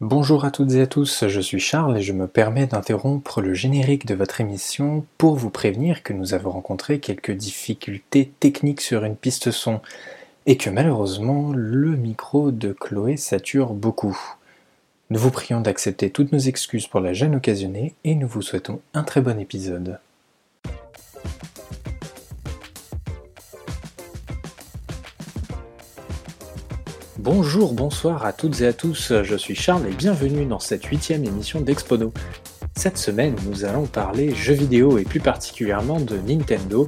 Bonjour 0.00 0.44
à 0.44 0.52
toutes 0.52 0.74
et 0.74 0.80
à 0.80 0.86
tous, 0.86 1.26
je 1.26 1.40
suis 1.40 1.58
Charles 1.58 1.98
et 1.98 2.02
je 2.02 2.12
me 2.12 2.28
permets 2.28 2.68
d'interrompre 2.68 3.40
le 3.40 3.52
générique 3.52 4.06
de 4.06 4.14
votre 4.14 4.40
émission 4.40 5.04
pour 5.18 5.34
vous 5.34 5.50
prévenir 5.50 6.04
que 6.04 6.12
nous 6.12 6.34
avons 6.34 6.52
rencontré 6.52 7.00
quelques 7.00 7.32
difficultés 7.32 8.30
techniques 8.38 8.80
sur 8.80 9.02
une 9.02 9.16
piste 9.16 9.50
son 9.50 9.80
et 10.46 10.56
que 10.56 10.70
malheureusement 10.70 11.52
le 11.52 11.96
micro 11.96 12.52
de 12.52 12.72
Chloé 12.72 13.16
sature 13.16 13.74
beaucoup. 13.74 14.16
Nous 15.10 15.18
vous 15.18 15.32
prions 15.32 15.60
d'accepter 15.60 16.10
toutes 16.10 16.30
nos 16.30 16.38
excuses 16.38 16.86
pour 16.86 17.00
la 17.00 17.12
gêne 17.12 17.34
occasionnée 17.34 17.94
et 18.04 18.14
nous 18.14 18.28
vous 18.28 18.42
souhaitons 18.42 18.80
un 18.94 19.02
très 19.02 19.20
bon 19.20 19.40
épisode. 19.40 19.98
Bonjour, 27.18 27.72
bonsoir 27.72 28.24
à 28.24 28.32
toutes 28.32 28.60
et 28.60 28.68
à 28.68 28.72
tous, 28.72 29.12
je 29.24 29.34
suis 29.34 29.56
Charles 29.56 29.88
et 29.88 29.92
bienvenue 29.92 30.46
dans 30.46 30.60
cette 30.60 30.84
huitième 30.84 31.24
émission 31.24 31.60
d'Expono. 31.60 32.12
Cette 32.76 32.96
semaine, 32.96 33.34
nous 33.44 33.64
allons 33.64 33.86
parler 33.86 34.32
jeux 34.36 34.54
vidéo 34.54 34.98
et 34.98 35.02
plus 35.02 35.18
particulièrement 35.18 35.98
de 35.98 36.16
Nintendo. 36.16 36.86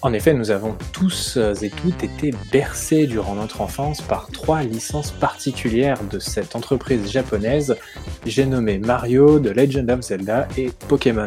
En 0.00 0.14
effet, 0.14 0.32
nous 0.32 0.50
avons 0.50 0.74
tous 0.92 1.36
et 1.60 1.68
toutes 1.68 2.02
été 2.02 2.32
bercés 2.50 3.06
durant 3.06 3.34
notre 3.34 3.60
enfance 3.60 4.00
par 4.00 4.28
trois 4.28 4.62
licences 4.62 5.10
particulières 5.10 6.02
de 6.10 6.18
cette 6.20 6.56
entreprise 6.56 7.10
japonaise, 7.10 7.76
j'ai 8.24 8.46
nommé 8.46 8.78
Mario, 8.78 9.38
The 9.38 9.54
Legend 9.54 9.90
of 9.90 10.00
Zelda 10.00 10.48
et 10.56 10.70
Pokémon. 10.88 11.26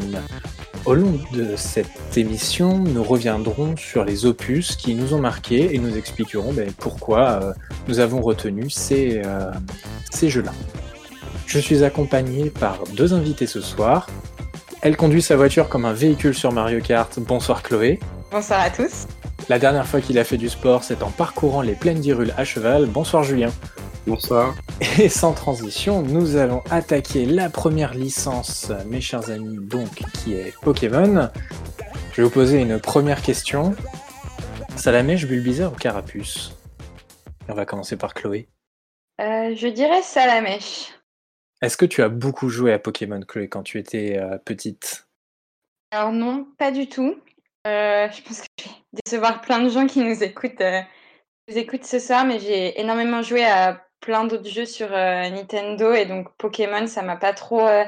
Au 0.86 0.94
long 0.94 1.20
de 1.34 1.56
cette 1.56 2.18
émission, 2.18 2.80
nous 2.80 3.04
reviendrons 3.04 3.76
sur 3.76 4.06
les 4.06 4.26
opus 4.26 4.76
qui 4.76 4.96
nous 4.96 5.14
ont 5.14 5.20
marqués 5.20 5.76
et 5.76 5.78
nous 5.78 5.98
expliquerons 5.98 6.54
ben, 6.54 6.72
pourquoi 6.78 7.42
euh, 7.44 7.54
nous 7.88 8.00
avons 8.00 8.22
retenu 8.22 8.70
ces, 8.70 9.22
euh, 9.26 9.52
ces 10.10 10.30
jeux-là. 10.30 10.54
Je 11.46 11.60
suis 11.60 11.84
accompagné 11.84 12.50
par 12.50 12.84
deux 12.96 13.14
invités 13.14 13.48
ce 13.48 13.62
soir. 13.62 14.08
Elle 14.82 14.96
conduit 14.96 15.22
sa 15.22 15.36
voiture 15.36 15.68
comme 15.68 15.86
un 15.86 15.94
véhicule 15.94 16.34
sur 16.34 16.54
Mario 16.54 16.80
Kart. 16.80 17.20
Bonsoir 17.20 17.62
Chloé. 17.62 18.00
Bonsoir 18.32 18.62
à 18.62 18.70
tous. 18.70 19.08
La 19.50 19.58
dernière 19.58 19.88
fois 19.88 20.00
qu'il 20.00 20.20
a 20.20 20.24
fait 20.24 20.38
du 20.38 20.48
sport, 20.48 20.84
c'est 20.84 21.02
en 21.02 21.10
parcourant 21.10 21.64
les 21.64 21.74
plaines 21.74 22.00
d'Irule 22.00 22.36
à 22.38 22.46
cheval. 22.46 22.86
Bonsoir 22.86 23.24
Julien. 23.24 23.52
Bonsoir. 24.06 24.56
Et 25.00 25.10
sans 25.10 25.34
transition, 25.34 26.04
nous 26.04 26.36
allons 26.36 26.62
attaquer 26.70 27.26
la 27.26 27.50
première 27.50 27.96
licence, 27.96 28.72
mes 28.86 29.02
chers 29.02 29.32
amis, 29.32 29.58
donc, 29.58 30.04
qui 30.14 30.36
est 30.36 30.54
Pokémon. 30.62 31.30
Je 32.12 32.18
vais 32.18 32.28
vous 32.28 32.30
poser 32.30 32.62
une 32.62 32.80
première 32.80 33.24
question. 33.24 33.76
Salamèche, 34.76 35.26
Bulbizarre 35.26 35.74
ou 35.74 35.76
Carapuce? 35.76 36.56
On 37.48 37.56
va 37.56 37.66
commencer 37.66 37.98
par 37.98 38.14
Chloé. 38.14 38.48
Euh, 39.20 39.56
je 39.56 39.68
dirais 39.68 40.04
Salamèche. 40.04 40.92
Est-ce 41.64 41.76
que 41.76 41.86
tu 41.86 42.04
as 42.04 42.10
beaucoup 42.10 42.50
joué 42.50 42.72
à 42.72 42.78
Pokémon, 42.78 43.22
Chloé, 43.22 43.50
quand 43.50 43.64
tu 43.64 43.80
étais 43.80 44.16
euh, 44.20 44.38
petite? 44.38 45.08
Alors 45.90 46.12
non, 46.12 46.48
pas 46.60 46.70
du 46.70 46.88
tout. 46.88 47.16
Euh, 47.68 48.10
je 48.10 48.22
pense 48.22 48.42
que 48.42 48.48
je 48.58 48.64
vais 48.64 49.02
décevoir 49.06 49.42
plein 49.42 49.62
de 49.62 49.70
gens 49.70 49.86
qui 49.86 50.00
nous 50.00 50.24
écoutent, 50.24 50.62
nous 51.48 51.58
écoutent 51.58 51.86
ce 51.86 52.00
soir, 52.00 52.26
mais 52.26 52.40
j'ai 52.40 52.80
énormément 52.80 53.22
joué 53.22 53.46
à 53.46 53.84
plein 54.00 54.26
d'autres 54.26 54.50
jeux 54.50 54.66
sur 54.66 54.94
euh, 54.94 55.30
Nintendo 55.30 55.94
et 55.94 56.06
donc 56.06 56.30
Pokémon, 56.38 56.88
ça 56.88 57.02
m'a 57.02 57.18
pas 57.18 57.34
trop 57.34 57.68
euh, 57.68 57.86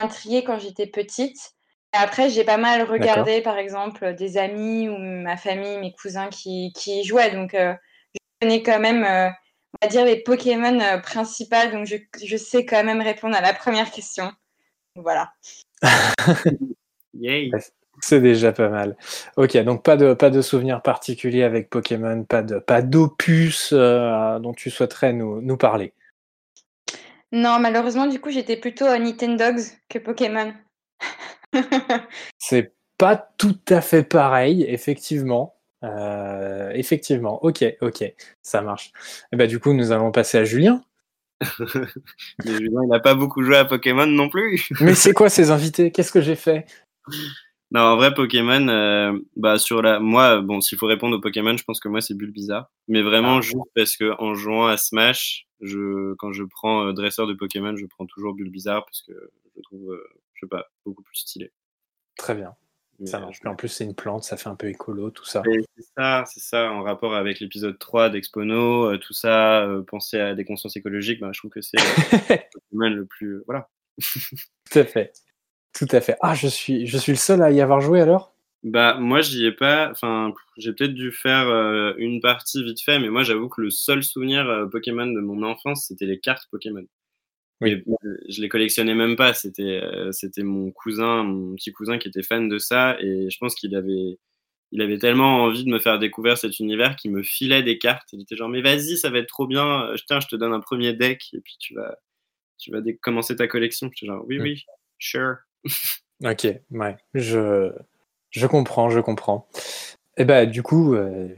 intrigué 0.00 0.44
quand 0.44 0.58
j'étais 0.58 0.86
petite. 0.86 1.54
Et 1.94 1.98
après, 1.98 2.28
j'ai 2.28 2.44
pas 2.44 2.58
mal 2.58 2.82
regardé, 2.82 3.40
par 3.40 3.56
exemple, 3.56 4.14
des 4.14 4.36
amis 4.36 4.88
ou 4.88 4.98
ma 4.98 5.36
famille, 5.36 5.78
mes 5.78 5.94
cousins 5.94 6.28
qui, 6.28 6.72
qui 6.74 7.04
jouaient. 7.04 7.30
Donc, 7.30 7.54
euh, 7.54 7.74
je 8.12 8.18
connais 8.40 8.62
quand 8.62 8.80
même, 8.80 9.04
on 9.04 9.78
va 9.80 9.88
dire, 9.88 10.04
les 10.04 10.22
Pokémon 10.22 11.00
principales. 11.00 11.72
Donc, 11.72 11.86
je, 11.86 11.96
je, 12.22 12.36
sais 12.36 12.66
quand 12.66 12.84
même 12.84 13.00
répondre 13.00 13.34
à 13.34 13.40
la 13.40 13.54
première 13.54 13.90
question. 13.90 14.30
Voilà. 14.94 15.32
Yay. 17.14 17.50
C'est 18.00 18.20
déjà 18.20 18.52
pas 18.52 18.68
mal. 18.68 18.96
Ok, 19.36 19.56
donc 19.58 19.82
pas 19.82 19.96
de, 19.96 20.14
pas 20.14 20.30
de 20.30 20.42
souvenirs 20.42 20.82
particuliers 20.82 21.42
avec 21.42 21.70
Pokémon, 21.70 22.24
pas 22.24 22.42
de 22.42 22.58
pas 22.58 22.82
d'opus 22.82 23.70
euh, 23.72 24.38
dont 24.38 24.52
tu 24.52 24.70
souhaiterais 24.70 25.12
nous, 25.12 25.40
nous, 25.40 25.56
parler. 25.56 25.92
Non, 27.32 27.58
malheureusement, 27.58 28.06
du 28.06 28.20
coup, 28.20 28.30
j'étais 28.30 28.56
plutôt 28.56 28.84
à 28.84 28.98
Nintendogs 28.98 29.62
que 29.88 29.98
Pokémon. 29.98 30.52
C'est 32.38 32.72
pas 32.98 33.16
tout 33.16 33.58
à 33.68 33.80
fait 33.80 34.02
pareil, 34.02 34.64
effectivement. 34.68 35.54
Euh, 35.84 36.70
effectivement, 36.74 37.42
ok, 37.44 37.64
ok, 37.80 38.04
ça 38.42 38.62
marche. 38.62 38.92
Et 39.32 39.36
bah, 39.36 39.46
du 39.46 39.60
coup, 39.60 39.72
nous 39.72 39.92
allons 39.92 40.10
passer 40.10 40.38
à 40.38 40.44
Julien. 40.44 40.82
Mais 42.44 42.52
Julien, 42.52 42.80
il 42.84 42.88
n'a 42.88 43.00
pas 43.00 43.14
beaucoup 43.14 43.42
joué 43.42 43.56
à 43.56 43.64
Pokémon 43.64 44.06
non 44.06 44.28
plus. 44.28 44.68
Mais 44.80 44.94
c'est 44.94 45.12
quoi 45.14 45.28
ces 45.28 45.50
invités? 45.50 45.90
Qu'est-ce 45.90 46.12
que 46.12 46.20
j'ai 46.20 46.36
fait? 46.36 46.66
Non, 47.72 47.80
en 47.80 47.96
vrai, 47.96 48.14
Pokémon, 48.14 48.68
euh, 48.68 49.18
bah, 49.34 49.58
sur 49.58 49.82
la. 49.82 49.98
Moi, 49.98 50.40
bon, 50.40 50.60
s'il 50.60 50.78
faut 50.78 50.86
répondre 50.86 51.16
au 51.16 51.20
Pokémon, 51.20 51.56
je 51.56 51.64
pense 51.64 51.80
que 51.80 51.88
moi, 51.88 52.00
c'est 52.00 52.14
Bulbizarre. 52.14 52.70
Mais 52.86 53.02
vraiment, 53.02 53.38
ah. 53.38 53.40
juste 53.40 53.56
parce 53.74 53.96
que 53.96 54.14
en 54.22 54.34
jouant 54.34 54.66
à 54.66 54.76
Smash, 54.76 55.48
je, 55.60 56.14
quand 56.14 56.32
je 56.32 56.44
prends 56.44 56.86
euh, 56.86 56.92
dresseur 56.92 57.26
de 57.26 57.34
Pokémon, 57.34 57.76
je 57.76 57.86
prends 57.86 58.06
toujours 58.06 58.34
Bulbizarre 58.34 58.84
parce 58.84 59.02
que 59.02 59.12
je 59.56 59.62
trouve, 59.62 59.92
euh, 59.92 60.08
je 60.34 60.40
sais 60.40 60.48
pas, 60.48 60.66
beaucoup 60.84 61.02
plus 61.02 61.16
stylé. 61.16 61.50
Très 62.16 62.36
bien. 62.36 62.54
ça 63.04 63.18
marche. 63.18 63.40
en 63.44 63.56
plus, 63.56 63.68
c'est 63.68 63.84
une 63.84 63.96
plante, 63.96 64.22
ça 64.22 64.36
fait 64.36 64.48
un 64.48 64.54
peu 64.54 64.68
écolo, 64.68 65.10
tout 65.10 65.24
ça. 65.24 65.42
C'est 65.76 65.84
ça, 65.96 66.24
c'est 66.26 66.40
ça, 66.40 66.70
en 66.70 66.82
rapport 66.82 67.16
avec 67.16 67.40
l'épisode 67.40 67.78
3 67.80 68.10
d'Expono, 68.10 68.96
tout 68.98 69.12
ça, 69.12 69.68
penser 69.88 70.20
à 70.20 70.34
des 70.34 70.44
consciences 70.44 70.76
écologiques, 70.76 71.20
bah, 71.20 71.30
je 71.32 71.40
trouve 71.40 71.50
que 71.50 71.62
c'est 71.62 71.76
Pokémon 72.52 72.90
le 72.90 73.06
plus. 73.06 73.42
Voilà. 73.46 73.68
tout 74.70 74.78
à 74.78 74.84
fait. 74.84 75.12
Tout 75.76 75.88
à 75.90 76.00
fait. 76.00 76.16
Ah, 76.22 76.34
je 76.34 76.48
suis, 76.48 76.86
je 76.86 76.96
suis 76.96 77.12
le 77.12 77.18
seul 77.18 77.42
à 77.42 77.50
y 77.50 77.60
avoir 77.60 77.80
joué 77.80 78.00
alors? 78.00 78.34
Bah, 78.62 78.96
moi, 78.98 79.20
j'y 79.20 79.44
ai 79.44 79.52
pas. 79.52 79.90
Enfin, 79.90 80.32
j'ai 80.56 80.72
peut-être 80.72 80.94
dû 80.94 81.12
faire 81.12 81.48
euh, 81.48 81.92
une 81.98 82.20
partie 82.20 82.64
vite 82.64 82.80
fait, 82.80 82.98
mais 82.98 83.10
moi, 83.10 83.22
j'avoue 83.22 83.48
que 83.48 83.60
le 83.60 83.70
seul 83.70 84.02
souvenir 84.02 84.48
euh, 84.48 84.66
Pokémon 84.66 85.06
de 85.06 85.20
mon 85.20 85.42
enfance, 85.42 85.86
c'était 85.86 86.06
les 86.06 86.18
cartes 86.18 86.48
Pokémon. 86.50 86.84
Oui. 87.62 87.82
je 88.28 88.42
les 88.42 88.48
collectionnais 88.48 88.94
même 88.94 89.16
pas. 89.16 89.34
C'était, 89.34 89.80
euh, 89.82 90.12
c'était 90.12 90.42
mon 90.42 90.70
cousin, 90.72 91.24
mon 91.24 91.54
petit 91.56 91.72
cousin 91.72 91.98
qui 91.98 92.08
était 92.08 92.22
fan 92.22 92.48
de 92.48 92.58
ça, 92.58 92.96
et 93.00 93.28
je 93.30 93.38
pense 93.38 93.54
qu'il 93.54 93.76
avait, 93.76 94.18
il 94.72 94.82
avait 94.82 94.98
tellement 94.98 95.42
envie 95.44 95.64
de 95.64 95.70
me 95.70 95.78
faire 95.78 95.98
découvrir 95.98 96.38
cet 96.38 96.58
univers 96.58 96.96
qu'il 96.96 97.12
me 97.12 97.22
filait 97.22 97.62
des 97.62 97.78
cartes. 97.78 98.08
Il 98.12 98.22
était 98.22 98.36
genre, 98.36 98.48
mais 98.48 98.62
vas-y, 98.62 98.96
ça 98.96 99.10
va 99.10 99.18
être 99.18 99.28
trop 99.28 99.46
bien. 99.46 99.92
Tiens, 100.06 100.20
je 100.20 100.26
te 100.26 100.36
donne 100.36 100.52
un 100.52 100.60
premier 100.60 100.94
deck, 100.94 101.22
et 101.34 101.40
puis 101.40 101.56
tu 101.60 101.74
vas, 101.74 101.98
tu 102.58 102.70
vas 102.70 102.80
commencer 103.02 103.36
ta 103.36 103.46
collection. 103.46 103.90
J'étais 103.92 104.06
genre, 104.06 104.24
oui, 104.26 104.38
mm. 104.38 104.42
oui, 104.42 104.64
sure. 104.98 105.36
Ok, 106.24 106.46
ouais, 106.70 106.96
je, 107.12 107.72
je 108.30 108.46
comprends, 108.46 108.88
je 108.88 109.00
comprends. 109.00 109.46
Et 110.16 110.22
eh 110.22 110.24
ben, 110.24 110.48
du 110.48 110.62
coup, 110.62 110.94
euh, 110.94 111.28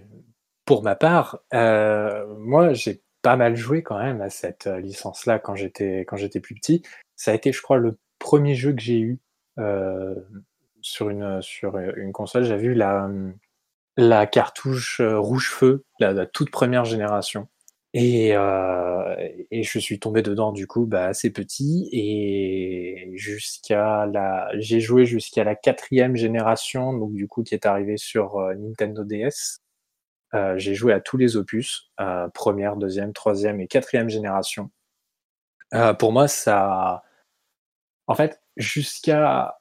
pour 0.64 0.84
ma 0.84 0.94
part, 0.94 1.40
euh, 1.52 2.26
moi, 2.38 2.72
j'ai 2.74 3.02
pas 3.22 3.36
mal 3.36 3.56
joué 3.56 3.82
quand 3.82 3.98
même 3.98 4.20
à 4.20 4.30
cette 4.30 4.68
euh, 4.68 4.78
licence-là 4.80 5.40
quand 5.40 5.56
j'étais 5.56 6.00
quand 6.06 6.16
j'étais 6.16 6.38
plus 6.40 6.54
petit. 6.54 6.82
Ça 7.16 7.32
a 7.32 7.34
été, 7.34 7.52
je 7.52 7.60
crois, 7.60 7.78
le 7.78 7.98
premier 8.20 8.54
jeu 8.54 8.72
que 8.72 8.80
j'ai 8.80 9.00
eu 9.00 9.18
sur 10.80 11.10
une 11.10 11.42
sur 11.42 11.76
une 11.78 12.12
console. 12.12 12.44
J'ai 12.44 12.56
vu 12.56 12.74
la 12.74 13.10
la 13.96 14.26
cartouche 14.26 15.00
rouge 15.00 15.50
feu, 15.50 15.84
la 15.98 16.26
toute 16.26 16.50
première 16.50 16.84
génération. 16.84 17.48
Et, 18.00 18.36
euh, 18.36 19.16
et, 19.50 19.64
je 19.64 19.78
suis 19.80 19.98
tombé 19.98 20.22
dedans 20.22 20.52
du 20.52 20.68
coup 20.68 20.86
bah, 20.86 21.06
assez 21.06 21.32
petit. 21.32 21.88
Et 21.90 23.10
jusqu'à 23.14 24.06
la 24.06 24.48
j'ai 24.54 24.78
joué 24.78 25.04
jusqu'à 25.04 25.42
la 25.42 25.56
quatrième 25.56 26.14
génération 26.14 26.92
donc 26.92 27.12
du 27.12 27.26
coup 27.26 27.42
qui 27.42 27.54
est 27.54 27.66
arrivée 27.66 27.96
sur 27.96 28.36
euh, 28.36 28.54
Nintendo 28.54 29.02
DS 29.02 29.58
euh, 30.34 30.56
j'ai 30.58 30.74
joué 30.74 30.92
à 30.92 31.00
tous 31.00 31.16
les 31.16 31.36
opus 31.36 31.90
première 32.34 32.76
deuxième 32.76 33.12
troisième 33.12 33.60
et 33.60 33.66
quatrième 33.66 34.08
génération. 34.08 34.70
Pour 35.98 36.12
moi 36.12 36.28
ça 36.28 37.02
en 38.06 38.14
fait 38.14 38.40
jusqu'à 38.56 39.58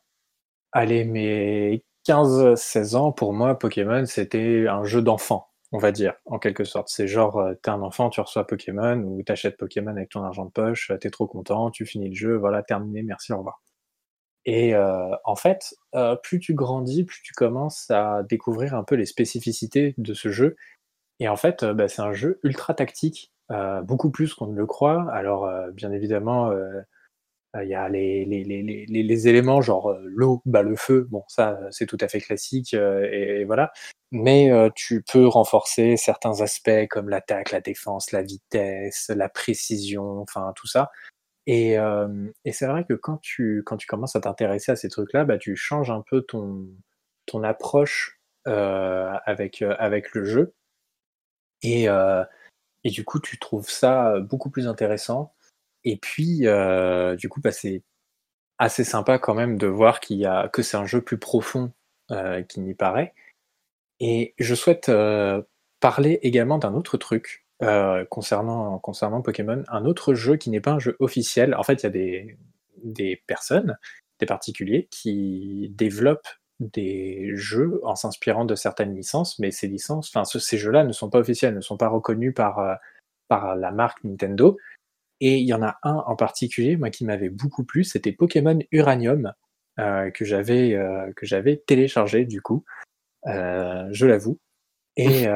mes 0.75 1.83
15-16 2.07 2.95
ans 2.95 3.11
pour 3.11 3.33
moi 3.33 3.57
Pokémon 3.57 4.05
c'était 4.05 4.67
un 4.69 4.83
jeu 4.83 5.01
d'enfant 5.01 5.49
on 5.71 5.77
va 5.79 5.91
dire, 5.91 6.13
en 6.25 6.39
quelque 6.39 6.63
sorte. 6.63 6.89
C'est 6.89 7.07
genre, 7.07 7.37
euh, 7.37 7.53
t'es 7.61 7.69
un 7.69 7.81
enfant, 7.81 8.09
tu 8.09 8.21
reçois 8.21 8.47
Pokémon, 8.47 8.97
ou 8.99 9.21
t'achètes 9.23 9.57
Pokémon 9.57 9.91
avec 9.91 10.09
ton 10.09 10.23
argent 10.23 10.45
de 10.45 10.51
poche, 10.51 10.91
euh, 10.91 10.97
t'es 10.97 11.09
trop 11.09 11.27
content, 11.27 11.71
tu 11.71 11.85
finis 11.85 12.09
le 12.09 12.15
jeu, 12.15 12.35
voilà, 12.37 12.63
terminé, 12.63 13.03
merci, 13.03 13.33
au 13.33 13.37
revoir. 13.39 13.61
Et 14.45 14.75
euh, 14.75 15.13
en 15.25 15.35
fait, 15.35 15.75
plus 16.23 16.39
tu 16.39 16.53
grandis, 16.53 17.03
plus 17.03 17.21
tu 17.21 17.33
commences 17.33 17.91
à 17.91 18.23
découvrir 18.23 18.75
un 18.75 18.83
peu 18.83 18.95
les 18.95 19.05
spécificités 19.05 19.93
de 19.97 20.13
ce 20.13 20.29
jeu. 20.29 20.55
Et 21.19 21.27
en 21.27 21.35
fait, 21.35 21.65
bah, 21.65 21.89
c'est 21.89 22.01
un 22.01 22.13
jeu 22.13 22.39
ultra 22.43 22.73
tactique, 22.73 23.33
beaucoup 23.83 24.09
plus 24.09 24.33
qu'on 24.33 24.47
ne 24.47 24.55
le 24.55 24.65
croit. 24.65 25.05
Alors, 25.11 25.51
bien 25.73 25.91
évidemment, 25.91 26.53
il 27.61 27.69
y 27.69 27.75
a 27.75 27.89
les, 27.89 28.25
les, 28.25 28.43
les, 28.43 28.85
les 28.85 29.27
éléments 29.27 29.61
genre 29.61 29.95
l'eau, 30.03 30.41
bah, 30.45 30.61
le 30.61 30.75
feu, 30.75 31.07
bon, 31.09 31.23
ça, 31.27 31.59
c'est 31.71 31.85
tout 31.85 31.97
à 32.01 32.07
fait 32.07 32.19
classique, 32.21 32.73
et, 32.73 33.39
et, 33.41 33.45
voilà 33.45 33.71
mais 34.11 34.49
tu 34.73 35.03
peux 35.03 35.27
renforcer 35.27 35.97
certains 35.97 36.39
aspects 36.39 36.87
comme 36.89 37.09
l'attaque, 37.09 37.51
la 37.51 37.59
défense, 37.59 38.13
la 38.13 38.21
vitesse, 38.21 39.11
la 39.13 39.27
précision, 39.27 40.21
enfin 40.21 40.53
tout 40.55 40.67
ça. 40.67 40.91
Et, 41.47 41.79
euh, 41.79 42.29
et 42.43 42.51
c'est 42.51 42.67
vrai 42.67 42.83
que 42.85 42.93
quand 42.93 43.17
tu, 43.21 43.63
quand 43.65 43.77
tu 43.77 43.87
commences 43.87 44.15
à 44.17 44.21
t'intéresser 44.21 44.73
à 44.73 44.75
ces 44.75 44.89
trucs-là, 44.89 45.23
bah, 45.25 45.37
tu 45.37 45.55
changes 45.55 45.89
un 45.89 46.03
peu 46.09 46.21
ton, 46.21 46.67
ton 47.25 47.43
approche 47.43 48.19
euh, 48.47 49.13
avec, 49.25 49.61
euh, 49.61 49.75
avec 49.79 50.13
le 50.13 50.25
jeu. 50.25 50.53
Et, 51.61 51.89
euh, 51.89 52.23
et 52.83 52.89
du 52.91 53.05
coup, 53.05 53.19
tu 53.19 53.39
trouves 53.39 53.69
ça 53.69 54.19
beaucoup 54.19 54.49
plus 54.49 54.67
intéressant. 54.67 55.33
Et 55.87 55.95
puis, 55.95 56.41
euh, 56.47 57.15
du 57.15 57.29
coup, 57.29 57.39
bah, 57.39 57.53
c'est 57.53 57.81
assez 58.57 58.83
sympa 58.83 59.19
quand 59.19 59.33
même 59.33 59.57
de 59.57 59.67
voir 59.67 60.01
qu'il 60.01 60.17
y 60.17 60.25
a, 60.25 60.49
que 60.49 60.61
c'est 60.61 60.75
un 60.75 60.85
jeu 60.85 61.01
plus 61.01 61.17
profond 61.17 61.71
euh, 62.11 62.43
qu'il 62.43 62.63
n'y 62.63 62.73
paraît. 62.73 63.13
Et 64.01 64.35
je 64.37 64.53
souhaite 64.53 64.89
euh, 64.89 65.41
parler 65.79 66.19
également 66.23 66.57
d'un 66.57 66.73
autre 66.73 66.97
truc 66.97 67.45
concernant, 68.09 68.77
concernant 68.79 69.21
Pokémon, 69.21 69.63
un 69.69 69.85
autre 69.85 70.13
jeu 70.13 70.35
qui 70.35 70.49
n'est 70.49 70.59
pas 70.59 70.73
un 70.73 70.79
jeu 70.79 70.97
officiel. 70.99 71.55
En 71.55 71.63
fait, 71.63 71.81
il 71.81 71.83
y 71.83 71.87
a 71.87 71.91
des, 71.91 72.37
des 72.83 73.23
personnes, 73.25 73.77
des 74.19 74.25
particuliers 74.25 74.89
qui 74.91 75.71
développent 75.73 76.27
des 76.59 77.31
jeux 77.33 77.79
en 77.83 77.95
s'inspirant 77.95 78.43
de 78.43 78.55
certaines 78.55 78.93
licences, 78.93 79.39
mais 79.39 79.51
ces 79.51 79.67
licences, 79.67 80.11
enfin 80.13 80.23
ces 80.25 80.57
jeux-là 80.57 80.83
ne 80.83 80.91
sont 80.91 81.09
pas 81.09 81.17
officiels, 81.17 81.55
ne 81.55 81.61
sont 81.61 81.77
pas 81.77 81.87
reconnus 81.87 82.33
par, 82.35 82.77
par 83.27 83.55
la 83.55 83.71
marque 83.71 84.03
Nintendo. 84.03 84.57
Et 85.19 85.37
il 85.37 85.47
y 85.47 85.53
en 85.53 85.63
a 85.63 85.77
un 85.83 86.03
en 86.05 86.15
particulier, 86.15 86.77
moi, 86.77 86.89
qui 86.89 87.05
m'avait 87.05 87.29
beaucoup 87.29 87.63
plu, 87.63 87.83
c'était 87.83 88.11
Pokémon 88.11 88.59
Uranium, 88.71 89.33
euh, 89.79 90.09
que 90.11 90.25
j'avais 90.25 90.73
euh, 90.73 91.11
que 91.15 91.25
j'avais 91.25 91.57
téléchargé 91.57 92.25
du 92.25 92.41
coup, 92.41 92.63
euh, 93.27 93.87
je 93.91 94.05
l'avoue. 94.05 94.39
Et 94.95 95.27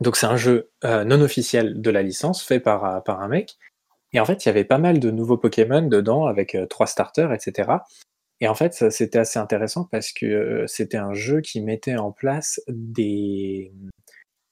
donc 0.00 0.16
c'est 0.16 0.26
un 0.26 0.36
jeu 0.36 0.70
non 0.84 1.20
officiel 1.20 1.80
de 1.80 1.90
la 1.90 2.02
licence, 2.02 2.42
fait 2.42 2.60
par, 2.60 3.02
par 3.04 3.20
un 3.20 3.28
mec. 3.28 3.56
Et 4.12 4.20
en 4.20 4.24
fait, 4.24 4.44
il 4.44 4.48
y 4.48 4.50
avait 4.50 4.64
pas 4.64 4.78
mal 4.78 4.98
de 4.98 5.10
nouveaux 5.10 5.36
Pokémon 5.36 5.82
dedans, 5.82 6.26
avec 6.26 6.56
trois 6.68 6.86
starters, 6.86 7.32
etc. 7.32 7.70
Et 8.40 8.48
en 8.48 8.54
fait, 8.54 8.90
c'était 8.90 9.18
assez 9.18 9.38
intéressant 9.38 9.84
parce 9.84 10.12
que 10.12 10.64
c'était 10.66 10.96
un 10.96 11.12
jeu 11.12 11.40
qui 11.40 11.60
mettait 11.60 11.96
en 11.96 12.12
place 12.12 12.60
des, 12.68 13.72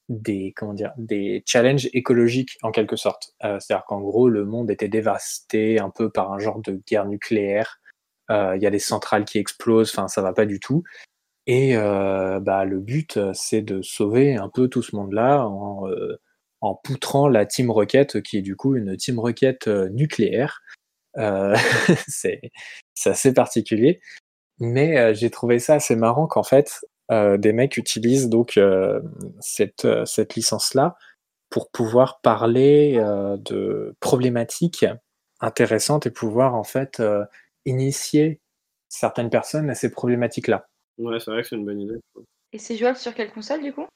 des, 0.09 0.53
comment 0.57 0.75
dire, 0.75 0.93
des 0.97 1.43
challenges 1.47 1.89
écologiques 1.93 2.59
en 2.63 2.71
quelque 2.71 2.97
sorte. 2.97 3.35
Euh, 3.45 3.59
c'est-à-dire 3.61 3.85
qu'en 3.87 4.01
gros, 4.01 4.29
le 4.29 4.45
monde 4.45 4.71
était 4.71 4.89
dévasté 4.89 5.79
un 5.79 5.91
peu 5.91 6.11
par 6.11 6.33
un 6.33 6.39
genre 6.39 6.61
de 6.61 6.81
guerre 6.87 7.07
nucléaire. 7.07 7.81
Euh, 8.31 8.57
Il 8.57 8.63
y 8.63 8.67
a 8.67 8.71
des 8.71 8.79
centrales 8.79 9.25
qui 9.25 9.39
explosent, 9.39 9.91
enfin, 9.91 10.09
ça 10.09 10.23
va 10.23 10.33
pas 10.33 10.47
du 10.47 10.61
tout. 10.61 10.83
Et 11.47 11.77
euh, 11.77 12.41
bah, 12.41 12.65
le 12.65 12.79
but, 12.81 13.19
c'est 13.35 13.63
de 13.63 13.83
sauver 13.83 14.37
un 14.37 14.49
peu 14.51 14.69
tout 14.69 14.83
ce 14.83 14.97
monde-là 14.97 15.47
en, 15.47 15.89
euh, 15.89 16.21
en 16.61 16.75
poutrant 16.75 17.29
la 17.29 17.47
Team 17.47 17.71
Rocket, 17.71 18.23
qui 18.23 18.39
est 18.39 18.43
du 18.43 18.57
coup 18.57 18.77
une 18.77 18.97
Team 18.97 19.19
Rocket 19.19 19.69
euh, 19.69 19.89
nucléaire. 19.91 20.63
Euh, 21.19 21.57
c'est 22.09 22.41
assez 23.07 23.33
particulier. 23.35 24.01
Mais 24.61 24.99
euh, 24.99 25.15
j'ai 25.15 25.31
trouvé 25.31 25.59
ça 25.59 25.75
assez 25.75 25.97
marrant 25.97 26.27
qu'en 26.27 26.43
fait, 26.43 26.81
euh, 26.83 26.98
des 27.11 27.53
mecs 27.53 27.77
utilisent 27.77 28.29
donc 28.29 28.57
euh, 28.57 29.01
cette, 29.41 29.85
euh, 29.85 30.05
cette 30.05 30.35
licence-là 30.35 30.97
pour 31.51 31.71
pouvoir 31.71 32.21
parler 32.21 32.97
euh, 32.99 33.37
de 33.39 33.97
problématiques 34.01 34.85
intéressantes 35.41 36.07
et 36.07 36.11
pouvoir 36.11 36.55
en 36.55 36.65
fait 36.65 37.01
euh, 37.01 37.25
initier 37.65 38.41
certaines 38.89 39.31
personnes 39.31 39.71
à 39.71 39.75
ces 39.75 39.91
problématiques-là. 39.91 40.67
Ouais, 40.99 41.19
c'est 41.21 41.31
vrai 41.31 41.43
que 41.43 41.49
c'est 41.49 41.57
une 41.57 41.65
bonne 41.65 41.81
idée. 41.81 41.99
Et 42.53 42.59
c'est 42.59 42.77
jouable 42.77 42.97
sur 42.97 43.15
quelle 43.15 43.33
console 43.33 43.63
du 43.63 43.73
coup? 43.73 43.87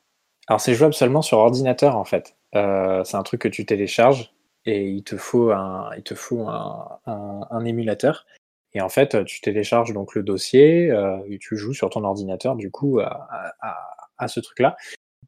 Alors 0.48 0.60
c'est 0.60 0.74
jouable 0.74 0.94
seulement 0.94 1.22
sur 1.22 1.38
ordinateur 1.38 1.96
en 1.96 2.04
fait. 2.04 2.36
Euh, 2.54 3.04
c'est 3.04 3.16
un 3.16 3.22
truc 3.22 3.42
que 3.42 3.48
tu 3.48 3.66
télécharges 3.66 4.32
et 4.64 4.88
il 4.88 5.02
te 5.02 5.16
faut 5.16 5.50
un, 5.50 5.90
il 5.96 6.02
te 6.02 6.14
faut 6.14 6.48
un, 6.48 6.98
un, 7.06 7.40
un 7.50 7.64
émulateur. 7.64 8.26
Et 8.74 8.80
en 8.80 8.88
fait, 8.88 9.24
tu 9.24 9.40
télécharges 9.40 9.92
donc 9.92 10.14
le 10.14 10.22
dossier 10.22 10.90
euh, 10.90 11.18
et 11.28 11.38
tu 11.38 11.56
joues 11.56 11.74
sur 11.74 11.90
ton 11.90 12.04
ordinateur 12.04 12.56
du 12.56 12.70
coup 12.70 13.00
à, 13.00 13.28
à, 13.60 13.76
à 14.18 14.28
ce 14.28 14.40
truc-là. 14.40 14.76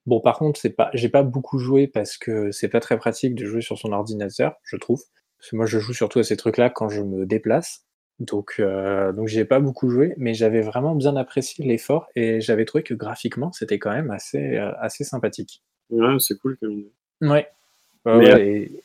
Bon, 0.06 0.20
par 0.20 0.38
contre, 0.38 0.61
c'est 0.61 0.70
pas, 0.70 0.91
j'ai 0.94 1.08
pas 1.08 1.23
beaucoup 1.23 1.58
joué 1.58 1.87
parce 1.87 2.17
que 2.19 2.50
c'est 2.52 2.69
pas 2.69 2.81
très 2.81 2.96
pratique 2.99 3.35
de 3.35 3.46
jouer 3.46 3.62
sur 3.62 3.79
son 3.79 3.93
ordinateur, 3.93 4.56
je 4.64 4.76
trouve. 4.76 5.02
Parce 5.38 5.50
que 5.50 5.56
moi, 5.56 5.67
je 5.67 5.79
joue 5.79 5.93
surtout 5.93 6.19
à 6.19 6.25
ces 6.25 6.37
trucs-là 6.37 6.70
quand 6.70 6.88
je 6.88 7.02
me 7.02 7.26
déplace. 7.26 7.85
Donc, 8.20 8.56
euh, 8.61 9.12
donc 9.12 9.29
j'ai 9.29 9.44
pas 9.44 9.61
beaucoup 9.61 9.91
joué, 9.91 10.14
mais 10.19 10.35
j'avais 10.35 10.61
vraiment 10.61 10.94
bien 10.94 11.17
apprécié 11.17 11.64
l'effort 11.64 12.06
et 12.14 12.41
j'avais 12.41 12.64
trouvé 12.64 12.85
que 12.85 12.94
graphiquement, 12.94 13.52
c'était 13.52 13.79
quand 13.79 13.91
même 13.93 14.11
assez, 14.11 14.56
euh, 14.56 14.73
assez 14.79 15.05
sympathique. 15.05 15.62
Ouais, 15.91 16.17
c'est 16.19 16.38
cool 16.38 16.56
comme 16.58 16.73
idée. 16.73 16.93
Ouais. 17.20 17.49
ouais, 18.06 18.19
Mais, 18.19 18.32
ouais, 18.35 18.46
et- 18.46 18.82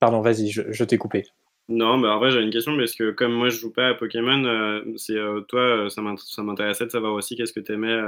Pardon, 0.00 0.20
vas-y, 0.20 0.48
je, 0.50 0.62
je 0.70 0.84
t'ai 0.84 0.98
coupé. 0.98 1.24
Non, 1.68 1.96
mais 1.96 2.08
en 2.08 2.18
vrai, 2.18 2.30
j'avais 2.30 2.44
une 2.44 2.50
question 2.50 2.76
parce 2.76 2.94
que 2.94 3.10
comme 3.10 3.32
moi 3.32 3.48
je 3.48 3.56
joue 3.58 3.72
pas 3.72 3.88
à 3.88 3.94
Pokémon, 3.94 4.44
euh, 4.44 4.82
c'est 4.98 5.16
euh, 5.16 5.40
toi, 5.42 5.60
euh, 5.86 5.88
ça 5.88 6.02
m'int- 6.02 6.16
ça 6.18 6.42
m'intéressait 6.42 6.84
de 6.84 6.90
savoir 6.90 7.14
aussi 7.14 7.36
qu'est-ce 7.36 7.54
que 7.54 7.60
t'aimais, 7.60 7.98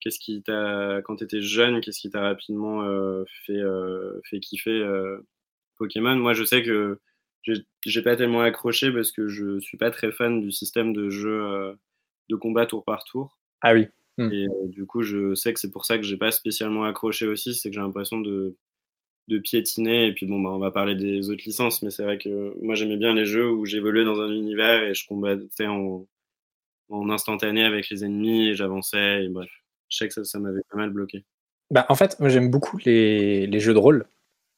qu'est-ce 0.00 0.18
qui 0.20 0.42
t'a, 0.42 1.02
quand 1.04 1.16
t'étais 1.16 1.42
jeune, 1.42 1.80
qu'est-ce 1.82 2.00
qui 2.00 2.10
t'a 2.10 2.22
rapidement 2.22 2.82
fait, 3.46 3.60
fait 4.24 4.40
kiffer 4.40 4.82
Pokémon? 5.78 6.16
Moi, 6.16 6.34
je 6.34 6.44
sais 6.44 6.62
que 6.62 6.98
j'ai 7.86 8.02
pas 8.02 8.16
tellement 8.16 8.40
accroché 8.42 8.92
parce 8.92 9.12
que 9.12 9.28
je 9.28 9.60
suis 9.60 9.78
pas 9.78 9.90
très 9.90 10.12
fan 10.12 10.40
du 10.40 10.52
système 10.52 10.92
de 10.92 11.10
jeu 11.10 11.76
de 12.30 12.36
combat 12.36 12.66
tour 12.66 12.84
par 12.84 13.04
tour. 13.04 13.38
Ah 13.62 13.74
oui. 13.74 13.88
Hmm. 14.18 14.30
Et 14.32 14.46
du 14.68 14.86
coup, 14.86 15.02
je 15.02 15.34
sais 15.34 15.52
que 15.54 15.60
c'est 15.60 15.70
pour 15.70 15.84
ça 15.86 15.98
que 15.98 16.04
j'ai 16.04 16.16
pas 16.16 16.30
spécialement 16.32 16.84
accroché 16.84 17.26
aussi, 17.26 17.54
c'est 17.54 17.70
que 17.70 17.74
j'ai 17.74 17.80
l'impression 17.80 18.20
de 18.20 18.56
de 19.28 19.38
piétiner. 19.38 20.06
Et 20.06 20.12
puis 20.12 20.26
bon, 20.26 20.40
bah, 20.40 20.50
on 20.50 20.58
va 20.58 20.70
parler 20.70 20.94
des 20.94 21.30
autres 21.30 21.44
licences, 21.44 21.82
mais 21.82 21.90
c'est 21.90 22.02
vrai 22.02 22.18
que 22.18 22.54
moi 22.62 22.74
j'aimais 22.74 22.96
bien 22.96 23.14
les 23.14 23.26
jeux 23.26 23.50
où 23.50 23.64
j'évoluais 23.66 24.04
dans 24.04 24.20
un 24.20 24.30
univers 24.30 24.82
et 24.82 24.94
je 24.94 25.06
combattais 25.06 25.66
en, 25.66 26.06
en 26.90 27.10
instantané 27.10 27.64
avec 27.64 27.88
les 27.90 28.04
ennemis 28.04 28.48
et 28.48 28.54
j'avançais. 28.54 29.24
Et 29.24 29.28
bref, 29.28 29.50
je 29.88 29.96
sais 29.96 30.08
que 30.08 30.24
ça, 30.24 30.38
m'avait 30.38 30.62
pas 30.70 30.76
mal 30.76 30.90
bloqué. 30.90 31.24
Bah, 31.70 31.86
en 31.88 31.94
fait, 31.94 32.18
moi 32.20 32.28
j'aime 32.28 32.50
beaucoup 32.50 32.78
les, 32.84 33.46
les 33.46 33.60
jeux 33.60 33.74
de 33.74 33.78
rôle. 33.78 34.06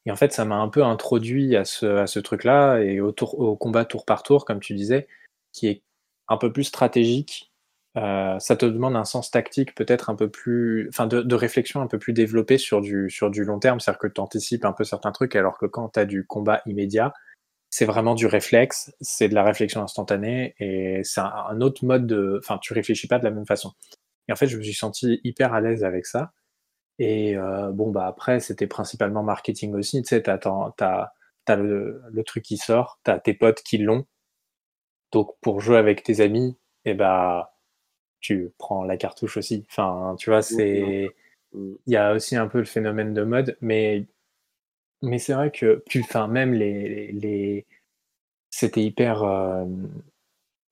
Et 0.07 0.11
en 0.11 0.17
fait, 0.17 0.33
ça 0.33 0.45
m'a 0.45 0.57
un 0.57 0.69
peu 0.69 0.83
introduit 0.83 1.57
à 1.57 1.65
ce, 1.65 1.85
à 1.85 2.07
ce 2.07 2.21
truc-là 2.21 2.79
et 2.79 3.01
au 3.01 3.13
combat 3.57 3.85
tour 3.85 4.07
par 4.07 4.23
tour, 4.23 4.47
comme 4.47 4.61
tu 4.61 4.73
disais, 4.75 5.09
qui 5.53 5.67
est 5.67 5.83
un 6.29 6.39
peu 6.39 6.53
plus 6.53 6.65
stratégique. 6.65 7.50
Euh, 7.97 8.39
ça 8.39 8.57
te 8.57 8.67
demande 8.67 8.95
un 8.95 9.05
sens 9.05 9.33
tactique 9.33 9.75
peut-être 9.75 10.11
un 10.11 10.15
peu 10.15 10.31
plus, 10.31 10.89
enfin 10.91 11.09
de, 11.09 11.23
de 11.23 11.35
réflexion 11.35 11.81
un 11.81 11.89
peu 11.89 11.99
plus 11.99 12.13
développé 12.13 12.57
sur 12.57 12.81
du, 12.81 13.11
sur 13.11 13.31
du 13.31 13.45
long 13.45 13.59
terme, 13.59 13.81
c'est-à-dire 13.81 13.99
que 13.99 14.07
tu 14.07 14.21
anticipes 14.21 14.65
un 14.65 14.73
peu 14.73 14.85
certains 14.85 15.11
trucs, 15.11 15.35
alors 15.35 15.59
que 15.59 15.67
quand 15.67 15.89
tu 15.91 16.01
as 16.01 16.05
du 16.05 16.25
combat 16.25 16.63
immédiat, 16.67 17.13
c'est 17.71 17.85
vraiment 17.85 18.15
du 18.15 18.27
réflexe, 18.27 18.93
c'est 19.01 19.29
de 19.29 19.35
la 19.35 19.45
réflexion 19.45 19.83
instantanée 19.83 20.55
et 20.61 21.03
c'est 21.05 21.21
un, 21.21 21.61
autre 21.61 21.85
mode 21.85 22.07
de, 22.07 22.39
enfin 22.41 22.59
tu 22.59 22.73
réfléchis 22.75 23.09
pas 23.09 23.19
de 23.19 23.25
la 23.25 23.31
même 23.31 23.47
façon. 23.47 23.73
Et 24.29 24.33
en 24.33 24.37
fait, 24.37 24.49
je 24.49 24.57
me 24.59 24.63
suis 24.63 24.75
senti 24.75 25.21
hyper 25.25 25.55
à 25.55 25.61
l'aise 25.61 25.85
avec 25.85 26.07
ça. 26.07 26.33
Et 27.01 27.37
euh, 27.37 27.73
bon, 27.73 27.91
bah 27.91 28.07
après, 28.07 28.41
c'était 28.41 28.67
principalement 28.67 29.23
marketing 29.23 29.75
aussi. 29.75 30.03
Tu 30.03 30.09
sais, 30.09 30.23
t'as, 30.23 30.39
t'as, 30.39 30.73
t'as, 31.47 31.57
le, 31.57 32.03
truc 32.27 32.45
qui 32.45 32.59
sort, 32.59 33.01
t'as 33.05 33.19
tes 33.21 33.35
potes 33.35 33.63
qui 33.63 33.79
l'ont. 33.79 34.07
Donc, 35.13 35.35
pour 35.41 35.61
jouer 35.61 35.79
avec 35.79 36.03
tes 36.03 36.21
amis, 36.21 36.57
et 36.85 36.95
bah, 36.95 37.53
tu 38.21 38.53
prends 38.59 38.85
la 38.85 38.97
cartouche 38.97 39.37
aussi. 39.37 39.65
Enfin, 39.71 40.15
tu 40.19 40.31
vois, 40.31 40.43
c'est. 40.43 41.11
Mm. 41.53 41.73
Il 41.87 41.93
y 41.93 41.97
a 41.97 42.13
aussi 42.15 42.37
un 42.37 42.47
peu 42.47 42.59
le 42.59 42.65
phénomène 42.65 43.15
de 43.15 43.23
mode, 43.25 43.57
mais, 43.61 44.07
mais 45.03 45.19
c'est 45.19 45.35
vrai 45.35 45.51
que, 45.51 45.83
enfin, 45.99 46.29
même 46.29 46.55
les. 46.55 47.13
les... 47.13 47.67
C'était 48.51 48.83
hyper 48.83 49.23
euh, 49.25 49.65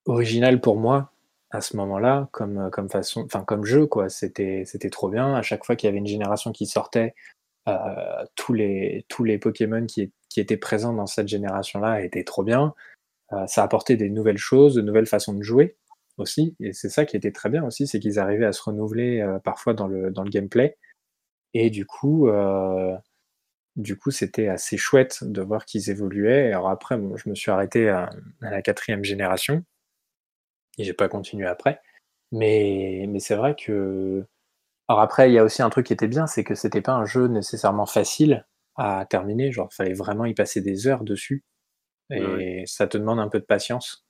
original 0.06 0.60
pour 0.60 0.76
moi 0.76 1.12
à 1.50 1.60
ce 1.60 1.76
moment-là, 1.76 2.28
comme, 2.32 2.70
comme 2.70 2.90
façon, 2.90 3.24
enfin 3.24 3.44
comme 3.44 3.64
jeu 3.64 3.86
quoi. 3.86 4.08
C'était 4.08 4.64
c'était 4.66 4.90
trop 4.90 5.08
bien. 5.08 5.34
À 5.34 5.42
chaque 5.42 5.64
fois 5.64 5.76
qu'il 5.76 5.86
y 5.88 5.90
avait 5.90 5.98
une 5.98 6.06
génération 6.06 6.52
qui 6.52 6.66
sortait, 6.66 7.14
euh, 7.68 8.24
tous 8.36 8.52
les 8.54 9.04
tous 9.08 9.24
les 9.24 9.38
Pokémon 9.38 9.86
qui, 9.86 10.12
qui 10.28 10.40
étaient 10.40 10.56
présents 10.56 10.92
dans 10.92 11.06
cette 11.06 11.28
génération-là 11.28 12.02
étaient 12.02 12.24
trop 12.24 12.42
bien. 12.42 12.74
Euh, 13.32 13.46
ça 13.46 13.62
apportait 13.62 13.96
des 13.96 14.10
nouvelles 14.10 14.38
choses, 14.38 14.74
de 14.74 14.82
nouvelles 14.82 15.06
façons 15.06 15.34
de 15.34 15.42
jouer 15.42 15.76
aussi. 16.18 16.56
Et 16.60 16.72
c'est 16.72 16.88
ça 16.90 17.04
qui 17.06 17.16
était 17.16 17.32
très 17.32 17.50
bien 17.50 17.64
aussi, 17.64 17.86
c'est 17.86 18.00
qu'ils 18.00 18.18
arrivaient 18.18 18.46
à 18.46 18.52
se 18.52 18.62
renouveler 18.62 19.20
euh, 19.20 19.38
parfois 19.40 19.74
dans 19.74 19.86
le 19.88 20.10
dans 20.10 20.22
le 20.24 20.30
gameplay. 20.30 20.76
Et 21.54 21.70
du 21.70 21.86
coup, 21.86 22.28
euh, 22.28 22.96
du 23.76 23.96
coup, 23.98 24.10
c'était 24.12 24.48
assez 24.48 24.76
chouette 24.78 25.24
de 25.24 25.42
voir 25.42 25.64
qu'ils 25.66 25.90
évoluaient. 25.90 26.52
Alors 26.52 26.70
après, 26.70 26.98
bon, 26.98 27.16
je 27.16 27.28
me 27.30 27.34
suis 27.36 27.50
arrêté 27.52 27.88
à, 27.90 28.10
à 28.42 28.50
la 28.50 28.62
quatrième 28.62 29.04
génération 29.04 29.64
et 30.78 30.84
j'ai 30.84 30.92
pas 30.92 31.08
continué 31.08 31.46
après. 31.46 31.80
Mais, 32.32 33.06
mais 33.08 33.20
c'est 33.20 33.36
vrai 33.36 33.54
que. 33.56 34.26
Alors 34.88 35.02
après, 35.02 35.30
il 35.30 35.34
y 35.34 35.38
a 35.38 35.44
aussi 35.44 35.62
un 35.62 35.70
truc 35.70 35.86
qui 35.86 35.94
était 35.94 36.08
bien, 36.08 36.26
c'est 36.28 36.44
que 36.44 36.54
c'était 36.56 36.82
pas 36.82 36.94
un 36.94 37.06
jeu 37.06 37.28
nécessairement 37.28 37.86
facile 37.86 38.46
à 38.76 39.06
terminer. 39.10 39.52
Genre, 39.52 39.68
il 39.72 39.76
fallait 39.76 39.94
vraiment 39.94 40.26
y 40.26 40.34
passer 40.34 40.62
des 40.62 40.86
heures 40.88 41.04
dessus. 41.04 41.44
Et 42.10 42.20
Ouais. 42.20 42.64
ça 42.66 42.88
te 42.88 42.98
demande 42.98 43.20
un 43.20 43.28
peu 43.28 43.40
de 43.40 43.46
patience. 43.46 44.06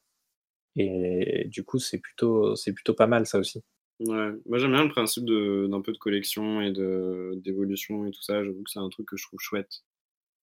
Et 0.76 1.46
du 1.48 1.64
coup, 1.64 1.78
c'est 1.78 1.98
plutôt, 1.98 2.54
c'est 2.56 2.72
plutôt 2.72 2.94
pas 2.94 3.06
mal, 3.06 3.26
ça 3.26 3.38
aussi. 3.38 3.62
Ouais. 4.00 4.30
Moi 4.46 4.58
j'aime 4.58 4.72
bien 4.72 4.84
le 4.84 4.90
principe 4.90 5.24
de- 5.24 5.66
d'un 5.68 5.80
peu 5.80 5.92
de 5.92 5.98
collection 5.98 6.60
et 6.60 6.70
de 6.70 7.32
d'évolution 7.42 8.06
et 8.06 8.12
tout 8.12 8.22
ça. 8.22 8.44
J'avoue 8.44 8.62
que 8.62 8.70
c'est 8.70 8.78
un 8.78 8.88
truc 8.90 9.06
que 9.08 9.16
je 9.16 9.24
trouve 9.26 9.40
chouette. 9.40 9.82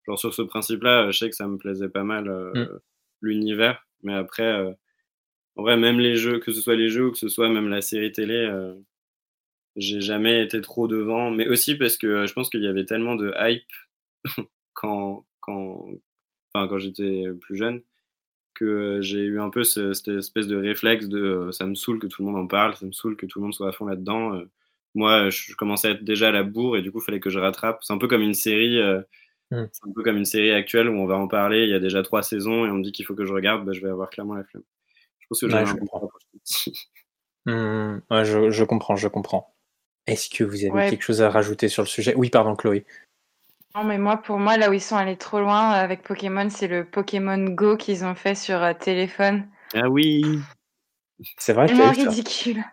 genre 0.05 0.19
sur 0.19 0.33
ce 0.33 0.41
principe-là, 0.41 1.11
je 1.11 1.17
sais 1.17 1.29
que 1.29 1.35
ça 1.35 1.47
me 1.47 1.57
plaisait 1.57 1.89
pas 1.89 2.03
mal 2.03 2.25
mmh. 2.29 2.79
l'univers, 3.21 3.87
mais 4.03 4.13
après, 4.13 4.75
en 5.55 5.63
vrai, 5.63 5.77
même 5.77 5.99
les 5.99 6.15
jeux, 6.15 6.39
que 6.39 6.51
ce 6.51 6.61
soit 6.61 6.75
les 6.75 6.89
jeux 6.89 7.07
ou 7.07 7.11
que 7.11 7.17
ce 7.17 7.29
soit 7.29 7.49
même 7.49 7.69
la 7.69 7.81
série 7.81 8.11
télé, 8.11 8.47
j'ai 9.75 10.01
jamais 10.01 10.43
été 10.43 10.61
trop 10.61 10.87
devant, 10.87 11.31
mais 11.31 11.47
aussi 11.47 11.75
parce 11.75 11.97
que 11.97 12.25
je 12.25 12.33
pense 12.33 12.49
qu'il 12.49 12.61
y 12.63 12.67
avait 12.67 12.85
tellement 12.85 13.15
de 13.15 13.33
hype 13.39 13.63
quand, 14.73 15.25
quand, 15.41 15.87
enfin, 16.53 16.67
quand 16.67 16.79
j'étais 16.79 17.25
plus 17.41 17.57
jeune 17.57 17.81
que 18.55 18.99
j'ai 19.01 19.19
eu 19.19 19.39
un 19.39 19.49
peu 19.49 19.63
cette 19.63 20.07
espèce 20.07 20.47
de 20.47 20.55
réflexe 20.55 21.07
de 21.07 21.49
ça 21.51 21.65
me 21.65 21.75
saoule 21.75 21.99
que 21.99 22.07
tout 22.07 22.23
le 22.23 22.31
monde 22.31 22.41
en 22.41 22.47
parle, 22.47 22.75
ça 22.75 22.85
me 22.85 22.91
saoule 22.91 23.15
que 23.15 23.25
tout 23.25 23.39
le 23.39 23.43
monde 23.43 23.53
soit 23.53 23.69
à 23.69 23.71
fond 23.71 23.85
là-dedans. 23.85 24.41
moi, 24.95 25.29
je 25.29 25.55
commençais 25.55 25.89
à 25.89 25.91
être 25.91 26.03
déjà 26.03 26.29
à 26.29 26.31
la 26.31 26.43
bourre 26.43 26.77
et 26.77 26.81
du 26.81 26.91
coup, 26.91 26.99
il 27.01 27.05
fallait 27.05 27.19
que 27.19 27.29
je 27.29 27.39
rattrape. 27.39 27.83
C'est 27.83 27.93
un 27.93 27.97
peu 27.97 28.07
comme 28.07 28.21
une 28.21 28.33
série. 28.33 28.81
Mmh. 29.51 29.65
C'est 29.71 29.87
un 29.87 29.93
peu 29.93 30.03
comme 30.03 30.17
une 30.17 30.25
série 30.25 30.51
actuelle 30.51 30.89
où 30.89 30.93
on 30.93 31.05
va 31.05 31.17
en 31.17 31.27
parler, 31.27 31.63
il 31.63 31.69
y 31.69 31.73
a 31.73 31.79
déjà 31.79 32.01
trois 32.01 32.23
saisons 32.23 32.65
et 32.65 32.69
on 32.69 32.75
me 32.75 32.83
dit 32.83 32.91
qu'il 32.91 33.05
faut 33.05 33.13
que 33.13 33.25
je 33.25 33.33
regarde, 33.33 33.63
bah, 33.63 33.73
je 33.73 33.81
vais 33.81 33.89
avoir 33.89 34.09
clairement 34.09 34.33
la 34.33 34.43
flemme. 34.43 34.63
Je 35.19 35.27
pense 35.27 35.41
que 35.41 35.49
je, 35.49 35.75
comprends. 35.75 36.09
Mmh, 37.47 38.01
je, 38.23 38.49
je 38.49 38.63
comprends, 38.63 38.95
je 38.95 39.07
comprends. 39.07 39.55
Est-ce 40.07 40.29
que 40.29 40.43
vous 40.43 40.65
avez 40.65 40.89
quelque 40.89 41.03
chose 41.03 41.21
à 41.21 41.29
rajouter 41.29 41.67
sur 41.67 41.83
le 41.83 41.87
sujet? 41.87 42.15
Oui, 42.15 42.31
pardon, 42.31 42.55
Chloé. 42.55 42.85
Non, 43.75 43.83
mais 43.83 43.97
moi, 43.97 44.17
pour 44.17 44.39
moi, 44.39 44.55
là 44.55 44.69
où 44.69 44.73
ils 44.73 44.81
sont 44.81 44.95
allés 44.95 45.17
trop 45.17 45.41
loin 45.41 45.71
avec 45.71 46.01
Pokémon, 46.01 46.49
c'est 46.49 46.67
le 46.69 46.85
Pokémon 46.85 47.43
Go 47.43 47.75
qu'ils 47.75 48.05
ont 48.05 48.15
fait 48.15 48.33
sur 48.33 48.63
euh, 48.63 48.73
téléphone. 48.73 49.47
Ah 49.73 49.89
oui 49.89 50.23
C'est 51.37 51.51
vrai 51.51 51.67
Tellement 51.67 51.91
ridicule. 51.91 52.63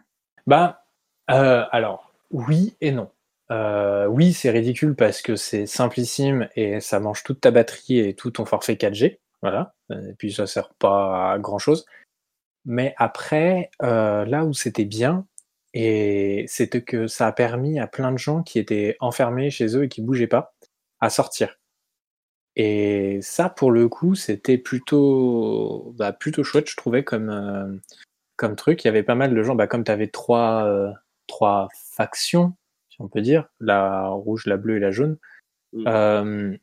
Bah, 0.47 0.85
euh, 1.30 1.64
alors, 1.73 2.12
oui 2.30 2.76
et 2.80 2.92
non. 2.92 3.11
Euh, 3.50 4.06
oui, 4.06 4.32
c'est 4.32 4.50
ridicule 4.50 4.94
parce 4.94 5.23
que 5.23 5.35
c'est 5.35 5.66
simplissime 5.66 6.49
et 6.54 6.78
ça 6.78 7.00
mange 7.00 7.25
toute 7.25 7.40
ta 7.40 7.50
batterie 7.50 7.99
et 7.99 8.14
tout 8.14 8.30
ton 8.30 8.44
forfait 8.44 8.75
4G. 8.75 9.18
Voilà. 9.42 9.75
Et 9.90 10.14
puis 10.16 10.32
ça 10.32 10.47
sert 10.47 10.73
pas 10.75 11.32
à 11.32 11.38
grand 11.40 11.59
chose. 11.59 11.85
Mais 12.64 12.94
après, 12.97 13.73
là 13.80 14.44
où 14.44 14.54
c'était 14.54 14.85
bien, 14.85 15.26
et 15.75 16.44
c'était 16.47 16.82
que 16.82 17.09
ça 17.09 17.26
a 17.26 17.32
permis 17.32 17.80
à 17.80 17.88
plein 17.88 18.12
de 18.12 18.18
gens 18.18 18.42
qui 18.42 18.61
étaient 18.61 18.97
enfermés 19.00 19.50
chez 19.50 19.76
eux 19.76 19.85
et 19.85 19.88
qui 19.88 20.00
bougeaient 20.00 20.28
pas, 20.28 20.54
à 21.02 21.11
sortir. 21.11 21.59
Et 22.56 23.18
ça, 23.23 23.50
pour 23.50 23.71
le 23.71 23.88
coup, 23.88 24.14
c'était 24.14 24.56
plutôt, 24.56 25.92
bah, 25.97 26.12
plutôt 26.12 26.44
chouette, 26.44 26.71
je 26.71 26.76
trouvais, 26.76 27.04
comme, 27.04 27.28
euh, 27.28 27.76
comme 28.37 28.56
truc. 28.56 28.85
Il 28.85 28.87
y 28.87 28.90
avait 28.90 29.02
pas 29.02 29.14
mal 29.14 29.35
de 29.35 29.42
gens, 29.42 29.54
bah, 29.54 29.66
comme 29.66 29.85
tu 29.85 29.90
avais 29.90 30.09
trois, 30.09 30.64
euh, 30.64 30.90
trois 31.26 31.68
factions, 31.73 32.54
si 32.88 33.00
on 33.00 33.09
peut 33.09 33.21
dire, 33.21 33.49
la 33.61 34.09
rouge, 34.09 34.47
la 34.47 34.56
bleue 34.56 34.76
et 34.76 34.80
la 34.80 34.92
jaune, 34.92 35.18
mmh. 35.73 35.85
euh, 35.87 36.56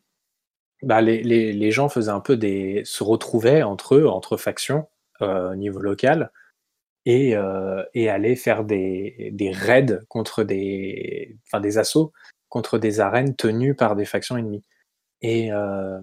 bah, 0.84 1.02
les, 1.02 1.22
les, 1.24 1.54
les, 1.54 1.72
gens 1.72 1.90
faisaient 1.90 2.10
un 2.12 2.22
peu 2.22 2.38
des. 2.38 2.84
se 2.86 3.04
retrouvaient 3.04 3.64
entre 3.64 3.96
eux, 3.96 4.08
entre 4.08 4.38
factions, 4.38 4.88
au 5.22 5.56
niveau 5.56 5.80
local, 5.80 6.32
et, 7.06 7.36
euh, 7.36 7.84
et 7.94 8.10
aller 8.10 8.36
faire 8.36 8.64
des, 8.64 9.32
des 9.34 9.52
raids 9.52 10.00
contre 10.08 10.44
des, 10.44 11.38
enfin 11.48 11.60
des 11.60 11.78
assauts 11.78 12.14
contre 12.50 12.78
des 12.78 13.00
arènes 13.00 13.36
tenues 13.36 13.76
par 13.76 13.96
des 13.96 14.06
factions 14.06 14.38
ennemies. 14.38 14.64
Et, 15.22 15.52
euh, 15.52 16.00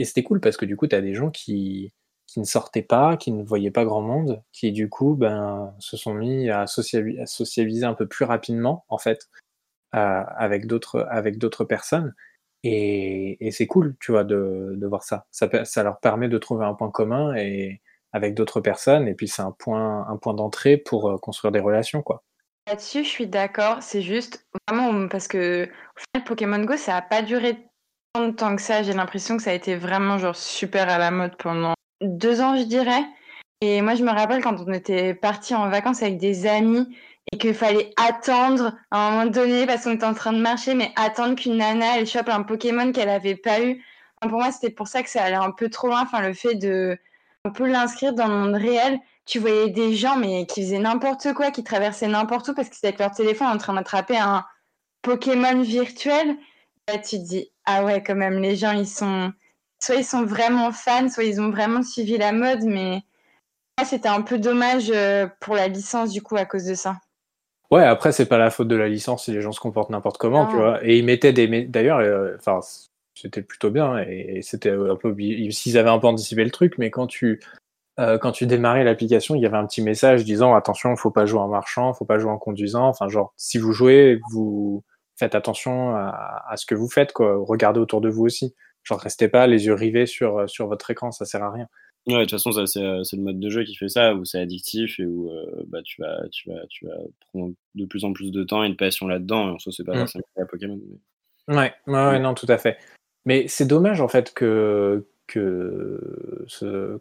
c'était 0.00 0.22
cool 0.22 0.40
parce 0.40 0.56
que 0.56 0.64
du 0.64 0.76
coup, 0.76 0.86
tu 0.86 0.94
as 0.96 1.00
des 1.00 1.14
gens 1.14 1.30
qui, 1.30 1.92
qui 2.26 2.40
ne 2.40 2.44
sortaient 2.44 2.82
pas, 2.82 3.16
qui 3.16 3.32
ne 3.32 3.42
voyaient 3.42 3.70
pas 3.70 3.84
grand 3.84 4.02
monde, 4.02 4.42
qui 4.52 4.72
du 4.72 4.88
coup 4.88 5.14
ben, 5.16 5.74
se 5.80 5.96
sont 5.96 6.14
mis 6.14 6.50
à, 6.50 6.66
socialiser, 6.66 7.84
un 7.84 7.94
peu 7.94 8.06
plus 8.06 8.24
rapidement, 8.24 8.84
en 8.88 8.98
fait, 8.98 9.28
euh, 9.94 10.22
avec 10.36 10.66
d'autres 10.66 11.64
personnes. 11.64 12.14
Et, 12.64 13.50
c'est 13.52 13.66
cool, 13.66 13.96
tu 14.00 14.12
vois, 14.12 14.24
de, 14.24 14.78
voir 14.82 15.02
ça. 15.02 15.26
ça. 15.30 15.48
Ça 15.64 15.82
leur 15.82 16.00
permet 16.00 16.28
de 16.28 16.38
trouver 16.38 16.64
un 16.64 16.74
point 16.74 16.90
commun 16.90 17.34
et, 17.36 17.80
avec 18.12 18.34
d'autres 18.34 18.60
personnes, 18.60 19.06
et 19.06 19.14
puis 19.14 19.28
c'est 19.28 19.42
un 19.42 19.52
point, 19.52 20.06
un 20.08 20.16
point 20.16 20.34
d'entrée 20.34 20.76
pour 20.76 21.10
euh, 21.10 21.18
construire 21.18 21.52
des 21.52 21.60
relations, 21.60 22.02
quoi. 22.02 22.24
Là-dessus, 22.66 23.04
je 23.04 23.08
suis 23.08 23.26
d'accord. 23.26 23.82
C'est 23.82 24.02
juste 24.02 24.46
vraiment 24.68 24.87
parce 25.06 25.28
que 25.28 25.64
au 25.64 26.00
final, 26.00 26.26
Pokémon 26.26 26.64
Go, 26.64 26.76
ça 26.76 26.94
n'a 26.94 27.02
pas 27.02 27.22
duré 27.22 27.58
tant 28.12 28.28
de 28.28 28.32
temps 28.32 28.56
que 28.56 28.62
ça. 28.62 28.82
J'ai 28.82 28.92
l'impression 28.92 29.36
que 29.36 29.42
ça 29.42 29.50
a 29.50 29.54
été 29.54 29.76
vraiment 29.76 30.18
genre 30.18 30.36
super 30.36 30.88
à 30.88 30.98
la 30.98 31.10
mode 31.10 31.36
pendant 31.36 31.74
deux 32.00 32.40
ans, 32.40 32.56
je 32.56 32.64
dirais. 32.64 33.04
Et 33.60 33.82
moi, 33.82 33.94
je 33.94 34.04
me 34.04 34.10
rappelle 34.10 34.42
quand 34.42 34.56
on 34.60 34.72
était 34.72 35.14
parti 35.14 35.54
en 35.54 35.68
vacances 35.68 36.02
avec 36.02 36.18
des 36.18 36.46
amis 36.46 36.86
et 37.32 37.38
qu'il 37.38 37.54
fallait 37.54 37.90
attendre 37.96 38.76
à 38.90 39.08
un 39.08 39.10
moment 39.10 39.30
donné 39.30 39.66
parce 39.66 39.84
qu'on 39.84 39.92
était 39.92 40.04
en 40.04 40.14
train 40.14 40.32
de 40.32 40.40
marcher, 40.40 40.74
mais 40.74 40.92
attendre 40.96 41.34
qu'une 41.34 41.56
nana 41.58 41.98
elle 41.98 42.06
chope 42.06 42.28
un 42.28 42.42
Pokémon 42.42 42.92
qu'elle 42.92 43.08
avait 43.08 43.36
pas 43.36 43.62
eu. 43.62 43.82
pour 44.20 44.32
moi, 44.32 44.52
c'était 44.52 44.70
pour 44.70 44.88
ça 44.88 45.02
que 45.02 45.10
ça 45.10 45.24
allait 45.24 45.36
un 45.36 45.50
peu 45.50 45.68
trop 45.70 45.88
loin. 45.88 46.02
Enfin, 46.02 46.20
le 46.22 46.34
fait 46.34 46.54
de 46.54 46.98
on 47.44 47.52
peut 47.52 47.66
l'inscrire 47.66 48.14
dans 48.14 48.28
le 48.28 48.34
monde 48.34 48.54
réel. 48.54 48.98
Tu 49.26 49.38
voyais 49.38 49.70
des 49.70 49.94
gens, 49.94 50.16
mais 50.16 50.46
qui 50.46 50.62
faisaient 50.62 50.78
n'importe 50.78 51.32
quoi, 51.34 51.50
qui 51.50 51.64
traversaient 51.64 52.08
n'importe 52.08 52.48
où 52.48 52.54
parce 52.54 52.68
que 52.68 52.74
c'était 52.74 52.88
avec 52.88 53.00
leur 53.00 53.10
téléphone 53.10 53.48
en 53.48 53.58
train 53.58 53.74
d'attraper 53.74 54.18
un 54.18 54.44
Pokémon 55.02 55.62
virtuel. 55.62 56.36
Là, 56.88 56.98
tu 56.98 57.18
te 57.18 57.24
dis, 57.24 57.50
ah 57.64 57.84
ouais, 57.84 58.02
quand 58.02 58.14
même, 58.14 58.40
les 58.40 58.56
gens, 58.56 58.72
ils 58.72 58.88
sont. 58.88 59.32
Soit 59.80 59.96
ils 59.96 60.04
sont 60.04 60.24
vraiment 60.24 60.72
fans, 60.72 61.08
soit 61.08 61.24
ils 61.24 61.40
ont 61.40 61.50
vraiment 61.50 61.82
suivi 61.82 62.18
la 62.18 62.32
mode, 62.32 62.64
mais 62.64 63.02
c'était 63.84 64.08
un 64.08 64.22
peu 64.22 64.38
dommage 64.38 64.90
euh, 64.90 65.28
pour 65.38 65.54
la 65.54 65.68
licence, 65.68 66.10
du 66.10 66.20
coup, 66.20 66.36
à 66.36 66.44
cause 66.44 66.64
de 66.64 66.74
ça. 66.74 66.96
Ouais, 67.70 67.84
après, 67.84 68.10
c'est 68.10 68.26
pas 68.26 68.38
la 68.38 68.50
faute 68.50 68.66
de 68.66 68.74
la 68.74 68.88
licence 68.88 69.26
si 69.26 69.32
les 69.32 69.40
gens 69.40 69.52
se 69.52 69.60
comportent 69.60 69.90
n'importe 69.90 70.18
comment, 70.18 70.46
tu 70.46 70.56
vois. 70.56 70.84
Et 70.84 70.98
ils 70.98 71.04
mettaient 71.04 71.32
des. 71.32 71.64
D'ailleurs, 71.66 71.98
euh, 71.98 72.34
enfin, 72.36 72.60
c'était 73.20 73.42
plutôt 73.42 73.70
bien 73.70 73.98
et, 73.98 74.40
c'était 74.42 74.70
un 74.70 74.96
peu 74.96 75.14
s'ils 75.50 75.76
avaient 75.76 75.90
un 75.90 75.98
peu 75.98 76.06
anticipé 76.06 76.44
le 76.44 76.50
truc 76.50 76.78
mais 76.78 76.90
quand 76.90 77.06
tu 77.06 77.40
euh, 77.98 78.18
quand 78.18 78.32
tu 78.32 78.46
démarrais 78.46 78.84
l'application 78.84 79.34
il 79.34 79.42
y 79.42 79.46
avait 79.46 79.56
un 79.56 79.66
petit 79.66 79.82
message 79.82 80.24
disant 80.24 80.54
attention 80.54 80.94
faut 80.96 81.10
pas 81.10 81.26
jouer 81.26 81.40
en 81.40 81.48
marchant 81.48 81.92
faut 81.94 82.04
pas 82.04 82.18
jouer 82.18 82.30
en 82.30 82.38
conduisant 82.38 82.86
enfin 82.86 83.08
genre 83.08 83.32
si 83.36 83.58
vous 83.58 83.72
jouez 83.72 84.20
vous 84.32 84.84
faites 85.16 85.34
attention 85.34 85.96
à, 85.96 86.54
ce 86.56 86.66
que 86.66 86.74
vous 86.74 86.88
faites 86.88 87.12
quoi 87.12 87.36
regardez 87.38 87.80
autour 87.80 88.00
de 88.00 88.08
vous 88.08 88.24
aussi 88.24 88.54
genre 88.84 89.00
restez 89.00 89.28
pas 89.28 89.46
les 89.46 89.66
yeux 89.66 89.74
rivés 89.74 90.06
sur 90.06 90.48
sur 90.48 90.68
votre 90.68 90.90
écran 90.90 91.10
ça 91.10 91.24
sert 91.24 91.42
à 91.42 91.50
rien 91.50 91.68
Ouais, 92.08 92.14
de 92.14 92.20
toute 92.22 92.30
façon, 92.30 92.52
ça, 92.52 92.66
c'est, 92.66 92.80
le 92.80 93.22
mode 93.22 93.38
de 93.38 93.50
jeu 93.50 93.64
qui 93.64 93.74
fait 93.74 93.88
ça, 93.88 94.14
où 94.14 94.24
c'est 94.24 94.40
addictif 94.40 94.98
et 94.98 95.04
où 95.04 95.30
euh, 95.30 95.62
bah, 95.66 95.80
tu, 95.84 96.00
vas, 96.00 96.26
tu, 96.30 96.48
vas, 96.48 96.66
tu 96.70 96.86
vas 96.86 96.96
prendre 97.20 97.52
de 97.74 97.84
plus 97.84 98.04
en 98.04 98.14
plus 98.14 98.30
de 98.30 98.44
temps 98.44 98.64
et 98.64 98.70
de 98.70 98.74
passion 98.74 99.06
là-dedans. 99.06 99.48
Et 99.48 99.50
en 99.52 99.58
soi, 99.58 99.72
c'est 99.76 99.84
pas 99.84 99.94
mmh. 99.94 99.98
forcément 99.98 100.24
à 100.40 100.46
Pokémon. 100.46 100.80
Ouais, 101.48 101.74
ouais, 101.86 101.92
ouais, 101.92 102.18
non, 102.18 102.32
tout 102.32 102.46
à 102.48 102.56
fait. 102.56 102.78
Mais 103.26 103.46
c'est 103.46 103.66
dommage 103.66 104.00
en 104.00 104.08
fait 104.08 104.32
que, 104.32 105.06
que 105.28 106.00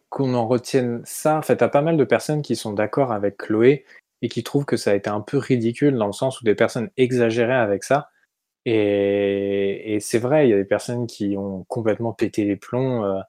qu'on 0.10 0.34
en 0.36 0.48
retienne 0.48 1.01
ça. 1.05 1.38
En 1.38 1.41
fait, 1.41 1.57
t'as 1.57 1.69
pas 1.69 1.81
mal 1.81 1.98
de 1.98 2.03
personnes 2.03 2.41
qui 2.43 2.55
sont 2.55 2.74
d'accord 2.74 3.12
avec 3.12 3.38
Chloé 3.38 3.86
et 4.22 4.29
qui 4.29 4.43
trouvent 4.43 4.65
que 4.65 4.77
ça 4.77 4.91
a 4.91 4.96
été 4.96 5.10
un 5.10 5.22
peu 5.22 5.38
ridicule 5.38 5.98
dans 5.98 6.07
le 6.07 6.13
sens 6.13 6.41
où 6.41 6.46
des 6.46 6.55
personnes 6.55 6.89
exagéraient 6.98 7.53
avec 7.53 7.84
ça. 7.84 8.10
Et, 8.65 9.96
et 9.96 10.00
c'est 10.01 10.19
vrai, 10.19 10.48
il 10.48 10.51
y 10.51 10.53
a 10.53 10.57
des 10.57 10.65
personnes 10.65 11.07
qui 11.07 11.38
ont 11.38 11.63
complètement 11.69 12.13
pété 12.13 12.46
les 12.46 12.57
plombs. 12.57 13.05
Euh, 13.05 13.22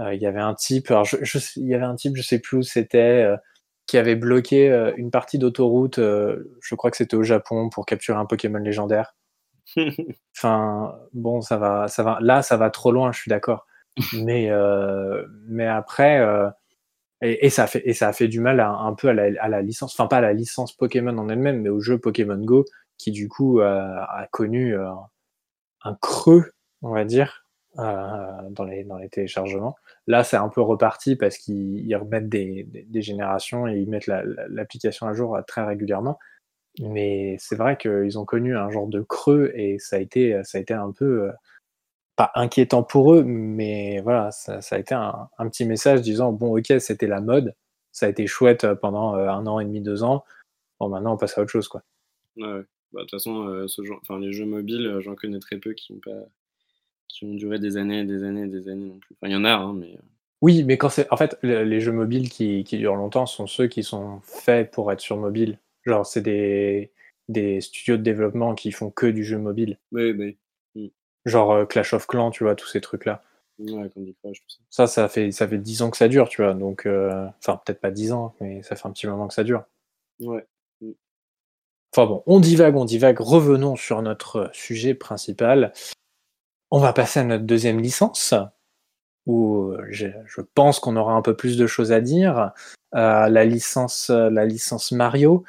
euh, 0.00 0.14
il 0.14 0.22
y 0.22 0.26
avait 0.26 0.40
un 0.40 0.54
type, 0.54 0.90
alors 0.90 1.04
je, 1.04 1.16
il 1.56 1.66
y 1.68 1.74
avait 1.74 1.84
un 1.84 1.96
type, 1.96 2.16
je 2.16 2.22
sais 2.22 2.38
plus 2.40 2.58
où 2.58 2.62
c'était, 2.62 2.98
euh, 3.24 3.36
qui 3.86 3.98
avait 3.98 4.16
bloqué 4.16 4.92
une 4.96 5.10
partie 5.10 5.38
d'autoroute. 5.38 5.98
je 5.98 6.74
crois 6.76 6.90
que 6.90 6.96
c'était 6.96 7.16
au 7.16 7.22
Japon 7.22 7.70
pour 7.70 7.86
capturer 7.86 8.18
un 8.18 8.26
Pokémon 8.26 8.58
légendaire. 8.58 9.14
enfin, 10.36 10.98
bon, 11.12 11.40
ça 11.40 11.56
va, 11.58 11.88
ça 11.88 12.02
va. 12.02 12.18
Là, 12.20 12.42
ça 12.42 12.56
va 12.56 12.70
trop 12.70 12.92
loin, 12.92 13.12
je 13.12 13.20
suis 13.20 13.30
d'accord. 13.30 13.66
Mais, 14.14 14.50
euh, 14.50 15.24
mais 15.48 15.66
après, 15.66 16.20
euh, 16.20 16.48
et, 17.20 17.50
ça 17.50 17.64
a 17.64 17.66
fait, 17.66 17.82
et 17.84 17.92
ça 17.92 18.08
a 18.08 18.12
fait 18.12 18.28
du 18.28 18.40
mal 18.40 18.60
un 18.60 18.94
peu 18.94 19.08
à 19.08 19.14
la, 19.14 19.62
licence, 19.62 19.94
enfin 19.94 20.08
pas 20.08 20.18
à 20.18 20.20
la 20.20 20.32
licence 20.32 20.72
Pokémon 20.72 21.16
en 21.18 21.28
elle-même, 21.28 21.60
mais 21.62 21.68
au 21.68 21.80
jeu 21.80 21.98
Pokémon 21.98 22.38
Go, 22.38 22.64
qui 22.98 23.12
du 23.12 23.28
coup 23.28 23.60
a 23.60 24.26
connu 24.32 24.76
euh, 24.76 24.90
un 25.84 25.94
creux, 25.94 26.52
on 26.82 26.92
va 26.92 27.04
dire, 27.04 27.46
dans, 27.76 28.64
les, 28.66 29.08
téléchargements. 29.10 29.76
Là, 30.06 30.24
c'est 30.24 30.36
un 30.36 30.48
peu 30.48 30.60
reparti 30.60 31.16
parce 31.16 31.38
qu'ils 31.38 31.96
remettent 31.96 32.28
des, 32.28 32.66
générations 32.94 33.68
et 33.68 33.78
ils 33.78 33.88
mettent 33.88 34.08
l'application 34.48 35.06
à 35.06 35.12
jour 35.12 35.38
très 35.46 35.64
régulièrement. 35.64 36.18
Mais 36.80 37.36
c'est 37.38 37.56
vrai 37.56 37.76
qu'ils 37.76 38.18
ont 38.18 38.24
connu 38.24 38.56
un 38.56 38.70
genre 38.70 38.88
de 38.88 39.02
creux 39.02 39.52
et 39.54 39.78
ça 39.78 39.96
a 39.96 39.98
été, 39.98 40.40
ça 40.42 40.58
a 40.58 40.60
été 40.60 40.74
un 40.74 40.90
peu, 40.90 41.28
euh, 41.28 41.32
pas 42.16 42.30
inquiétant 42.34 42.82
pour 42.82 43.14
eux, 43.14 43.22
mais 43.22 44.00
voilà, 44.00 44.30
ça, 44.30 44.60
a 44.70 44.78
été 44.78 44.94
un, 44.94 45.28
petit 45.48 45.64
message 45.64 46.02
disant 46.02 46.32
bon, 46.32 46.56
ok, 46.58 46.80
c'était 46.80 47.06
la 47.06 47.20
mode, 47.20 47.54
ça 47.90 48.06
a 48.06 48.08
été 48.08 48.26
chouette 48.26 48.66
pendant 48.74 49.16
euh, 49.16 49.28
un 49.28 49.46
an 49.46 49.60
et 49.60 49.64
demi, 49.64 49.80
deux 49.80 50.02
ans. 50.02 50.24
Bon, 50.80 50.88
maintenant 50.88 51.14
on 51.14 51.16
passe 51.16 51.38
à 51.38 51.42
autre 51.42 51.50
chose, 51.50 51.68
quoi. 51.68 51.82
Ouais, 52.36 52.62
bah, 52.92 53.00
de 53.00 53.00
toute 53.00 53.10
façon, 53.10 53.46
euh, 53.46 53.68
ce 53.68 53.84
genre, 53.84 53.98
enfin, 54.02 54.18
les 54.18 54.32
jeux 54.32 54.46
mobiles, 54.46 54.98
j'en 55.00 55.14
connais 55.14 55.38
très 55.38 55.58
peu 55.58 55.72
qui 55.72 55.92
ont 55.92 56.00
pas, 56.04 56.26
qui 57.08 57.24
ont 57.24 57.34
duré 57.34 57.58
des 57.58 57.76
années, 57.76 58.04
des 58.04 58.24
années, 58.24 58.46
des 58.46 58.68
années 58.68 58.86
non 58.86 58.98
plus. 58.98 59.14
Enfin, 59.20 59.30
il 59.30 59.32
y 59.32 59.36
en 59.36 59.44
a, 59.44 59.52
hein, 59.52 59.72
mais. 59.74 59.98
Oui, 60.40 60.64
mais 60.64 60.76
quand 60.76 60.88
c'est, 60.88 61.10
en 61.12 61.16
fait, 61.16 61.38
les 61.42 61.80
jeux 61.80 61.92
mobiles 61.92 62.28
qui, 62.28 62.64
qui 62.64 62.76
durent 62.76 62.96
longtemps 62.96 63.26
sont 63.26 63.46
ceux 63.46 63.68
qui 63.68 63.84
sont 63.84 64.20
faits 64.24 64.72
pour 64.72 64.90
être 64.90 65.00
sur 65.00 65.16
mobile. 65.16 65.60
Genre, 65.84 66.04
c'est 66.04 66.20
des, 66.20 66.90
des 67.28 67.60
studios 67.60 67.96
de 67.96 68.02
développement 68.02 68.56
qui 68.56 68.72
font 68.72 68.90
que 68.90 69.06
du 69.06 69.24
jeu 69.24 69.38
mobile. 69.38 69.78
Oui, 69.92 70.10
oui. 70.10 70.36
Genre 71.24 71.52
euh, 71.52 71.64
Clash 71.64 71.92
of 71.94 72.06
Clans, 72.06 72.30
tu 72.30 72.44
vois, 72.44 72.54
tous 72.54 72.66
ces 72.66 72.80
trucs-là. 72.80 73.22
Ouais, 73.58 73.88
Candy 73.94 74.14
Crush, 74.22 74.40
tout 74.40 74.46
ça. 74.48 74.86
Ça, 74.86 74.86
ça 74.86 75.08
fait, 75.08 75.30
ça 75.30 75.46
fait 75.46 75.58
10 75.58 75.82
ans 75.82 75.90
que 75.90 75.96
ça 75.96 76.08
dure, 76.08 76.28
tu 76.28 76.42
vois. 76.42 76.54
Donc, 76.54 76.86
euh, 76.86 77.26
enfin, 77.38 77.60
peut-être 77.64 77.80
pas 77.80 77.90
10 77.90 78.12
ans, 78.12 78.34
mais 78.40 78.62
ça 78.62 78.76
fait 78.76 78.88
un 78.88 78.92
petit 78.92 79.06
moment 79.06 79.28
que 79.28 79.34
ça 79.34 79.44
dure. 79.44 79.64
Ouais. 80.20 80.44
Enfin 81.94 82.06
bon, 82.06 82.22
on 82.26 82.40
divague, 82.40 82.74
on 82.76 82.86
divague. 82.86 83.20
Revenons 83.20 83.76
sur 83.76 84.00
notre 84.00 84.50
sujet 84.54 84.94
principal. 84.94 85.72
On 86.70 86.78
va 86.78 86.94
passer 86.94 87.20
à 87.20 87.24
notre 87.24 87.44
deuxième 87.44 87.80
licence, 87.80 88.32
où 89.26 89.74
je, 89.90 90.06
je 90.24 90.40
pense 90.54 90.80
qu'on 90.80 90.96
aura 90.96 91.12
un 91.12 91.20
peu 91.20 91.36
plus 91.36 91.58
de 91.58 91.66
choses 91.66 91.92
à 91.92 92.00
dire. 92.00 92.52
Euh, 92.94 93.28
la 93.28 93.44
licence, 93.44 94.08
la 94.08 94.46
licence 94.46 94.90
Mario. 94.92 95.44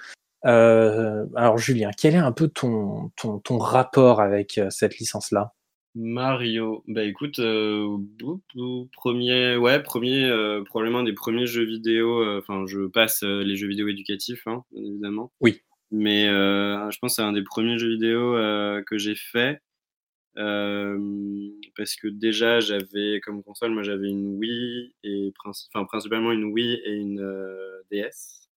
Euh, 0.46 1.26
alors 1.36 1.58
Julien, 1.58 1.92
quel 1.98 2.16
est 2.16 2.18
un 2.18 2.32
peu 2.32 2.48
ton, 2.50 3.12
ton, 3.16 3.40
ton 3.40 3.58
rapport 3.58 4.20
avec 4.20 4.58
euh, 4.58 4.70
cette 4.70 4.98
licence-là? 4.98 5.54
Mario, 5.96 6.84
bah 6.88 7.04
écoute, 7.04 7.38
euh, 7.40 7.98
premier, 8.94 9.56
ouais, 9.58 9.82
premier, 9.84 10.26
euh, 10.26 10.64
probablement 10.64 11.00
un 11.00 11.04
des 11.04 11.14
premiers 11.14 11.46
jeux 11.46 11.66
vidéo. 11.66 12.22
euh, 12.24 12.40
Enfin, 12.40 12.66
je 12.68 12.88
passe 12.88 13.22
euh, 13.24 13.44
les 13.44 13.56
jeux 13.56 13.68
vidéo 13.68 13.88
éducatifs, 13.88 14.48
hein, 14.48 14.64
évidemment. 14.76 15.32
Oui. 15.40 15.62
Mais 15.92 16.26
je 16.26 16.98
pense 17.00 17.12
que 17.12 17.16
c'est 17.18 17.22
un 17.22 17.34
des 17.34 17.44
premiers 17.44 17.78
jeux 17.78 17.90
vidéo 17.90 18.34
que 18.88 18.98
j'ai 18.98 19.14
fait. 19.16 19.62
Parce 21.76 21.96
que 21.96 22.08
déjà, 22.08 22.60
j'avais 22.60 23.20
comme 23.24 23.44
console, 23.44 23.72
moi 23.72 23.84
j'avais 23.84 24.10
une 24.10 24.36
Wii 24.38 24.96
et 25.04 25.32
princi- 25.44 25.70
principalement 25.86 26.32
une 26.32 26.46
Wii 26.46 26.82
et 26.84 26.94
une 26.96 27.24
DS. 27.92 28.50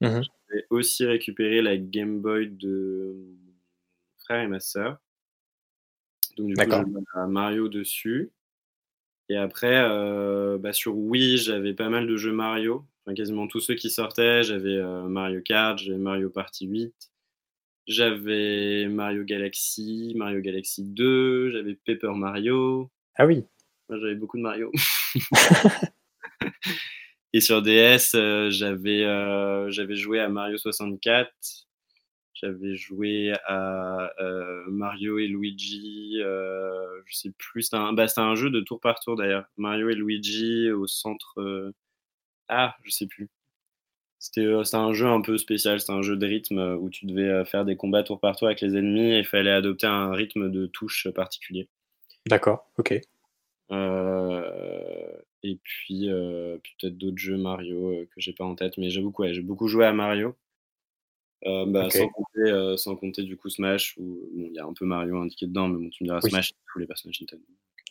Mhm. 0.00 0.22
J'ai 0.52 0.64
aussi 0.70 1.06
récupéré 1.06 1.62
la 1.62 1.76
Game 1.76 2.20
Boy 2.20 2.48
de 2.50 3.14
mon 3.14 4.18
frère 4.18 4.42
et 4.42 4.48
ma 4.48 4.58
sœur. 4.58 4.98
Donc 6.36 6.48
du 6.48 6.54
coup, 6.54 7.04
à 7.14 7.26
Mario 7.26 7.68
dessus. 7.68 8.30
Et 9.28 9.36
après, 9.36 9.78
euh, 9.78 10.58
bah, 10.58 10.72
sur 10.72 10.96
Wii, 10.96 11.38
j'avais 11.38 11.74
pas 11.74 11.88
mal 11.88 12.06
de 12.06 12.16
jeux 12.16 12.32
Mario. 12.32 12.84
Enfin, 13.04 13.14
quasiment 13.14 13.46
tous 13.46 13.60
ceux 13.60 13.74
qui 13.74 13.88
sortaient. 13.90 14.42
J'avais 14.42 14.76
euh, 14.76 15.04
Mario 15.04 15.40
Kart, 15.40 15.78
j'avais 15.78 15.98
Mario 15.98 16.30
Party 16.30 16.66
8, 16.66 16.94
j'avais 17.86 18.86
Mario 18.88 19.24
Galaxy, 19.24 20.14
Mario 20.16 20.40
Galaxy 20.40 20.82
2, 20.84 21.50
j'avais 21.50 21.74
Paper 21.74 22.12
Mario. 22.14 22.90
Ah 23.16 23.26
oui, 23.26 23.44
j'avais 23.88 24.16
beaucoup 24.16 24.36
de 24.36 24.42
Mario. 24.42 24.72
Et 27.32 27.40
sur 27.40 27.62
DS, 27.62 28.14
euh, 28.14 28.50
j'avais 28.50 29.04
euh, 29.04 29.70
j'avais 29.70 29.94
joué 29.94 30.18
à 30.18 30.28
Mario 30.28 30.58
64. 30.58 31.30
J'avais 32.42 32.74
joué 32.74 33.34
à 33.44 34.10
euh, 34.20 34.64
Mario 34.68 35.18
et 35.18 35.26
Luigi. 35.26 36.20
euh, 36.20 37.02
je 37.06 37.16
sais 37.16 37.32
plus. 37.36 37.62
C'était 37.62 37.76
un, 37.76 37.92
bah, 37.92 38.08
c'était 38.08 38.20
un 38.20 38.34
jeu 38.34 38.50
de 38.50 38.60
tour 38.60 38.80
par 38.80 39.00
tour 39.00 39.16
d'ailleurs. 39.16 39.44
Mario 39.56 39.90
et 39.90 39.94
Luigi 39.94 40.70
au 40.70 40.86
centre. 40.86 41.38
euh, 41.38 41.72
Ah, 42.48 42.76
je 42.84 42.90
sais 42.90 43.06
plus. 43.06 43.28
C'était 44.18 44.46
un 44.74 44.92
jeu 44.92 45.06
un 45.06 45.20
peu 45.22 45.38
spécial. 45.38 45.80
C'était 45.80 45.92
un 45.92 46.02
jeu 46.02 46.16
de 46.16 46.26
rythme 46.26 46.76
où 46.80 46.90
tu 46.90 47.06
devais 47.06 47.44
faire 47.46 47.64
des 47.64 47.76
combats 47.76 48.02
tour 48.02 48.20
par 48.20 48.36
tour 48.36 48.48
avec 48.48 48.60
les 48.60 48.76
ennemis 48.76 49.12
et 49.12 49.18
il 49.18 49.24
fallait 49.24 49.50
adopter 49.50 49.86
un 49.86 50.12
rythme 50.12 50.50
de 50.50 50.66
touche 50.66 51.08
particulier. 51.14 51.68
d'accord, 52.26 52.70
ok. 52.78 53.00
Euh, 53.72 55.12
et 55.42 55.58
puis, 55.62 56.10
euh, 56.10 56.58
puis 56.62 56.74
peut-être 56.80 56.98
d'autres 56.98 57.18
jeux 57.18 57.36
Mario 57.36 57.92
euh, 57.92 58.06
que 58.06 58.20
j'ai 58.20 58.32
pas 58.32 58.44
en 58.44 58.54
tête, 58.54 58.76
mais 58.78 58.90
j'ai 58.90 59.00
beaucoup, 59.00 59.22
ouais, 59.22 59.34
j'ai 59.34 59.42
beaucoup 59.42 59.68
joué 59.68 59.86
à 59.86 59.92
Mario. 59.92 60.36
Euh, 61.46 61.64
bah, 61.66 61.88
sans, 61.88 62.08
compter, 62.08 62.40
euh, 62.40 62.76
sans 62.76 62.96
compter 62.96 63.22
du 63.22 63.36
coup 63.36 63.48
Smash, 63.48 63.96
où 63.98 64.28
bon, 64.34 64.48
il 64.50 64.54
y 64.54 64.58
a 64.58 64.64
un 64.64 64.74
peu 64.74 64.84
Mario 64.84 65.16
indiqué 65.18 65.46
dedans, 65.46 65.68
mais 65.68 65.78
bon, 65.78 65.88
tu 65.90 66.04
me 66.04 66.08
diras 66.08 66.20
Oui. 66.22 66.30
Smash, 66.30 66.48
c'est 66.48 66.72
tous 66.72 66.78
les 66.78 66.86
personnages 66.86 67.20
Nintendo. 67.20 67.42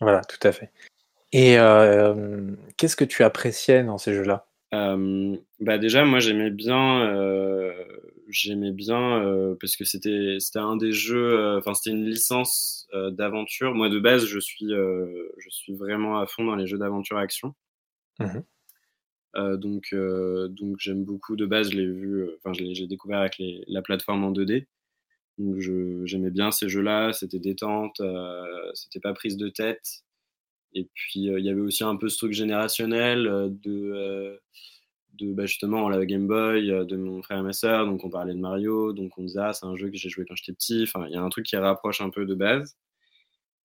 Voilà, 0.02 0.22
tout 0.22 0.48
à 0.48 0.52
fait. 0.52 0.72
Et 1.32 1.58
euh, 1.58 2.52
qu'est-ce 2.78 2.96
que 2.96 3.06
tu 3.06 3.24
appréciais 3.24 3.84
dans 3.84 3.98
ces 3.98 4.14
jeux-là? 4.14 4.46
Bah 4.72 5.78
déjà, 5.80 6.06
moi 6.06 6.20
j'aimais 6.20 6.52
bien, 6.52 7.74
j'aimais 8.30 8.72
bien 8.72 9.56
parce 9.60 9.76
que 9.76 9.84
c'était 9.84 10.38
c'était 10.40 10.60
un 10.60 10.76
des 10.76 10.92
jeux, 10.92 11.58
enfin 11.58 11.74
c'était 11.74 11.96
une 11.96 12.06
licence 12.06 12.88
d'aventure. 12.94 13.74
Moi 13.74 13.90
de 13.90 14.00
base, 14.00 14.26
je 14.26 14.40
suis 14.40 14.68
je 14.70 15.50
suis 15.50 15.74
vraiment 15.74 16.20
à 16.20 16.28
fond 16.28 16.44
dans 16.44 16.56
les 16.56 16.68
jeux 16.68 16.78
d'aventure 16.78 17.18
action. 17.18 17.56
Mhm. 18.20 18.44
Euh, 19.36 19.58
donc 19.58 19.90
euh, 19.94 20.48
donc 20.48 20.78
j'aime 20.80 21.04
beaucoup 21.06 21.36
de 21.36 21.46
base. 21.46 21.72
Je 21.72 21.78
l'ai 21.78 21.86
vu, 21.86 22.24
euh, 22.24 22.38
enfin 22.38 22.54
j'ai 22.54 22.88
découvert 22.88 23.20
avec 23.20 23.36
la 23.68 23.82
plateforme 23.82 24.24
en 24.24 24.32
2D. 24.32 24.68
Donc 25.38 25.60
je 25.60 26.06
j'aimais 26.06 26.32
bien 26.32 26.52
ces 26.52 26.70
jeux-là. 26.70 27.14
C'était 27.14 27.40
détente, 27.40 28.02
c'était 28.74 29.00
pas 29.00 29.14
prise 29.14 29.38
de 29.38 29.50
tête. 29.50 30.04
Et 30.74 30.88
puis, 30.94 31.22
il 31.22 31.46
y 31.46 31.50
avait 31.50 31.62
aussi 31.62 31.84
un 31.84 31.96
peu 31.96 32.10
ce 32.10 32.18
truc 32.18 32.34
générationnel 32.34 33.24
de, 33.64 34.40
de 35.14 35.34
bah, 35.34 35.46
justement 35.46 35.90
la 35.90 36.06
Game 36.06 36.28
Boy, 36.28 36.68
de 36.68 36.96
mon 36.98 37.22
frère 37.24 37.40
et 37.40 37.42
ma 37.44 37.54
sœur. 37.54 37.86
Donc, 37.88 38.04
on 38.06 38.10
parlait 38.10 38.34
de 38.36 38.40
Mario. 38.40 38.94
Donc, 38.94 39.18
on 39.18 39.24
disait, 39.24 39.40
ah, 39.42 39.54
c'est 39.54 39.66
un 39.66 39.76
jeu 39.76 39.90
que 39.90 39.98
j'ai 39.98 40.10
joué 40.10 40.26
quand 40.28 40.36
j'étais 40.36 40.54
petit. 40.54 40.84
Enfin, 40.84 41.08
il 41.08 41.14
y 41.14 41.18
a 41.18 41.22
un 41.24 41.30
truc 41.30 41.46
qui 41.46 41.58
rapproche 41.58 42.02
un 42.02 42.10
peu 42.12 42.26
de 42.26 42.36
base. 42.36 42.78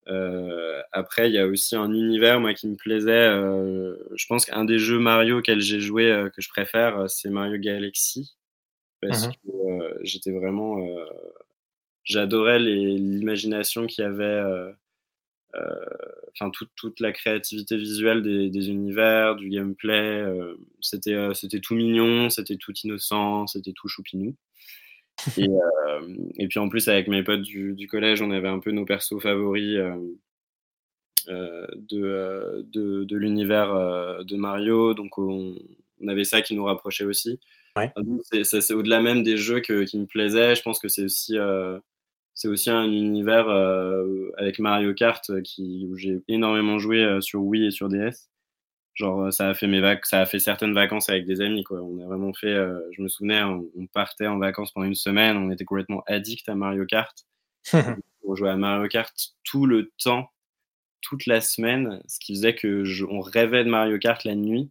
Euh, 0.09 0.83
après, 0.93 1.29
il 1.31 1.35
y 1.35 1.39
a 1.39 1.47
aussi 1.47 1.77
un 1.77 1.93
univers, 1.93 2.41
moi, 2.41 2.55
qui 2.55 2.69
me 2.69 2.77
plaisait. 2.77 3.11
Euh, 3.29 3.97
je 4.17 4.27
pense 4.27 4.45
qu'un 4.47 4.65
des 4.65 4.79
jeux 4.79 4.99
Mario 4.99 5.39
auxquels 5.39 5.61
j'ai 5.61 5.81
joué 5.81 6.11
euh, 6.11 6.31
que 6.31 6.43
je 6.43 6.49
préfère, 6.49 7.09
c'est 7.11 7.31
Mario 7.31 7.59
Galaxy. 7.59 8.37
Parce 9.01 9.27
Mhm. 9.29 9.33
que 9.35 9.99
j'étais 10.03 10.33
vraiment. 10.33 10.79
J'adorais 12.05 12.59
l'imagination 12.61 13.87
qu'il 13.87 14.03
y 14.05 14.07
avait. 14.07 14.43
enfin 16.33 16.51
toute, 16.51 16.71
toute 16.77 17.01
la 17.01 17.13
créativité 17.13 17.77
visuelle 17.77 18.23
des, 18.23 18.51
des 18.51 18.69
univers, 18.71 19.37
du 19.37 19.49
gameplay. 19.49 20.25
c'était 20.81 21.17
c'était 21.35 21.61
tout 21.61 21.75
mignon, 21.75 22.29
c'était 22.31 22.57
tout 22.57 22.73
innocent, 22.83 23.47
c'était 23.47 23.73
tout 23.73 23.89
choupinou. 23.89 24.35
Et, 25.37 25.49
euh, 25.49 26.01
et 26.39 26.49
puis 26.49 26.59
en 26.59 26.69
plus 26.69 26.89
avec 26.89 27.09
mes 27.09 27.23
potes 27.23 27.43
du, 27.43 27.75
du 27.75 27.87
collège, 27.87 28.23
on 28.23 28.31
avait 28.31 28.49
un 28.49 28.59
peu 28.59 28.71
nos 28.71 28.85
persos 28.85 29.21
favoris 29.21 29.77
euh, 29.79 29.97
euh, 31.29 31.67
de, 31.75 32.67
de, 32.73 33.05
de 33.05 33.17
l'univers 33.17 34.25
de 34.25 34.37
Mario, 34.37 34.95
donc 34.95 35.17
on, 35.19 35.55
on 36.01 36.09
avait 36.09 36.25
ça 36.25 36.43
qui 36.43 36.55
nous 36.55 36.65
rapprochait 36.65 37.05
aussi. 37.05 37.41
Ouais. 37.77 37.91
Donc, 37.97 38.21
c'est- 38.31 38.73
au-delà 38.75 39.01
même 39.01 39.23
des 39.23 39.37
jeux 39.37 39.61
que, 39.61 39.85
qui 39.85 39.99
me 39.99 40.07
plaisaient. 40.07 40.55
Je 40.55 40.63
pense 40.63 40.79
que 40.79 40.89
c'est 40.89 41.05
aussi 41.05 41.39
euh, 41.39 41.79
aussi 42.45 42.71
un 42.71 42.85
univers 42.85 43.49
avec 44.37 44.59
Mario 44.59 44.93
Kart 44.95 45.43
qui, 45.43 45.87
où 45.91 45.97
j'ai 45.97 46.21
énormément 46.29 46.79
joué 46.79 47.19
sur 47.21 47.43
Wii 47.43 47.67
et 47.67 47.71
sur 47.71 47.89
DS. 47.89 48.29
Genre, 48.95 49.25
euh, 49.27 49.31
ça 49.33 49.49
a 49.51 49.55
fait 49.55 49.67
mes 49.67 49.81
vac 49.81 50.07
ça 50.07 50.21
a 50.21 50.27
fait 50.27 50.39
certaines 50.39 50.75
vacances 50.75 51.09
avec 51.11 51.27
des 51.27 51.41
amis, 51.41 51.65
quoi. 51.65 51.81
On 51.83 51.99
a 52.01 52.07
vraiment 52.07 52.33
fait, 52.33 52.47
euh, 52.53 52.81
je 52.93 53.03
me 53.03 53.09
souvenais, 53.09 53.43
on, 53.43 53.65
on 53.77 53.87
partait 53.87 54.27
en 54.29 54.39
vacances 54.39 54.73
pendant 54.73 54.87
une 54.87 54.95
semaine, 54.95 55.37
on 55.37 55.51
était 55.51 55.65
complètement 55.65 56.03
addict 56.07 56.49
à 56.49 56.55
Mario 56.55 56.87
Kart. 56.87 57.27
On 58.27 58.35
jouait 58.37 58.51
à 58.51 58.57
Mario 58.57 58.89
Kart 58.89 59.15
tout 59.45 59.67
le 59.67 59.91
temps, 60.03 60.31
toute 61.03 61.27
la 61.27 61.41
semaine, 61.43 62.01
ce 62.09 62.19
qui 62.21 62.35
faisait 62.35 62.55
que 62.55 62.85
je- 62.85 63.05
on 63.05 63.21
rêvait 63.21 63.65
de 63.65 63.71
Mario 63.71 63.99
Kart 63.99 64.25
la 64.25 64.35
nuit. 64.35 64.71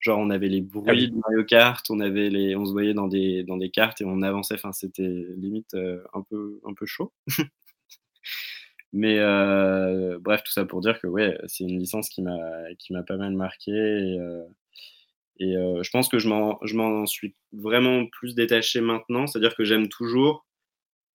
Genre, 0.00 0.18
on 0.18 0.30
avait 0.30 0.48
les 0.48 0.60
bruits 0.62 0.84
Ah 0.88 1.10
de 1.10 1.16
Mario 1.16 1.44
Kart, 1.44 1.84
on 1.90 2.00
avait 2.00 2.28
les, 2.30 2.56
on 2.56 2.66
se 2.66 2.72
voyait 2.72 2.94
dans 2.94 3.08
des, 3.08 3.44
dans 3.44 3.56
des 3.56 3.70
cartes 3.70 4.00
et 4.02 4.04
on 4.04 4.22
avançait. 4.22 4.54
Enfin, 4.56 4.72
c'était 4.72 5.08
limite 5.36 5.74
euh, 5.74 6.02
un 6.14 6.22
peu, 6.22 6.60
un 6.66 6.74
peu 6.74 6.86
chaud. 6.86 7.12
Mais 8.92 9.18
euh, 9.18 10.18
bref, 10.20 10.42
tout 10.44 10.52
ça 10.52 10.64
pour 10.66 10.80
dire 10.80 11.00
que 11.00 11.06
ouais, 11.06 11.38
c'est 11.46 11.64
une 11.64 11.78
licence 11.78 12.10
qui 12.10 12.22
m'a, 12.22 13.02
pas 13.06 13.16
mal 13.16 13.32
marqué 13.34 13.70
et, 13.70 14.18
euh, 14.20 14.44
euh, 15.40 15.82
je 15.82 15.90
pense 15.90 16.08
que 16.08 16.18
je 16.18 16.28
m'en, 16.28 17.06
suis 17.06 17.34
vraiment 17.52 18.06
plus 18.06 18.34
détaché 18.34 18.80
maintenant. 18.80 19.26
C'est-à-dire 19.26 19.56
que 19.56 19.64
j'aime 19.64 19.88
toujours, 19.88 20.46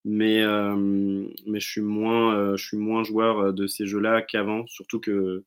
mais 0.06 0.44
mais 1.46 1.60
je 1.60 1.68
suis 1.68 1.82
moins, 1.82 2.56
je 2.58 2.66
suis 2.66 2.78
moins 2.78 3.04
joueur 3.04 3.54
de 3.54 3.68
ces 3.68 3.86
jeux-là 3.86 4.22
qu'avant. 4.24 4.66
Surtout 4.68 5.00
que 5.00 5.46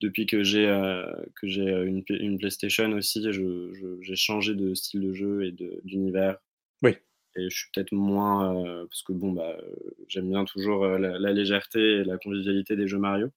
depuis 0.00 0.26
que 0.26 0.42
j'ai 0.44 0.66
une, 0.68 2.04
une 2.08 2.38
PlayStation 2.38 2.90
aussi, 2.92 3.22
j'ai 3.22 4.16
changé 4.16 4.54
de 4.54 4.74
style 4.74 5.00
de 5.02 5.12
jeu 5.12 5.44
et 5.44 5.52
d'univers. 5.84 6.38
Oui. 6.82 6.96
Et 7.36 7.48
je 7.48 7.56
suis 7.56 7.70
peut-être 7.74 7.92
moins 7.92 8.54
euh, 8.54 8.84
parce 8.86 9.02
que 9.02 9.12
bon 9.12 9.32
bah 9.32 9.56
euh, 9.58 9.70
j'aime 10.08 10.28
bien 10.28 10.44
toujours 10.44 10.84
euh, 10.84 10.98
la, 10.98 11.18
la 11.18 11.32
légèreté 11.32 11.80
et 11.80 12.04
la 12.04 12.18
convivialité 12.18 12.76
des 12.76 12.86
jeux 12.86 12.98
Mario, 12.98 13.30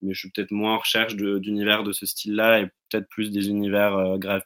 mais 0.00 0.14
je 0.14 0.18
suis 0.18 0.30
peut-être 0.30 0.50
moins 0.50 0.74
en 0.74 0.78
recherche 0.78 1.16
d'univers 1.16 1.82
de 1.82 1.92
ce 1.92 2.06
style-là 2.06 2.60
et 2.60 2.66
peut-être 2.90 3.08
plus 3.08 3.30
des 3.30 3.48
univers 3.48 3.92
gra- 4.18 4.42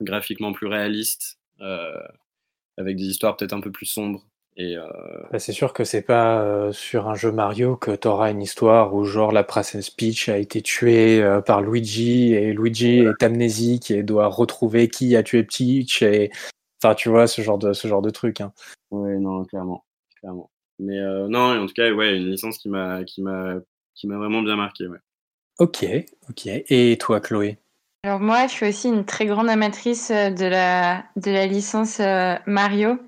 graphiquement 0.00 0.52
plus 0.52 0.66
réalistes 0.66 1.38
avec 2.76 2.96
des 2.96 3.04
histoires 3.04 3.36
peut-être 3.36 3.52
un 3.52 3.60
peu 3.60 3.70
plus 3.72 3.86
sombres. 3.86 4.24
Et 4.56 4.76
euh, 4.76 4.86
Bah, 5.30 5.38
c'est 5.38 5.52
sûr 5.52 5.72
que 5.72 5.84
c'est 5.84 6.02
pas 6.02 6.42
euh, 6.42 6.72
sur 6.72 7.08
un 7.08 7.14
jeu 7.14 7.30
Mario 7.30 7.76
que 7.76 7.94
tu 7.94 8.08
auras 8.08 8.30
une 8.30 8.42
histoire 8.42 8.94
où 8.94 9.04
genre 9.04 9.32
la 9.32 9.44
Princess 9.44 9.90
Peach 9.90 10.28
a 10.28 10.38
été 10.38 10.60
tuée 10.60 11.22
euh, 11.22 11.40
par 11.40 11.62
Luigi 11.62 12.34
et 12.34 12.52
Luigi 12.52 12.98
est 12.98 13.22
amnésique 13.22 13.90
et 13.90 14.02
doit 14.02 14.26
retrouver 14.26 14.88
qui 14.88 15.14
a 15.16 15.22
tué 15.22 15.44
Peach 15.44 16.02
et 16.02 16.30
enfin 16.82 16.94
tu 16.94 17.08
vois 17.08 17.26
ce 17.26 17.42
genre 17.42 17.58
de 17.58 17.72
ce 17.72 17.88
genre 17.88 18.02
de 18.02 18.10
truc. 18.10 18.40
Hein. 18.40 18.52
Ouais, 18.90 19.18
non, 19.18 19.44
clairement, 19.44 19.84
clairement. 20.18 20.50
Mais 20.78 20.98
euh, 20.98 21.28
non, 21.28 21.62
en 21.62 21.66
tout 21.66 21.74
cas, 21.74 21.92
ouais, 21.92 22.16
une 22.16 22.30
licence 22.30 22.58
qui 22.58 22.68
m'a, 22.68 23.04
qui 23.04 23.22
m'a, 23.22 23.56
qui 23.94 24.06
m'a 24.06 24.16
vraiment 24.16 24.42
bien 24.42 24.56
marqué, 24.56 24.86
ouais. 24.86 24.98
Ok, 25.58 25.84
ok. 26.30 26.46
Et 26.46 26.96
toi, 26.98 27.20
Chloé? 27.20 27.58
Alors 28.02 28.18
moi, 28.18 28.46
je 28.46 28.52
suis 28.52 28.68
aussi 28.68 28.88
une 28.88 29.04
très 29.04 29.26
grande 29.26 29.50
amatrice 29.50 30.10
de 30.10 30.46
la, 30.46 31.04
de 31.16 31.30
la 31.30 31.46
licence 31.46 32.00
Mario. 32.46 32.98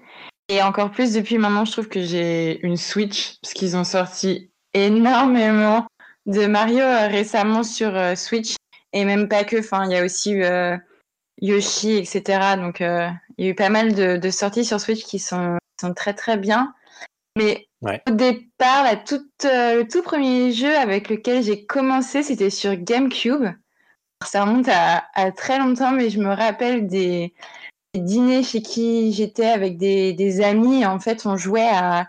Et 0.50 0.60
encore 0.60 0.90
plus 0.90 1.14
depuis 1.14 1.38
maintenant, 1.38 1.64
je 1.64 1.72
trouve 1.72 1.88
que 1.88 2.02
j'ai 2.02 2.60
une 2.62 2.76
Switch, 2.76 3.38
parce 3.40 3.54
qu'ils 3.54 3.74
ont 3.74 3.84
sorti 3.84 4.50
énormément 4.74 5.86
de 6.26 6.44
Mario 6.44 6.84
récemment 7.08 7.62
sur 7.62 7.94
Switch. 8.18 8.54
Et 8.92 9.06
même 9.06 9.28
pas 9.30 9.44
que, 9.44 9.60
enfin, 9.60 9.86
il 9.86 9.92
y 9.92 9.96
a 9.96 10.04
aussi 10.04 10.38
Yoshi, 11.40 11.96
etc. 11.96 12.56
Donc, 12.58 12.82
il 13.42 13.46
y 13.46 13.48
a 13.48 13.50
eu 13.50 13.54
pas 13.56 13.70
mal 13.70 13.92
de, 13.92 14.18
de 14.18 14.30
sorties 14.30 14.64
sur 14.64 14.80
Switch 14.80 15.02
qui 15.02 15.18
sont, 15.18 15.58
sont 15.80 15.94
très 15.94 16.14
très 16.14 16.36
bien. 16.36 16.72
Mais 17.36 17.66
au 17.82 18.12
départ, 18.12 18.86
euh, 18.86 19.74
le 19.78 19.88
tout 19.88 20.02
premier 20.02 20.52
jeu 20.52 20.76
avec 20.76 21.08
lequel 21.08 21.42
j'ai 21.42 21.66
commencé, 21.66 22.22
c'était 22.22 22.50
sur 22.50 22.76
GameCube. 22.76 23.46
Ça 24.24 24.44
remonte 24.44 24.68
à, 24.68 25.32
très 25.32 25.58
longtemps, 25.58 25.90
mais 25.90 26.08
je 26.08 26.20
me 26.20 26.32
rappelle 26.32 26.86
des, 26.86 27.34
dîners 27.96 28.44
chez 28.44 28.62
qui 28.62 29.12
j'étais 29.12 29.46
avec 29.46 29.76
des, 29.76 30.40
amis. 30.40 30.86
En 30.86 31.00
fait, 31.00 31.26
on 31.26 31.36
jouait 31.36 31.68
à. 31.68 32.06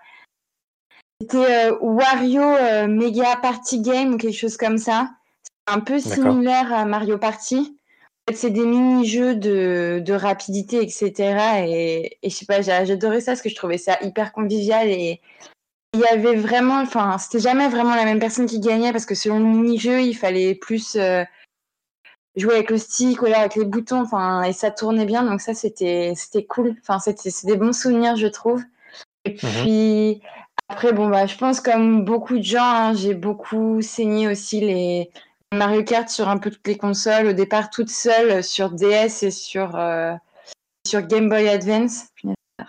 C'était 1.20 1.70
euh, 1.72 1.78
Wario 1.82 2.44
euh, 2.44 2.88
Mega 2.88 3.38
Party 3.38 3.82
Game 3.82 4.14
ou 4.14 4.18
quelque 4.18 4.38
chose 4.38 4.58
comme 4.58 4.78
ça. 4.78 5.10
C'est 5.42 5.74
un 5.74 5.80
peu 5.80 5.98
similaire 6.00 6.72
à 6.72 6.86
Mario 6.86 7.18
Party. 7.18 7.76
C'est 8.32 8.52
des 8.52 8.66
mini-jeux 8.66 9.36
de, 9.36 10.14
rapidité, 10.14 10.82
etc. 10.82 11.66
Et, 11.68 12.18
et 12.22 12.30
je 12.30 12.36
sais 12.36 12.46
pas, 12.46 12.62
j'adorais 12.62 13.22
ça 13.22 13.32
parce 13.32 13.42
que 13.42 13.50
je 13.50 13.56
trouvais 13.56 13.78
ça 13.78 13.98
hyper 14.02 14.32
convivial 14.32 14.88
et, 14.88 15.20
il 15.94 16.00
y 16.00 16.06
avait 16.06 16.36
vraiment, 16.36 16.82
enfin, 16.82 17.18
c'était 17.20 17.40
jamais 17.40 17.70
vraiment 17.70 17.96
la 17.96 18.06
même 18.06 18.20
personne 18.20 18.48
qui 18.48 18.60
gagnait 18.60 18.92
parce 18.92 19.06
que 19.06 19.16
selon 19.16 19.40
le 19.40 19.46
mini-jeu, 19.46 20.02
il 20.02 20.16
fallait 20.16 20.56
plus 20.56 20.96
euh, 20.96 21.24
jouer 22.36 22.56
avec 22.56 22.72
le 22.72 22.80
stick 22.80 23.22
ou 23.22 23.26
alors 23.28 23.40
avec 23.40 23.56
les 23.56 23.66
boutons, 23.66 24.02
enfin, 24.02 24.44
et 24.44 24.54
ça 24.54 24.72
tournait 24.72 25.06
bien, 25.06 25.24
donc 25.24 25.40
ça 25.40 25.54
c'était 25.54 26.14
c'était 26.16 26.46
cool. 26.46 26.76
Enfin, 26.82 27.00
c'était 27.00 27.30
des 27.44 27.58
bons 27.58 27.80
souvenirs, 27.80 28.16
je 28.16 28.28
trouve. 28.28 28.64
Et 29.26 29.32
mhm. 29.34 29.38
puis 29.38 30.22
après, 30.68 30.94
bon 30.94 31.10
bah, 31.10 31.28
je 31.28 31.38
pense 31.38 31.62
comme 31.62 32.04
beaucoup 32.04 32.38
de 32.38 32.44
gens, 32.44 32.64
hein, 32.64 32.94
j'ai 32.96 33.14
beaucoup 33.14 33.82
saigné 33.82 34.28
aussi 34.28 34.62
les 34.62 35.12
Mario 35.54 35.84
Kart 35.84 36.10
sur 36.10 36.30
un 36.30 36.38
peu 36.38 36.52
toutes 36.52 36.68
les 36.68 36.78
consoles. 36.78 37.28
Au 37.28 37.34
départ, 37.34 37.70
toute 37.70 37.90
seule 37.90 38.44
sur 38.44 38.72
DS 38.72 39.24
et 39.24 39.32
sur 39.32 39.76
euh, 39.76 40.14
sur 40.86 41.02
Game 41.02 41.30
Boy 41.30 41.48
Advance. 41.50 42.08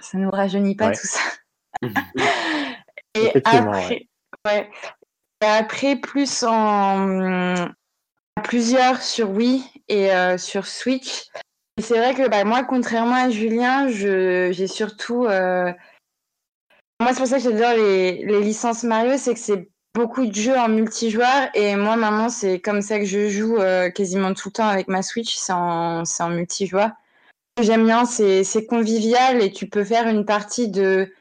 Ça 0.01 0.19
nous 0.19 0.31
rajeunit 0.31 0.77
pas 0.77 0.91
tout 0.91 1.07
ça. 1.07 1.21
Et 3.17 3.31
après, 3.45 4.09
ouais. 4.45 4.69
après, 5.41 5.95
plus 5.95 6.43
en 6.43 7.69
plusieurs 8.43 9.03
sur 9.03 9.31
Wii 9.31 9.65
et 9.89 10.13
euh, 10.13 10.37
sur 10.37 10.67
Switch. 10.67 11.27
c'est 11.81 11.99
vrai 11.99 12.15
que 12.15 12.29
bah, 12.29 12.45
moi, 12.45 12.65
contrairement 12.65 13.15
à 13.15 13.31
Julien, 13.31 13.89
j'ai 13.89 14.67
surtout. 14.67 15.27
Euh, 15.27 15.73
moi, 17.01 17.13
c'est 17.13 17.19
pour 17.19 17.27
ça 17.27 17.37
que 17.37 17.43
j'adore 17.43 17.75
les, 17.75 18.25
les, 18.25 18.41
licences 18.41 18.83
Mario, 18.85 19.17
c'est 19.17 19.35
que 19.35 19.41
c'est 19.41 19.69
beaucoup 19.95 20.27
de 20.27 20.35
jeux 20.35 20.57
en 20.57 20.69
multijoueur. 20.69 21.49
Et 21.55 21.77
moi, 21.77 21.97
maintenant, 21.97 22.29
c'est 22.29 22.61
comme 22.61 22.83
ça 22.83 22.99
que 22.99 23.05
je 23.05 23.29
joue 23.29 23.57
euh, 23.59 23.91
quasiment 23.91 24.35
tout 24.35 24.49
le 24.49 24.53
temps 24.53 24.69
avec 24.69 24.89
ma 24.89 25.03
Switch, 25.03 25.35
c'est 25.37 25.53
en, 25.53 26.03
en 26.03 26.29
multijoueur. 26.31 26.91
J'aime 27.61 27.85
bien, 27.85 28.05
c'est 28.05 28.67
convivial 28.69 29.41
et 29.41 29.53
tu 29.53 29.69
peux 29.69 29.85
faire 29.85 30.09
une 30.09 30.25
partie 30.25 30.69
de 30.69 31.13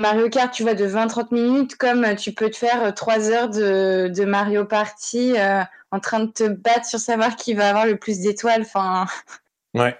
Mario 0.00 0.30
Kart, 0.30 0.50
tu 0.52 0.62
vois, 0.62 0.74
de 0.74 0.86
20-30 0.86 1.34
minutes, 1.34 1.76
comme 1.76 2.16
tu 2.16 2.32
peux 2.32 2.48
te 2.48 2.56
faire 2.56 2.94
3 2.94 3.30
heures 3.30 3.50
de, 3.50 4.24
Mario 4.24 4.64
Party 4.64 5.34
euh, 5.36 5.62
en 5.90 6.00
train 6.00 6.20
de 6.20 6.30
te 6.30 6.44
battre 6.48 6.86
sur 6.86 6.98
savoir 6.98 7.36
qui 7.36 7.52
va 7.52 7.68
avoir 7.68 7.84
le 7.84 7.96
plus 7.96 8.20
d'étoiles. 8.20 8.62
Enfin, 8.62 9.06
ouais. 9.74 9.98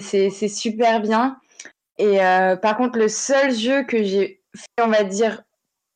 C'est 0.00 0.30
super 0.30 1.00
bien. 1.00 1.38
Et 1.98 2.24
euh, 2.24 2.56
par 2.56 2.78
contre, 2.78 2.98
le 2.98 3.08
seul 3.08 3.52
jeu 3.52 3.82
que 3.82 4.02
j'ai 4.02 4.40
fait, 4.56 4.82
on 4.82 4.88
va 4.88 5.04
dire, 5.04 5.42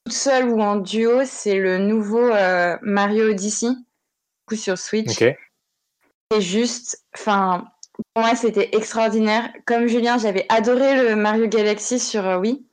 toute 0.04 0.14
seule 0.14 0.48
ou 0.50 0.60
en 0.60 0.76
duo, 0.76 1.22
c'est 1.24 1.58
le 1.58 1.78
nouveau 1.78 2.28
euh, 2.28 2.76
Mario 2.82 3.30
Odyssey, 3.30 3.68
coup 4.46 4.56
sur 4.56 4.76
Switch. 4.76 5.22
Ok. 5.22 5.36
Et 6.34 6.40
juste, 6.40 7.04
enfin, 7.14 7.64
pour 8.12 8.22
moi, 8.22 8.34
c'était 8.34 8.70
extraordinaire. 8.72 9.50
Comme 9.66 9.86
Julien, 9.86 10.18
j'avais 10.18 10.46
adoré 10.48 11.02
le 11.02 11.16
Mario 11.16 11.46
Galaxy 11.46 11.98
sur 11.98 12.24
Wii. 12.40 12.66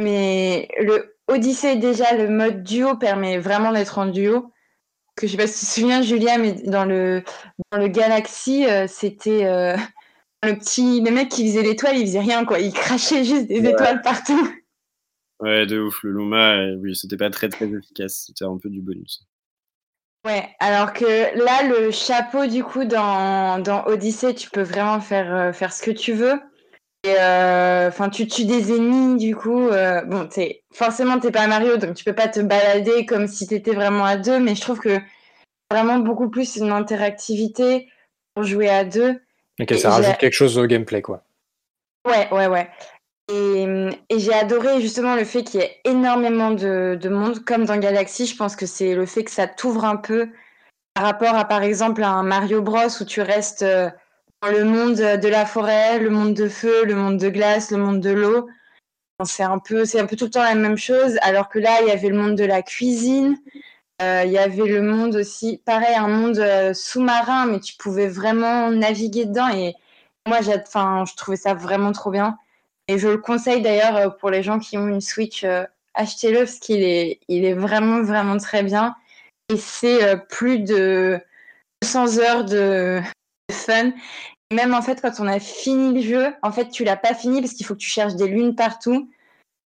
Mais 0.00 0.68
le 0.80 1.16
Odyssey, 1.28 1.76
déjà, 1.76 2.16
le 2.16 2.28
mode 2.28 2.62
duo 2.64 2.96
permet 2.96 3.38
vraiment 3.38 3.72
d'être 3.72 3.98
en 3.98 4.06
duo. 4.06 4.52
Que 5.14 5.26
je 5.26 5.32
sais 5.32 5.36
pas 5.38 5.46
si 5.46 5.60
tu 5.60 5.66
te 5.66 5.80
souviens, 5.80 6.02
Julia, 6.02 6.38
mais 6.38 6.52
dans 6.52 6.84
le, 6.84 7.22
dans 7.70 7.78
le 7.78 7.88
Galaxy, 7.88 8.66
euh, 8.66 8.86
c'était 8.88 9.44
euh, 9.44 9.76
le 10.42 10.54
petit 10.58 11.00
le 11.00 11.10
mec 11.12 11.28
qui 11.28 11.46
faisait 11.46 11.62
l'étoile, 11.62 11.98
il 11.98 12.06
faisait 12.06 12.20
rien, 12.20 12.44
quoi. 12.44 12.58
Il 12.58 12.72
crachait 12.72 13.24
juste 13.24 13.46
des 13.46 13.64
étoiles 13.68 14.00
partout. 14.02 14.52
Ouais, 15.42 15.66
de 15.66 15.80
ouf. 15.80 16.02
Le 16.02 16.12
Luma, 16.12 16.56
euh, 16.56 16.76
oui, 16.80 16.96
c'était 16.96 17.16
pas 17.16 17.28
très 17.28 17.48
très 17.48 17.66
efficace. 17.66 18.24
C'était 18.26 18.44
un 18.44 18.56
peu 18.56 18.70
du 18.70 18.80
bonus. 18.80 19.26
Ouais, 20.24 20.48
alors 20.60 20.92
que 20.92 21.36
là, 21.36 21.68
le 21.68 21.90
chapeau, 21.90 22.46
du 22.46 22.62
coup, 22.62 22.84
dans, 22.84 23.58
dans 23.58 23.84
Odyssey, 23.86 24.34
tu 24.34 24.48
peux 24.48 24.62
vraiment 24.62 25.00
faire, 25.00 25.54
faire 25.54 25.72
ce 25.72 25.82
que 25.82 25.90
tu 25.90 26.12
veux. 26.12 26.40
Euh, 27.06 27.88
enfin, 27.88 28.08
tu 28.08 28.28
tues 28.28 28.44
des 28.44 28.72
ennemis, 28.72 29.16
du 29.16 29.34
coup. 29.34 29.68
Euh, 29.68 30.02
bon, 30.02 30.28
es, 30.36 30.62
forcément, 30.72 31.18
t'es 31.18 31.32
pas 31.32 31.48
Mario, 31.48 31.76
donc 31.76 31.94
tu 31.94 32.04
peux 32.04 32.14
pas 32.14 32.28
te 32.28 32.38
balader 32.38 33.04
comme 33.06 33.26
si 33.26 33.46
t'étais 33.48 33.74
vraiment 33.74 34.04
à 34.04 34.16
deux, 34.16 34.38
mais 34.38 34.54
je 34.54 34.60
trouve 34.60 34.78
que 34.78 35.00
vraiment 35.70 35.98
beaucoup 35.98 36.30
plus 36.30 36.56
une 36.56 36.70
interactivité 36.70 37.88
pour 38.34 38.44
jouer 38.44 38.68
à 38.68 38.84
deux. 38.84 39.20
Ok, 39.60 39.74
ça 39.74 39.90
rajoute 39.90 40.18
quelque 40.18 40.34
chose 40.34 40.56
au 40.56 40.66
gameplay, 40.66 41.02
quoi. 41.02 41.24
Ouais, 42.06 42.32
ouais, 42.32 42.46
ouais. 42.46 42.68
Et, 43.32 44.18
j'ai 44.18 44.34
adoré 44.34 44.80
justement 44.80 45.16
le 45.16 45.24
fait 45.24 45.42
qu'il 45.42 45.60
y 45.60 45.62
ait 45.64 45.80
énormément 45.84 46.50
de, 46.50 46.98
de, 47.00 47.08
monde, 47.08 47.44
comme 47.44 47.64
dans 47.64 47.78
Galaxy. 47.78 48.26
Je 48.26 48.36
pense 48.36 48.56
que 48.56 48.66
c'est 48.66 48.94
le 48.94 49.06
fait 49.06 49.24
que 49.24 49.30
ça 49.30 49.46
t'ouvre 49.46 49.84
un 49.84 49.96
peu 49.96 50.28
par 50.94 51.04
rapport 51.04 51.34
à, 51.34 51.46
par 51.46 51.62
exemple, 51.62 52.02
un 52.04 52.22
Mario 52.22 52.62
Bros 52.62 52.88
où 53.00 53.04
tu 53.04 53.22
restes. 53.22 53.62
Euh, 53.62 53.90
le 54.50 54.64
monde 54.64 54.96
de 54.96 55.28
la 55.28 55.46
forêt, 55.46 56.00
le 56.00 56.10
monde 56.10 56.34
de 56.34 56.48
feu, 56.48 56.84
le 56.84 56.96
monde 56.96 57.16
de 57.16 57.28
glace, 57.28 57.70
le 57.70 57.76
monde 57.76 58.00
de 58.00 58.10
l'eau. 58.10 58.48
C'est 59.24 59.44
un 59.44 59.58
peu, 59.58 59.84
un 59.94 60.06
peu 60.06 60.16
tout 60.16 60.24
le 60.24 60.30
temps 60.30 60.42
la 60.42 60.56
même 60.56 60.76
chose. 60.76 61.16
Alors 61.22 61.48
que 61.48 61.60
là, 61.60 61.80
il 61.82 61.88
y 61.88 61.90
avait 61.92 62.08
le 62.08 62.16
monde 62.16 62.34
de 62.34 62.44
la 62.44 62.62
cuisine. 62.62 63.36
Euh, 64.00 64.22
il 64.26 64.32
y 64.32 64.38
avait 64.38 64.66
le 64.66 64.82
monde 64.82 65.14
aussi, 65.14 65.62
pareil, 65.64 65.94
un 65.94 66.08
monde 66.08 66.38
euh, 66.38 66.74
sous-marin, 66.74 67.46
mais 67.46 67.60
tu 67.60 67.76
pouvais 67.76 68.08
vraiment 68.08 68.70
naviguer 68.70 69.26
dedans. 69.26 69.48
Et 69.48 69.74
moi, 70.26 70.38
enfin, 70.40 71.04
je 71.08 71.14
trouvais 71.14 71.36
ça 71.36 71.54
vraiment 71.54 71.92
trop 71.92 72.10
bien. 72.10 72.36
Et 72.92 72.98
je 72.98 73.08
le 73.08 73.18
conseille 73.18 73.62
d'ailleurs 73.62 73.96
euh, 73.96 74.08
pour 74.10 74.30
les 74.30 74.42
gens 74.42 74.58
qui 74.58 74.76
ont 74.76 74.86
une 74.86 75.00
Switch, 75.00 75.44
achetez-le 75.94 76.40
parce 76.40 76.58
qu'il 76.58 76.82
est, 76.82 77.20
il 77.28 77.44
est 77.44 77.54
vraiment, 77.54 78.02
vraiment 78.02 78.36
très 78.36 78.62
bien. 78.62 78.94
Et 79.48 79.56
c'est 79.56 80.16
plus 80.28 80.60
de 80.60 81.20
200 81.82 82.18
heures 82.18 82.44
de 82.44 83.00
fun 83.50 83.92
même 84.52 84.74
en 84.74 84.82
fait, 84.82 85.00
quand 85.00 85.18
on 85.18 85.26
a 85.26 85.40
fini 85.40 85.94
le 85.94 86.08
jeu, 86.08 86.34
en 86.42 86.52
fait, 86.52 86.68
tu 86.68 86.84
l'as 86.84 86.96
pas 86.96 87.14
fini 87.14 87.40
parce 87.40 87.54
qu'il 87.54 87.66
faut 87.66 87.74
que 87.74 87.80
tu 87.80 87.88
cherches 87.88 88.14
des 88.14 88.28
lunes 88.28 88.54
partout. 88.54 89.10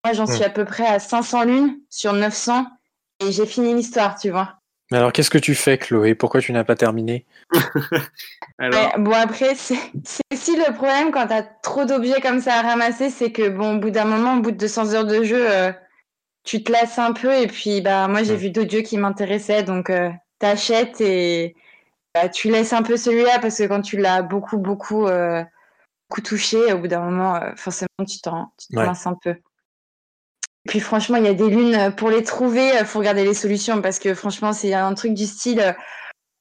Moi, 0.04 0.14
j'en 0.14 0.26
suis 0.26 0.44
à 0.44 0.50
peu 0.50 0.64
près 0.64 0.86
à 0.86 0.98
500 0.98 1.44
lunes 1.44 1.80
sur 1.90 2.12
900 2.12 2.66
et 3.20 3.32
j'ai 3.32 3.46
fini 3.46 3.74
l'histoire, 3.74 4.18
tu 4.18 4.30
vois. 4.30 4.58
Mais 4.90 4.99
alors, 4.99 5.12
qu'est-ce 5.12 5.31
que 5.31 5.38
tu 5.38 5.55
fais, 5.55 5.79
Chloé? 5.79 6.14
Pourquoi 6.14 6.40
tu 6.40 6.53
n'as 6.53 6.64
pas 6.64 6.77
terminé? 6.77 7.27
Bon, 8.99 9.12
après, 9.12 9.55
c'est 9.55 9.77
aussi 10.33 10.57
le 10.57 10.72
problème 10.72 11.11
quand 11.11 11.27
tu 11.27 11.35
as 11.35 11.42
trop 11.42 11.85
d'objets 11.85 12.22
comme 12.22 12.40
ça 12.40 12.55
à 12.55 12.62
ramasser, 12.62 13.11
c'est 13.11 13.31
que, 13.31 13.51
bon, 13.51 13.77
au 13.77 13.79
bout 13.79 13.90
d'un 13.90 14.07
moment, 14.07 14.38
au 14.38 14.40
bout 14.40 14.51
de 14.51 14.57
200 14.57 14.94
heures 14.94 15.05
de 15.05 15.22
jeu, 15.22 15.51
euh, 15.51 15.72
tu 16.42 16.64
te 16.64 16.72
lasses 16.72 16.99
un 16.99 17.12
peu. 17.12 17.35
Et 17.35 17.49
puis, 17.49 17.83
bah, 17.83 18.09
moi, 18.09 18.22
j'ai 18.22 18.35
hmm. 18.35 18.38
vu 18.38 18.51
d'autres 18.51 18.70
jeux 18.70 18.81
qui 18.81 18.96
m'intéressaient, 18.96 19.62
donc 19.62 19.90
euh, 19.90 20.11
t'achètes 20.38 21.01
et 21.03 21.55
bah, 22.14 22.31
tu 22.31 22.51
laisses 22.51 22.72
un 22.72 22.83
peu 22.83 22.96
celui-là 22.96 23.38
parce 23.40 23.59
que 23.59 23.64
quand 23.64 23.83
tu 23.83 23.99
l'as 23.99 24.22
beaucoup, 24.22 24.57
beaucoup, 24.57 25.07
euh, 25.07 25.44
beaucoup 26.09 26.22
touché, 26.22 26.72
au 26.72 26.79
bout 26.79 26.88
d'un 26.88 27.01
moment, 27.01 27.37
euh, 27.37 27.53
forcément, 27.57 27.88
tu 28.09 28.20
t'en 28.20 28.53
lasses 28.70 29.07
un 29.07 29.18
peu. 29.22 29.35
Et 30.66 30.68
puis 30.68 30.81
franchement, 30.81 31.16
il 31.16 31.24
y 31.24 31.29
a 31.29 31.35
des 31.35 31.48
lunes 31.48 31.76
euh, 31.76 31.90
pour 31.90 32.11
les 32.11 32.24
trouver, 32.24 32.72
il 32.76 32.85
faut 32.85 32.98
regarder 32.98 33.24
les 33.24 33.35
solutions 33.35 33.81
parce 33.81 34.00
que 34.00 34.14
franchement, 34.14 34.52
c'est 34.52 34.74
un 34.74 34.94
truc 34.94 35.14
du 35.14 35.24
style 35.24 35.76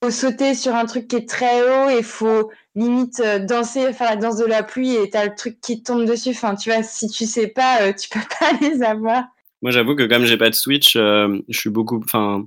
faut 0.03 0.09
sauter 0.09 0.55
sur 0.55 0.73
un 0.73 0.85
truc 0.85 1.07
qui 1.07 1.17
est 1.17 1.29
très 1.29 1.61
haut 1.61 1.89
et 1.89 2.01
faut 2.01 2.51
limite 2.73 3.21
danser, 3.47 3.93
faire 3.93 4.09
la 4.09 4.15
danse 4.15 4.37
de 4.37 4.45
la 4.45 4.63
pluie 4.63 4.95
et 4.95 5.09
t'as 5.09 5.25
le 5.25 5.35
truc 5.35 5.61
qui 5.61 5.83
tombe 5.83 6.05
dessus. 6.05 6.31
Enfin, 6.31 6.55
tu 6.55 6.71
vois, 6.71 6.81
si 6.81 7.07
tu 7.07 7.25
sais 7.25 7.47
pas, 7.47 7.93
tu 7.93 8.09
peux 8.09 8.19
pas 8.39 8.51
les 8.61 8.81
avoir. 8.81 9.25
Moi, 9.61 9.71
j'avoue 9.71 9.95
que 9.95 10.03
comme 10.03 10.25
j'ai 10.25 10.37
pas 10.37 10.49
de 10.49 10.55
Switch, 10.55 10.95
je 10.95 11.41
suis 11.49 11.69
beaucoup, 11.69 12.01
enfin, 12.03 12.45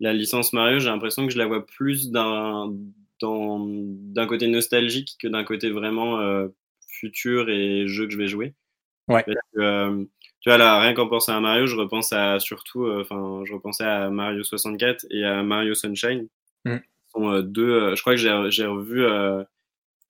la 0.00 0.12
licence 0.12 0.52
Mario, 0.52 0.78
j'ai 0.80 0.88
l'impression 0.88 1.26
que 1.26 1.32
je 1.32 1.38
la 1.38 1.46
vois 1.46 1.64
plus 1.64 2.10
d'un 2.10 2.72
d'un 3.22 4.26
côté 4.26 4.48
nostalgique 4.48 5.16
que 5.20 5.28
d'un 5.28 5.44
côté 5.44 5.70
vraiment 5.70 6.20
euh, 6.20 6.48
futur 6.88 7.50
et 7.50 7.86
jeu 7.86 8.06
que 8.06 8.12
je 8.12 8.18
vais 8.18 8.28
jouer. 8.28 8.54
Ouais. 9.08 9.24
Euh, 9.56 10.04
tu 10.40 10.48
vois, 10.48 10.56
là, 10.56 10.80
rien 10.80 10.94
qu'en 10.94 11.06
pensant 11.06 11.36
à 11.36 11.40
Mario, 11.40 11.66
je 11.66 11.76
repense 11.76 12.12
à 12.12 12.38
surtout, 12.40 12.86
euh, 12.86 13.02
enfin, 13.02 13.42
je 13.46 13.52
repensais 13.52 13.84
à 13.84 14.08
Mario 14.10 14.42
64 14.42 15.06
et 15.10 15.24
à 15.24 15.42
Mario 15.42 15.74
Sunshine. 15.74 16.28
Mm. 16.64 16.76
sont 17.12 17.40
deux, 17.40 17.94
je 17.94 18.00
crois 18.00 18.14
que 18.14 18.50
j'ai 18.50 18.66
revu 18.66 19.04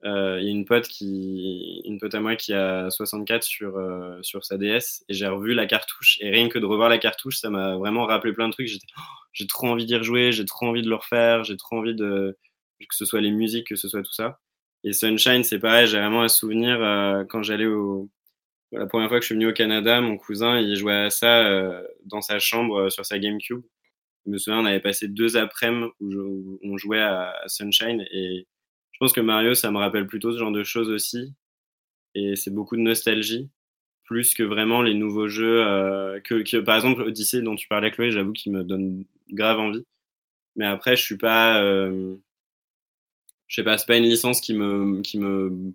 il 0.03 0.45
y 0.45 0.49
a 0.49 0.51
une 0.51 0.65
pote 0.65 0.87
qui, 0.89 1.83
une 1.85 1.99
pote 1.99 2.15
à 2.15 2.21
moi 2.21 2.37
qui 2.37 2.53
a 2.55 2.91
64 2.91 3.43
sur 3.43 3.75
sur 4.23 4.45
sa 4.45 4.57
DS 4.57 5.05
et 5.09 5.15
j'ai 5.15 5.27
revu 5.27 5.55
la 5.55 5.67
cartouche 5.67 6.19
et 6.21 6.31
rien 6.31 6.49
que 6.49 6.59
de 6.59 6.67
revoir 6.67 6.89
la 6.89 6.99
cartouche, 6.99 7.39
ça 7.39 7.51
m'a 7.51 7.77
vraiment 7.77 8.07
rappelé 8.07 8.33
plein 8.33 8.49
de 8.49 8.53
trucs. 8.53 8.69
J'étais, 8.69 8.87
oh, 8.99 9.03
j'ai 9.33 9.47
trop 9.47 9.69
envie 9.69 9.87
d'y 9.87 9.97
rejouer, 9.97 10.33
j'ai 10.33 10.45
trop 10.45 10.67
envie 10.67 10.83
de 10.83 10.89
le 10.89 10.97
refaire, 10.97 11.45
j'ai 11.45 11.57
trop 11.57 11.77
envie 11.77 11.95
de 11.95 12.37
que 12.81 12.95
ce 12.95 13.05
soit 13.05 13.21
les 13.21 13.31
musiques, 13.31 13.69
que 13.69 13.77
ce 13.77 13.89
soit 13.89 14.03
tout 14.03 14.13
ça. 14.13 14.41
Et 14.85 14.93
Sunshine, 14.93 15.45
c'est 15.45 15.59
pareil, 15.59 15.87
j'ai 15.87 15.99
vraiment 15.99 16.23
un 16.23 16.29
souvenir 16.29 16.79
quand 17.29 17.43
j'allais 17.43 17.67
au 17.67 18.09
la 18.73 18.87
première 18.87 19.09
fois 19.09 19.19
que 19.19 19.23
je 19.23 19.27
suis 19.27 19.35
venu 19.35 19.49
au 19.49 19.53
Canada, 19.53 20.01
mon 20.01 20.17
cousin 20.17 20.59
il 20.61 20.77
jouait 20.77 20.95
à 20.95 21.11
ça 21.11 21.83
dans 22.05 22.21
sa 22.21 22.39
chambre 22.39 22.91
sur 22.91 23.05
sa 23.05 23.19
GameCube. 23.19 23.63
Je 24.27 24.31
me 24.31 24.39
souviens, 24.39 24.61
on 24.61 24.67
avait 24.67 24.81
passé 24.81 25.09
deux 25.09 25.37
après-midi 25.37 25.91
où, 26.01 26.59
on 26.63 26.77
jouait 26.77 27.01
à 27.01 27.35
Sunshine 27.47 28.05
et 28.13 28.47
je 29.01 29.07
pense 29.07 29.15
que 29.15 29.21
Mario, 29.23 29.55
ça 29.55 29.71
me 29.71 29.79
rappelle 29.79 30.07
plutôt 30.07 30.31
ce 30.31 30.39
genre 30.39 30.53
de 30.53 30.63
choses 30.63 30.91
aussi. 30.91 31.33
Et 32.15 32.37
c'est 32.37 32.51
beaucoup 32.51 32.77
de 32.77 32.83
nostalgie, 32.83 33.49
plus 34.05 34.35
que 34.35 34.43
vraiment 34.43 34.83
les 34.83 34.93
nouveaux 34.93 35.29
jeux. 35.29 35.65
Euh, 35.67 36.21
que, 36.21 36.59
par 36.59 36.77
exemple, 36.77 37.03
Odyssey, 37.03 37.41
dont 37.41 37.57
tu 37.57 37.67
parlais, 37.67 37.91
Chloé, 37.91 38.11
j'avoue 38.11 38.33
qu'il 38.33 38.53
me 38.53 38.63
donne 38.63 39.07
grave 39.31 39.59
envie. 39.59 39.87
Mais 40.57 40.67
après, 40.67 40.97
je 40.97 41.03
suis 41.03 41.17
pas. 41.17 41.63
Euh, 41.63 42.17
je 43.49 43.55
sais 43.57 43.65
pas, 43.65 43.79
c'est 43.79 43.87
pas 43.87 43.97
une 43.97 44.05
licence 44.05 44.41
qui 44.43 44.55
me, 44.55 45.01
qui 45.03 45.19
me, 45.19 45.73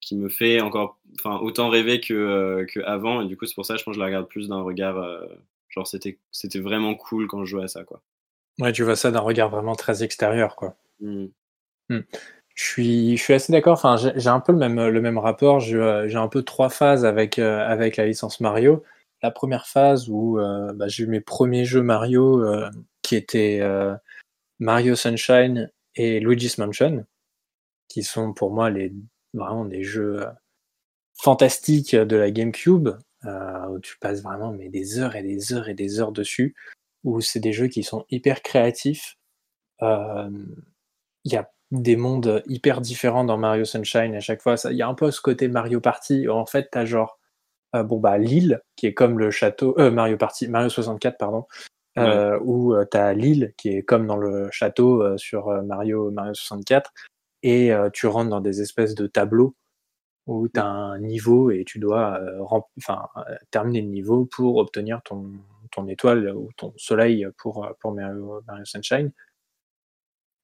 qui 0.00 0.16
me 0.16 0.28
fait 0.28 0.60
encore 0.60 0.98
enfin, 1.18 1.38
autant 1.38 1.68
rêver 1.68 2.00
que, 2.00 2.14
euh, 2.14 2.66
que 2.66 2.80
avant. 2.80 3.22
Et 3.22 3.26
du 3.26 3.36
coup, 3.36 3.46
c'est 3.46 3.54
pour 3.54 3.66
ça, 3.66 3.76
je 3.76 3.84
pense 3.84 3.92
que 3.92 3.96
je 3.96 4.00
la 4.00 4.06
regarde 4.06 4.28
plus 4.28 4.48
d'un 4.48 4.62
regard. 4.62 4.96
genre, 5.68 5.86
c'était, 5.86 6.18
c'était 6.32 6.60
vraiment 6.60 6.94
cool 6.94 7.26
quand 7.26 7.44
je 7.44 7.50
jouais 7.50 7.64
à 7.64 7.68
ça, 7.68 7.84
quoi. 7.84 8.02
Ouais, 8.60 8.72
tu 8.72 8.84
vois 8.84 8.96
ça 8.96 9.10
d'un 9.10 9.20
regard 9.20 9.50
vraiment 9.50 9.74
très 9.74 10.04
extérieur, 10.04 10.54
quoi. 10.56 10.76
Mmh. 11.00 11.26
Mmh. 11.88 12.00
Je 12.54 12.64
suis, 12.64 13.16
je 13.16 13.22
suis 13.22 13.34
assez 13.34 13.52
d'accord. 13.52 13.74
Enfin, 13.74 13.96
j'ai 13.96 14.28
un 14.28 14.40
peu 14.40 14.52
le 14.52 14.58
même, 14.58 14.88
le 14.88 15.00
même 15.00 15.18
rapport. 15.18 15.62
Euh, 15.72 16.08
j'ai 16.08 16.18
un 16.18 16.28
peu 16.28 16.42
trois 16.42 16.70
phases 16.70 17.04
avec, 17.04 17.38
euh, 17.38 17.66
avec 17.66 17.96
la 17.96 18.06
licence 18.06 18.40
Mario. 18.40 18.84
La 19.22 19.30
première 19.30 19.66
phase 19.66 20.08
où 20.08 20.38
euh, 20.38 20.72
bah, 20.72 20.86
j'ai 20.86 21.04
eu 21.04 21.06
mes 21.06 21.20
premiers 21.20 21.64
jeux 21.64 21.82
Mario 21.82 22.44
qui 23.02 23.16
étaient 23.16 23.60
Mario 24.60 24.94
Sunshine 24.94 25.70
et 25.96 26.20
Luigi's 26.20 26.58
Mansion, 26.58 27.04
qui 27.88 28.02
sont 28.02 28.32
pour 28.32 28.52
moi 28.52 28.70
les, 28.70 28.92
vraiment 29.32 29.64
des 29.64 29.82
jeux 29.82 30.24
fantastiques 31.14 31.94
de 31.94 32.16
la 32.16 32.30
GameCube, 32.30 32.90
où 33.24 33.78
tu 33.80 33.96
passes 33.98 34.22
vraiment 34.22 34.52
mais 34.52 34.68
des 34.68 34.98
heures 34.98 35.16
et 35.16 35.22
des 35.22 35.52
heures 35.52 35.68
et 35.68 35.74
des 35.74 36.00
heures 36.00 36.12
dessus, 36.12 36.54
où 37.04 37.20
c'est 37.20 37.40
des 37.40 37.52
jeux 37.52 37.68
qui 37.68 37.82
sont 37.82 38.04
hyper 38.10 38.42
créatifs. 38.42 39.16
Il 39.80 41.32
y 41.32 41.36
a 41.36 41.50
des 41.70 41.96
mondes 41.96 42.42
hyper 42.46 42.80
différents 42.80 43.24
dans 43.24 43.38
Mario 43.38 43.64
Sunshine 43.64 44.14
à 44.14 44.20
chaque 44.20 44.42
fois. 44.42 44.56
Il 44.70 44.76
y 44.76 44.82
a 44.82 44.88
un 44.88 44.94
peu 44.94 45.10
ce 45.10 45.20
côté 45.20 45.48
Mario 45.48 45.80
Party 45.80 46.28
où 46.28 46.32
en 46.32 46.46
fait 46.46 46.68
tu 46.70 46.78
as 46.78 46.84
genre 46.84 47.18
euh, 47.74 47.82
bon 47.82 47.98
bah 47.98 48.18
l'île 48.18 48.62
qui 48.76 48.86
est 48.86 48.94
comme 48.94 49.18
le 49.18 49.30
château 49.30 49.74
euh, 49.78 49.90
Mario 49.90 50.16
Party 50.16 50.48
Mario 50.48 50.68
64 50.68 51.18
pardon 51.18 51.46
euh, 51.98 52.38
où 52.42 52.74
tu 52.90 52.96
as 52.96 53.14
l'île 53.14 53.52
qui 53.56 53.70
est 53.70 53.82
comme 53.82 54.06
dans 54.06 54.16
le 54.16 54.48
château 54.50 55.16
sur 55.18 55.48
Mario 55.62 56.10
Mario 56.10 56.34
64 56.34 56.92
et 57.42 57.72
tu 57.92 58.06
rentres 58.06 58.30
dans 58.30 58.40
des 58.40 58.62
espèces 58.62 58.94
de 58.94 59.06
tableaux 59.06 59.54
où 60.26 60.48
tu 60.48 60.58
as 60.58 60.66
un 60.66 60.98
niveau 60.98 61.50
et 61.50 61.64
tu 61.64 61.78
dois 61.78 62.18
enfin 62.76 63.08
terminer 63.50 63.82
le 63.82 63.88
niveau 63.88 64.24
pour 64.24 64.56
obtenir 64.56 65.02
ton, 65.02 65.32
ton 65.70 65.86
étoile 65.88 66.34
ou 66.34 66.50
ton 66.56 66.72
soleil 66.76 67.26
pour, 67.38 67.68
pour 67.80 67.92
Mario, 67.92 68.42
Mario 68.46 68.64
Sunshine. 68.64 69.12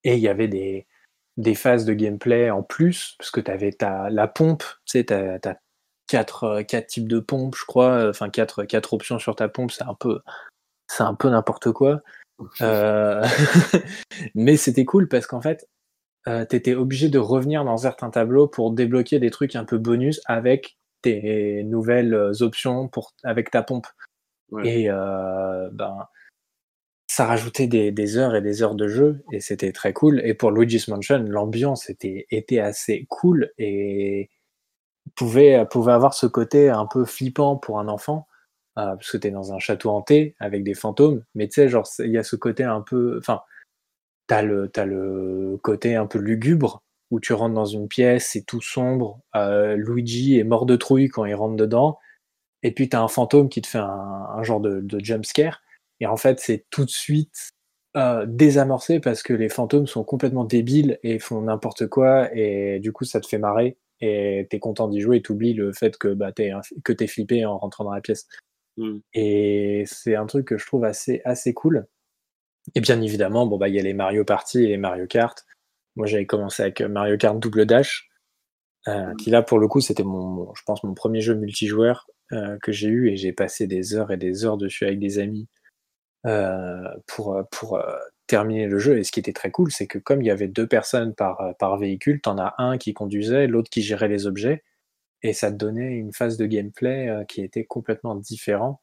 Et 0.05 0.15
il 0.15 0.21
y 0.21 0.29
avait 0.29 0.49
des, 0.49 0.87
des 1.37 1.55
phases 1.55 1.85
de 1.85 1.95
gameplay 1.95 2.51
en 2.51 2.63
plus, 2.63 3.15
parce 3.19 3.31
que 3.31 3.41
tu 3.41 3.51
avais 3.51 3.73
ta, 3.73 4.11
la 4.11 4.29
pompe, 4.29 4.63
tu 4.85 4.99
sais, 4.99 5.05
tu 5.05 5.15
as, 5.15 5.39
quatre, 6.07 6.45
euh, 6.45 6.63
quatre, 6.63 6.87
types 6.89 7.09
de 7.09 7.21
pompes, 7.21 7.57
je 7.57 7.65
crois, 7.65 8.09
enfin 8.09 8.31
quatre, 8.31 8.65
quatre 8.65 8.93
options 8.93 9.19
sur 9.19 9.37
ta 9.37 9.49
pompe, 9.49 9.71
c'est 9.71 9.85
un 9.85 9.95
peu, 9.95 10.21
c'est 10.89 11.03
un 11.03 11.15
peu 11.15 11.29
n'importe 11.31 11.73
quoi. 11.73 12.01
Euh, 12.63 13.23
mais 14.35 14.57
c'était 14.57 14.87
cool 14.87 15.09
parce 15.09 15.27
qu'en 15.27 15.43
fait, 15.43 15.69
euh, 16.29 16.45
tu 16.49 16.57
étais 16.57 16.75
obligé 16.75 17.09
de 17.09 17.19
revenir 17.19 17.65
dans 17.65 17.77
certains 17.79 18.11
tableaux 18.11 18.47
pour 18.47 18.73
débloquer 18.73 19.19
des 19.19 19.31
trucs 19.31 19.57
un 19.57 19.65
peu 19.65 19.79
bonus 19.79 20.21
avec 20.27 20.79
tes 21.03 21.65
nouvelles 21.65 22.15
options 22.41 22.89
pour, 22.89 23.13
avec 23.25 23.51
ta 23.51 23.63
pompe. 23.63 23.87
Et 24.65 24.89
ben, 24.89 26.09
ça 27.11 27.27
rajoutait 27.27 27.67
des, 27.67 28.17
heures 28.19 28.37
et 28.37 28.41
des 28.41 28.63
heures 28.63 28.77
de 28.77 28.87
jeu 28.87 29.25
et 29.33 29.41
c'était 29.41 29.73
très 29.73 29.93
cool. 29.93 30.21
Et 30.25 30.33
pour 30.33 30.53
Luigi's 30.53 30.89
Mansion, 30.89 31.25
l'ambiance 31.27 31.91
était, 31.91 32.27
était 32.31 32.61
assez 32.61 33.07
cool 33.09 33.51
et 33.59 34.31
pouvait, 35.17 35.67
pouvait 35.69 35.93
avoir 35.93 36.15
ce 36.15 36.27
côté 36.27 36.71
un 36.71 36.87
peu 36.87 37.05
flippant 37.05 37.57
pour 37.57 37.81
un 37.81 37.89
enfant, 37.89 38.29
euh, 38.79 38.95
parce 38.95 39.11
que 39.11 39.17
t'es 39.17 39.33
dans 39.33 39.53
un 39.53 39.59
château 39.59 39.91
hanté 39.91 40.37
avec 40.39 40.63
des 40.63 40.75
fantômes, 40.75 41.25
mais 41.35 41.49
tu 41.49 41.55
sais, 41.55 41.69
genre, 41.69 41.87
il 41.99 42.13
y 42.13 42.19
a 42.19 42.23
ce 42.23 42.37
côté 42.37 42.63
un 42.63 42.81
peu. 42.81 43.19
Enfin, 43.19 43.41
t'as 44.31 44.43
le, 44.43 44.71
as 44.77 44.87
le 44.87 45.59
côté 45.63 45.97
un 45.97 46.07
peu 46.07 46.19
lugubre 46.19 46.83
où 47.11 47.19
tu 47.19 47.33
rentres 47.33 47.55
dans 47.55 47.65
une 47.65 47.89
pièce, 47.89 48.29
c'est 48.33 48.47
tout 48.47 48.61
sombre, 48.61 49.21
euh, 49.35 49.75
Luigi 49.77 50.39
est 50.39 50.45
mort 50.45 50.67
de 50.67 50.77
trouille 50.77 51.09
quand 51.09 51.25
il 51.25 51.35
rentre 51.35 51.57
dedans, 51.57 51.99
et 52.63 52.73
puis 52.73 52.89
t'as 52.89 53.01
un 53.01 53.09
fantôme 53.09 53.49
qui 53.49 53.61
te 53.61 53.67
fait 53.67 53.79
un, 53.79 54.29
un 54.37 54.43
genre 54.45 54.61
de, 54.61 54.81
de 54.81 55.05
jump 55.05 55.25
scare 55.25 55.61
et 56.01 56.07
en 56.07 56.17
fait, 56.17 56.41
c'est 56.41 56.65
tout 56.71 56.85
de 56.85 56.91
suite 56.91 57.51
euh, 57.97 58.25
désamorcé 58.27 59.01
parce 59.01 59.23
que 59.23 59.33
les 59.33 59.49
fantômes 59.49 59.87
sont 59.87 60.05
complètement 60.05 60.45
débiles 60.45 60.99
et 61.03 61.19
font 61.19 61.43
n'importe 61.43 61.87
quoi. 61.89 62.35
Et 62.35 62.81
du 62.81 62.93
coup, 62.93 63.05
ça 63.05 63.21
te 63.21 63.27
fait 63.27 63.39
marrer. 63.39 63.77
Et 64.01 64.47
t'es 64.51 64.59
content 64.59 64.89
d'y 64.89 65.01
jouer 65.01 65.19
et 65.19 65.23
t'oublies 65.23 65.53
le 65.53 65.73
fait 65.73 65.99
que 65.99 66.09
bah, 66.09 66.33
t'es, 66.33 66.53
que 66.85 66.93
t'es 66.93 67.07
flippé 67.07 67.45
en 67.45 67.59
rentrant 67.59 67.85
dans 67.85 67.93
la 67.93 68.01
pièce. 68.01 68.27
Mmh. 68.79 68.99
Et 69.13 69.85
c'est 69.87 70.15
un 70.15 70.25
truc 70.25 70.47
que 70.47 70.57
je 70.57 70.65
trouve 70.67 70.85
assez, 70.85 71.21
assez 71.27 71.53
cool. 71.53 71.87
Et 72.75 72.81
bien 72.81 73.01
évidemment, 73.01 73.47
bon, 73.47 73.59
bah, 73.59 73.69
il 73.69 73.75
y 73.75 73.79
a 73.79 73.83
les 73.83 73.95
Mario 73.95 74.25
Party 74.25 74.65
et 74.65 74.69
les 74.69 74.77
Mario 74.77 75.07
Kart. 75.07 75.45
Moi, 75.97 76.07
j'avais 76.07 76.27
commencé 76.27 76.63
avec 76.63 76.81
Mario 76.81 77.17
Kart 77.17 77.39
Double 77.39 77.67
Dash, 77.67 78.09
euh, 78.89 79.13
mmh. 79.13 79.17
qui 79.17 79.31
là, 79.31 79.43
pour 79.43 79.59
le 79.59 79.69
coup, 79.69 79.81
c'était 79.81 80.05
mon, 80.05 80.53
je 80.55 80.63
pense, 80.65 80.83
mon 80.85 80.95
premier 80.95 81.21
jeu 81.21 81.35
multijoueur 81.35 82.07
euh, 82.33 82.59
que 82.63 82.73
j'ai 82.73 82.89
eu 82.89 83.11
et 83.11 83.17
j'ai 83.17 83.33
passé 83.33 83.67
des 83.67 83.95
heures 83.95 84.13
et 84.13 84.17
des 84.17 84.45
heures 84.45 84.57
dessus 84.57 84.85
avec 84.87 84.99
des 84.99 85.19
amis 85.19 85.49
euh, 86.27 86.83
pour, 87.07 87.35
euh, 87.35 87.45
pour 87.51 87.79
euh, 87.79 87.97
terminer 88.27 88.67
le 88.67 88.79
jeu. 88.79 88.99
Et 88.99 89.05
ce 89.05 89.11
qui 89.11 89.21
était 89.21 89.33
très 89.33 89.51
cool, 89.51 89.73
c'est 89.73 89.87
que 89.87 89.99
comme 89.99 90.21
il 90.21 90.27
y 90.27 90.31
avait 90.31 90.49
deux 90.49 90.67
personnes 90.67 91.15
par, 91.15 91.55
par 91.59 91.79
véhicule, 91.79 92.21
t'en 92.21 92.37
as 92.39 92.55
un 92.59 92.77
qui 92.77 92.93
conduisait, 92.93 93.47
l'autre 93.47 93.71
qui 93.71 93.81
gérait 93.81 94.09
les 94.09 94.27
objets, 94.27 94.63
et 95.23 95.33
ça 95.33 95.51
te 95.51 95.57
donnait 95.57 95.93
une 95.93 96.13
phase 96.13 96.37
de 96.37 96.45
gameplay 96.47 97.25
qui 97.29 97.43
était 97.43 97.65
complètement 97.65 98.15
différent 98.15 98.83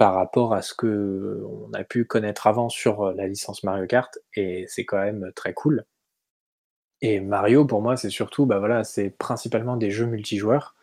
par 0.00 0.14
rapport 0.14 0.54
à 0.54 0.62
ce 0.62 0.72
que 0.72 1.44
on 1.46 1.74
a 1.74 1.84
pu 1.84 2.06
connaître 2.06 2.46
avant 2.46 2.70
sur 2.70 3.12
la 3.12 3.26
licence 3.26 3.64
Mario 3.64 3.86
Kart, 3.86 4.18
et 4.34 4.64
c'est 4.66 4.86
quand 4.86 4.96
même 4.96 5.30
très 5.36 5.52
cool. 5.52 5.84
Et 7.02 7.20
Mario, 7.20 7.66
pour 7.66 7.82
moi, 7.82 7.98
c'est 7.98 8.08
surtout, 8.08 8.46
bah 8.46 8.58
voilà, 8.60 8.82
c'est 8.82 9.10
principalement 9.10 9.76
des 9.76 9.90
jeux 9.90 10.06
multijoueurs. 10.06 10.74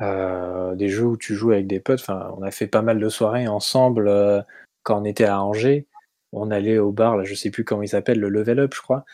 Euh, 0.00 0.74
des 0.74 0.88
jeux 0.88 1.04
où 1.04 1.16
tu 1.16 1.36
joues 1.36 1.52
avec 1.52 1.68
des 1.68 1.78
potes. 1.78 2.00
Enfin, 2.00 2.34
on 2.36 2.42
a 2.42 2.50
fait 2.50 2.66
pas 2.66 2.82
mal 2.82 2.98
de 2.98 3.08
soirées 3.08 3.46
ensemble 3.46 4.08
euh, 4.08 4.42
quand 4.82 5.00
on 5.00 5.04
était 5.04 5.26
à 5.26 5.40
Angers. 5.40 5.86
On 6.32 6.50
allait 6.50 6.78
au 6.78 6.90
bar, 6.90 7.16
là, 7.16 7.22
je 7.22 7.36
sais 7.36 7.50
plus 7.52 7.62
comment 7.64 7.82
il 7.82 7.88
s'appelle, 7.88 8.18
le 8.18 8.28
Level 8.28 8.58
Up, 8.58 8.74
je 8.74 8.82
crois. 8.82 9.04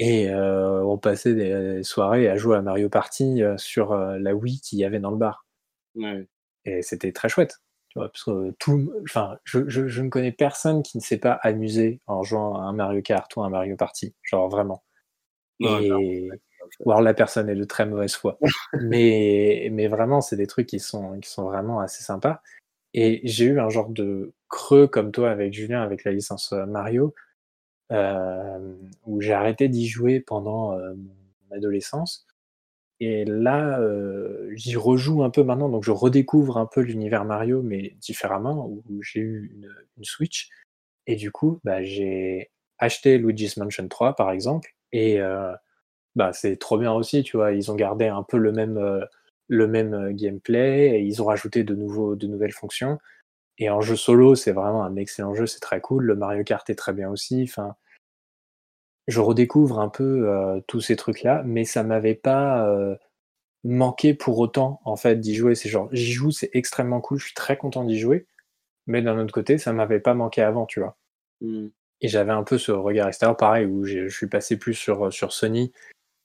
Et 0.00 0.28
euh, 0.28 0.82
on 0.82 0.98
passait 0.98 1.34
des 1.34 1.84
soirées 1.84 2.28
à 2.28 2.36
jouer 2.36 2.56
à 2.56 2.62
Mario 2.62 2.88
Party 2.88 3.42
sur 3.58 3.94
la 3.94 4.34
Wii 4.34 4.60
qu'il 4.60 4.80
y 4.80 4.84
avait 4.84 4.98
dans 4.98 5.12
le 5.12 5.18
bar. 5.18 5.44
Et 6.64 6.82
c'était 6.82 7.12
très 7.12 7.28
chouette. 7.28 7.60
Parce 7.96 8.24
que 8.24 8.50
tout, 8.58 8.92
enfin, 9.02 9.38
je, 9.44 9.68
je, 9.68 9.88
je, 9.88 10.02
ne 10.02 10.08
connais 10.08 10.32
personne 10.32 10.82
qui 10.82 10.98
ne 10.98 11.02
s'est 11.02 11.18
pas 11.18 11.32
amusé 11.42 12.00
en 12.06 12.22
jouant 12.22 12.56
à 12.56 12.64
un 12.64 12.72
Mario 12.72 13.02
Kart 13.02 13.34
ou 13.36 13.42
un 13.42 13.48
Mario 13.48 13.76
Party. 13.76 14.14
Genre 14.22 14.48
vraiment. 14.48 14.84
et, 15.60 16.30
ou 16.84 16.90
alors 16.90 17.02
la 17.02 17.14
personne 17.14 17.48
est 17.48 17.54
de 17.54 17.64
très 17.64 17.86
mauvaise 17.86 18.14
foi. 18.14 18.38
mais, 18.80 19.68
mais 19.72 19.88
vraiment, 19.88 20.20
c'est 20.20 20.36
des 20.36 20.46
trucs 20.46 20.66
qui 20.66 20.80
sont, 20.80 21.18
qui 21.20 21.30
sont 21.30 21.44
vraiment 21.44 21.80
assez 21.80 22.02
sympas. 22.02 22.42
Et 22.94 23.20
j'ai 23.24 23.46
eu 23.46 23.60
un 23.60 23.68
genre 23.68 23.90
de 23.90 24.32
creux 24.48 24.86
comme 24.86 25.12
toi 25.12 25.30
avec 25.30 25.52
Julien, 25.52 25.82
avec 25.82 26.04
la 26.04 26.12
licence 26.12 26.52
euh, 26.52 26.66
Mario, 26.66 27.14
euh, 27.92 28.74
où 29.04 29.20
j'ai 29.20 29.32
arrêté 29.32 29.68
d'y 29.68 29.86
jouer 29.86 30.20
pendant 30.20 30.78
euh, 30.78 30.94
mon 30.94 31.56
adolescence. 31.56 32.26
Et 33.00 33.24
là, 33.26 33.80
j'y 34.54 34.76
rejoue 34.76 35.22
un 35.22 35.30
peu 35.30 35.42
maintenant, 35.42 35.68
donc 35.68 35.84
je 35.84 35.90
redécouvre 35.90 36.56
un 36.56 36.66
peu 36.66 36.80
l'univers 36.80 37.24
Mario, 37.24 37.62
mais 37.62 37.94
différemment, 38.00 38.68
où 38.68 39.02
j'ai 39.02 39.20
eu 39.20 39.52
une, 39.54 40.04
Switch. 40.04 40.48
Et 41.06 41.16
du 41.16 41.30
coup, 41.30 41.60
bah, 41.64 41.82
j'ai 41.82 42.50
acheté 42.78 43.18
Luigi's 43.18 43.56
Mansion 43.56 43.88
3, 43.88 44.16
par 44.16 44.30
exemple, 44.30 44.74
et 44.92 45.20
bah, 46.16 46.32
c'est 46.32 46.56
trop 46.56 46.78
bien 46.78 46.92
aussi, 46.92 47.22
tu 47.22 47.36
vois. 47.36 47.52
Ils 47.52 47.70
ont 47.70 47.76
gardé 47.76 48.06
un 48.06 48.22
peu 48.22 48.38
le 48.38 48.50
même, 48.50 48.78
euh, 48.78 49.04
le 49.48 49.68
même 49.68 50.12
gameplay, 50.12 50.98
et 50.98 51.00
ils 51.02 51.22
ont 51.22 51.26
rajouté 51.26 51.62
de, 51.62 51.74
nouveaux, 51.74 52.16
de 52.16 52.26
nouvelles 52.26 52.52
fonctions. 52.52 52.98
Et 53.58 53.70
en 53.70 53.82
jeu 53.82 53.96
solo, 53.96 54.34
c'est 54.34 54.52
vraiment 54.52 54.84
un 54.84 54.96
excellent 54.96 55.34
jeu, 55.34 55.46
c'est 55.46 55.60
très 55.60 55.80
cool. 55.80 56.04
Le 56.04 56.16
Mario 56.16 56.42
Kart 56.44 56.68
est 56.70 56.74
très 56.74 56.92
bien 56.94 57.10
aussi. 57.10 57.50
Je 59.06 59.20
redécouvre 59.20 59.78
un 59.80 59.88
peu 59.88 60.62
tous 60.66 60.80
ces 60.80 60.96
trucs-là, 60.96 61.42
mais 61.44 61.64
ça 61.64 61.82
m'avait 61.82 62.14
pas 62.14 62.66
manqué 63.64 64.14
pour 64.14 64.38
autant 64.38 64.80
en 64.84 64.96
fait 64.96 65.16
d'y 65.16 65.34
jouer. 65.34 65.54
C'est 65.54 65.68
genre, 65.68 65.88
j'y 65.92 66.12
joue, 66.12 66.30
c'est 66.30 66.50
extrêmement 66.54 67.00
cool, 67.00 67.18
je 67.18 67.26
suis 67.26 67.34
très 67.34 67.56
content 67.56 67.84
d'y 67.84 67.98
jouer, 67.98 68.26
mais 68.86 69.02
d'un 69.02 69.18
autre 69.18 69.32
côté, 69.34 69.58
ça 69.58 69.72
m'avait 69.72 70.00
pas 70.00 70.14
manqué 70.14 70.42
avant, 70.42 70.66
tu 70.66 70.80
vois. 70.80 70.96
Mmh. 71.40 71.68
Et 72.02 72.08
j'avais 72.08 72.32
un 72.32 72.44
peu 72.44 72.58
ce 72.58 72.72
regard 72.72 73.08
extérieur, 73.08 73.36
pareil, 73.36 73.66
où 73.66 73.84
je 73.84 74.08
suis 74.08 74.26
passé 74.26 74.58
plus 74.58 74.74
sur, 74.74 75.12
sur 75.12 75.32
Sony 75.32 75.72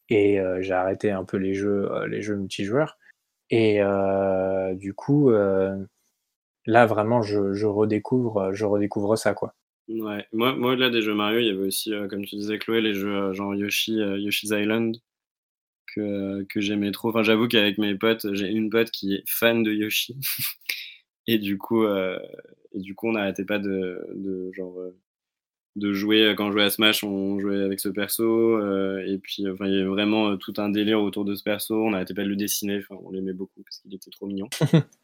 et 0.10 0.40
j'ai 0.60 0.74
arrêté 0.74 1.12
un 1.12 1.24
peu 1.24 1.38
les 1.38 1.54
jeux, 1.54 1.90
les 2.08 2.22
jeux 2.22 2.36
multijoueurs. 2.36 2.98
Et 3.50 3.80
du 4.76 4.94
coup, 4.94 5.32
là 6.66 6.86
vraiment, 6.86 7.22
je, 7.22 7.54
je, 7.54 7.66
redécouvre, 7.66 8.54
je 8.54 8.66
redécouvre 8.66 9.18
ça, 9.18 9.34
quoi. 9.34 9.56
Ouais, 9.88 10.26
moi, 10.32 10.56
moi 10.56 10.72
au-delà 10.72 10.90
des 10.90 11.02
jeux 11.02 11.14
Mario, 11.14 11.40
il 11.40 11.48
y 11.48 11.50
avait 11.50 11.68
aussi, 11.68 11.92
comme 12.10 12.26
tu 12.26 12.36
disais, 12.36 12.58
Chloé, 12.60 12.82
les 12.82 12.94
jeux 12.94 13.34
genre 13.34 13.56
Yoshi, 13.56 13.94
Yoshi's 13.94 14.52
Island 14.52 14.98
que, 15.94 16.44
que 16.44 16.62
j'aimais 16.62 16.92
trop. 16.92 17.10
Enfin, 17.10 17.24
j'avoue 17.24 17.48
qu'avec 17.48 17.78
mes 17.78 17.96
potes, 17.96 18.34
j'ai 18.34 18.48
une 18.48 18.70
pote 18.70 18.92
qui 18.92 19.16
est 19.16 19.24
fan 19.28 19.64
de 19.64 19.74
Yoshi. 19.74 20.18
et 21.28 21.40
du 21.40 21.58
coup, 21.58 21.86
et 21.86 22.80
du 22.80 22.96
coup, 22.96 23.10
on 23.10 23.14
n'arrêtait 23.14 23.46
pas 23.46 23.60
de, 23.60 24.00
de 24.16 24.52
genre 24.54 24.78
de 25.78 25.94
jouer 25.94 26.34
quand 26.38 26.48
on 26.48 26.52
jouait 26.52 26.64
à 26.64 26.70
Smash, 26.70 27.04
on 27.04 27.40
jouait 27.40 27.62
avec 27.62 27.80
ce 27.80 27.90
perso. 27.90 28.60
et 29.00 29.18
puis, 29.18 29.50
enfin, 29.50 29.66
il 29.66 29.74
y 29.74 29.76
avait 29.78 29.86
vraiment 29.86 30.38
tout 30.38 30.54
un 30.58 30.70
délire 30.70 31.02
autour 31.02 31.26
de 31.26 31.36
ce 31.36 31.44
perso. 31.44 31.76
On 31.76 31.92
n'arrêtait 31.92 32.14
pas 32.14 32.24
de 32.24 32.30
le 32.30 32.36
dessiner. 32.36 32.80
Enfin, 32.80 33.02
on 33.04 33.12
l'aimait 33.12 33.34
beaucoup 33.34 33.62
parce 33.64 33.80
qu'il 33.80 33.94
était 33.94 34.12
trop 34.12 34.28
mignon. 34.28 34.50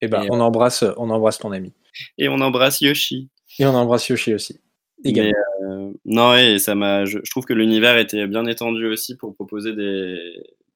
Eh 0.00 0.06
ben, 0.06 0.22
et 0.22 0.28
ben, 0.28 0.36
on 0.36 0.40
embrasse, 0.40 0.84
on 0.96 1.10
embrasse 1.10 1.38
ton 1.38 1.50
ami. 1.50 1.72
Et 2.18 2.28
on 2.28 2.40
embrasse 2.40 2.80
Yoshi. 2.80 3.30
Et 3.58 3.66
on 3.66 3.74
embrasse 3.74 4.08
Yoshi 4.08 4.34
aussi. 4.34 4.60
Euh, 5.06 5.92
non, 6.04 6.34
et 6.34 6.58
ça 6.58 6.74
m'a. 6.74 7.04
Je, 7.04 7.18
trouve 7.30 7.44
que 7.44 7.52
l'univers 7.52 7.96
était 7.98 8.26
bien 8.26 8.46
étendu 8.46 8.86
aussi 8.86 9.16
pour 9.16 9.34
proposer 9.34 9.74
des 9.74 10.18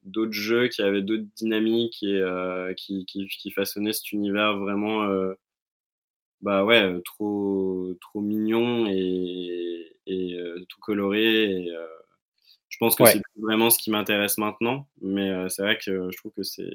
d'autres 0.03 0.33
jeux 0.33 0.67
qui 0.67 0.81
avaient 0.81 1.01
d'autres 1.01 1.25
dynamiques 1.37 2.03
et 2.03 2.19
euh, 2.19 2.73
qui, 2.73 3.05
qui, 3.05 3.27
qui, 3.27 3.51
façonnaient 3.51 3.93
cet 3.93 4.11
univers 4.11 4.57
vraiment. 4.57 5.03
Euh, 5.03 5.33
bah 6.41 6.65
ouais, 6.65 7.01
trop 7.05 7.93
trop 8.01 8.19
mignon 8.19 8.87
et, 8.89 9.95
et 10.07 10.37
tout 10.67 10.79
coloré. 10.81 11.43
Et, 11.43 11.73
je 12.69 12.77
pense 12.79 12.95
que 12.95 13.05
c'est 13.05 13.21
vraiment 13.37 13.69
ce 13.69 13.77
qui 13.77 13.91
m'intéresse 13.91 14.39
maintenant, 14.39 14.89
mais 14.99 15.31
c'est 15.49 15.61
vrai 15.61 15.77
que 15.77 16.09
je 16.11 16.17
trouve 16.17 16.31
que 16.31 16.43
c'est 16.43 16.71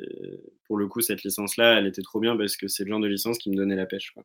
pour 0.65 0.79
le 0.79 0.87
coup 0.87 1.01
cette 1.01 1.25
licence-là, 1.25 1.79
elle 1.79 1.87
était 1.87 2.03
trop 2.03 2.21
bien 2.21 2.37
parce 2.37 2.57
que 2.57 2.69
c'est 2.69 2.85
le 2.85 2.91
genre 2.91 3.01
de 3.01 3.09
licence 3.09 3.37
qui 3.37 3.51
me 3.51 3.57
donnait 3.57 3.75
la 3.75 3.85
pêche. 3.85 4.13
Quoi. 4.13 4.25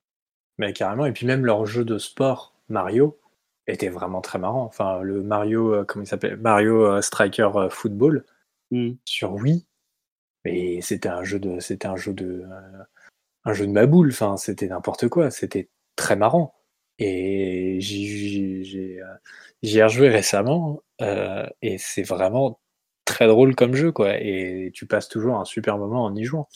Mais 0.57 0.73
carrément, 0.73 1.05
et 1.05 1.11
puis 1.11 1.25
même 1.25 1.45
leur 1.45 1.65
jeu 1.65 1.83
de 1.83 1.97
sport, 1.97 2.53
Mario, 2.69 3.19
était 3.67 3.89
vraiment 3.89 4.21
très 4.21 4.39
marrant. 4.39 4.65
Enfin, 4.65 5.01
le 5.01 5.23
Mario, 5.23 5.73
euh, 5.73 5.85
comment 5.85 6.03
il 6.03 6.07
s'appelle 6.07 6.37
Mario 6.37 6.85
euh, 6.85 7.01
Striker 7.01 7.49
euh, 7.55 7.69
Football 7.69 8.25
mmh. 8.71 8.91
sur 9.05 9.33
Wii. 9.33 9.65
Mais 10.45 10.81
c'était 10.81 11.09
un 11.09 11.23
jeu 11.23 11.39
de, 11.39 11.59
c'était 11.59 11.87
un 11.87 11.95
jeu 11.95 12.13
de, 12.13 12.45
un 13.45 13.53
jeu 13.53 13.65
de 13.65 13.71
ma 13.71 13.85
boule. 13.85 14.09
Enfin, 14.09 14.37
c'était 14.37 14.67
n'importe 14.67 15.07
quoi. 15.07 15.31
C'était 15.31 15.69
très 15.95 16.15
marrant. 16.15 16.53
Et 16.99 17.79
j'y 17.79 18.99
ai 19.63 19.83
rejoué 19.83 20.09
récemment 20.09 20.83
et 20.99 21.77
c'est 21.77 22.03
vraiment 22.03 22.59
très 23.05 23.27
drôle 23.27 23.55
comme 23.55 23.73
jeu, 23.73 23.91
quoi. 23.91 24.17
Et 24.19 24.71
tu 24.73 24.85
passes 24.85 25.07
toujours 25.07 25.39
un 25.39 25.45
super 25.45 25.77
moment 25.77 26.03
en 26.03 26.15
y 26.15 26.23
jouant. 26.25 26.47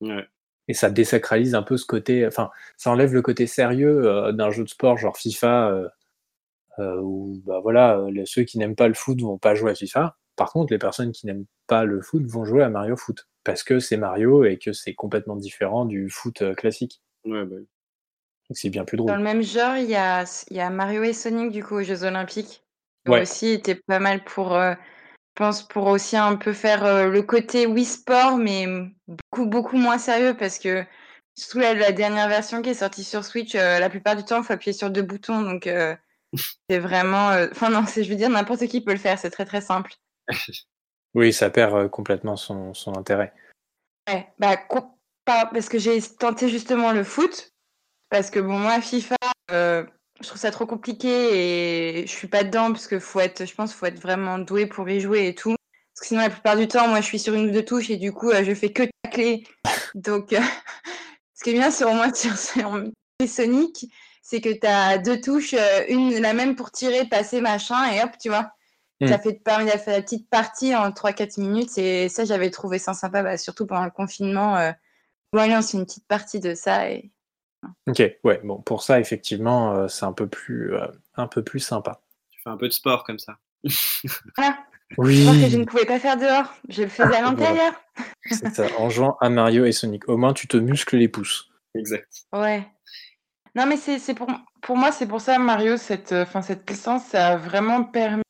Ouais 0.00 0.26
et 0.68 0.74
ça 0.74 0.90
désacralise 0.90 1.54
un 1.54 1.62
peu 1.62 1.76
ce 1.76 1.86
côté, 1.86 2.26
enfin, 2.26 2.50
ça 2.76 2.90
enlève 2.90 3.14
le 3.14 3.22
côté 3.22 3.46
sérieux 3.46 4.06
euh, 4.06 4.32
d'un 4.32 4.50
jeu 4.50 4.64
de 4.64 4.68
sport 4.68 4.98
genre 4.98 5.16
FIFA, 5.16 5.70
euh, 5.70 5.88
euh, 6.78 7.00
où 7.00 7.42
bah 7.44 7.60
voilà, 7.60 7.98
ceux 8.26 8.44
qui 8.44 8.58
n'aiment 8.58 8.76
pas 8.76 8.86
le 8.86 8.94
foot 8.94 9.20
vont 9.20 9.38
pas 9.38 9.54
jouer 9.54 9.72
à 9.72 9.74
FIFA. 9.74 10.16
Par 10.36 10.52
contre, 10.52 10.72
les 10.72 10.78
personnes 10.78 11.10
qui 11.10 11.26
n'aiment 11.26 11.46
pas 11.66 11.84
le 11.84 12.00
foot 12.00 12.24
vont 12.26 12.44
jouer 12.44 12.62
à 12.62 12.68
Mario 12.68 12.96
Foot 12.96 13.26
parce 13.42 13.64
que 13.64 13.80
c'est 13.80 13.96
Mario 13.96 14.44
et 14.44 14.58
que 14.58 14.72
c'est 14.72 14.94
complètement 14.94 15.34
différent 15.34 15.86
du 15.86 16.10
foot 16.10 16.54
classique. 16.54 17.02
Ouais, 17.24 17.44
bah. 17.44 17.56
c'est 18.50 18.70
bien 18.70 18.84
plus 18.84 18.98
drôle. 18.98 19.10
Dans 19.10 19.16
le 19.16 19.24
même 19.24 19.42
genre, 19.42 19.76
il 19.76 19.90
y 19.90 19.96
a, 19.96 20.24
y 20.50 20.60
a 20.60 20.70
Mario 20.70 21.02
et 21.02 21.12
Sonic 21.12 21.50
du 21.50 21.64
coup 21.64 21.76
aux 21.76 21.82
Jeux 21.82 22.04
Olympiques. 22.04 22.62
Qui 23.06 23.12
aussi 23.12 23.48
était 23.48 23.74
pas 23.74 24.00
mal 24.00 24.22
pour 24.22 24.58
pense 25.38 25.62
pour 25.62 25.86
aussi 25.86 26.16
un 26.16 26.34
peu 26.34 26.52
faire 26.52 26.84
euh, 26.84 27.06
le 27.06 27.22
côté 27.22 27.66
Wii 27.66 27.84
Sport, 27.84 28.38
mais 28.38 28.66
beaucoup, 29.06 29.46
beaucoup 29.46 29.76
moins 29.76 29.96
sérieux 29.96 30.36
parce 30.36 30.58
que 30.58 30.84
surtout 31.36 31.60
la, 31.60 31.92
dernière 31.92 32.28
version 32.28 32.60
qui 32.60 32.70
est 32.70 32.74
sortie 32.74 33.04
sur 33.04 33.24
Switch, 33.24 33.54
euh, 33.54 33.78
la 33.78 33.88
plupart 33.88 34.16
du 34.16 34.24
temps, 34.24 34.38
il 34.38 34.44
faut 34.44 34.52
appuyer 34.52 34.72
sur 34.72 34.90
deux 34.90 35.02
boutons. 35.02 35.42
Donc, 35.42 35.68
euh, 35.68 35.94
c'est 36.68 36.80
vraiment. 36.80 37.28
Enfin, 37.52 37.70
non, 37.70 37.84
je 37.86 38.08
veux 38.08 38.16
dire, 38.16 38.28
n'importe 38.28 38.66
qui 38.66 38.80
peut 38.80 38.92
le 38.92 38.98
faire, 38.98 39.16
c'est 39.18 39.30
très, 39.30 39.44
très 39.44 39.60
simple. 39.60 39.94
oui, 41.14 41.32
ça 41.32 41.50
perd 41.50 41.88
complètement 41.88 42.36
son, 42.36 42.74
son 42.74 42.98
intérêt. 42.98 43.32
Ouais, 44.08 44.26
bah, 44.40 44.56
parce 45.24 45.68
que 45.68 45.78
j'ai 45.78 46.00
tenté 46.02 46.48
justement 46.48 46.92
le 46.92 47.04
foot, 47.04 47.52
parce 48.10 48.30
que 48.30 48.40
bon, 48.40 48.58
moi, 48.58 48.80
FIFA, 48.80 49.16
je 50.20 50.26
trouve 50.26 50.40
ça 50.40 50.50
trop 50.50 50.66
compliqué 50.66 51.08
et 52.00 52.06
je 52.06 52.12
suis 52.12 52.28
pas 52.28 52.44
dedans 52.44 52.72
parce 52.72 52.86
que 52.86 52.98
faut 52.98 53.20
être, 53.20 53.46
je 53.46 53.54
pense, 53.54 53.72
faut 53.72 53.86
être 53.86 54.00
vraiment 54.00 54.38
doué 54.38 54.66
pour 54.66 54.88
y 54.88 55.00
jouer 55.00 55.28
et 55.28 55.34
tout. 55.34 55.54
Parce 55.94 56.00
que 56.00 56.06
sinon, 56.06 56.20
la 56.20 56.30
plupart 56.30 56.56
du 56.56 56.68
temps, 56.68 56.88
moi, 56.88 57.00
je 57.00 57.06
suis 57.06 57.18
sur 57.18 57.34
une 57.34 57.48
ou 57.48 57.52
deux 57.52 57.64
touches 57.64 57.90
et 57.90 57.96
du 57.96 58.12
coup, 58.12 58.30
euh, 58.30 58.44
je 58.44 58.54
fais 58.54 58.72
que 58.72 58.84
tacler. 59.02 59.44
Donc, 59.94 60.32
euh, 60.32 60.40
ce 61.34 61.44
qui 61.44 61.50
est 61.50 61.54
bien 61.54 61.70
sur 61.70 61.92
moi 61.92 62.12
sur, 62.14 62.36
Sonic, 63.26 63.86
c'est 64.22 64.40
que 64.40 64.50
tu 64.50 64.66
as 64.66 64.98
deux 64.98 65.20
touches, 65.20 65.54
euh, 65.54 65.84
une 65.88 66.20
la 66.20 66.34
même 66.34 66.54
pour 66.54 66.70
tirer, 66.70 67.04
passer, 67.06 67.40
machin, 67.40 67.92
et 67.92 68.02
hop, 68.02 68.10
tu 68.20 68.28
vois. 68.28 68.52
Ça 69.06 69.16
hmm. 69.16 69.20
fait 69.20 69.34
permis 69.44 69.64
de 69.66 69.70
faire 69.70 69.94
la 69.94 70.02
petite 70.02 70.28
partie 70.28 70.74
en 70.74 70.90
3-4 70.90 71.40
minutes. 71.40 71.78
Et 71.78 72.08
ça, 72.08 72.24
j'avais 72.24 72.50
trouvé 72.50 72.78
ça 72.78 72.94
sympa, 72.94 73.22
bah, 73.22 73.36
surtout 73.36 73.66
pendant 73.66 73.84
le 73.84 73.90
confinement. 73.90 74.56
Euh, 74.56 74.72
on 75.32 75.62
fait 75.62 75.76
une 75.76 75.84
petite 75.84 76.06
partie 76.08 76.40
de 76.40 76.54
ça 76.54 76.90
et 76.90 77.12
Ok, 77.86 78.02
ouais, 78.24 78.40
bon, 78.44 78.60
pour 78.60 78.82
ça, 78.82 79.00
effectivement, 79.00 79.74
euh, 79.74 79.88
c'est 79.88 80.04
un 80.04 80.12
peu 80.12 80.28
plus, 80.28 80.74
euh, 80.74 80.86
un 81.16 81.26
peu 81.26 81.42
plus 81.42 81.60
sympa. 81.60 82.00
Tu 82.30 82.40
fais 82.42 82.50
un 82.50 82.56
peu 82.56 82.68
de 82.68 82.72
sport 82.72 83.04
comme 83.04 83.18
ça. 83.18 83.38
voilà. 84.36 84.58
Oui. 84.96 85.22
Sport 85.22 85.34
que 85.34 85.48
je 85.48 85.56
ne 85.58 85.64
pouvais 85.64 85.84
pas 85.84 85.98
faire 85.98 86.16
dehors, 86.16 86.54
je 86.68 86.82
le 86.82 86.88
faisais 86.88 87.16
à 87.16 87.18
ah, 87.18 87.22
l'intérieur. 87.22 87.72
c'est 88.30 88.54
ça, 88.54 88.66
en 88.78 88.88
jouant 88.88 89.16
à 89.20 89.28
Mario 89.28 89.64
et 89.64 89.72
Sonic. 89.72 90.08
Au 90.08 90.16
moins, 90.16 90.32
tu 90.32 90.46
te 90.46 90.56
muscles 90.56 90.96
les 90.96 91.08
pouces. 91.08 91.50
Exact. 91.74 92.08
Ouais. 92.32 92.66
Non, 93.54 93.66
mais 93.66 93.76
c'est 93.76 94.14
pour, 94.14 94.28
pour 94.62 94.76
moi, 94.76 94.92
c'est 94.92 95.06
pour 95.06 95.20
ça, 95.20 95.38
Mario, 95.38 95.76
cette, 95.76 96.12
euh, 96.12 96.24
fin, 96.24 96.42
cette 96.42 96.68
licence, 96.70 97.04
ça 97.06 97.28
a 97.28 97.36
vraiment 97.36 97.84
permis 97.84 98.22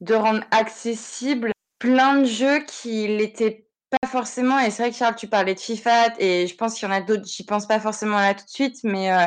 de 0.00 0.14
rendre 0.14 0.44
accessible 0.50 1.52
plein 1.78 2.20
de 2.20 2.24
jeux 2.24 2.60
qui 2.60 3.08
l'étaient 3.08 3.66
pas 3.90 4.08
forcément, 4.08 4.58
et 4.58 4.70
c'est 4.70 4.82
vrai 4.82 4.90
que 4.92 4.96
Charles, 4.96 5.16
tu 5.16 5.26
parlais 5.26 5.54
de 5.54 5.60
FIFA, 5.60 6.14
et 6.18 6.46
je 6.46 6.54
pense 6.54 6.74
qu'il 6.74 6.88
y 6.88 6.90
en 6.90 6.94
a 6.94 7.00
d'autres, 7.00 7.26
j'y 7.26 7.44
pense 7.44 7.66
pas 7.66 7.80
forcément 7.80 8.18
là 8.18 8.34
tout 8.34 8.44
de 8.44 8.50
suite, 8.50 8.78
mais 8.84 9.12
euh, 9.12 9.26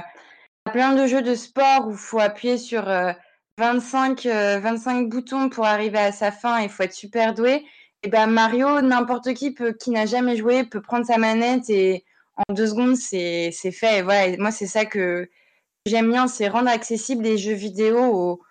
il 0.65 0.67
y 0.67 0.69
a 0.69 0.71
plein 0.71 0.93
de 0.93 1.05
jeux 1.05 1.21
de 1.21 1.35
sport 1.35 1.87
où 1.87 1.91
il 1.91 1.97
faut 1.97 2.19
appuyer 2.19 2.57
sur 2.57 2.87
25, 3.57 4.25
euh, 4.25 4.59
25 4.59 5.05
euh, 5.05 5.07
boutons 5.07 5.49
pour 5.49 5.65
arriver 5.65 5.99
à 5.99 6.11
sa 6.11 6.31
fin 6.31 6.59
et 6.61 6.65
il 6.65 6.69
faut 6.69 6.83
être 6.83 6.93
super 6.93 7.33
doué. 7.33 7.65
Et 8.01 8.09
ben 8.09 8.27
Mario, 8.27 8.81
n'importe 8.81 9.33
qui 9.33 9.51
peut, 9.51 9.73
qui 9.73 9.91
n'a 9.91 10.05
jamais 10.05 10.35
joué 10.35 10.63
peut 10.65 10.81
prendre 10.81 11.05
sa 11.05 11.17
manette 11.17 11.69
et 11.69 12.03
en 12.35 12.53
deux 12.53 12.67
secondes, 12.67 12.95
c'est 12.95 13.51
fait. 13.51 13.99
Et 13.99 14.01
voilà, 14.01 14.35
moi, 14.37 14.51
c'est 14.51 14.67
ça 14.67 14.85
que 14.85 15.29
j'aime 15.85 16.09
bien, 16.11 16.27
c'est 16.27 16.47
rendre 16.47 16.69
accessible 16.69 17.23
les 17.23 17.37
jeux 17.37 17.53
vidéo 17.53 17.99
aux, 18.03 18.41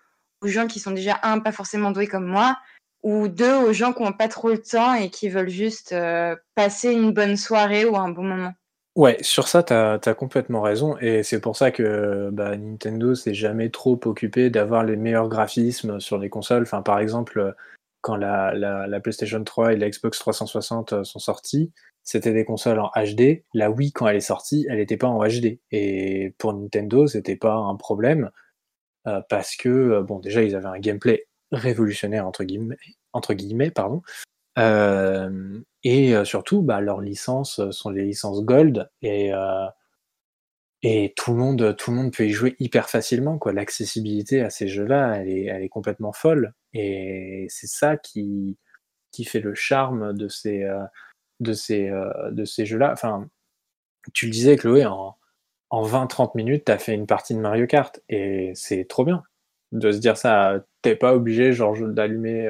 aux 0.41 0.47
gens 0.47 0.67
qui 0.67 0.81
sont 0.81 0.93
déjà, 0.93 1.19
un, 1.23 1.41
pas 1.41 1.53
forcément 1.53 1.91
doués 1.91 2.07
comme 2.07 2.27
moi, 2.27 2.57
ou 3.03 3.29
deux 3.29 3.55
aux 3.55 3.73
gens 3.73 3.93
qui 3.93 4.03
n'ont 4.03 4.13
pas 4.13 4.29
trop 4.29 4.51
le 4.51 4.59
temps 4.59 4.95
et 4.95 5.11
qui 5.11 5.29
veulent 5.29 5.49
juste 5.49 5.93
euh, 5.93 6.37
passer 6.55 6.93
une 6.93 7.13
bonne 7.13 7.37
soirée 7.37 7.85
ou 7.85 7.97
un 7.97 8.11
bon 8.11 8.23
moment. 8.23 8.53
Ouais, 8.95 9.17
sur 9.23 9.49
ça, 9.49 9.63
tu 9.63 9.73
as, 9.73 10.15
complètement 10.15 10.61
raison. 10.61 10.99
Et 10.99 11.23
c'est 11.23 11.41
pour 11.41 11.57
ça 11.57 11.71
que 11.71 12.29
bah, 12.31 12.57
Nintendo 12.57 13.15
s'est 13.15 13.35
jamais 13.35 13.71
trop 13.71 13.99
occupé 14.05 14.51
d'avoir 14.51 14.85
les 14.85 14.97
meilleurs 14.97 15.29
graphismes 15.29 15.99
sur 15.99 16.19
les 16.19 16.29
consoles. 16.29 16.63
Enfin, 16.63 16.83
par 16.83 16.99
exemple, 16.99 17.55
quand 18.03 18.17
la, 18.17 18.53
la, 18.55 19.01
PlayStation 19.01 19.43
3 19.43 19.73
et 19.73 19.77
la 19.77 19.89
Xbox 19.89 20.19
360 20.19 20.93
euh, 20.93 21.05
sont 21.05 21.19
sortis, 21.19 21.73
c'était 22.03 22.33
des 22.35 22.45
consoles 22.45 22.81
en 22.81 22.91
HD. 22.95 23.45
La 23.55 23.71
Wii, 23.71 23.93
quand 23.93 24.09
elle 24.09 24.17
est 24.17 24.21
sortie, 24.21 24.67
elle 24.69 24.77
n'était 24.77 24.99
pas 24.99 25.09
en 25.09 25.25
HD. 25.27 25.59
Et 25.71 26.35
pour 26.37 26.53
Nintendo, 26.53 27.07
c'était 27.07 27.37
pas 27.37 27.55
un 27.55 27.77
problème. 27.77 28.31
Euh, 29.07 29.21
parce 29.29 29.57
que, 29.57 30.03
bon, 30.03 30.19
déjà, 30.19 30.43
ils 30.43 30.55
avaient 30.55 30.67
un 30.67 30.79
gameplay 30.79 31.27
révolutionnaire 31.53 32.27
entre 32.27 32.45
guillemets, 32.45 32.77
entre 33.13 33.35
guillemets 33.35 33.71
pardon. 33.71 34.03
Euh, 34.59 35.61
et 35.85 36.15
euh, 36.15 36.25
surtout, 36.25 36.63
bah, 36.63 36.81
leurs 36.81 37.01
licences 37.01 37.61
sont 37.71 37.91
les 37.91 38.05
licences 38.05 38.43
Gold 38.43 38.91
et 39.03 39.33
euh, 39.33 39.67
et 40.83 41.15
tout 41.17 41.33
le 41.33 41.39
monde 41.39 41.77
tout 41.77 41.93
le 41.93 41.97
monde 41.97 42.13
peut 42.13 42.27
y 42.27 42.31
jouer 42.31 42.57
hyper 42.59 42.91
facilement 42.91 43.39
quoi. 43.39 43.53
L'accessibilité 43.53 44.41
à 44.43 44.51
ces 44.51 44.69
jeux-là, 44.69 45.17
elle 45.17 45.29
est, 45.29 45.45
elle 45.47 45.63
est 45.63 45.69
complètement 45.69 46.13
folle 46.13 46.55
et 46.75 47.47
c'est 47.49 47.69
ça 47.69 47.97
qui 47.97 48.59
qui 49.13 49.25
fait 49.25 49.41
le 49.41 49.55
charme 49.55 50.13
de 50.15 50.29
ces 50.29 50.67
de 51.41 51.53
ces, 51.55 51.91
de 52.31 52.45
ces 52.45 52.67
jeux-là. 52.67 52.93
Enfin, 52.93 53.29
tu 54.15 54.27
le 54.27 54.33
disais, 54.33 54.57
Chloé, 54.57 54.87
en, 54.87 55.17
en 55.71 55.87
20-30 55.87 56.33
minutes, 56.37 56.65
tu 56.67 56.73
as 56.73 56.79
fait 56.79 56.95
une 56.95 57.07
partie 57.07 57.35
de 57.35 57.41
Mario 57.41 57.67
Kart 57.67 58.01
et 58.09 58.53
c'est 58.55 58.87
trop 58.89 59.05
bien 59.05 59.23
de 59.73 59.93
se 59.93 59.99
dire 59.99 60.17
ça. 60.17 60.65
T'es 60.83 60.97
pas 60.97 61.15
obligé 61.15 61.53
genre 61.53 61.77
d'allumer 61.77 62.49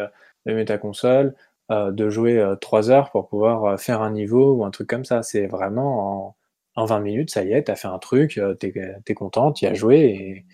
ta 0.67 0.79
console, 0.79 1.35
de 1.71 2.11
jouer 2.11 2.45
3 2.61 2.91
heures 2.91 3.11
pour 3.11 3.29
pouvoir 3.29 3.81
faire 3.81 4.03
un 4.03 4.11
niveau 4.11 4.55
ou 4.55 4.65
un 4.65 4.71
truc 4.71 4.89
comme 4.89 5.05
ça. 5.05 5.23
C'est 5.23 5.47
vraiment 5.47 6.37
en, 6.77 6.85
20 6.85 7.01
minutes, 7.01 7.31
ça 7.31 7.45
y 7.45 7.53
est, 7.53 7.65
tu 7.65 7.71
as 7.71 7.77
fait 7.77 7.89
un 7.89 7.99
truc, 7.99 8.41
tu 8.61 8.67
es, 9.07 9.15
content, 9.15 9.53
tu 9.53 9.67
as 9.67 9.75
joué 9.75 10.45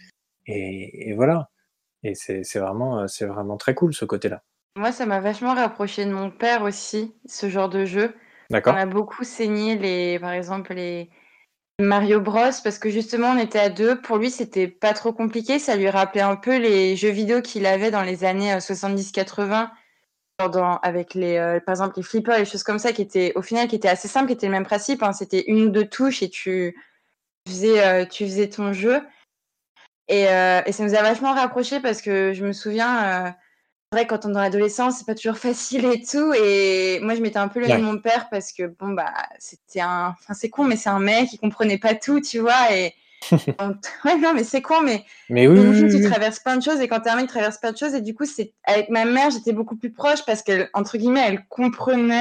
et, 0.47 1.11
et, 1.11 1.13
voilà. 1.15 1.51
Et 2.03 2.15
c'est 2.15 2.59
vraiment, 2.59 3.07
vraiment 3.21 3.57
très 3.57 3.75
cool 3.75 3.95
ce 3.95 4.05
côté-là. 4.05 4.43
Moi, 4.77 4.93
ça 4.93 5.07
m'a 5.07 5.21
vachement 5.21 5.55
rapproché 5.55 6.05
de 6.05 6.13
mon 6.13 6.31
père 6.31 6.63
aussi, 6.63 7.15
ce 7.27 7.49
genre 7.49 7.69
de 7.69 7.85
jeu. 7.85 8.15
D'accord. 8.51 8.75
On 8.75 8.79
a 8.79 8.87
beaucoup 8.87 9.25
saigné 9.25 9.77
les, 9.77 10.19
par 10.19 10.31
exemple, 10.31 10.73
les 10.73 11.11
Mario 11.81 12.21
Bros 12.21 12.51
parce 12.65 12.79
que 12.79 12.91
justement 12.91 13.29
on 13.29 13.39
était 13.39 13.61
à 13.61 13.69
deux. 13.69 14.01
Pour 14.01 14.19
lui, 14.19 14.31
c'était 14.31 14.67
pas 14.67 14.95
trop 14.95 15.13
compliqué. 15.13 15.59
Ça 15.59 15.77
lui 15.77 15.89
rappelait 15.89 16.23
un 16.23 16.37
peu 16.37 16.57
les 16.59 16.97
jeux 16.97 17.11
vidéo 17.11 17.41
qu'il 17.41 17.67
avait 17.67 17.93
dans 17.93 18.03
les 18.03 18.25
années 18.25 18.57
70-80, 18.59 19.71
euh, 20.41 20.61
avec 20.83 21.15
les, 21.15 21.37
euh, 21.37 21.61
par 21.61 21.75
exemple 21.75 21.95
les 21.97 22.03
flippers, 22.03 22.39
les 22.39 22.45
choses 22.45 22.65
comme 22.65 22.81
ça, 22.81 22.93
qui 22.93 23.03
étaient 23.03 23.33
au 23.37 23.43
final 23.43 23.69
qui 23.69 23.77
étaient 23.77 23.89
assez 23.89 24.09
simples, 24.09 24.27
qui 24.27 24.33
étaient 24.33 24.47
le 24.47 24.53
même 24.53 24.67
principe. 24.67 25.05
Hein. 25.05 25.13
C'était 25.13 25.45
une 25.47 25.67
ou 25.67 25.69
deux 25.69 25.87
touches 25.87 26.23
et 26.23 26.31
tu 26.31 26.77
faisais, 27.47 27.87
euh, 27.87 28.05
tu 28.05 28.25
faisais 28.25 28.49
ton 28.49 28.73
jeu. 28.73 29.01
Et, 30.09 30.23
et, 30.23 30.73
ça 30.73 30.85
nous 30.85 30.95
a 30.95 31.03
vachement 31.03 31.35
rapprochés 31.35 31.81
parce 31.81 32.01
que 32.01 32.33
je 32.33 32.47
me 32.47 32.53
souviens 32.53 33.35
vrai, 33.93 34.07
quand 34.07 34.27
on 34.27 34.31
est 34.31 34.35
dans 34.35 34.41
l'adolescence, 34.41 34.99
c'est 34.99 35.07
pas 35.07 35.15
toujours 35.15 35.39
facile 35.39 35.85
et 35.87 36.03
tout. 36.03 36.33
Et 36.35 37.01
moi, 37.01 37.15
je 37.15 37.21
m'étais 37.21 37.39
un 37.39 37.49
peu 37.49 37.61
loin 37.61 37.79
de 37.79 37.83
mon 37.83 37.99
père 37.99 38.29
parce 38.31 38.53
que, 38.53 38.67
bon, 38.67 38.91
bah, 38.91 39.13
c'était 39.39 39.81
un. 39.81 40.15
Enfin, 40.19 40.35
c'est 40.35 40.51
con, 40.51 40.65
mais 40.65 40.77
c'est 40.77 40.91
un 40.91 41.01
mec, 41.01 41.33
il 41.33 41.39
comprenait 41.39 41.79
pas 41.79 41.95
tout, 41.95 42.21
tu 42.21 42.39
vois. 42.41 42.73
Et. 42.73 42.95
ouais, 43.33 44.17
non, 44.19 44.33
mais 44.35 44.45
c'est 44.45 44.63
con, 44.63 44.83
mais. 44.83 45.05
Mais 45.31 45.47
oui. 45.49 45.59
oui, 45.59 45.91
tu 45.91 46.03
traverses 46.09 46.41
plein 46.41 46.57
de 46.57 46.63
choses 46.63 46.81
et 46.81 46.89
quand 46.89 47.01
t'es 47.01 47.11
un 47.11 47.17
mec, 47.17 47.27
tu 47.27 47.33
traverses 47.33 47.59
plein 47.59 47.73
de 47.73 47.79
choses. 47.79 47.95
Et 47.95 48.01
du 48.01 48.15
coup, 48.15 48.27
c'est 48.27 48.53
avec 48.65 48.91
ma 48.91 49.05
mère, 49.05 49.31
j'étais 49.31 49.53
beaucoup 49.53 49.77
plus 49.77 49.93
proche 49.93 50.25
parce 50.27 50.43
qu'elle, 50.43 50.69
entre 50.75 50.99
guillemets, 50.99 51.25
elle 51.27 51.47
comprenait 51.49 52.21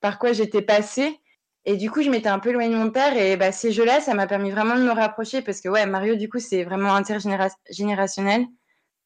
par 0.00 0.18
quoi 0.18 0.32
j'étais 0.32 0.62
passée. 0.62 1.20
Et 1.68 1.76
du 1.76 1.90
coup, 1.90 2.00
je 2.00 2.10
m'étais 2.10 2.28
un 2.28 2.38
peu 2.38 2.52
loin 2.52 2.68
de 2.68 2.74
mon 2.76 2.90
père. 2.90 3.16
Et 3.16 3.36
bah, 3.36 3.52
ces 3.52 3.72
jeux-là, 3.72 4.00
ça 4.00 4.14
m'a 4.14 4.26
permis 4.26 4.50
vraiment 4.50 4.76
de 4.76 4.82
me 4.82 4.92
rapprocher 4.92 5.42
parce 5.42 5.60
que, 5.60 5.68
ouais, 5.68 5.84
Mario, 5.84 6.14
du 6.14 6.28
coup, 6.28 6.38
c'est 6.38 6.64
vraiment 6.64 6.94
intergénérationnel 6.94 8.46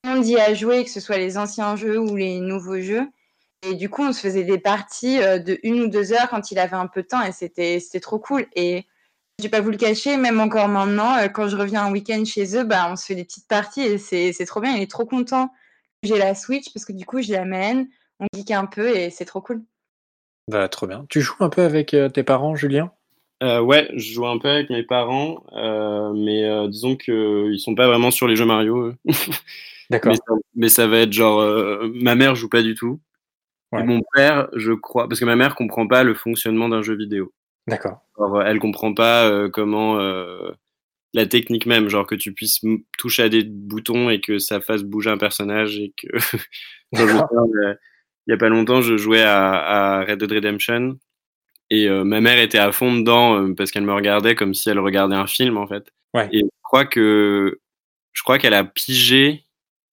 on 0.04 0.22
y 0.22 0.38
a 0.38 0.54
joué, 0.54 0.84
que 0.84 0.90
ce 0.90 1.00
soit 1.00 1.18
les 1.18 1.38
anciens 1.38 1.76
jeux 1.76 1.98
ou 1.98 2.16
les 2.16 2.40
nouveaux 2.40 2.80
jeux. 2.80 3.06
Et 3.62 3.74
du 3.74 3.90
coup, 3.90 4.02
on 4.02 4.12
se 4.12 4.20
faisait 4.20 4.44
des 4.44 4.58
parties 4.58 5.20
euh, 5.20 5.38
de 5.38 5.58
une 5.62 5.80
ou 5.80 5.88
deux 5.88 6.12
heures 6.12 6.28
quand 6.30 6.50
il 6.50 6.58
avait 6.58 6.76
un 6.76 6.86
peu 6.86 7.02
de 7.02 7.08
temps 7.08 7.22
et 7.22 7.32
c'était, 7.32 7.80
trop 8.00 8.18
cool. 8.18 8.46
Et 8.54 8.86
je 9.38 9.44
vais 9.44 9.50
pas 9.50 9.60
vous 9.60 9.70
le 9.70 9.76
cacher, 9.76 10.16
même 10.16 10.40
encore 10.40 10.68
maintenant, 10.68 11.16
euh, 11.18 11.28
quand 11.28 11.48
je 11.48 11.56
reviens 11.56 11.84
un 11.84 11.92
week-end 11.92 12.24
chez 12.24 12.56
eux, 12.56 12.64
bah, 12.64 12.88
on 12.90 12.96
se 12.96 13.04
fait 13.04 13.14
des 13.14 13.24
petites 13.24 13.48
parties 13.48 13.82
et 13.82 13.98
c'est, 13.98 14.32
c'est 14.32 14.46
trop 14.46 14.60
bien. 14.60 14.74
Il 14.74 14.82
est 14.82 14.90
trop 14.90 15.04
content. 15.04 15.52
J'ai 16.02 16.16
la 16.16 16.34
Switch 16.34 16.72
parce 16.72 16.86
que 16.86 16.94
du 16.94 17.04
coup, 17.04 17.20
je 17.20 17.32
l'amène, 17.32 17.88
on 18.18 18.26
geek 18.34 18.50
un 18.52 18.66
peu 18.66 18.96
et 18.96 19.10
c'est 19.10 19.26
trop 19.26 19.42
cool. 19.42 19.62
Bah, 20.48 20.68
trop 20.68 20.86
bien. 20.86 21.04
Tu 21.10 21.20
joues 21.20 21.36
un 21.40 21.50
peu 21.50 21.62
avec 21.62 21.92
euh, 21.92 22.08
tes 22.08 22.22
parents, 22.22 22.56
Julien? 22.56 22.92
Ouais, 23.42 23.90
je 23.94 24.12
joue 24.12 24.26
un 24.26 24.38
peu 24.38 24.48
avec 24.48 24.70
mes 24.70 24.82
parents, 24.82 25.44
mais 26.14 26.68
disons 26.68 26.96
qu'ils 26.96 27.58
sont 27.58 27.74
pas 27.74 27.86
vraiment 27.86 28.10
sur 28.10 28.28
les 28.28 28.36
jeux 28.36 28.46
Mario. 28.46 28.92
D'accord. 29.90 30.14
Mais, 30.54 30.68
ça 30.68 30.86
va 30.86 30.98
être 31.00 31.12
genre, 31.12 31.40
euh, 31.40 31.90
ma 31.94 32.14
mère 32.14 32.36
joue 32.36 32.48
pas 32.48 32.62
du 32.62 32.74
tout. 32.74 33.00
Et 33.76 33.82
mon 33.82 34.00
père, 34.14 34.48
je 34.54 34.72
crois, 34.72 35.08
parce 35.08 35.20
que 35.20 35.24
ma 35.24 35.36
mère 35.36 35.54
comprend 35.54 35.86
pas 35.86 36.02
le 36.02 36.14
fonctionnement 36.14 36.68
d'un 36.68 36.82
jeu 36.82 36.96
vidéo. 36.96 37.32
D'accord. 37.68 38.00
Elle 38.44 38.58
comprend 38.58 38.94
pas 38.94 39.28
euh, 39.28 39.48
comment 39.48 40.00
euh, 40.00 40.50
la 41.12 41.26
technique 41.26 41.66
même, 41.66 41.88
genre 41.88 42.06
que 42.06 42.16
tu 42.16 42.32
puisses 42.32 42.60
toucher 42.98 43.24
à 43.24 43.28
des 43.28 43.44
boutons 43.44 44.10
et 44.10 44.20
que 44.20 44.38
ça 44.38 44.60
fasse 44.60 44.82
bouger 44.82 45.10
un 45.10 45.18
personnage 45.18 45.78
et 45.78 45.92
que. 45.96 46.08
il 46.92 47.76
y 48.26 48.32
a 48.32 48.36
pas 48.36 48.48
longtemps, 48.48 48.82
je 48.82 48.96
jouais 48.96 49.22
à, 49.22 50.04
Red 50.04 50.18
Dead 50.18 50.32
Redemption 50.32 50.98
et 51.70 51.88
ma 51.88 52.20
mère 52.20 52.38
était 52.38 52.58
à 52.58 52.72
fond 52.72 52.96
dedans 52.96 53.54
parce 53.54 53.70
qu'elle 53.70 53.84
me 53.84 53.94
regardait 53.94 54.34
comme 54.34 54.54
si 54.54 54.68
elle 54.68 54.78
regardait 54.78 55.16
un 55.16 55.26
film 55.26 55.56
en 55.56 55.66
fait. 55.66 55.92
Ouais. 56.14 56.28
Et 56.32 56.40
je 56.40 56.62
crois 56.62 56.84
que 56.84 57.60
je 58.12 58.22
crois 58.22 58.38
qu'elle 58.38 58.54
a 58.54 58.64
pigé 58.64 59.44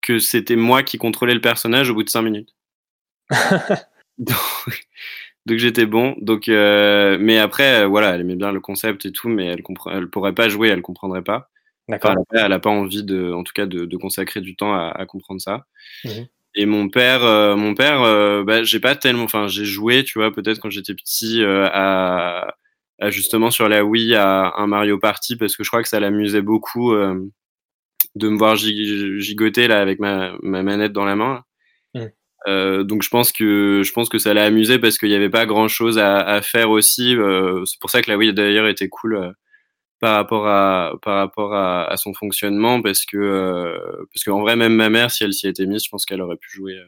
que 0.02 0.20
c'était 0.20 0.56
moi 0.56 0.84
qui 0.84 0.98
contrôlais 0.98 1.34
le 1.34 1.42
personnage 1.42 1.90
au 1.90 1.94
bout 1.94 2.04
de 2.04 2.10
5 2.10 2.22
minutes. 2.22 2.56
donc, 4.18 5.58
j'étais 5.58 5.86
bon. 5.86 6.16
Donc, 6.22 6.48
euh, 6.50 7.18
mais 7.20 7.38
après, 7.38 7.82
euh, 7.82 7.88
voilà, 7.88 8.16
elle 8.16 8.22
aimait 8.22 8.36
bien 8.36 8.52
le 8.52 8.60
concept 8.60 9.06
et 9.06 9.12
tout, 9.12 9.28
mais 9.28 9.46
elle 9.46 9.64
ne 9.68 9.98
elle 9.98 10.10
pourrait 10.10 10.34
pas 10.34 10.50
jouer, 10.50 10.70
elle 10.70 10.82
comprendrait 10.82 11.24
pas. 11.24 11.50
D'accord. 11.90 12.16
elle 12.32 12.50
n'a 12.50 12.60
pas 12.60 12.70
envie 12.70 13.04
de, 13.04 13.32
en 13.32 13.44
tout 13.44 13.54
cas, 13.54 13.66
de, 13.66 13.98
consacrer 13.98 14.42
du 14.42 14.58
temps 14.58 14.74
à, 14.74 15.06
comprendre 15.06 15.42
ça. 15.42 15.66
Mmh 16.04 16.10
et 16.58 16.66
mon 16.66 16.90
père, 16.90 17.24
euh, 17.24 17.56
mon 17.56 17.74
père, 17.76 18.02
bah, 18.44 18.64
j'ai 18.64 18.80
pas 18.80 18.96
tellement, 18.96 19.24
enfin, 19.24 19.48
j'ai 19.48 19.66
joué, 19.66 20.04
tu 20.04 20.20
vois, 20.20 20.34
peut-être 20.34 20.60
quand 20.60 20.70
j'étais 20.70 20.94
petit 20.94 21.42
à, 21.44 22.48
justement 23.08 23.52
sur 23.52 23.70
la 23.70 23.86
Wii 23.86 24.16
à 24.16 24.54
un 24.58 24.68
Mario 24.68 24.98
Party 24.98 25.36
parce 25.36 25.56
que 25.56 25.64
je 25.64 25.70
crois 25.70 25.84
que 25.84 25.90
ça 25.90 26.00
l'amusait 26.00 26.42
beaucoup 26.42 26.94
de 26.94 28.30
me 28.30 28.38
voir 28.38 28.56
gigoter 28.56 29.68
là 29.68 29.82
avec 29.82 30.00
ma, 30.00 30.34
manette 30.42 30.94
dans 30.94 31.06
la 31.06 31.16
main. 31.16 31.44
Mmh. 31.94 32.06
Euh, 32.48 32.84
donc 32.84 33.04
je 33.04 33.10
pense 33.10 33.32
que 33.32 33.82
je 33.84 33.92
pense 33.92 34.10
que 34.10 34.20
ça 34.20 34.34
l'a 34.34 34.46
amusé 34.46 34.80
parce 34.80 34.98
qu'il 34.98 35.10
n'y 35.10 35.16
avait 35.16 35.30
pas 35.30 35.46
grand 35.46 35.68
chose 35.68 35.98
à, 35.98 36.42
faire 36.42 36.70
aussi. 36.70 37.16
Euh, 37.16 37.66
c'est 37.66 37.80
pour 37.80 37.90
ça 37.90 38.02
que 38.02 38.10
la 38.10 38.18
Wii 38.18 38.34
d'ailleurs 38.34 38.68
était 38.68 38.90
cool 38.90 39.16
euh, 39.16 39.32
par 40.00 40.16
rapport 40.16 40.48
à 40.48 40.94
par 41.02 41.16
rapport 41.16 41.54
à, 41.56 41.96
son 41.98 42.14
fonctionnement 42.14 42.82
parce 42.82 43.06
que 43.06 44.06
parce 44.14 44.24
qu'en 44.24 44.42
vrai 44.42 44.56
même 44.56 44.76
ma 44.76 44.90
mère 44.90 45.12
si 45.12 45.24
elle 45.24 45.34
s'y 45.34 45.48
était 45.48 45.66
mise, 45.66 45.84
je 45.86 45.90
pense 45.90 46.06
qu'elle 46.06 46.22
aurait 46.22 46.38
pu 46.38 46.50
jouer 46.52 46.80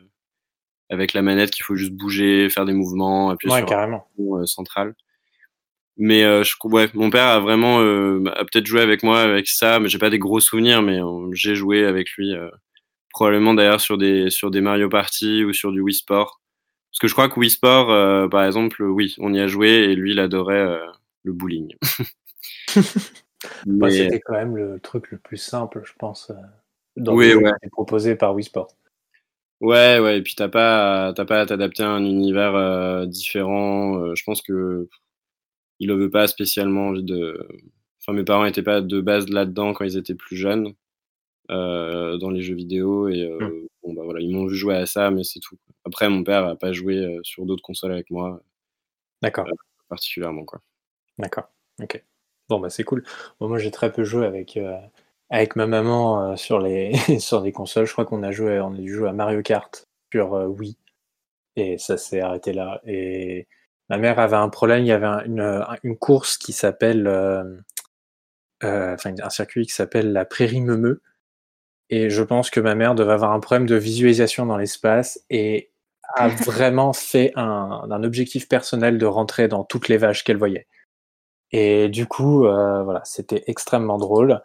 avec 0.89 1.14
la 1.14 1.22
manette 1.22 1.51
qu'il 1.51 1.64
faut 1.64 1.76
juste 1.76 1.93
bouger, 1.93 2.49
faire 2.49 2.66
des 2.66 2.74
mouvements, 2.74 3.30
appuyer 3.30 3.55
sur 3.55 3.66
carrément. 3.66 4.07
le 4.18 4.45
central. 4.45 4.95
Mais 5.97 6.24
euh, 6.24 6.43
je, 6.43 6.55
ouais, 6.64 6.89
mon 6.93 7.10
père 7.10 7.28
a 7.28 7.39
vraiment 7.39 7.82
euh, 7.82 8.24
a 8.36 8.45
peut-être 8.45 8.66
joué 8.66 8.82
avec 8.82 9.03
moi 9.03 9.22
avec 9.22 9.47
ça, 9.47 9.80
mais 9.80 9.89
j'ai 9.89 9.99
pas 9.99 10.10
des 10.10 10.18
gros 10.18 10.39
souvenirs, 10.39 10.82
mais 10.82 11.01
euh, 11.01 11.30
j'ai 11.34 11.55
joué 11.55 11.86
avec 11.86 12.10
lui 12.12 12.34
probablement 13.12 13.53
d'ailleurs 13.53 13.82
sur 13.82 13.97
des 13.97 14.30
sur 14.30 14.49
des 14.49 14.62
Mario 14.62 14.89
Party 14.89 15.43
ou 15.43 15.53
sur 15.53 15.72
du 15.72 15.82
Wii 15.82 15.95
Sport. 15.95 16.41
Parce 16.91 16.99
que 16.99 17.07
je 17.07 17.14
crois 17.14 17.30
que 17.30 17.39
Wii 17.39 17.51
Sport, 17.51 18.30
par 18.30 18.45
exemple, 18.45 18.82
oui, 18.82 19.14
on 19.20 19.34
y 19.34 19.39
a 19.39 19.47
joué 19.47 19.70
et 19.70 19.95
lui, 19.95 20.12
il 20.12 20.20
adorait 20.20 20.80
le 21.24 21.34
bowling. 21.34 21.76
Bah, 23.65 23.89
c'était 23.89 24.20
quand 24.20 24.34
même 24.34 24.57
le 24.57 24.82
truc 24.82 25.11
le 25.11 25.17
plus 25.17 25.38
simple, 25.38 25.82
je 25.86 25.93
pense, 25.97 26.30
dans 26.97 27.15
oui, 27.15 27.34
ouais. 27.34 27.51
proposé 27.72 28.15
par 28.15 28.36
Wii 28.36 28.43
Sport. 28.43 28.76
Ouais, 29.61 29.97
ouais, 29.99 30.17
et 30.17 30.22
puis 30.22 30.36
t'as 30.36 30.49
pas, 30.49 31.13
t'as 31.13 31.24
pas 31.24 31.39
à 31.39 31.45
t'adapter 31.45 31.84
à 31.84 31.89
un 31.89 32.03
univers 32.03 33.07
différent. 33.07 34.13
je 34.13 34.24
pense 34.24 34.41
que 34.41 34.89
il 35.80 35.88
n'avait 35.88 36.09
pas 36.09 36.28
spécialement 36.28 36.88
envie 36.88 37.03
de. 37.03 37.47
Enfin, 38.01 38.13
mes 38.13 38.24
parents 38.24 38.43
n'étaient 38.43 38.63
pas 38.63 38.82
de 38.82 39.01
base 39.01 39.30
là-dedans 39.30 39.74
quand 39.74 39.86
ils 39.86 39.97
étaient 39.97 40.15
plus 40.15 40.36
jeunes, 40.36 40.74
euh, 41.49 42.17
dans 42.17 42.30
les 42.30 42.41
jeux 42.41 42.55
vidéo. 42.55 43.07
Et 43.07 43.24
euh, 43.24 43.39
mmh. 43.39 43.67
bon, 43.84 43.93
bah, 43.93 44.01
voilà, 44.03 44.20
ils 44.20 44.34
m'ont 44.34 44.45
vu 44.45 44.55
jouer 44.55 44.76
à 44.76 44.86
ça, 44.86 45.09
mais 45.11 45.24
c'est 45.24 45.39
tout. 45.39 45.57
Après, 45.86 46.09
mon 46.09 46.24
père 46.24 46.45
n'a 46.45 46.55
pas 46.55 46.72
joué 46.72 46.97
euh, 46.97 47.20
sur 47.24 47.45
d'autres 47.45 47.63
consoles 47.63 47.93
avec 47.93 48.09
moi. 48.11 48.41
D'accord. 49.22 49.47
particulièrement, 49.89 50.45
quoi. 50.45 50.61
D'accord. 51.17 51.49
Ok. 51.82 52.03
Bon, 52.50 52.60
bah, 52.60 52.70
c'est 52.70 52.84
cool. 52.84 53.04
moi, 53.39 53.58
j'ai 53.60 53.72
très 53.72 53.91
peu 53.91 54.04
joué 54.04 54.26
avec, 54.26 54.60
avec 55.30 55.56
ma 55.56 55.68
maman 55.68 56.36
sur, 56.36 56.60
les 56.60 56.93
sur 57.20 57.41
les 57.41 57.52
consoles. 57.52 57.86
Je 57.86 57.93
crois 57.93 58.06
qu'on 58.06 58.24
a 58.24 58.32
joué, 58.32 58.60
on 58.60 58.74
a 58.74 58.78
dû 58.78 58.93
jouer 58.93 59.10
à 59.10 59.14
Mario 59.14 59.41
Kart 59.41 59.84
sur 60.12 60.32
Wii. 60.32 60.78
Et 61.56 61.78
ça 61.78 61.97
s'est 61.97 62.22
arrêté 62.22 62.54
là. 62.54 62.82
Et 62.86 63.47
Ma 63.89 63.97
mère 63.97 64.20
avait 64.20 64.36
un 64.36 64.50
problème, 64.50 64.84
il 64.84 64.88
y 64.88 64.91
avait 64.91 65.26
une, 65.26 65.66
une, 65.84 65.97
course 65.97 66.38
qui 66.38 66.54
s'appelle, 66.54 67.08
euh, 67.08 67.43
euh, 68.64 68.93
enfin 68.93 69.14
un 69.22 69.30
circuit 69.32 69.66
qui 69.66 69.74
s'appelle 69.74 70.14
la 70.14 70.26
Prairie 70.26 70.62
Meumeux. 70.62 71.02
Et 71.89 72.12
je 72.12 72.22
pense 72.22 72.52
que 72.52 72.60
ma 72.60 72.76
mère 72.76 72.93
devait 72.93 73.14
avoir 73.14 73.32
un 73.32 73.39
problème 73.39 73.66
de 73.66 73.76
visualisation 73.76 74.45
dans 74.45 74.58
l'espace 74.58 75.26
et 75.32 75.72
a 76.16 76.28
vraiment 76.45 76.93
fait 76.93 77.32
un, 77.36 77.88
un, 77.89 78.04
objectif 78.04 78.47
personnel 78.47 79.00
de 79.00 79.06
rentrer 79.08 79.47
dans 79.47 79.64
toutes 79.64 79.88
les 79.88 79.97
vaches 79.97 80.24
qu'elle 80.24 80.38
voyait. 80.38 80.68
Et 81.52 81.89
du 81.89 82.06
coup, 82.06 82.45
euh, 82.45 82.84
voilà, 82.84 83.02
c'était 83.06 83.43
extrêmement 83.47 83.97
drôle. 83.97 84.41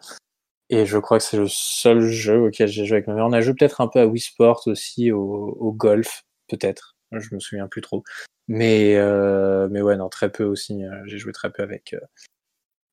Et 0.69 0.85
je 0.85 0.97
crois 0.97 1.19
que 1.19 1.23
c'est 1.23 1.37
le 1.37 1.47
seul 1.47 2.01
jeu 2.01 2.47
auquel 2.47 2.67
j'ai 2.67 2.85
joué 2.85 2.97
avec 2.97 3.07
ma 3.07 3.13
mère. 3.13 3.25
On 3.25 3.33
a 3.33 3.41
joué 3.41 3.53
peut-être 3.53 3.81
un 3.81 3.87
peu 3.87 3.99
à 3.99 4.07
Wii 4.07 4.19
Sport 4.19 4.63
aussi, 4.65 5.11
au, 5.11 5.71
golf, 5.73 6.23
peut-être. 6.47 6.95
Je 7.11 7.35
me 7.35 7.39
souviens 7.39 7.67
plus 7.67 7.81
trop. 7.81 8.03
Mais, 8.47 8.95
euh, 8.95 9.67
mais 9.69 9.81
ouais, 9.81 9.95
non, 9.95 10.09
très 10.09 10.31
peu 10.31 10.43
aussi. 10.43 10.83
Euh, 10.83 11.03
j'ai 11.05 11.19
joué 11.19 11.31
très 11.33 11.51
peu 11.51 11.61
avec, 11.61 11.95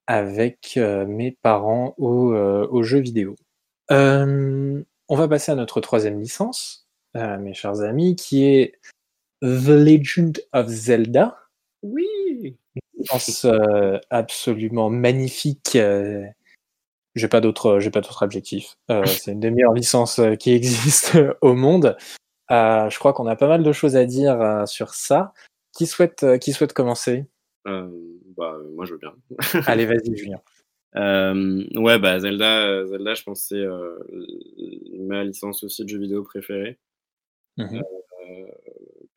avec 0.06 0.76
mes 0.76 1.38
parents 1.42 1.94
aux 1.96 2.82
jeux 2.82 3.00
vidéo. 3.00 3.36
on 3.88 4.84
va 5.08 5.28
passer 5.28 5.52
à 5.52 5.54
notre 5.54 5.80
troisième 5.80 6.20
licence, 6.20 6.86
mes 7.14 7.54
chers 7.54 7.80
amis, 7.80 8.16
qui 8.16 8.44
est 8.44 8.78
The 9.40 9.68
Legend 9.68 10.40
of 10.52 10.68
Zelda. 10.68 11.38
Oui. 11.82 12.58
Licence 13.02 13.46
absolument 14.10 14.90
magnifique. 14.90 15.76
j'ai 17.14 17.28
pas 17.28 17.40
d'autre, 17.40 17.78
j'ai 17.78 17.90
pas 17.90 18.00
d'autre 18.00 18.22
adjectif. 18.22 18.76
c'est 19.06 19.32
une 19.32 19.40
des 19.40 19.50
meilleures 19.50 19.74
licences 19.74 20.20
qui 20.38 20.52
existent 20.52 21.18
au 21.40 21.54
monde. 21.54 21.96
je 22.50 22.98
crois 22.98 23.12
qu'on 23.12 23.26
a 23.26 23.36
pas 23.36 23.48
mal 23.48 23.62
de 23.62 23.72
choses 23.72 23.96
à 23.96 24.04
dire 24.04 24.64
sur 24.66 24.94
ça. 24.94 25.32
Qui 25.76 25.86
souhaite, 25.86 26.38
qui 26.38 26.52
souhaite 26.52 26.74
commencer? 26.74 27.26
Bah, 27.64 28.56
moi 28.74 28.84
je 28.84 28.92
veux 28.92 28.98
bien. 28.98 29.14
Allez, 29.66 29.86
vas-y, 29.86 30.16
Julien. 30.16 30.40
Euh, 30.96 31.64
ouais, 31.74 31.98
bah 31.98 32.18
Zelda, 32.20 32.86
Zelda, 32.86 33.14
je 33.14 33.22
pense 33.22 33.42
c'est 33.42 33.54
euh, 33.56 33.98
ma 34.98 35.24
licence 35.24 35.64
aussi 35.64 35.84
de 35.84 35.88
jeux 35.88 35.98
vidéo 35.98 36.22
préférée. 36.22 36.78
Mmh 37.56 37.80
euh, 37.80 38.46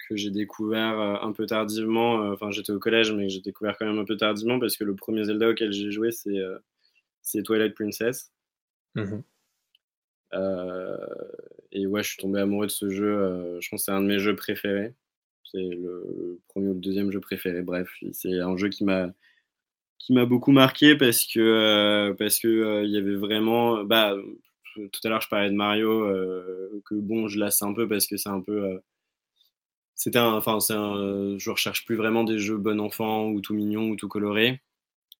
que 0.08 0.16
j'ai 0.16 0.32
découvert 0.32 1.00
un 1.00 1.32
peu 1.32 1.46
tardivement. 1.46 2.32
Enfin, 2.32 2.52
j'étais 2.52 2.72
au 2.72 2.80
collège, 2.80 3.12
mais 3.12 3.30
j'ai 3.30 3.42
découvert 3.42 3.78
quand 3.78 3.86
même 3.86 4.00
un 4.00 4.06
peu 4.06 4.18
tardivement 4.18 4.60
parce 4.60 4.78
que 4.78 4.84
le 4.84 4.96
premier 4.96 5.24
Zelda 5.24 5.50
auquel 5.50 5.72
j'ai 5.72 5.92
joué, 5.92 6.12
c'est 6.12 6.40
c'est 7.22 7.44
Twilight 7.44 7.76
Princess. 7.76 8.32
Mmh 8.96 9.22
et 11.72 11.88
ouais, 11.88 12.04
je 12.04 12.10
suis 12.10 12.18
tombé 12.18 12.40
amoureux 12.40 12.68
de 12.68 12.72
ce 12.72 12.90
jeu. 12.90 13.60
je 13.62 13.70
pense 13.70 13.82
que 13.82 13.86
c'est 13.86 13.92
un 13.92 14.02
de 14.02 14.08
mes 14.08 14.20
jeux 14.20 14.36
préférés. 14.36 14.94
C'est 15.44 15.58
le 15.60 16.40
premier 16.50 16.70
ou 16.70 16.74
le 16.74 16.80
deuxième 16.80 17.12
jeu 17.12 17.20
préféré. 17.20 17.62
Bref, 17.62 17.90
c'est 18.12 18.40
un 18.40 18.58
jeu 18.58 18.70
qui 18.70 18.84
m'a 18.84 19.14
qui 20.06 20.14
m'a 20.14 20.26
beaucoup 20.26 20.52
marqué 20.52 20.96
parce 20.96 21.26
que 21.26 21.40
euh, 21.40 22.14
parce 22.14 22.40
que 22.40 22.48
euh, 22.48 22.84
il 22.84 22.92
y 22.92 22.98
avait 22.98 23.16
vraiment 23.16 23.84
bah 23.84 24.16
tout 24.76 25.00
à 25.04 25.10
l'heure 25.10 25.22
je 25.22 25.30
parlais 25.30 25.50
de 25.50 25.56
Mario 25.56 26.06
euh, 26.06 26.82
que 26.86 26.94
bon 26.94 27.28
je 27.28 27.40
lasse 27.40 27.64
un 27.64 27.74
peu 27.74 27.88
parce 27.88 28.06
que 28.06 28.16
c'est 28.16 28.30
un 28.30 28.42
peu 28.42 28.80
c'était 29.96 30.20
un 30.20 30.34
enfin 30.34 30.60
c'est 30.60 30.74
un 30.74 31.38
je 31.38 31.50
recherche 31.50 31.86
plus 31.86 31.96
vraiment 31.96 32.24
des 32.24 32.38
jeux 32.38 32.58
bon 32.58 32.80
enfant 32.80 33.30
ou 33.30 33.42
tout 33.42 33.54
mignon 33.54 33.90
ou 33.90 33.96
tout 33.96 34.08
coloré 34.08 34.62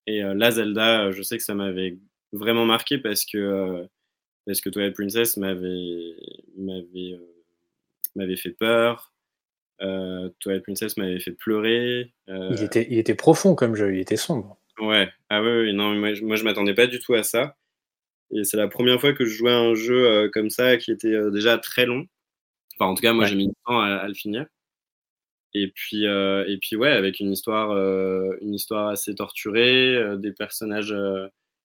et 0.08 0.22
là 0.22 0.52
Zelda 0.52 1.12
je 1.12 1.22
sais 1.22 1.38
que 1.38 1.44
ça 1.44 1.56
m'avait 1.56 1.98
vraiment 2.34 2.66
marqué 2.66 2.98
parce 2.98 3.26
que 3.26 3.88
parce 4.46 4.62
que 4.62 4.70
Twilight 4.70 4.94
Princess 4.94 5.38
m'avait 5.38 6.16
m'avait 6.58 7.20
m'avait 8.16 8.36
fait 8.36 8.52
peur 8.52 9.16
euh, 9.82 10.30
Twilight 10.40 10.64
Princess 10.64 10.98
m'avait 10.98 11.20
fait 11.20 11.32
pleurer. 11.32 12.14
Il, 12.28 12.64
était, 12.64 12.88
il 12.90 12.98
était 12.98 13.16
profond 13.16 13.56
comme 13.56 13.76
jeu, 13.76 13.94
il 13.94 14.00
était 14.00 14.18
sombre. 14.18 14.58
Ouais, 14.80 15.10
ah 15.30 15.42
ouais, 15.42 15.72
non, 15.74 15.94
moi, 15.96 16.10
moi 16.22 16.36
je 16.36 16.44
m'attendais 16.44 16.74
pas 16.74 16.88
du 16.88 17.00
tout 17.00 17.14
à 17.14 17.24
ça. 17.24 17.56
Et 18.32 18.44
c'est 18.44 18.58
la 18.58 18.68
première 18.68 19.00
fois 19.00 19.14
que 19.14 19.26
je 19.26 19.36
jouais 19.36 19.52
à 19.52 19.60
un 19.60 19.76
jeu 19.76 20.08
euh, 20.08 20.30
comme 20.32 20.50
ça 20.50 20.78
qui 20.78 20.92
était 20.92 21.14
euh, 21.14 21.32
déjà 21.32 21.58
très 21.58 21.86
long. 21.86 22.06
Enfin, 22.78 22.92
en 22.92 22.96
tout 22.96 23.02
cas, 23.02 23.14
moi 23.14 23.26
j'ai 23.26 23.36
mis 23.36 23.48
du 23.48 23.54
temps 23.66 23.80
à, 23.80 24.08
le 24.08 24.14
finir. 24.14 24.46
Et 25.58 25.70
puis, 25.70 26.06
euh, 26.06 26.44
et 26.50 26.58
puis 26.58 26.76
ouais, 26.76 26.92
avec 26.92 27.22
une 27.22 27.32
histoire, 27.32 27.72
une 28.42 28.54
histoire 28.54 28.90
assez 28.90 29.16
torturée, 29.16 29.98
des 30.18 30.34
personnages 30.34 30.94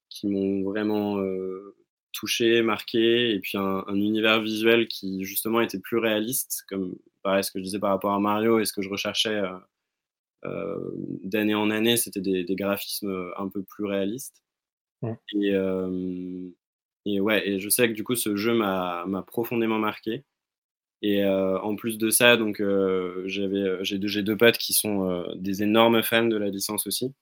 qui 0.09 0.29
m'ont 0.29 0.63
vraiment 0.63 1.21
touché, 2.13 2.63
marqué, 2.63 3.35
et 3.35 3.41
puis 3.41 3.59
un, 3.59 3.85
un, 3.89 3.97
univers 3.97 4.41
visuel 4.43 4.87
qui 4.87 5.25
justement 5.25 5.61
était 5.61 5.81
plus 5.81 5.99
réaliste, 5.99 6.65
comme 6.69 6.97
pareil 7.25 7.43
ce 7.43 7.51
que 7.51 7.59
je 7.59 7.65
disais 7.65 7.81
par 7.81 7.91
rapport 7.91 8.13
à 8.13 8.21
Mario 8.21 8.61
et 8.61 8.65
ce 8.65 8.73
que 8.73 8.83
je 8.83 8.89
recherchais 8.89 9.43
euh, 10.45 10.79
d'année 11.25 11.57
en 11.57 11.71
année, 11.71 11.97
c'était 11.97 12.21
des, 12.21 12.45
graphismes 12.55 13.33
un 13.37 13.49
peu 13.49 13.65
plus 13.65 13.87
réalistes. 13.87 14.45
Et, 15.35 15.53
et, 17.07 17.21
ouais, 17.21 17.49
et 17.49 17.59
je 17.59 17.69
sais 17.69 17.89
que 17.89 17.95
du 17.95 18.05
coup, 18.05 18.15
ce 18.15 18.37
jeu 18.37 18.55
m'a 18.55 19.25
profondément 19.27 19.81
marqué. 19.81 20.25
Et 21.03 21.25
en 21.25 21.77
plus 21.77 21.97
de 21.97 22.11
ça, 22.11 22.37
donc 22.37 22.63
j'avais 23.25 23.79
j'ai 23.83 23.99
deux, 23.99 24.23
deux 24.23 24.37
potes 24.37 24.59
qui 24.59 24.75
sont 24.75 25.25
des 25.37 25.63
énormes 25.63 26.03
fans 26.03 26.27
de 26.27 26.37
la 26.37 26.49
licence 26.49 26.87
aussi. 26.87 27.15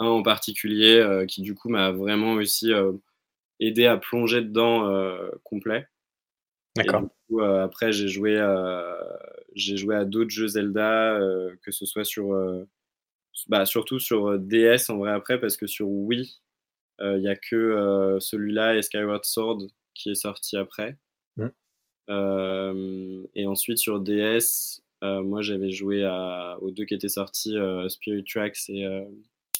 Un 0.00 0.06
en 0.06 0.22
particulier 0.22 1.24
qui 1.28 1.42
du 1.42 1.54
coup 1.54 1.68
m'a 1.68 1.92
vraiment 1.92 2.32
aussi 2.32 2.72
aidé 3.60 3.86
à 3.86 3.96
plonger 3.96 4.42
dedans 4.42 4.90
complet. 5.44 5.86
D'accord. 6.74 7.08
après 7.62 7.92
j'ai 7.92 8.08
joué 8.08 8.36
j'ai 9.54 9.76
joué 9.76 9.96
à 9.96 10.04
d'autres 10.04 10.30
jeux 10.30 10.48
Zelda, 10.48 11.14
euh, 11.18 11.54
que 11.62 11.70
ce 11.70 11.86
soit 11.86 12.04
sur, 12.04 12.32
euh, 12.32 12.64
bah, 13.48 13.66
surtout 13.66 13.98
sur 13.98 14.30
euh, 14.30 14.38
DS 14.38 14.90
en 14.90 14.98
vrai 14.98 15.12
après, 15.12 15.40
parce 15.40 15.56
que 15.56 15.66
sur 15.66 15.88
Wii, 15.88 16.40
il 17.00 17.18
n'y 17.18 17.28
a 17.28 17.34
que 17.34 18.16
celui-là 18.20 18.76
et 18.76 18.82
Skyward 18.82 19.24
Sword 19.24 19.66
qui 19.92 20.10
est 20.10 20.14
sorti 20.14 20.56
après. 20.56 20.96
Mmh. 21.36 21.48
Et 23.34 23.46
ensuite 23.46 23.78
sur 23.78 24.00
DS, 24.00 24.82
moi 25.02 25.42
j'avais 25.42 25.70
joué 25.70 26.04
à, 26.04 26.58
aux 26.60 26.70
deux 26.70 26.84
qui 26.84 26.94
étaient 26.94 27.08
sortis, 27.08 27.56
Spirit 27.88 28.24
Tracks 28.24 28.68
et, 28.68 28.86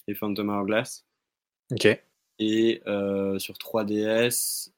et 0.09 0.15
Phantom 0.15 0.49
Hourglass. 0.49 1.05
Ok. 1.73 1.87
Et 2.39 2.83
sur 3.39 3.55
3DS, 3.55 4.71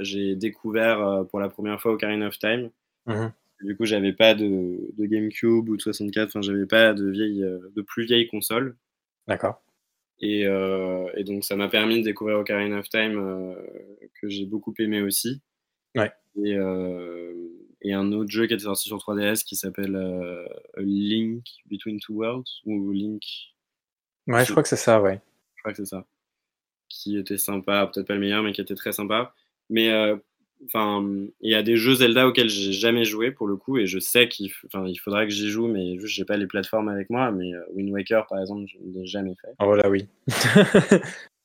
j'ai 0.00 0.36
découvert 0.36 1.24
pour 1.30 1.40
la 1.40 1.48
première 1.48 1.80
fois 1.80 1.92
Ocarina 1.92 2.28
of 2.28 2.38
Time. 2.38 2.70
Mmh 3.06 3.28
du 3.62 3.76
coup, 3.76 3.84
j'avais 3.84 4.12
pas 4.12 4.34
de, 4.34 4.90
GameCube 4.98 5.68
ou 5.68 5.76
de 5.76 5.82
64, 5.82 6.28
enfin, 6.28 6.42
j'avais 6.42 6.66
pas 6.66 6.94
de, 6.94 7.08
vieille, 7.08 7.42
euh, 7.42 7.58
de 7.74 7.82
plus 7.82 8.04
vieilles 8.04 8.28
consoles. 8.28 8.76
D'accord. 9.26 9.62
Et, 10.20 10.46
euh, 10.46 11.08
et, 11.16 11.24
donc, 11.24 11.44
ça 11.44 11.56
m'a 11.56 11.68
permis 11.68 12.00
de 12.00 12.04
découvrir 12.04 12.38
Ocarina 12.38 12.78
of 12.78 12.88
Time, 12.88 13.18
euh, 13.18 13.54
que 14.20 14.28
j'ai 14.28 14.46
beaucoup 14.46 14.74
aimé 14.78 15.00
aussi. 15.00 15.42
Ouais. 15.96 16.12
Et, 16.44 16.56
et, 17.82 17.92
un 17.92 18.12
autre 18.12 18.30
jeu 18.30 18.46
qui 18.46 18.54
était 18.54 18.64
sorti 18.64 18.88
sur 18.88 18.98
3DS 18.98 19.44
qui 19.44 19.56
s'appelle 19.56 19.98
Link 20.76 21.44
Between 21.70 21.98
Two 22.00 22.16
Worlds, 22.16 22.62
ou 22.64 22.92
Link. 22.92 23.22
Ouais, 24.26 24.44
je 24.44 24.50
crois 24.50 24.62
que 24.62 24.68
c'est 24.68 24.76
ça, 24.76 25.00
ouais. 25.00 25.20
Je 25.56 25.62
crois 25.62 25.72
que 25.72 25.78
c'est 25.78 25.88
ça. 25.88 26.04
Qui 26.88 27.18
était 27.18 27.38
sympa, 27.38 27.90
peut-être 27.92 28.06
pas 28.06 28.14
le 28.14 28.20
meilleur, 28.20 28.42
mais 28.42 28.52
qui 28.52 28.60
était 28.60 28.74
très 28.74 28.92
sympa. 28.92 29.34
Mais 29.70 29.90
enfin, 30.66 31.06
il 31.40 31.50
y 31.50 31.54
a 31.54 31.62
des 31.62 31.76
jeux 31.76 31.94
Zelda 31.94 32.26
auxquels 32.26 32.48
j'ai 32.48 32.72
jamais 32.72 33.04
joué 33.04 33.30
pour 33.30 33.46
le 33.46 33.56
coup, 33.56 33.78
et 33.78 33.86
je 33.86 33.98
sais 33.98 34.28
qu'il 34.28 34.50
il 34.86 34.96
faudrait 34.96 35.26
que 35.26 35.32
j'y 35.32 35.48
joue, 35.48 35.68
mais 35.68 35.98
juste 35.98 36.14
j'ai 36.14 36.24
pas 36.24 36.36
les 36.36 36.46
plateformes 36.46 36.88
avec 36.88 37.10
moi. 37.10 37.30
Mais 37.30 37.54
euh, 37.54 37.62
Wind 37.74 37.90
Waker, 37.90 38.26
par 38.26 38.40
exemple, 38.40 38.66
je 38.66 38.78
ne 38.78 38.92
l'ai 38.92 39.06
jamais 39.06 39.34
fait. 39.40 39.54
Oh 39.60 39.74
là 39.74 39.88
oui. 39.88 40.06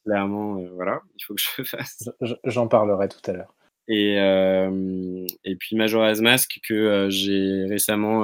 Clairement, 0.05 0.57
euh, 0.57 0.69
voilà, 0.73 1.01
il 1.17 1.23
faut 1.23 1.33
que 1.33 1.41
je 1.41 1.49
le 1.59 1.63
fasse. 1.63 2.09
J'en 2.45 2.67
parlerai 2.67 3.07
tout 3.07 3.21
à 3.29 3.33
l'heure. 3.33 3.53
Et, 3.87 4.19
euh, 4.19 5.25
et 5.43 5.55
puis 5.55 5.75
Majora's 5.75 6.21
Mask 6.21 6.59
que 6.67 7.07
j'ai 7.09 7.65
récemment 7.65 8.23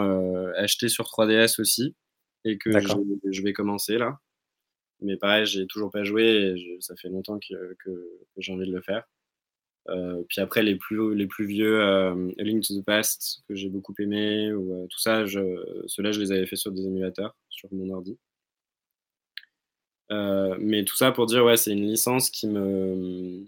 acheté 0.55 0.87
sur 0.89 1.05
3DS 1.05 1.59
aussi, 1.59 1.95
et 2.45 2.57
que 2.57 2.71
je, 2.71 3.41
vais 3.41 3.53
commencer 3.53 3.97
là. 3.97 4.17
Mais 5.01 5.17
pareil, 5.17 5.45
j'ai 5.45 5.67
toujours 5.67 5.91
pas 5.91 6.03
joué, 6.03 6.55
et 6.57 6.77
ça 6.81 6.95
fait 6.95 7.09
longtemps 7.09 7.39
que, 7.39 7.75
que 7.83 8.21
j'ai 8.37 8.53
envie 8.53 8.67
de 8.67 8.75
le 8.75 8.81
faire. 8.81 9.03
Euh, 9.89 10.23
puis 10.27 10.41
après, 10.41 10.63
les 10.63 10.75
plus, 10.75 11.15
les 11.15 11.27
plus 11.27 11.45
vieux, 11.45 11.81
euh, 11.81 12.31
Link 12.37 12.63
to 12.63 12.79
the 12.79 12.85
Past, 12.85 13.43
que 13.47 13.55
j'ai 13.55 13.69
beaucoup 13.69 13.93
aimé, 13.99 14.51
ou 14.53 14.73
euh, 14.73 14.87
tout 14.87 14.99
ça, 14.99 15.25
ceux-là, 15.27 16.11
je 16.11 16.19
les 16.19 16.31
avais 16.31 16.45
fait 16.45 16.55
sur 16.55 16.71
des 16.71 16.85
émulateurs, 16.85 17.35
sur 17.49 17.69
mon 17.73 17.89
ordi. 17.93 18.17
mais 20.59 20.83
tout 20.83 20.95
ça 20.95 21.11
pour 21.11 21.25
dire, 21.25 21.45
ouais, 21.45 21.57
c'est 21.57 21.71
une 21.71 21.85
licence 21.87 22.29
qui 22.29 22.47
me 22.47 23.45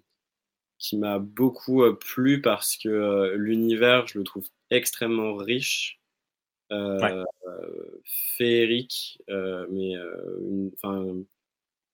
qui 0.82 0.98
m'a 0.98 1.20
beaucoup 1.20 1.84
plu 1.96 2.42
parce 2.42 2.78
que 2.78 3.34
l'univers, 3.36 4.08
je 4.08 4.18
le 4.18 4.24
trouve 4.24 4.48
extrêmement 4.72 5.36
riche, 5.36 6.00
féerique, 8.38 9.20
mais 9.70 9.96
enfin 10.74 11.24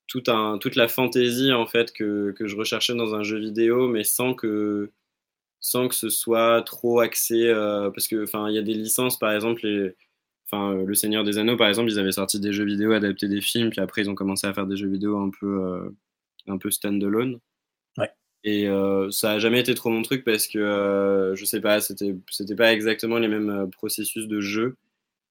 tout 0.08 0.24
un, 0.28 0.58
toute 0.58 0.76
la 0.76 0.88
fantaisie 0.88 1.52
en 1.54 1.66
fait 1.66 1.94
que, 1.94 2.32
que, 2.32 2.48
je 2.48 2.56
recherchais 2.56 2.96
dans 2.96 3.14
un 3.16 3.24
jeu 3.24 3.38
vidéo, 3.40 3.88
mais 3.88 4.04
sans 4.04 4.34
que, 4.34 4.92
sans 5.60 5.88
que 5.90 5.96
ce 5.96 6.10
soit 6.10 6.62
trop 6.64 7.00
axé. 7.00 7.48
Euh, 7.48 7.92
parce 7.92 8.08
que 8.08 8.24
enfin, 8.24 8.50
il 8.50 8.56
y 8.56 8.58
a 8.60 8.62
des 8.64 8.74
licences, 8.74 9.20
par 9.20 9.32
exemple, 9.34 9.66
les, 9.66 9.96
enfin, 10.52 10.76
Le 10.76 10.96
Seigneur 10.96 11.24
des 11.24 11.38
Anneaux, 11.38 11.58
par 11.58 11.68
exemple, 11.70 11.92
ils 11.92 12.00
avaient 12.00 12.12
sorti 12.14 12.40
des 12.40 12.54
jeux 12.54 12.66
vidéo 12.66 12.94
adaptés 12.94 13.28
des 13.28 13.42
films, 13.42 13.70
puis 13.70 13.82
après 13.82 14.04
ils 14.04 14.10
ont 14.10 14.16
commencé 14.16 14.48
à 14.48 14.54
faire 14.54 14.68
des 14.68 14.78
jeux 14.78 14.90
vidéo 14.90 15.20
un 15.20 15.30
peu, 15.30 15.64
euh, 15.66 15.90
un 16.48 16.58
peu 16.58 16.72
stand-alone. 16.72 17.40
Et 18.48 18.68
euh, 18.68 19.12
ça 19.12 19.34
a 19.34 19.40
jamais 19.40 19.60
été 19.60 19.74
trop 19.76 19.90
mon 19.90 20.02
truc 20.02 20.24
parce 20.24 20.48
que 20.48 21.34
je 21.36 21.46
sais 21.46 21.60
pas, 21.60 21.82
c'était, 21.82 22.16
c'était 22.32 22.56
pas 22.56 22.72
exactement 22.74 23.18
les 23.18 23.28
mêmes 23.28 23.70
processus 23.72 24.28
de 24.28 24.40
jeu. 24.40 24.78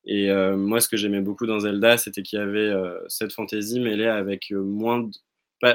Et 0.06 0.30
euh, 0.30 0.56
moi, 0.56 0.80
ce 0.80 0.88
que 0.88 0.96
j'aimais 0.96 1.20
beaucoup 1.20 1.46
dans 1.46 1.60
Zelda, 1.60 1.98
c'était 1.98 2.22
qu'il 2.22 2.38
y 2.38 2.42
avait 2.42 2.58
euh, 2.60 2.98
cette 3.08 3.32
fantaisie 3.32 3.80
mêlée 3.80 4.06
avec 4.06 4.52
euh, 4.52 4.62
moins 4.62 5.00
de, 5.00 5.10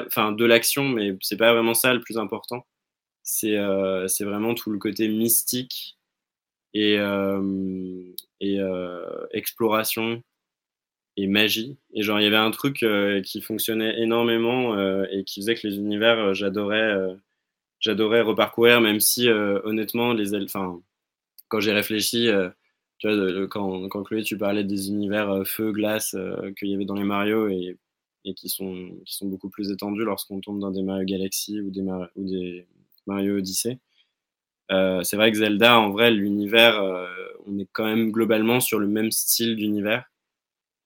enfin, 0.08 0.32
de 0.32 0.46
l'action, 0.46 0.88
mais 0.88 1.18
c'est 1.22 1.38
pas 1.38 1.54
vraiment 1.54 1.74
ça 1.74 1.94
le 1.94 2.00
plus 2.00 2.18
important. 2.18 2.66
C'est 3.24 3.58
c'est 4.08 4.26
vraiment 4.26 4.56
tout 4.56 4.72
le 4.72 4.80
côté 4.80 5.08
mystique 5.08 5.98
et, 6.74 6.98
et 8.42 8.60
exploration 9.32 10.24
et 11.18 11.28
magie. 11.28 11.78
Et 11.94 12.04
genre, 12.04 12.20
il 12.20 12.24
y 12.24 12.28
avait 12.28 12.36
un 12.38 12.52
truc 12.52 12.86
qui 13.24 13.42
fonctionnait 13.42 14.02
énormément 14.02 14.76
et 15.06 15.24
qui 15.24 15.42
faisait 15.42 15.56
que 15.56 15.68
les 15.68 15.78
univers, 15.78 16.34
j'adorais 16.34 17.16
j'adorais 17.82 18.22
reparcourir, 18.22 18.82
même 18.82 19.00
si 19.00 19.30
honnêtement, 19.30 20.14
les, 20.14 20.36
enfin, 20.44 20.82
quand 21.50 21.60
j'ai 21.60 21.74
réfléchi, 21.74 22.30
vois, 23.04 23.48
quand, 23.50 23.90
quand 23.90 24.04
Chloé, 24.04 24.24
tu 24.24 24.38
parlais 24.38 24.64
des 24.64 24.90
univers 24.90 25.44
feu, 25.46 25.72
glace 25.72 26.16
qu'il 26.58 26.70
y 26.70 26.76
avait 26.76 26.86
dans 26.86 26.96
les 26.96 27.04
Mario 27.04 27.50
et, 27.50 27.78
et 28.24 28.34
qui, 28.34 28.50
sont, 28.50 28.92
qui 29.06 29.16
sont 29.16 29.28
beaucoup 29.28 29.50
plus 29.50 29.72
étendus 29.72 30.06
lorsqu'on 30.06 30.40
tombe 30.40 30.60
dans 30.60 30.72
des 30.72 30.84
Mario 30.84 31.06
Galaxy 31.06 31.60
ou 31.60 31.70
des, 31.72 32.66
Mario 33.08 33.38
Odyssey. 33.38 33.80
c'est 34.70 35.16
vrai 35.16 35.32
que 35.32 35.38
Zelda, 35.38 35.80
en 35.80 35.90
vrai, 35.90 36.12
l'univers, 36.12 36.82
on 37.46 37.60
est 37.60 37.68
quand 37.74 37.86
même 37.86 38.12
globalement 38.12 38.60
sur 38.60 38.80
le 38.80 38.88
même 38.88 39.12
style 39.12 39.56
d'univers. 39.56 40.06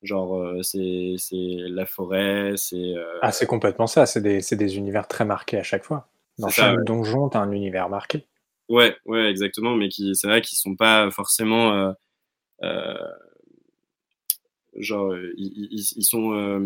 Genre, 0.05 0.37
euh, 0.37 0.61
c'est 0.61 1.17
la 1.29 1.85
forêt, 1.85 2.53
c'est. 2.57 2.75
Euh, 2.75 3.19
ah, 3.21 3.31
c'est 3.31 3.47
complètement 3.47 3.87
ça. 3.87 4.05
C'est 4.05 4.21
des, 4.21 4.41
des, 4.41 4.77
univers 4.77 5.07
très 5.07 5.25
marqués 5.25 5.57
à 5.57 5.63
chaque 5.63 5.83
fois. 5.83 6.07
Dans 6.38 6.49
chaque 6.49 6.83
donjon, 6.83 7.29
tu 7.29 7.38
as 7.38 7.41
un 7.41 7.51
univers 7.51 7.89
marqué. 7.89 8.25
Ouais, 8.67 8.95
ouais, 9.05 9.29
exactement. 9.29 9.75
Mais 9.75 9.89
qui, 9.89 10.15
c'est 10.15 10.27
vrai 10.27 10.41
qu'ils 10.41 10.57
sont 10.57 10.75
pas 10.75 11.09
forcément. 11.11 11.93
Euh, 12.63 12.95
genre, 14.77 15.15
ils, 15.38 16.03
sont, 16.03 16.59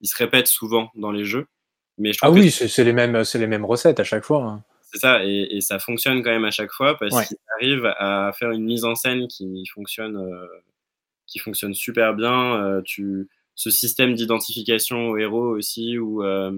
ils 0.00 0.08
se 0.08 0.16
répètent 0.16 0.48
souvent 0.48 0.90
dans 0.94 1.12
les 1.12 1.24
jeux. 1.24 1.46
Mais 1.98 2.12
je 2.12 2.18
ah 2.22 2.30
oui, 2.30 2.50
c'est 2.50 2.84
les 2.84 2.92
mêmes, 2.92 3.24
c'est 3.24 3.38
les 3.38 3.46
mêmes 3.46 3.64
recettes 3.64 4.00
à 4.00 4.04
chaque 4.04 4.24
fois. 4.24 4.44
Hein. 4.44 4.64
C'est 4.92 4.98
ça, 4.98 5.24
et, 5.24 5.60
ça 5.60 5.78
fonctionne 5.78 6.22
quand 6.22 6.30
même 6.30 6.44
à 6.44 6.50
chaque 6.50 6.72
fois 6.72 6.98
parce 6.98 7.28
qu'ils 7.28 7.36
arrivent 7.56 7.94
à 7.98 8.32
faire 8.36 8.50
une 8.50 8.64
mise 8.64 8.84
en 8.84 8.96
scène 8.96 9.28
qui 9.28 9.64
fonctionne 9.72 10.18
qui 11.30 11.38
fonctionne 11.38 11.72
super 11.72 12.14
bien. 12.14 12.62
Euh, 12.62 12.82
tu, 12.84 13.28
ce 13.54 13.70
système 13.70 14.14
d'identification 14.14 15.10
au 15.10 15.16
héros 15.16 15.56
aussi, 15.56 15.96
où 15.98 16.22
euh, 16.22 16.52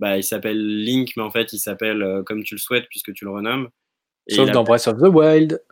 bah, 0.00 0.16
il 0.16 0.24
s'appelle 0.24 0.82
Link, 0.82 1.12
mais 1.16 1.22
en 1.22 1.30
fait, 1.30 1.52
il 1.52 1.58
s'appelle 1.58 2.02
euh, 2.02 2.22
comme 2.22 2.42
tu 2.42 2.54
le 2.54 2.58
souhaites 2.58 2.86
puisque 2.88 3.12
tu 3.12 3.24
le 3.24 3.30
renommes. 3.30 3.68
Sauf 4.28 4.50
dans 4.50 4.64
Breath 4.64 4.88
of 4.88 4.98
the 4.98 5.14
Wild. 5.14 5.62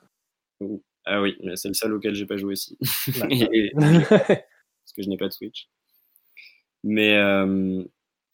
Ah 1.07 1.23
oui, 1.23 1.37
mais 1.43 1.57
c'est 1.57 1.69
le 1.69 1.75
seul 1.75 1.95
auquel 1.95 2.15
j'ai 2.15 2.27
pas 2.27 2.37
joué 2.37 2.53
aussi. 2.53 2.77
parce 3.01 4.93
que 4.95 5.03
je 5.03 5.09
n'ai 5.09 5.17
pas 5.17 5.29
de 5.29 5.33
Switch. 5.33 5.69
Mais, 6.85 7.19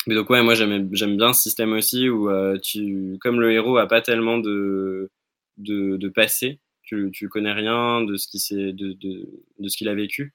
mais 0.07 0.14
donc 0.14 0.28
ouais, 0.30 0.42
moi 0.42 0.55
j'aime 0.55 1.16
bien 1.16 1.32
ce 1.32 1.42
système 1.42 1.72
aussi 1.72 2.09
où 2.09 2.28
tu, 2.59 3.16
comme 3.20 3.40
le 3.40 3.53
héros 3.53 3.76
a 3.76 3.86
pas 3.86 4.01
tellement 4.01 4.38
de, 4.38 5.11
de, 5.59 5.97
de 5.97 6.09
passé, 6.09 6.61
tu, 6.82 7.11
tu 7.12 7.28
connais 7.28 7.53
rien 7.53 8.03
de 8.03 8.16
ce 8.16 8.26
qu'il 8.26 8.74
de, 8.74 8.92
de, 8.92 9.28
de, 9.59 9.68
ce 9.68 9.76
qu'il 9.76 9.88
a 9.88 9.95
vécu. 9.95 10.34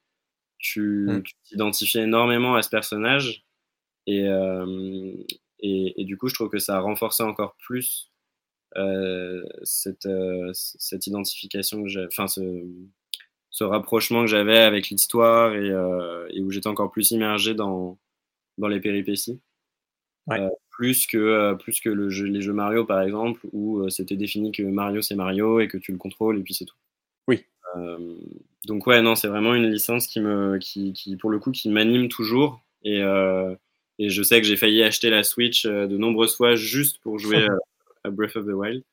Tu 0.57 1.07
mm. 1.09 1.23
t'identifies 1.43 1.99
énormément 1.99 2.55
à 2.55 2.61
ce 2.61 2.69
personnage 2.69 3.43
et, 4.07 4.27
euh, 4.27 5.13
et, 5.59 6.01
et, 6.01 6.05
du 6.05 6.17
coup, 6.17 6.27
je 6.29 6.33
trouve 6.33 6.49
que 6.49 6.59
ça 6.59 6.77
a 6.77 6.79
renforcé 6.79 7.23
encore 7.23 7.55
plus 7.57 8.11
euh, 8.77 9.43
cette, 9.63 10.05
euh, 10.05 10.51
cette 10.53 11.07
identification 11.07 11.83
que 11.83 12.07
enfin 12.07 12.27
ce, 12.27 12.41
ce 13.49 13.63
rapprochement 13.63 14.21
que 14.21 14.27
j'avais 14.27 14.59
avec 14.59 14.89
l'histoire 14.89 15.55
et, 15.55 15.69
et, 16.31 16.41
où 16.41 16.51
j'étais 16.51 16.67
encore 16.67 16.91
plus 16.91 17.11
immergé 17.11 17.53
dans, 17.55 17.97
dans 18.57 18.67
les 18.67 18.79
péripéties. 18.79 19.41
Ouais 20.27 20.39
plus 20.79 21.07
que, 21.07 21.17
euh, 21.17 21.55
plus 21.55 21.81
que 21.81 21.89
le 21.89 22.09
jeu, 22.09 22.25
les 22.27 22.41
jeux 22.41 22.53
Mario, 22.53 22.85
par 22.85 23.01
exemple, 23.01 23.41
où 23.51 23.79
euh, 23.79 23.89
c'était 23.89 24.15
défini 24.15 24.53
que 24.53 24.63
Mario, 24.63 25.01
c'est 25.01 25.13
Mario 25.13 25.59
et 25.59 25.67
que 25.67 25.77
tu 25.77 25.91
le 25.91 25.97
contrôles 25.97 26.39
et 26.39 26.41
puis 26.41 26.53
c'est 26.53 26.63
tout. 26.63 26.77
Oui. 27.27 27.43
Euh, 27.75 28.15
donc 28.65 28.87
ouais, 28.87 29.01
non, 29.01 29.15
c'est 29.15 29.27
vraiment 29.27 29.53
une 29.53 29.69
licence 29.69 30.07
qui, 30.07 30.21
me, 30.21 30.57
qui, 30.57 30.93
qui 30.93 31.17
pour 31.17 31.31
le 31.31 31.39
coup, 31.39 31.51
qui 31.51 31.67
m'anime 31.67 32.07
toujours. 32.07 32.61
Et, 32.85 33.01
et 33.99 34.09
je 34.09 34.23
sais 34.23 34.41
que 34.41 34.47
j'ai 34.47 34.57
failli 34.57 34.81
acheter 34.81 35.09
la 35.09 35.23
Switch 35.23 35.65
de 35.65 35.97
nombreuses 35.97 36.35
fois 36.35 36.55
juste 36.55 36.99
pour 37.01 37.19
jouer 37.19 37.45
à 38.03 38.09
Breath 38.09 38.35
of 38.35 38.45
the 38.45 38.53
Wild. 38.53 38.83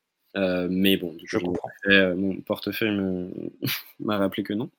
mais 0.71 0.97
bon, 0.99 1.17
je 1.25 1.39
comprends. 1.39 1.71
mon 1.89 2.41
portefeuille 2.43 3.31
m'a 4.01 4.19
rappelé 4.19 4.43
que 4.43 4.53
non. 4.53 4.71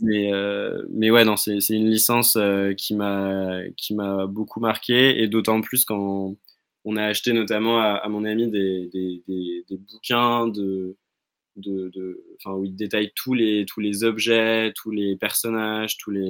Mais, 0.00 0.32
euh, 0.32 0.84
mais 0.90 1.10
ouais, 1.10 1.24
non, 1.24 1.36
c'est 1.36 1.58
une 1.70 1.88
licence 1.88 2.36
euh, 2.36 2.72
qui 2.74 2.94
m'a 2.94 4.26
beaucoup 4.26 4.60
marqué, 4.60 5.22
et 5.22 5.28
d'autant 5.28 5.60
plus 5.60 5.84
quand 5.84 6.34
on 6.84 6.96
a 6.96 7.04
acheté 7.04 7.32
notamment 7.32 7.78
à, 7.80 8.08
mon 8.08 8.24
ami 8.24 8.48
des, 8.48 8.88
des, 8.92 9.22
des, 9.28 9.76
bouquins 9.76 10.48
de, 10.48 10.96
de, 11.56 11.88
de, 11.90 12.24
où 12.46 12.64
il 12.64 12.74
détaille 12.74 13.12
tous 13.14 13.34
les, 13.34 13.64
tous 13.66 13.80
les 13.80 14.02
objets, 14.02 14.72
tous 14.74 14.90
les 14.90 15.16
personnages, 15.16 15.98
tous 15.98 16.10
les, 16.10 16.28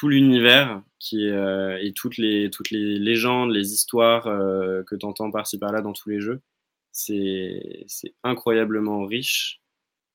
tout 0.00 0.08
l'univers 0.08 0.82
qui 0.98 1.28
euh, 1.28 1.78
et 1.80 1.92
toutes 1.92 2.16
les, 2.16 2.50
toutes 2.50 2.70
les 2.70 2.98
légendes, 2.98 3.52
les 3.52 3.72
histoires 3.72 4.24
que 4.24 4.96
tu 4.96 5.04
entends 5.06 5.30
par-ci 5.30 5.58
par-là 5.58 5.82
dans 5.82 5.92
tous 5.92 6.08
les 6.08 6.20
jeux. 6.20 6.40
C'est 6.92 7.86
incroyablement 8.24 9.04
riche 9.04 9.60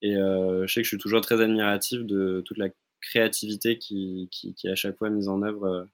et 0.06 0.16
euh, 0.16 0.68
je 0.68 0.74
sais 0.74 0.82
que 0.82 0.86
je 0.86 0.90
suis 0.90 0.98
toujours 0.98 1.22
très 1.22 1.42
admiratif 1.42 2.02
de 2.02 2.44
toute 2.46 2.60
la 2.60 2.70
créativité 3.02 3.80
qui, 3.80 4.30
qui, 4.32 4.56
est 4.64 4.70
à 4.70 4.76
chaque 4.76 4.98
fois 4.98 5.10
mise 5.10 5.28
en 5.28 5.42
œuvre 5.42 5.66
euh, 5.66 5.86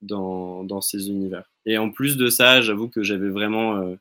dans, 0.00 0.62
dans, 0.62 0.80
ces 0.80 1.08
univers. 1.08 1.50
Et 1.66 1.76
en 1.76 1.90
plus 1.90 2.16
de 2.16 2.28
ça, 2.28 2.60
j'avoue 2.60 2.88
que 2.88 3.02
j'avais 3.02 3.30
vraiment 3.30 3.76
euh, 3.76 3.96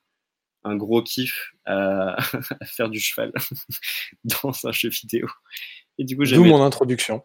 un 0.63 0.75
gros 0.75 1.01
kiff 1.01 1.53
à, 1.65 2.17
faire 2.65 2.89
du 2.89 2.99
cheval 2.99 3.31
dans 4.43 4.53
un 4.63 4.71
jeu 4.71 4.89
vidéo. 4.89 5.27
Et 5.97 6.03
du 6.03 6.15
coup, 6.15 6.25
D'où 6.25 6.43
mon 6.43 6.61
introduction. 6.61 7.23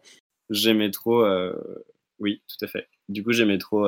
J'aimais 0.49 0.89
trop, 0.89 1.23
oui, 2.19 2.41
tout 2.47 2.63
à 2.65 2.67
fait. 2.67 2.87
Du 3.09 3.23
coup, 3.23 3.31
j'aimais 3.31 3.57
trop 3.57 3.87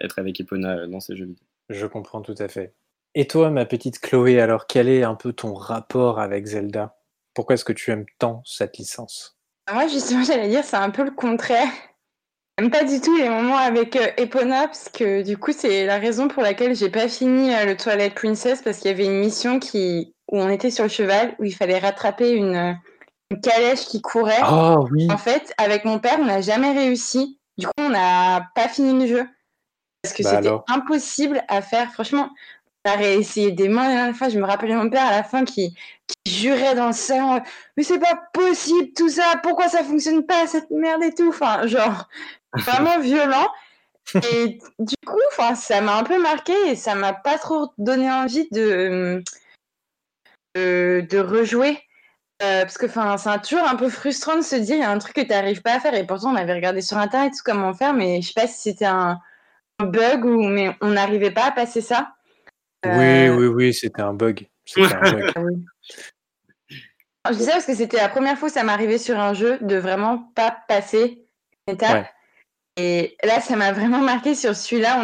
être 0.00 0.18
avec 0.18 0.40
Epona 0.40 0.86
dans 0.86 1.00
ces 1.00 1.16
jeux 1.16 1.26
vidéo. 1.26 1.46
Je 1.70 1.86
comprends 1.86 2.22
tout 2.22 2.34
à 2.38 2.48
fait. 2.48 2.74
Et 3.14 3.26
toi, 3.26 3.50
ma 3.50 3.64
petite 3.64 4.00
Chloé, 4.00 4.40
alors 4.40 4.66
quel 4.66 4.88
est 4.88 5.04
un 5.04 5.14
peu 5.14 5.32
ton 5.32 5.54
rapport 5.54 6.18
avec 6.18 6.46
Zelda? 6.46 6.96
Pourquoi 7.32 7.54
est-ce 7.54 7.64
que 7.64 7.72
tu 7.72 7.90
aimes 7.92 8.06
tant 8.18 8.42
cette 8.44 8.76
licence? 8.76 9.38
Moi, 9.72 9.86
justement, 9.86 10.24
j'allais 10.26 10.48
dire, 10.48 10.64
c'est 10.64 10.76
un 10.76 10.90
peu 10.90 11.04
le 11.04 11.12
contraire. 11.12 11.68
J'aime 12.58 12.70
pas 12.70 12.84
du 12.84 13.00
tout 13.00 13.16
les 13.16 13.28
moments 13.28 13.56
avec 13.56 13.96
euh, 13.96 14.06
Epona, 14.16 14.66
parce 14.66 14.88
que 14.88 15.22
du 15.22 15.36
coup, 15.36 15.52
c'est 15.52 15.86
la 15.86 15.98
raison 15.98 16.28
pour 16.28 16.42
laquelle 16.42 16.74
j'ai 16.74 16.90
pas 16.90 17.08
fini 17.08 17.54
euh, 17.54 17.64
le 17.64 17.76
Twilight 17.76 18.14
Princess, 18.14 18.62
parce 18.62 18.78
qu'il 18.78 18.90
y 18.90 18.94
avait 18.94 19.06
une 19.06 19.18
mission 19.18 19.58
qui... 19.58 20.14
où 20.30 20.38
on 20.38 20.48
était 20.48 20.70
sur 20.70 20.84
le 20.84 20.90
cheval, 20.90 21.34
où 21.38 21.44
il 21.44 21.54
fallait 21.54 21.78
rattraper 21.78 22.30
une, 22.30 22.76
calèche 23.42 23.86
qui 23.86 24.00
courait. 24.00 24.38
Ah 24.40 24.80
oui. 24.90 25.08
En 25.10 25.18
fait, 25.18 25.52
avec 25.58 25.84
mon 25.84 25.98
père, 25.98 26.18
on 26.20 26.24
n'a 26.24 26.40
jamais 26.40 26.72
réussi. 26.72 27.38
Du 27.58 27.66
coup, 27.66 27.72
on 27.78 27.90
n'a 27.90 28.48
pas 28.54 28.68
fini 28.68 28.98
le 28.98 29.06
jeu. 29.06 29.26
Parce 30.02 30.14
que 30.14 30.22
bah 30.22 30.36
c'était 30.36 30.54
impossible 30.68 31.42
à 31.48 31.62
faire. 31.62 31.92
Franchement, 31.92 32.30
a 32.84 32.96
réessayé 32.96 33.52
des 33.52 33.68
mains 33.68 34.12
fois. 34.12 34.28
Je 34.28 34.38
me 34.38 34.44
rappelle 34.44 34.74
mon 34.76 34.90
père 34.90 35.06
à 35.06 35.10
la 35.10 35.24
fin 35.24 35.44
qui, 35.44 35.76
jurait 36.26 36.74
dans 36.74 36.88
le 36.88 36.92
salon 36.92 37.42
Mais 37.76 37.82
c'est 37.82 37.98
pas 37.98 38.18
possible 38.32 38.92
tout 38.96 39.08
ça, 39.08 39.40
pourquoi 39.42 39.68
ça 39.68 39.84
fonctionne 39.84 40.24
pas 40.24 40.46
cette 40.46 40.70
merde 40.70 41.02
et 41.02 41.12
tout? 41.12 41.28
Enfin, 41.28 41.66
genre, 41.66 42.08
vraiment 42.54 42.98
violent. 42.98 43.48
Et 44.32 44.58
du 44.78 44.94
coup, 45.06 45.20
enfin, 45.32 45.54
ça 45.54 45.80
m'a 45.80 45.96
un 45.96 46.04
peu 46.04 46.20
marqué 46.20 46.52
et 46.66 46.76
ça 46.76 46.94
m'a 46.94 47.14
pas 47.14 47.38
trop 47.38 47.72
donné 47.78 48.10
envie 48.10 48.48
de, 48.50 49.22
de, 50.54 51.18
rejouer. 51.18 51.80
Euh, 52.42 52.62
parce 52.62 52.76
que 52.78 52.88
c'est 52.88 53.42
toujours 53.42 53.68
un 53.68 53.76
peu 53.76 53.88
frustrant 53.88 54.36
de 54.36 54.42
se 54.42 54.56
dire 54.56 54.74
il 54.74 54.80
y 54.80 54.84
a 54.84 54.90
un 54.90 54.98
truc 54.98 55.14
que 55.14 55.20
tu 55.20 55.28
n'arrives 55.28 55.62
pas 55.62 55.74
à 55.74 55.80
faire 55.80 55.94
et 55.94 56.04
pourtant 56.04 56.32
on 56.32 56.36
avait 56.36 56.54
regardé 56.54 56.80
sur 56.80 56.98
internet 56.98 57.32
tout 57.32 57.42
comment 57.44 57.72
faire 57.74 57.94
mais 57.94 58.20
je 58.22 58.26
sais 58.26 58.32
pas 58.34 58.48
si 58.48 58.60
c'était 58.60 58.86
un, 58.86 59.20
bug 59.78 60.24
ou 60.24 60.42
mais 60.42 60.76
on 60.80 60.90
n'arrivait 60.90 61.30
pas 61.30 61.46
à 61.46 61.52
passer 61.52 61.80
ça. 61.80 62.12
Oui, 62.84 62.90
euh, 62.90 63.36
oui, 63.36 63.46
oui, 63.46 63.74
c'était 63.74 64.02
un 64.02 64.14
bug. 64.14 64.48
Je 67.30 67.36
dis 67.36 67.44
ça 67.44 67.52
parce 67.52 67.64
que 67.64 67.74
c'était 67.74 67.96
la 67.96 68.08
première 68.08 68.36
fois 68.36 68.48
que 68.48 68.54
ça 68.54 68.64
m'arrivait 68.64 68.98
sur 68.98 69.18
un 69.18 69.32
jeu 69.32 69.58
de 69.62 69.76
vraiment 69.76 70.30
pas 70.34 70.56
passer 70.68 71.24
une 71.66 71.74
étape. 71.74 72.06
Et 72.76 73.16
là, 73.22 73.40
ça 73.40 73.56
m'a 73.56 73.72
vraiment 73.72 74.00
marqué 74.00 74.34
sur 74.34 74.54
celui-là. 74.54 74.98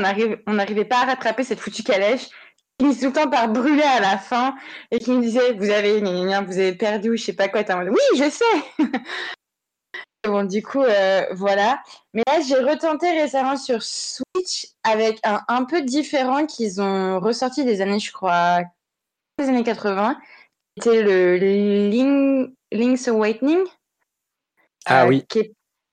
On 0.46 0.52
n'arrivait 0.52 0.84
pas 0.84 1.02
à 1.02 1.06
rattraper 1.06 1.44
cette 1.44 1.60
foutue 1.60 1.82
calèche 1.82 2.28
qui 2.80 2.86
finit 2.86 2.98
tout 2.98 3.06
le 3.06 3.12
temps 3.12 3.30
par 3.30 3.48
brûler 3.48 3.82
à 3.82 4.00
la 4.00 4.18
fin 4.18 4.54
et 4.90 4.98
qui 4.98 5.12
me 5.12 5.20
disait 5.20 5.52
Vous 5.52 5.70
avez, 5.70 6.00
vous 6.00 6.58
avez 6.58 6.74
perdu 6.74 7.10
ou 7.10 7.16
je 7.16 7.24
sais 7.24 7.32
pas 7.32 7.48
quoi. 7.48 7.62
Oui, 7.62 8.18
je 8.18 8.30
sais 8.30 8.44
Bon, 10.24 10.44
du 10.44 10.62
coup, 10.62 10.82
euh, 10.82 11.24
voilà. 11.32 11.82
Mais 12.12 12.22
là, 12.26 12.40
j'ai 12.46 12.58
retenté 12.58 13.10
récemment 13.10 13.56
sur 13.56 13.82
Switch 13.82 14.66
avec 14.82 15.18
un 15.24 15.40
un 15.48 15.64
peu 15.64 15.80
différent 15.80 16.44
qu'ils 16.44 16.82
ont 16.82 17.20
ressorti 17.20 17.64
des 17.64 17.80
années, 17.80 18.00
je 18.00 18.12
crois, 18.12 18.60
des 19.38 19.48
années 19.48 19.64
80. 19.64 20.18
C'était 20.76 21.02
le 21.02 21.36
Link's 22.70 23.08
Awakening. 23.08 23.64
Ah 24.84 25.04
euh, 25.04 25.08
oui. 25.08 25.24
Qui 25.26 25.38
est 25.38 25.52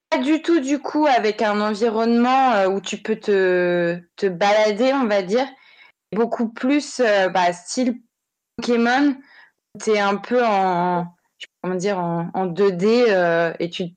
pas 0.09 0.17
du 0.19 0.41
tout, 0.41 0.59
du 0.59 0.79
coup, 0.79 1.05
avec 1.05 1.41
un 1.41 1.61
environnement 1.61 2.51
euh, 2.53 2.67
où 2.67 2.81
tu 2.81 2.97
peux 2.97 3.17
te, 3.17 3.97
te 4.17 4.25
balader, 4.25 4.91
on 4.93 5.05
va 5.05 5.21
dire. 5.21 5.47
Beaucoup 6.13 6.49
plus 6.49 7.01
bah, 7.01 7.53
style 7.53 8.01
Pokémon. 8.57 9.15
Tu 9.83 9.91
es 9.91 9.99
un 9.99 10.15
peu 10.15 10.43
en, 10.43 11.05
comment 11.61 11.75
dire, 11.75 11.99
en, 11.99 12.29
en 12.33 12.47
2D 12.47 13.55
et 13.59 13.69
tu 13.69 13.93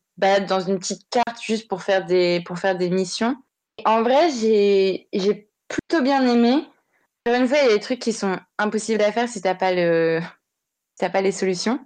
dans 0.47 0.61
une 0.61 0.79
petite 0.79 1.09
carte 1.11 1.43
juste 1.43 1.69
pour 1.69 1.83
faire 1.83 2.05
des, 2.05 2.43
pour 2.45 2.59
faire 2.59 2.77
des 2.77 2.91
missions. 2.91 3.37
En 3.85 4.03
vrai, 4.03 4.31
j'ai 4.31 5.49
plutôt 5.69 6.03
bien 6.03 6.27
aimé. 6.27 6.65
Encore 7.27 7.41
une 7.41 7.49
fois, 7.49 7.59
il 7.59 7.67
y 7.67 7.71
a 7.71 7.75
des 7.75 7.81
trucs 7.81 8.01
qui 8.01 8.13
sont 8.13 8.39
impossibles 8.59 9.03
à 9.03 9.13
faire 9.13 9.29
si 9.29 9.41
t'as 9.41 9.55
pas 9.55 9.73
le, 9.73 10.21
pas 10.99 11.21
les 11.21 11.33
solutions. 11.33 11.81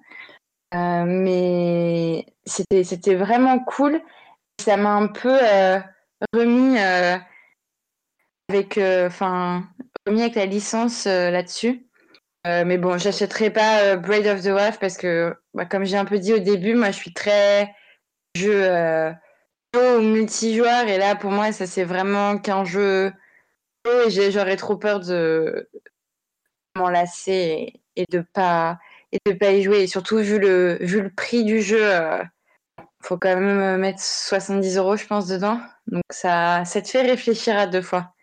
mais 0.72 2.26
c'était 2.46 3.14
vraiment 3.14 3.58
cool. 3.60 4.00
Ça 4.60 4.76
m'a 4.76 4.94
un 4.94 5.08
peu 5.08 5.36
remis 6.32 6.76
avec, 8.49 8.78
enfin, 8.78 9.64
remis 10.07 10.22
avec 10.22 10.34
la 10.34 10.47
licence 10.47 11.07
là-dessus. 11.07 11.86
mais 12.45 12.78
bon, 12.78 12.99
j'achèterai 12.99 13.51
pas 13.51 13.97
Braid 13.97 14.26
of 14.26 14.42
the 14.42 14.49
Wolf 14.49 14.78
parce 14.78 14.97
que, 14.97 15.34
bah, 15.55 15.64
comme 15.66 15.84
j'ai 15.84 15.97
un 15.97 16.05
peu 16.05 16.18
dit 16.18 16.34
au 16.34 16.38
début, 16.38 16.74
moi 16.74 16.90
je 16.90 16.97
suis 16.97 17.12
très 17.12 17.74
jeu 18.36 18.68
multijoueur 20.01 20.86
et 20.88 20.99
là 20.99 21.16
pour 21.16 21.30
moi 21.30 21.53
ça 21.53 21.66
c'est 21.66 21.84
vraiment 21.84 22.38
qu'un 22.38 22.64
jeu 22.64 23.12
et 23.86 24.30
j'aurais 24.30 24.57
trop 24.57 24.76
peur 24.76 25.01
de 25.01 25.68
m'enlacer 26.76 27.74
et, 27.97 28.07
de 28.11 28.24
pas 28.32 28.78
et 29.12 29.18
de 29.26 29.32
pas 29.36 29.53
y 29.53 29.62
jouer. 29.62 29.82
Et 29.82 29.86
surtout 29.86 30.18
vu 30.18 30.38
le 30.38 30.78
vu 30.80 31.03
le 31.03 31.11
prix 31.11 31.45
du 31.45 31.61
jeu 31.61 31.80
euh, 31.82 32.22
faut 33.03 33.18
quand 33.18 33.36
même 33.38 33.78
mettre 33.78 34.01
70 34.01 34.78
euros 34.78 34.97
je 34.97 35.07
pense 35.07 35.26
dedans. 35.26 35.61
Donc 35.86 36.03
ça 36.11 36.64
ça 36.64 36.80
te 36.80 36.88
fait 36.88 37.03
réfléchir 37.03 37.59
à 37.59 37.66
deux 37.66 37.82
fois 37.82 38.13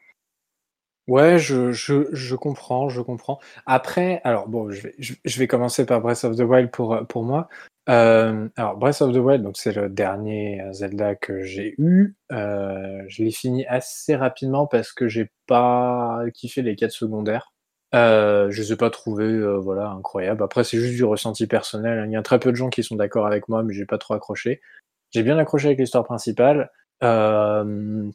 Ouais, 1.11 1.37
je, 1.39 1.73
je, 1.73 2.35
comprends, 2.35 2.87
je 2.87 3.01
comprends. 3.01 3.37
Après, 3.65 4.21
alors 4.23 4.47
bon, 4.47 4.71
je 4.71 4.81
vais, 4.81 4.95
je, 4.97 5.39
vais 5.39 5.45
commencer 5.45 5.85
par 5.85 5.99
Breath 5.99 6.23
of 6.23 6.37
the 6.37 6.41
Wild 6.41 6.71
pour, 6.71 7.05
pour 7.05 7.25
moi. 7.25 7.49
Euh, 7.89 8.47
alors, 8.55 8.77
Breath 8.77 9.01
of 9.01 9.13
the 9.13 9.17
Wild, 9.17 9.45
c'est 9.53 9.75
le 9.75 9.89
dernier 9.89 10.63
Zelda 10.71 11.15
que 11.15 11.43
j'ai 11.43 11.75
eu. 11.77 12.15
Euh, 12.31 13.03
je 13.09 13.23
l'ai 13.23 13.31
fini 13.31 13.65
assez 13.65 14.15
rapidement 14.15 14.67
parce 14.67 14.93
que 14.93 15.09
j'ai 15.09 15.29
pas 15.47 16.21
kiffé 16.33 16.61
les 16.61 16.77
quêtes 16.77 16.91
secondaires. 16.91 17.51
Euh, 17.93 18.49
je 18.49 18.61
les 18.61 18.71
ai 18.71 18.75
pas 18.77 18.89
trouvées 18.89 19.25
euh, 19.25 19.57
voilà, 19.57 19.89
incroyables. 19.89 20.41
Après, 20.41 20.63
c'est 20.63 20.77
juste 20.77 20.95
du 20.95 21.03
ressenti 21.03 21.45
personnel. 21.45 22.05
Il 22.07 22.13
y 22.13 22.15
a 22.15 22.21
très 22.21 22.39
peu 22.39 22.51
de 22.51 22.55
gens 22.55 22.69
qui 22.69 22.83
sont 22.83 22.95
d'accord 22.95 23.27
avec 23.27 23.49
moi, 23.49 23.63
mais 23.63 23.73
j'ai 23.73 23.85
pas 23.85 23.97
trop 23.97 24.13
accroché. 24.13 24.61
J'ai 25.09 25.23
bien 25.23 25.37
accroché 25.37 25.67
avec 25.67 25.79
l'histoire 25.79 26.05
principale. 26.05 26.71
Euh, 27.03 28.09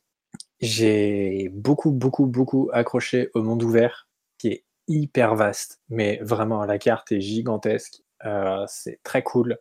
j'ai 0.61 1.51
beaucoup, 1.53 1.91
beaucoup, 1.91 2.27
beaucoup 2.27 2.71
accroché 2.73 3.31
au 3.35 3.43
monde 3.43 3.63
ouvert, 3.63 4.09
qui 4.39 4.49
est 4.49 4.65
hyper 4.89 5.35
vaste, 5.35 5.81
mais 5.89 6.19
vraiment 6.23 6.65
la 6.65 6.79
carte 6.79 7.13
est 7.13 7.21
gigantesque. 7.21 8.03
Euh, 8.25 8.65
c'est 8.69 9.01
très 9.03 9.23
cool. 9.23 9.59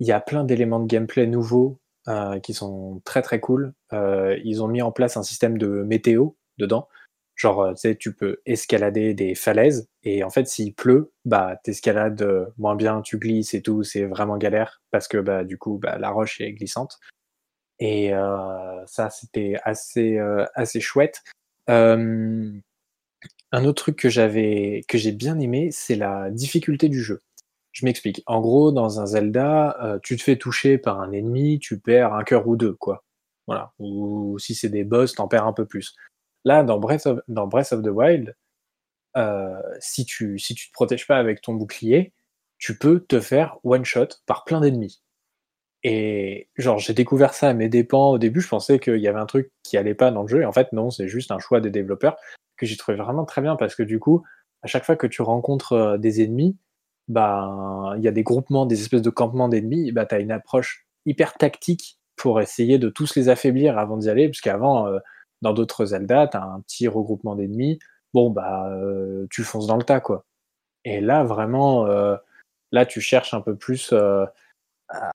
Il 0.00 0.06
y 0.06 0.12
a 0.12 0.20
plein 0.20 0.44
d'éléments 0.44 0.80
de 0.80 0.86
gameplay 0.86 1.26
nouveaux 1.26 1.80
euh, 2.08 2.38
qui 2.40 2.54
sont 2.54 3.00
très 3.04 3.22
très 3.22 3.40
cool. 3.40 3.74
Euh, 3.92 4.38
ils 4.44 4.62
ont 4.62 4.68
mis 4.68 4.82
en 4.82 4.92
place 4.92 5.16
un 5.16 5.22
système 5.22 5.58
de 5.58 5.68
météo 5.82 6.30
dedans. 6.58 6.88
Genre, 7.34 7.70
tu 7.70 7.80
sais, 7.80 7.96
tu 7.96 8.14
peux 8.14 8.40
escalader 8.46 9.14
des 9.14 9.34
falaises 9.34 9.88
et 10.02 10.22
en 10.22 10.30
fait, 10.30 10.46
s'il 10.46 10.74
pleut, 10.74 11.12
bah, 11.24 11.56
t'escalades 11.64 12.52
moins 12.58 12.76
bien, 12.76 13.00
tu 13.00 13.18
glisses 13.18 13.54
et 13.54 13.62
tout, 13.62 13.82
c'est 13.82 14.04
vraiment 14.04 14.36
galère 14.36 14.82
parce 14.90 15.08
que 15.08 15.18
bah, 15.18 15.42
du 15.42 15.58
coup, 15.58 15.78
bah, 15.78 15.98
la 15.98 16.10
roche 16.10 16.40
est 16.40 16.52
glissante. 16.52 16.98
Et 17.84 18.12
ça, 18.86 19.10
c'était 19.10 19.56
assez, 19.64 20.18
assez 20.54 20.80
chouette. 20.80 21.22
un 21.66 22.60
autre 23.52 23.82
truc 23.82 23.96
que 23.96 24.08
j'avais, 24.08 24.82
que 24.86 24.98
j'ai 24.98 25.12
bien 25.12 25.38
aimé, 25.40 25.70
c'est 25.72 25.96
la 25.96 26.30
difficulté 26.30 26.88
du 26.88 27.02
jeu. 27.02 27.20
Je 27.72 27.86
m'explique. 27.86 28.22
En 28.26 28.40
gros, 28.40 28.70
dans 28.70 29.00
un 29.00 29.06
Zelda, 29.06 29.76
euh, 29.82 29.98
tu 30.02 30.16
te 30.16 30.22
fais 30.22 30.36
toucher 30.36 30.78
par 30.78 31.00
un 31.00 31.10
ennemi, 31.12 31.58
tu 31.58 31.80
perds 31.80 32.12
un 32.14 32.22
cœur 32.22 32.46
ou 32.46 32.56
deux, 32.56 32.74
quoi. 32.74 33.02
Voilà. 33.46 33.72
Ou 33.78 34.38
si 34.38 34.54
c'est 34.54 34.68
des 34.68 34.84
boss, 34.84 35.14
t'en 35.14 35.26
perds 35.26 35.46
un 35.46 35.54
peu 35.54 35.66
plus. 35.66 35.94
Là, 36.44 36.64
dans 36.64 36.78
Breath 36.78 37.06
of, 37.06 37.22
the 37.26 37.88
Wild, 37.88 38.36
euh, 39.16 39.60
si, 39.80 40.04
tu, 40.04 40.38
si 40.38 40.54
te 40.54 40.60
protèges 40.72 41.06
pas 41.06 41.16
avec 41.16 41.40
ton 41.40 41.54
bouclier, 41.54 42.12
tu 42.58 42.78
peux 42.78 43.00
te 43.00 43.20
faire 43.20 43.58
one 43.64 43.84
shot 43.84 44.08
par 44.26 44.44
plein 44.44 44.60
d'ennemis. 44.60 45.02
Et 45.84 46.48
genre, 46.56 46.78
j'ai 46.78 46.94
découvert 46.94 47.34
ça 47.34 47.48
à 47.48 47.54
mes 47.54 47.68
dépens. 47.68 48.12
Au 48.12 48.18
début, 48.18 48.40
je 48.40 48.48
pensais 48.48 48.78
qu'il 48.78 48.98
y 48.98 49.08
avait 49.08 49.18
un 49.18 49.26
truc 49.26 49.50
qui 49.62 49.76
allait 49.76 49.94
pas 49.94 50.10
dans 50.10 50.22
le 50.22 50.28
jeu. 50.28 50.42
Et 50.42 50.44
en 50.44 50.52
fait, 50.52 50.72
non, 50.72 50.90
c'est 50.90 51.08
juste 51.08 51.30
un 51.30 51.38
choix 51.38 51.60
des 51.60 51.70
développeurs 51.70 52.16
que 52.56 52.66
j'ai 52.66 52.76
trouvé 52.76 52.96
vraiment 52.96 53.24
très 53.24 53.42
bien 53.42 53.56
parce 53.56 53.74
que 53.74 53.82
du 53.82 53.98
coup, 53.98 54.22
à 54.62 54.68
chaque 54.68 54.84
fois 54.84 54.96
que 54.96 55.06
tu 55.08 55.22
rencontres 55.22 55.72
euh, 55.72 55.98
des 55.98 56.22
ennemis, 56.22 56.56
bah, 57.08 57.94
il 57.96 58.02
y 58.02 58.08
a 58.08 58.12
des 58.12 58.22
groupements, 58.22 58.66
des 58.66 58.80
espèces 58.80 59.02
de 59.02 59.10
campements 59.10 59.48
d'ennemis, 59.48 59.92
bah, 59.92 60.06
tu 60.06 60.14
as 60.14 60.20
une 60.20 60.30
approche 60.30 60.86
hyper 61.04 61.34
tactique 61.34 61.98
pour 62.16 62.40
essayer 62.40 62.78
de 62.78 62.88
tous 62.88 63.16
les 63.16 63.28
affaiblir 63.28 63.78
avant 63.78 63.96
d'y 63.96 64.08
aller, 64.08 64.28
puisqu'avant, 64.28 64.86
euh, 64.86 64.98
dans 65.42 65.52
d'autres 65.52 65.86
Zelda, 65.86 66.28
tu 66.28 66.36
as 66.36 66.44
un 66.44 66.60
petit 66.60 66.88
regroupement 66.88 67.34
d'ennemis, 67.34 67.78
bon, 68.14 68.30
bah, 68.30 68.68
euh, 68.70 69.26
tu 69.30 69.42
fonces 69.42 69.66
dans 69.66 69.76
le 69.76 69.82
tas, 69.82 70.00
quoi. 70.00 70.24
Et 70.84 71.00
là, 71.00 71.24
vraiment, 71.24 71.86
euh, 71.86 72.16
là, 72.72 72.86
tu 72.86 73.00
cherches 73.00 73.34
un 73.34 73.40
peu 73.40 73.56
plus 73.56 73.92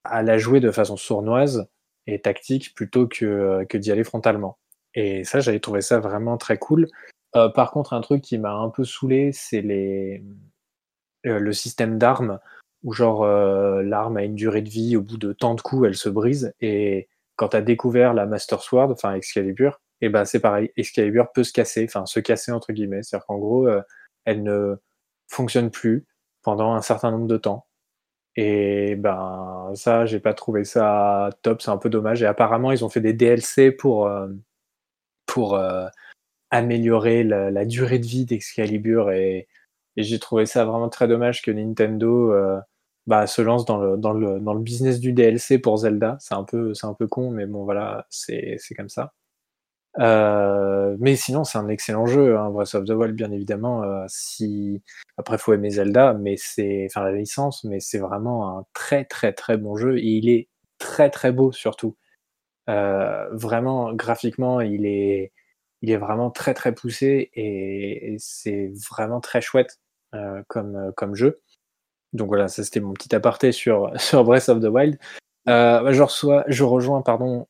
à, 0.04 0.24
la 0.24 0.38
jouer 0.38 0.60
de 0.60 0.72
façon 0.72 0.98
sournoise 0.98 1.68
et 2.08 2.22
tactique 2.22 2.74
plutôt 2.76 3.08
que, 3.08 3.66
que 3.70 3.78
d'y 3.78 3.92
aller 3.92 4.04
frontalement. 4.04 4.58
Et 4.94 5.24
ça, 5.24 5.40
j'avais 5.40 5.60
trouvé 5.60 5.82
ça 5.82 6.00
vraiment 6.00 6.38
très 6.38 6.58
cool. 6.58 6.88
par 7.34 7.72
contre, 7.72 7.94
un 7.94 8.02
truc 8.02 8.22
qui 8.24 8.38
m'a 8.38 8.54
un 8.54 8.70
peu 8.70 8.84
saoulé, 8.84 9.32
c'est 9.32 9.62
les, 9.62 10.24
euh, 11.28 11.40
le 11.40 11.54
système 11.54 11.98
d'armes 11.98 12.40
où 12.84 12.94
genre 12.94 13.24
euh, 13.24 13.82
l'arme 13.84 14.18
a 14.18 14.24
une 14.24 14.36
durée 14.36 14.62
de 14.62 14.70
vie, 14.70 14.96
au 14.96 15.02
bout 15.02 15.18
de 15.18 15.34
tant 15.34 15.56
de 15.56 15.62
coups, 15.62 15.88
elle 15.88 15.96
se 15.96 16.10
brise. 16.10 16.54
Et 16.62 17.10
quand 17.36 17.50
tu 17.50 17.58
as 17.58 17.62
découvert 17.62 18.14
la 18.14 18.26
Master 18.26 18.62
Sword, 18.62 18.92
enfin 18.92 19.14
Excalibur, 19.14 19.82
et 20.02 20.08
eh 20.08 20.10
ben 20.10 20.26
c'est 20.26 20.40
pareil, 20.40 20.72
Excalibur 20.78 21.32
peut 21.34 21.44
se 21.44 21.54
casser, 21.54 21.86
enfin 21.86 22.06
se 22.06 22.20
casser 22.20 22.52
entre 22.52 22.72
guillemets. 22.72 23.04
C'est-à-dire 23.04 23.26
qu'en 23.26 23.38
gros, 23.40 23.68
euh, 23.68 23.82
elle 24.26 24.44
ne 24.44 24.76
fonctionne 25.28 25.72
plus 25.72 26.06
pendant 26.44 26.74
un 26.74 26.82
certain 26.82 27.12
nombre 27.12 27.28
de 27.28 27.38
temps. 27.38 27.67
Et 28.38 28.96
ben 28.96 29.72
ça, 29.76 30.06
j'ai 30.06 30.20
pas 30.20 30.34
trouvé 30.34 30.64
ça 30.64 31.30
top, 31.42 31.62
c'est 31.62 31.72
un 31.72 31.78
peu 31.78 31.90
dommage. 31.90 32.22
Et 32.24 32.26
apparemment, 32.28 32.72
ils 32.72 32.86
ont 32.86 32.90
fait 32.90 33.02
des 33.02 33.14
DLC 33.14 33.72
pour, 33.72 34.10
pour 35.26 35.60
améliorer 36.52 37.24
la, 37.24 37.66
durée 37.66 38.00
de 38.00 38.06
vie 38.06 38.26
d'Excalibur 38.26 39.12
et 39.12 39.48
j'ai 39.98 40.20
trouvé 40.20 40.46
ça 40.46 40.66
vraiment 40.66 40.90
très 40.90 41.08
dommage 41.08 41.42
que 41.42 41.52
Nintendo 41.52 42.32
euh, 42.32 42.60
bah, 43.08 43.28
se 43.28 43.42
lance 43.42 43.66
dans 43.66 43.78
le, 43.78 43.98
dans, 43.98 44.14
le, 44.14 44.40
dans 44.40 44.54
le 44.54 44.62
business 44.62 45.00
du 45.00 45.12
DLC 45.12 45.60
pour 45.60 45.78
Zelda. 45.78 46.18
C'est 46.20 46.36
un 46.36 46.44
peu, 46.44 46.74
un 46.84 46.94
peu 46.94 47.08
con, 47.08 47.32
mais 47.32 47.48
bon, 47.48 47.64
voilà, 47.64 48.06
c'est, 48.10 48.58
c'est 48.60 48.76
comme 48.76 48.90
ça. 48.90 49.14
Euh, 50.00 50.96
mais 51.00 51.16
sinon, 51.16 51.44
c'est 51.44 51.58
un 51.58 51.68
excellent 51.70 52.06
jeu, 52.06 52.38
hein, 52.38 52.50
Breath 52.50 52.76
of 52.76 52.86
the 52.86 52.92
Wild, 52.92 53.16
bien 53.16 53.32
évidemment. 53.32 53.84
Euh, 53.84 54.06
si 54.08 54.82
après, 55.18 55.38
faut 55.38 55.54
aimer 55.54 55.72
Zelda, 55.72 56.14
mais 56.14 56.36
c'est, 56.38 56.88
enfin 56.90 57.04
la 57.04 57.14
licence, 57.14 57.64
mais 57.64 57.80
c'est 57.80 58.00
vraiment 58.00 58.60
un 58.60 58.66
très 58.74 59.06
très 59.06 59.34
très 59.34 59.58
bon 59.58 59.76
jeu 59.76 59.98
et 59.98 60.06
il 60.06 60.30
est 60.30 60.50
très 60.80 61.10
très 61.10 61.32
beau 61.32 61.52
surtout. 61.52 61.98
Euh, 62.70 63.28
vraiment, 63.32 63.94
graphiquement, 63.94 64.62
il 64.62 64.86
est, 64.86 65.34
il 65.82 65.92
est 65.92 65.98
vraiment 65.98 66.32
très 66.32 66.54
très 66.54 66.74
poussé 66.74 67.32
et, 67.34 68.14
et 68.14 68.18
c'est 68.20 68.72
vraiment 68.92 69.22
très 69.22 69.42
chouette. 69.42 69.80
Euh, 70.16 70.42
comme, 70.48 70.94
comme 70.96 71.16
jeu. 71.16 71.42
Donc 72.14 72.30
voilà, 72.30 72.48
ça 72.48 72.64
c'était 72.64 72.80
mon 72.80 72.94
petit 72.94 73.14
aparté 73.14 73.52
sur, 73.52 73.92
sur 74.00 74.24
Breath 74.24 74.48
of 74.48 74.62
the 74.62 74.68
Wild. 74.68 74.98
Euh, 75.50 75.92
je, 75.92 76.02
reçois, 76.02 76.46
je 76.48 76.64
rejoins 76.64 77.02
pardon, 77.02 77.48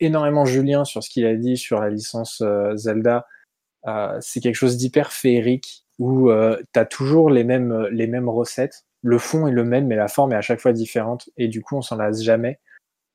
énormément 0.00 0.44
Julien 0.44 0.84
sur 0.84 1.02
ce 1.02 1.10
qu'il 1.10 1.26
a 1.26 1.34
dit 1.34 1.56
sur 1.56 1.80
la 1.80 1.90
licence 1.90 2.42
Zelda. 2.74 3.26
c'est 4.20 4.40
quelque 4.40 4.54
chose 4.54 4.76
d'hyper 4.76 5.12
féerique 5.12 5.84
où 5.98 6.30
tu 6.30 6.78
as 6.78 6.84
toujours 6.84 7.30
les 7.30 7.44
mêmes, 7.44 7.86
les 7.90 8.06
mêmes 8.06 8.28
recettes. 8.28 8.84
Le 9.02 9.18
fond 9.18 9.46
est 9.46 9.52
le 9.52 9.64
même, 9.64 9.86
mais 9.86 9.96
la 9.96 10.08
forme 10.08 10.32
est 10.32 10.36
à 10.36 10.42
chaque 10.42 10.60
fois 10.60 10.72
différente. 10.72 11.30
Et 11.36 11.48
du 11.48 11.62
coup, 11.62 11.76
on 11.76 11.82
s'en 11.82 11.96
lasse 11.96 12.22
jamais. 12.22 12.58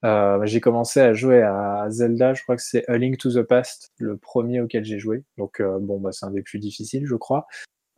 j'ai 0.04 0.62
commencé 0.62 1.00
à 1.00 1.14
jouer 1.14 1.42
à 1.44 1.86
Zelda, 1.90 2.34
je 2.34 2.44
crois 2.44 2.56
que 2.56 2.64
c'est 2.64 2.88
A 2.90 2.98
Link 2.98 3.18
to 3.18 3.32
the 3.32 3.44
Past, 3.44 3.92
le 4.00 4.18
premier 4.18 4.62
auquel 4.62 4.86
j'ai 4.86 5.00
joué. 5.00 5.24
Donc 5.38 5.62
bon, 5.62 6.00
bah, 6.00 6.12
c'est 6.12 6.26
un 6.26 6.32
des 6.32 6.42
plus 6.42 6.60
difficiles, 6.60 7.06
je 7.06 7.16
crois. 7.16 7.48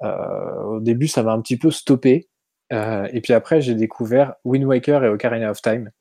Euh, 0.04 0.64
au 0.64 0.80
début, 0.80 1.08
ça 1.08 1.24
m'a 1.24 1.34
un 1.34 1.42
petit 1.42 1.58
peu 1.58 1.72
stoppé. 1.72 2.30
Euh, 2.72 3.08
et 3.12 3.22
puis 3.22 3.34
après, 3.34 3.62
j'ai 3.62 3.76
découvert 3.76 4.36
Wind 4.44 4.66
Waker 4.66 5.04
et 5.04 5.10
Ocarina 5.10 5.52
of 5.52 5.62
Time. 5.62 5.92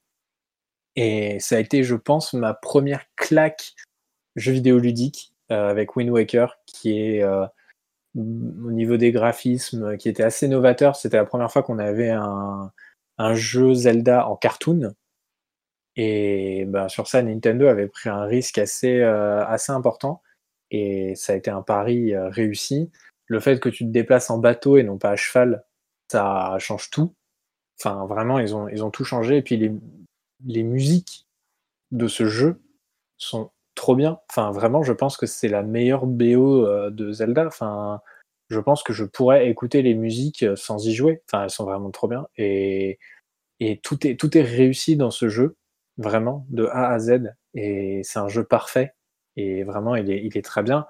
Et 0.97 1.38
ça 1.40 1.57
a 1.57 1.59
été, 1.59 1.82
je 1.84 1.97
pense, 1.97 2.34
ma 2.34 2.55
première 2.55 3.05
claque 3.16 3.74
jeu 4.36 4.53
vidéo 4.53 4.78
ludique 4.78 5.32
euh, 5.51 5.68
avec 5.68 5.97
Wind 5.97 6.11
Waker, 6.11 6.59
qui 6.66 6.99
est 6.99 7.24
au 8.14 8.70
niveau 8.70 8.99
des 8.99 9.11
graphismes, 9.11 9.97
qui 9.97 10.09
était 10.09 10.22
assez 10.22 10.49
novateur. 10.49 10.97
C'était 10.97 11.16
la 11.16 11.24
première 11.24 11.51
fois 11.51 11.62
qu'on 11.62 11.78
avait 11.78 12.11
un, 12.11 12.70
un, 13.18 13.34
jeu 13.34 13.72
Zelda 13.72 14.28
en 14.28 14.36
cartoon. 14.36 14.95
Et 15.97 16.66
ben, 16.66 16.88
sur 16.88 17.09
ça, 17.09 17.22
Nintendo 17.22 17.66
avait 17.66 17.88
pris 17.88 18.11
un 18.11 18.24
risque 18.24 18.59
assez, 18.59 19.03
assez 19.03 19.72
important. 19.72 20.22
Et 20.70 21.14
ça 21.16 21.32
a 21.32 21.36
été 21.36 21.51
un 21.51 21.62
pari 21.62 22.14
réussi 22.16 22.90
le 23.32 23.40
fait 23.40 23.59
que 23.59 23.68
tu 23.68 23.84
te 23.84 23.90
déplaces 23.90 24.30
en 24.30 24.38
bateau 24.38 24.76
et 24.76 24.82
non 24.82 24.99
pas 24.99 25.11
à 25.11 25.16
cheval, 25.16 25.64
ça 26.11 26.57
change 26.59 26.90
tout. 26.90 27.14
Enfin, 27.80 28.07
vraiment, 28.07 28.38
ils 28.38 28.55
ont, 28.55 28.68
ils 28.68 28.84
ont 28.84 28.90
tout 28.90 29.05
changé. 29.05 29.38
Et 29.38 29.43
puis, 29.43 29.57
les, 29.57 29.72
les 30.47 30.62
musiques 30.62 31.26
de 31.90 32.09
ce 32.09 32.26
jeu 32.26 32.61
sont 33.18 33.51
trop 33.74 33.97
bien. 33.97 34.18
Enfin, 34.30 34.51
vraiment, 34.51 34.82
je 34.82 34.93
pense 34.93 35.16
que 35.16 35.26
c'est 35.26 35.49
la 35.49 35.62
meilleure 35.62 36.07
BO 36.07 36.66
euh, 36.66 36.90
de 36.90 37.12
Zelda. 37.12 37.47
Enfin, 37.47 38.01
je 38.51 38.61
pense 38.61 38.82
que 38.82 38.93
je 38.93 39.05
pourrais 39.05 39.49
écouter 39.49 39.82
les 39.82 39.95
musiques 39.95 40.45
sans 40.57 40.86
y 40.86 40.95
jouer. 40.95 41.22
Enfin, 41.26 41.45
elles 41.45 41.51
sont 41.51 41.64
vraiment 41.64 41.90
trop 41.90 42.09
bien. 42.09 42.26
Et, 42.36 42.99
et 43.61 43.78
tout, 43.80 44.07
est, 44.07 44.18
tout 44.18 44.36
est 44.36 44.43
réussi 44.43 44.97
dans 44.97 45.11
ce 45.11 45.28
jeu, 45.28 45.57
vraiment, 45.97 46.47
de 46.51 46.66
A 46.66 46.90
à 46.90 46.99
Z. 46.99 47.34
Et 47.55 48.03
c'est 48.05 48.18
un 48.18 48.28
jeu 48.28 48.45
parfait. 48.45 48.95
Et 49.36 49.64
vraiment, 49.64 49.97
il 49.97 50.11
est, 50.11 50.24
il 50.24 50.36
est 50.36 50.45
très 50.45 50.62
bien. 50.62 50.86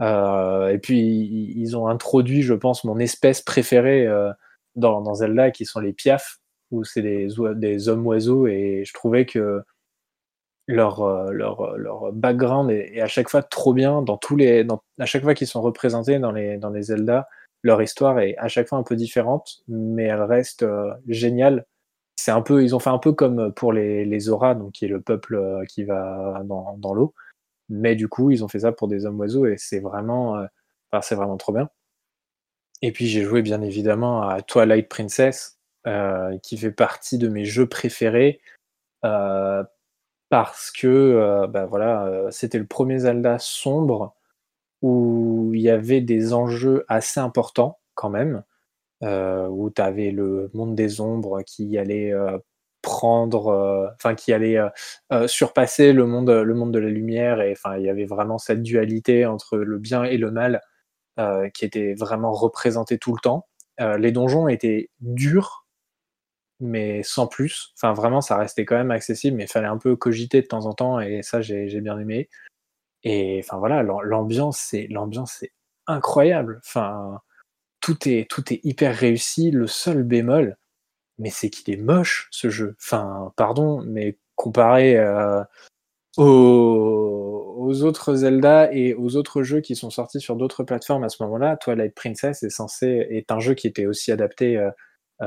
Euh, 0.00 0.68
et 0.68 0.78
puis, 0.78 1.54
ils 1.56 1.76
ont 1.76 1.86
introduit, 1.86 2.42
je 2.42 2.54
pense, 2.54 2.84
mon 2.84 2.98
espèce 2.98 3.42
préférée 3.42 4.06
euh, 4.06 4.32
dans, 4.76 5.00
dans, 5.02 5.14
Zelda, 5.14 5.50
qui 5.50 5.64
sont 5.64 5.80
les 5.80 5.92
piafs, 5.92 6.40
où 6.74 6.84
c'est 6.84 7.02
des, 7.02 7.28
des 7.54 7.88
hommes-oiseaux. 7.88 8.46
Et 8.46 8.84
je 8.86 8.92
trouvais 8.92 9.26
que 9.26 9.62
leur, 10.66 11.02
euh, 11.02 11.30
leur, 11.32 11.76
leur 11.76 12.12
background 12.12 12.70
est, 12.70 13.00
à 13.00 13.06
chaque 13.06 13.28
fois 13.28 13.42
trop 13.42 13.74
bien 13.74 14.02
dans 14.02 14.16
tous 14.16 14.36
les, 14.36 14.64
dans, 14.64 14.82
à 14.98 15.06
chaque 15.06 15.22
fois 15.22 15.34
qu'ils 15.34 15.46
sont 15.46 15.62
représentés 15.62 16.18
dans 16.18 16.32
les, 16.32 16.56
dans 16.56 16.70
les 16.70 16.82
Zelda, 16.82 17.28
leur 17.62 17.82
histoire 17.82 18.18
est 18.20 18.36
à 18.38 18.48
chaque 18.48 18.68
fois 18.68 18.78
un 18.78 18.82
peu 18.82 18.96
différente, 18.96 19.62
mais 19.68 20.04
elle 20.04 20.22
reste 20.22 20.62
euh, 20.62 20.92
géniale. 21.08 21.66
C'est 22.16 22.30
un 22.30 22.42
peu, 22.42 22.62
ils 22.62 22.74
ont 22.74 22.78
fait 22.78 22.90
un 22.90 22.98
peu 22.98 23.12
comme 23.12 23.52
pour 23.52 23.72
les, 23.72 24.04
les 24.04 24.26
donc 24.28 24.72
qui 24.72 24.84
est 24.84 24.88
le 24.88 25.00
peuple 25.00 25.34
euh, 25.36 25.64
qui 25.66 25.84
va 25.84 26.42
dans, 26.44 26.76
dans 26.78 26.94
l'eau, 26.94 27.14
mais 27.68 27.96
du 27.96 28.08
coup 28.08 28.30
ils 28.30 28.44
ont 28.44 28.48
fait 28.48 28.60
ça 28.60 28.72
pour 28.72 28.88
des 28.88 29.06
hommes 29.06 29.18
oiseaux 29.18 29.46
et 29.46 29.56
c'est 29.58 29.80
vraiment, 29.80 30.46
c'est 31.02 31.16
vraiment 31.16 31.36
trop 31.36 31.52
bien. 31.52 31.68
Et 32.82 32.92
puis 32.92 33.06
j'ai 33.06 33.22
joué 33.22 33.42
bien 33.42 33.62
évidemment 33.62 34.28
à 34.28 34.42
Twilight 34.42 34.88
Princess, 34.88 35.53
qui 36.42 36.56
fait 36.56 36.72
partie 36.72 37.18
de 37.18 37.28
mes 37.28 37.44
jeux 37.44 37.68
préférés. 37.68 38.40
Euh, 39.04 39.62
parce 40.34 40.72
que 40.72 40.88
euh, 40.88 41.46
bah, 41.46 41.66
voilà, 41.66 42.06
euh, 42.06 42.30
c'était 42.32 42.58
le 42.58 42.66
premier 42.66 42.98
Zelda 42.98 43.38
sombre 43.38 44.16
où 44.82 45.52
il 45.54 45.60
y 45.60 45.70
avait 45.70 46.00
des 46.00 46.32
enjeux 46.34 46.84
assez 46.88 47.20
importants 47.20 47.78
quand 47.94 48.10
même, 48.10 48.42
euh, 49.04 49.46
où 49.48 49.70
tu 49.70 49.80
avais 49.80 50.10
le 50.10 50.50
monde 50.52 50.74
des 50.74 51.00
ombres 51.00 51.42
qui 51.42 51.78
allait 51.78 52.12
prendre, 52.82 53.92
enfin 53.94 54.16
qui 54.16 54.32
allait 54.32 54.58
surpasser 55.26 55.92
le 55.92 56.06
monde, 56.06 56.30
le 56.30 56.54
monde 56.54 56.72
de 56.72 56.80
la 56.80 56.90
lumière, 56.90 57.40
et 57.40 57.52
enfin 57.52 57.76
il 57.78 57.84
y 57.84 57.88
avait 57.90 58.04
vraiment 58.04 58.38
cette 58.38 58.62
dualité 58.62 59.26
entre 59.26 59.58
le 59.58 59.78
bien 59.78 60.04
et 60.04 60.18
le 60.18 60.32
mal 60.32 60.60
qui 61.54 61.64
était 61.64 61.94
vraiment 61.94 62.32
représentée 62.32 62.98
tout 62.98 63.14
le 63.14 63.20
temps. 63.20 63.46
les 63.78 64.12
donjons 64.12 64.48
étaient 64.48 64.90
durs 65.00 65.63
mais 66.64 67.02
sans 67.02 67.26
plus. 67.26 67.72
Enfin, 67.76 67.92
vraiment, 67.92 68.20
ça 68.20 68.36
restait 68.36 68.64
quand 68.64 68.76
même 68.76 68.90
accessible, 68.90 69.36
mais 69.36 69.44
il 69.44 69.50
fallait 69.50 69.66
un 69.68 69.78
peu 69.78 69.96
cogiter 69.96 70.42
de 70.42 70.46
temps 70.46 70.66
en 70.66 70.74
temps, 70.74 71.00
et 71.00 71.22
ça, 71.22 71.40
j'ai 71.42 71.80
bien 71.80 71.98
aimé. 71.98 72.28
Et 73.04 73.40
enfin 73.44 73.58
voilà, 73.58 73.82
l'ambiance, 73.82 74.58
c'est 74.58 74.88
incroyable. 75.86 76.60
Enfin, 76.64 77.20
tout 77.80 78.08
est 78.08 78.28
tout 78.30 78.52
est 78.52 78.60
hyper 78.64 78.96
réussi. 78.96 79.50
Le 79.50 79.66
seul 79.66 80.02
bémol, 80.04 80.56
mais 81.18 81.30
c'est 81.30 81.50
qu'il 81.50 81.72
est 81.74 81.78
moche 81.78 82.28
ce 82.30 82.50
jeu. 82.50 82.76
Enfin, 82.80 83.32
pardon, 83.36 83.82
mais 83.86 84.18
comparé 84.36 84.96
euh, 84.98 85.42
aux, 86.16 87.82
autres 87.82 88.14
Zelda 88.14 88.72
et 88.72 88.94
aux 88.94 89.16
autres 89.16 89.42
jeux 89.42 89.60
qui 89.60 89.76
sont 89.76 89.90
sortis 89.90 90.20
sur 90.20 90.36
d'autres 90.36 90.64
plateformes 90.64 91.04
à 91.04 91.08
ce 91.08 91.22
moment-là, 91.24 91.56
Twilight 91.56 91.94
Princess 91.94 92.42
est 92.42 92.50
censé 92.50 93.06
est 93.10 93.30
un 93.32 93.40
jeu 93.40 93.54
qui 93.54 93.66
était 93.66 93.86
aussi 93.86 94.12
adapté 94.12 94.56
euh, 94.56 94.70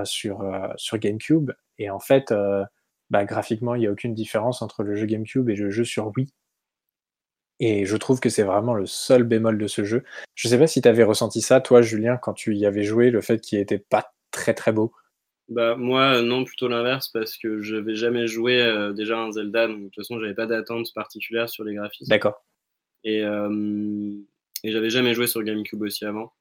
sur, 0.04 0.42
euh, 0.42 0.68
sur 0.76 0.98
GameCube. 0.98 1.52
Et 1.78 1.90
en 1.90 2.00
fait, 2.00 2.32
euh, 2.32 2.64
bah, 3.10 3.26
graphiquement, 3.26 3.76
il 3.76 3.80
n'y 3.80 3.88
a 3.88 3.92
aucune 3.92 4.14
différence 4.14 4.62
entre 4.62 4.84
le 4.84 4.96
jeu 4.96 5.06
GameCube 5.06 5.50
et 5.50 5.56
le 5.56 5.70
jeu 5.70 5.84
sur 5.84 6.12
Wii. 6.16 6.28
Et 7.60 7.86
je 7.86 7.98
trouve 7.98 8.20
que 8.20 8.30
c'est 8.30 8.44
vraiment 8.44 8.76
le 8.76 8.86
seul 8.86 9.24
bémol 9.24 9.58
de 9.58 9.68
ce 9.68 9.84
jeu. 9.84 10.04
Je 10.36 10.48
sais 10.48 10.60
pas 10.60 10.68
si 10.68 10.82
tu 10.82 10.88
avais 10.88 11.04
ressenti 11.04 11.42
ça, 11.42 11.60
toi, 11.60 11.82
Julien, 11.82 12.18
quand 12.18 12.34
tu 12.34 12.56
y 12.56 12.66
avais 12.66 12.84
joué, 12.84 13.10
le 13.10 13.22
fait 13.22 13.40
qu'il 13.40 13.58
était 13.58 13.80
pas 13.80 14.14
très 14.32 14.54
très 14.54 14.72
beau. 14.72 14.92
Bah 15.50 15.78
moi 15.78 16.22
non 16.22 16.44
plutôt 16.44 16.68
l'inverse 16.68 17.08
parce 17.08 17.38
que 17.38 17.62
je 17.62 17.78
n'avais 17.78 17.96
jamais 17.96 18.28
joué 18.28 18.92
déjà 18.94 19.18
un 19.18 19.32
Zelda 19.32 19.70
donc 19.70 19.78
de 19.78 19.84
toute 19.86 19.96
façon 19.96 20.20
j'avais 20.20 20.34
pas 20.34 20.46
d'attente 20.46 20.94
particulière 20.94 21.48
sur 21.48 21.64
les 21.64 21.74
graphismes. 21.74 22.10
D'accord. 22.10 22.44
Et, 23.06 23.20
et 23.22 24.72
j'avais 24.72 24.90
jamais 24.90 25.14
joué 25.14 25.26
sur 25.26 25.42
GameCube 25.44 25.82
aussi 25.82 26.04
avant. 26.04 26.34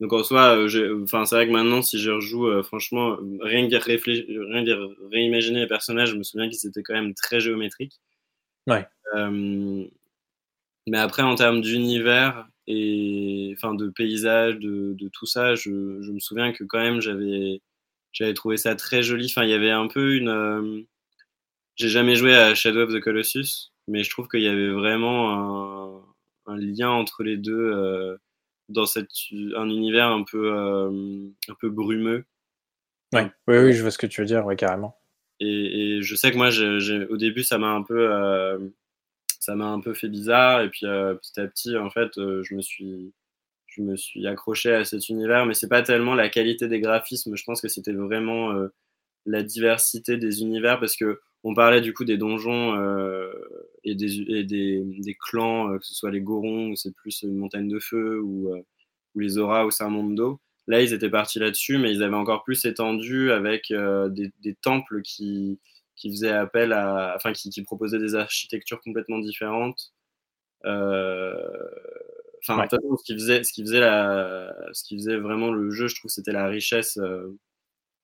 Donc 0.00 0.12
en 0.12 0.22
soi, 0.22 0.56
euh, 0.56 1.02
enfin 1.02 1.24
c'est 1.24 1.34
vrai 1.34 1.46
que 1.46 1.52
maintenant 1.52 1.82
si 1.82 1.98
je 1.98 2.10
rejoue, 2.10 2.46
euh, 2.46 2.62
franchement, 2.62 3.16
rien 3.40 3.68
que 3.68 3.74
rien 4.52 4.94
réimaginer 5.10 5.60
les 5.60 5.66
personnages, 5.66 6.10
je 6.10 6.16
me 6.16 6.22
souviens 6.22 6.48
qu'ils 6.48 6.68
étaient 6.68 6.84
quand 6.84 6.94
même 6.94 7.14
très 7.14 7.40
géométriques. 7.40 8.00
Ouais. 8.68 8.86
Euh, 9.16 9.84
mais 10.86 10.98
après 10.98 11.22
en 11.22 11.34
termes 11.34 11.60
d'univers 11.62 12.46
et 12.68 13.52
enfin 13.56 13.74
de 13.74 13.88
paysage, 13.88 14.58
de, 14.58 14.94
de 14.94 15.08
tout 15.08 15.26
ça, 15.26 15.56
je, 15.56 16.00
je, 16.02 16.12
me 16.12 16.20
souviens 16.20 16.52
que 16.52 16.64
quand 16.64 16.78
même 16.78 17.00
j'avais 17.00 17.60
j'avais 18.12 18.34
trouvé 18.34 18.56
ça 18.56 18.76
très 18.76 19.02
joli. 19.02 19.26
Enfin 19.26 19.44
il 19.44 19.50
y 19.50 19.54
avait 19.54 19.70
un 19.70 19.88
peu 19.88 20.14
une, 20.14 20.86
j'ai 21.74 21.88
jamais 21.88 22.14
joué 22.14 22.36
à 22.36 22.54
Shadow 22.54 22.82
of 22.82 22.94
the 22.94 23.00
Colossus, 23.00 23.72
mais 23.88 24.04
je 24.04 24.10
trouve 24.10 24.28
qu'il 24.28 24.42
y 24.42 24.48
avait 24.48 24.70
vraiment 24.70 26.04
un, 26.46 26.52
un, 26.52 26.56
lien 26.56 26.90
entre 26.90 27.24
les 27.24 27.36
deux 27.36 28.18
dans 28.68 28.86
cette, 28.86 29.10
un 29.56 29.68
univers 29.68 30.08
un 30.08 30.24
peu, 30.24 30.52
euh, 30.52 31.28
un 31.48 31.54
peu 31.60 31.70
brumeux. 31.70 32.24
Ouais. 33.12 33.30
Oui, 33.46 33.58
oui, 33.58 33.72
je 33.72 33.82
vois 33.82 33.90
ce 33.90 33.98
que 33.98 34.06
tu 34.06 34.20
veux 34.20 34.26
dire, 34.26 34.44
ouais, 34.44 34.56
carrément. 34.56 34.98
Et, 35.40 35.96
et 35.96 36.02
je 36.02 36.14
sais 36.14 36.30
que 36.30 36.36
moi, 36.36 36.50
au 37.10 37.16
début, 37.16 37.42
ça 37.42 37.58
m'a 37.58 37.70
un 37.70 37.82
peu, 37.82 38.12
euh, 38.12 38.58
ça 39.40 39.54
m'a 39.54 39.66
un 39.66 39.80
peu 39.80 39.94
fait 39.94 40.08
bizarre. 40.08 40.62
Et 40.62 40.68
puis 40.68 40.86
euh, 40.86 41.14
petit 41.14 41.40
à 41.40 41.46
petit, 41.46 41.76
en 41.76 41.90
fait, 41.90 42.10
je 42.16 42.54
me 42.54 42.60
suis, 42.60 43.12
je 43.66 43.82
me 43.82 43.96
suis 43.96 44.26
accroché 44.26 44.72
à 44.72 44.84
cet 44.84 45.08
univers. 45.08 45.46
Mais 45.46 45.54
c'est 45.54 45.68
pas 45.68 45.82
tellement 45.82 46.14
la 46.14 46.28
qualité 46.28 46.68
des 46.68 46.80
graphismes. 46.80 47.36
Je 47.36 47.44
pense 47.44 47.60
que 47.60 47.68
c'était 47.68 47.92
vraiment 47.92 48.52
la 49.26 49.42
diversité 49.42 50.16
des 50.16 50.42
univers 50.42 50.80
parce 50.80 50.96
que 50.96 51.20
on 51.44 51.54
parlait 51.54 51.80
du 51.80 51.94
coup 51.94 52.04
des 52.04 52.16
donjons 52.16 52.74
euh, 52.76 53.32
et, 53.90 53.94
des, 53.94 54.20
et 54.30 54.44
des, 54.44 54.82
des, 54.98 55.14
clans, 55.14 55.72
euh, 55.72 55.78
que 55.78 55.86
ce 55.86 55.94
soit 55.94 56.10
les 56.10 56.20
Gorons, 56.20 56.70
où 56.70 56.76
c'est 56.76 56.94
plus 56.94 57.22
une 57.22 57.36
montagne 57.36 57.68
de 57.68 57.78
feu, 57.78 58.20
ou, 58.20 58.54
euh, 58.54 58.62
ou 59.14 59.20
les 59.20 59.38
Auras, 59.38 59.64
où 59.66 59.70
c'est 59.70 59.84
un 59.84 59.90
monde 59.90 60.14
d'eau. 60.14 60.40
Là, 60.66 60.82
ils 60.82 60.92
étaient 60.92 61.10
partis 61.10 61.38
là-dessus, 61.38 61.78
mais 61.78 61.92
ils 61.92 62.02
avaient 62.02 62.16
encore 62.16 62.44
plus 62.44 62.64
étendu 62.66 63.32
avec 63.32 63.72
des, 63.72 64.30
des, 64.40 64.54
temples 64.54 65.02
qui, 65.02 65.58
qui 65.96 66.10
faisaient 66.10 66.32
appel 66.32 66.72
à. 66.74 67.14
Enfin, 67.16 67.32
qui, 67.32 67.50
qui 67.50 67.62
proposaient 67.62 67.98
des 67.98 68.14
architectures 68.14 68.80
complètement 68.82 69.18
différentes. 69.18 69.94
Enfin, 70.64 72.66
ce 72.70 73.04
qui 73.04 73.14
faisait, 73.14 73.44
ce 73.44 73.52
qui 73.52 73.62
faisait 73.62 73.80
la, 73.80 74.54
ce 74.72 74.84
qui 74.84 74.96
faisait 74.96 75.16
vraiment 75.16 75.50
le 75.50 75.70
jeu, 75.70 75.88
je 75.88 75.96
trouve, 75.96 76.10
c'était 76.10 76.32
la 76.32 76.46
richesse, 76.48 76.98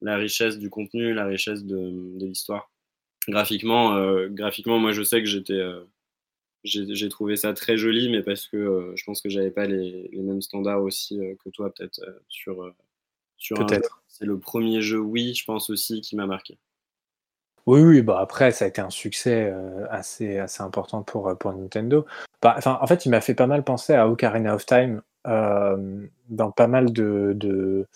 la 0.01 0.17
richesse 0.17 0.59
du 0.59 0.71
contenu, 0.71 1.13
la 1.13 1.27
richesse 1.27 1.65
de, 1.65 2.19
de 2.19 2.27
l'histoire 2.27 2.71
graphiquement, 3.29 3.95
euh, 3.97 4.29
graphiquement, 4.29 4.79
moi 4.79 4.93
je 4.93 5.03
sais 5.03 5.21
que 5.21 5.29
j'étais, 5.29 5.53
euh, 5.53 5.85
j'ai 6.65 7.09
trouvé 7.09 7.37
ça 7.37 7.53
très 7.53 7.77
joli, 7.77 8.09
mais 8.11 8.23
parce 8.23 8.47
que 8.47 8.57
euh, 8.57 8.97
je 8.97 9.05
pense 9.05 9.21
que 9.21 9.29
j'avais 9.29 9.51
pas 9.51 9.67
les, 9.67 10.09
les, 10.13 10.23
mêmes 10.23 10.43
standards 10.43 10.83
aussi 10.83 11.21
que 11.45 11.51
toi 11.51 11.73
peut-être 11.73 12.01
sur 12.29 12.73
sur 13.37 13.59
peut-être. 13.59 14.03
C'est 14.09 14.27
le 14.27 14.39
premier 14.39 14.81
jeu 14.81 14.99
oui, 14.99 15.35
je 15.35 15.45
pense 15.45 15.71
aussi 15.71 16.01
qui 16.01 16.17
m'a 16.17 16.27
marqué. 16.27 16.59
Oui, 17.67 17.81
oui, 17.81 18.03
bah 18.03 18.21
après, 18.21 18.53
ça 18.53 18.67
a 18.67 18.69
été 18.69 18.83
un 18.83 18.91
succès 18.91 19.53
assez, 19.89 20.37
assez 20.37 20.63
important 20.63 21.03
pour, 21.03 21.37
pour 21.39 21.55
Nintendo. 21.55 22.05
Bah, 22.43 22.59
en 22.67 22.87
fait, 22.87 23.07
il 23.07 23.09
m'a 23.09 23.23
fait 23.23 23.35
pas 23.35 23.47
mal 23.47 23.65
penser 23.65 23.95
à 23.95 24.07
Ocarina 24.07 24.55
of 24.55 24.67
Time 24.67 25.01
euh, 25.27 26.07
dans 26.29 26.51
pas 26.51 26.67
mal 26.67 26.93
de, 26.93 27.33
de, 27.35 27.87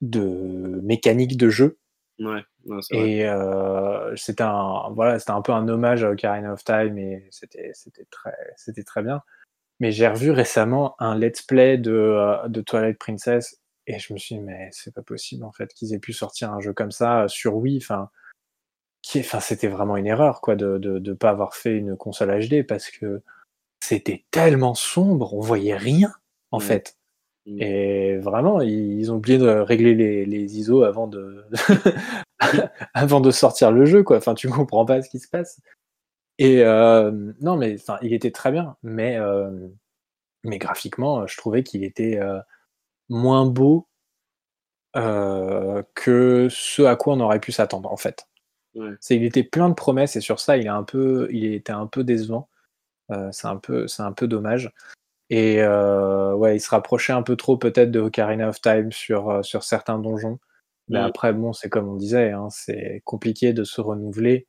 de 0.00 0.80
mécaniques 0.82 1.36
de 1.36 1.48
jeu. 1.48 1.78
Ouais, 2.20 2.44
et 2.90 3.26
euh, 3.26 4.14
c'était 4.16 4.42
un, 4.42 4.90
voilà, 4.94 5.18
c'était 5.18 5.32
un 5.32 5.42
peu 5.42 5.52
un 5.52 5.68
hommage 5.68 6.04
à 6.04 6.10
Ocarina 6.10 6.52
of 6.52 6.64
Time 6.64 6.98
et 6.98 7.26
c'était, 7.30 7.70
c'était 7.74 8.06
très, 8.10 8.34
c'était 8.56 8.82
très 8.82 9.02
bien. 9.02 9.22
Mais 9.80 9.90
j'ai 9.90 10.06
revu 10.06 10.30
récemment 10.30 10.94
un 11.00 11.16
let's 11.16 11.42
play 11.42 11.78
de, 11.78 11.92
euh, 11.92 12.48
de 12.48 12.60
Twilight 12.60 12.98
Princess 12.98 13.60
et 13.86 13.98
je 13.98 14.12
me 14.12 14.18
suis 14.18 14.36
dit, 14.36 14.40
mais 14.40 14.68
c'est 14.72 14.94
pas 14.94 15.02
possible 15.02 15.44
en 15.44 15.52
fait 15.52 15.72
qu'ils 15.74 15.92
aient 15.94 15.98
pu 15.98 16.12
sortir 16.12 16.52
un 16.52 16.60
jeu 16.60 16.72
comme 16.72 16.92
ça 16.92 17.26
sur 17.28 17.56
Wii. 17.56 17.78
Enfin, 17.78 18.10
qui, 19.02 19.20
enfin, 19.20 19.40
c'était 19.40 19.68
vraiment 19.68 19.96
une 19.96 20.06
erreur 20.06 20.40
quoi 20.40 20.54
de, 20.54 20.78
de, 20.78 20.98
de 20.98 21.12
pas 21.12 21.30
avoir 21.30 21.54
fait 21.54 21.76
une 21.76 21.96
console 21.96 22.48
HD 22.48 22.64
parce 22.64 22.90
que 22.90 23.22
c'était 23.80 24.24
tellement 24.30 24.74
sombre, 24.74 25.34
on 25.34 25.40
voyait 25.40 25.76
rien 25.76 26.12
en 26.52 26.60
fait. 26.60 26.96
Mmh. 27.46 27.62
Et 27.62 28.16
vraiment, 28.18 28.60
ils 28.60 29.10
ont 29.10 29.16
oublié 29.16 29.38
de 29.38 29.48
régler 29.48 29.94
les, 29.94 30.24
les 30.26 30.58
ISO 30.58 30.84
avant 30.84 31.08
de, 31.08 31.44
avant 32.94 33.20
de 33.20 33.30
sortir 33.30 33.72
le 33.72 33.84
jeu, 33.84 34.02
quoi. 34.02 34.18
Enfin, 34.18 34.34
tu 34.34 34.48
comprends 34.48 34.84
pas 34.84 35.02
ce 35.02 35.08
qui 35.10 35.18
se 35.18 35.28
passe. 35.28 35.60
Et 36.38 36.62
euh, 36.64 37.10
non, 37.40 37.56
mais 37.56 37.76
enfin, 37.80 37.98
il 38.02 38.12
était 38.12 38.30
très 38.30 38.50
bien, 38.52 38.76
mais, 38.82 39.16
euh, 39.16 39.50
mais 40.44 40.58
graphiquement, 40.58 41.26
je 41.26 41.36
trouvais 41.36 41.62
qu'il 41.62 41.84
était 41.84 42.18
euh, 42.18 42.40
moins 43.08 43.46
beau 43.46 43.88
que 45.94 46.48
ce 46.50 46.82
à 46.82 46.96
quoi 46.96 47.14
on 47.14 47.20
aurait 47.20 47.40
pu 47.40 47.52
s'attendre, 47.52 47.90
en 47.90 47.96
fait. 47.96 48.26
Ouais. 48.74 48.90
C'est, 49.00 49.16
il 49.16 49.24
était 49.24 49.42
plein 49.42 49.68
de 49.68 49.74
promesses 49.74 50.16
et 50.16 50.20
sur 50.20 50.40
ça, 50.40 50.56
il 50.56 50.66
est 50.66 50.68
un 50.68 50.82
peu, 50.82 51.28
il 51.30 51.44
était 51.54 51.72
un 51.72 51.86
peu 51.86 52.04
décevant. 52.04 52.48
c'est 53.30 53.46
un 53.46 53.56
peu, 53.56 53.88
c'est 53.88 54.02
un 54.02 54.12
peu 54.12 54.26
dommage. 54.28 54.72
Et 55.34 55.64
ouais, 55.64 56.56
il 56.56 56.60
se 56.60 56.70
rapprochait 56.70 57.14
un 57.14 57.22
peu 57.22 57.36
trop 57.36 57.56
peut-être 57.56 57.90
de 57.90 58.00
Ocarina 58.00 58.48
of 58.50 58.60
Time 58.60 58.92
sur, 58.92 59.42
sur 59.44 59.62
certains 59.62 59.98
donjons. 59.98 60.38
Mais 60.88 61.00
Mm. 61.00 61.04
après, 61.04 61.32
bon, 61.32 61.52
c'est 61.52 61.70
comme 61.70 61.88
on 61.88 61.96
disait, 61.96 62.32
hein, 62.32 62.48
c'est 62.50 63.00
compliqué 63.04 63.52
de 63.52 63.64
se 63.64 63.80
renouveler 63.80 64.46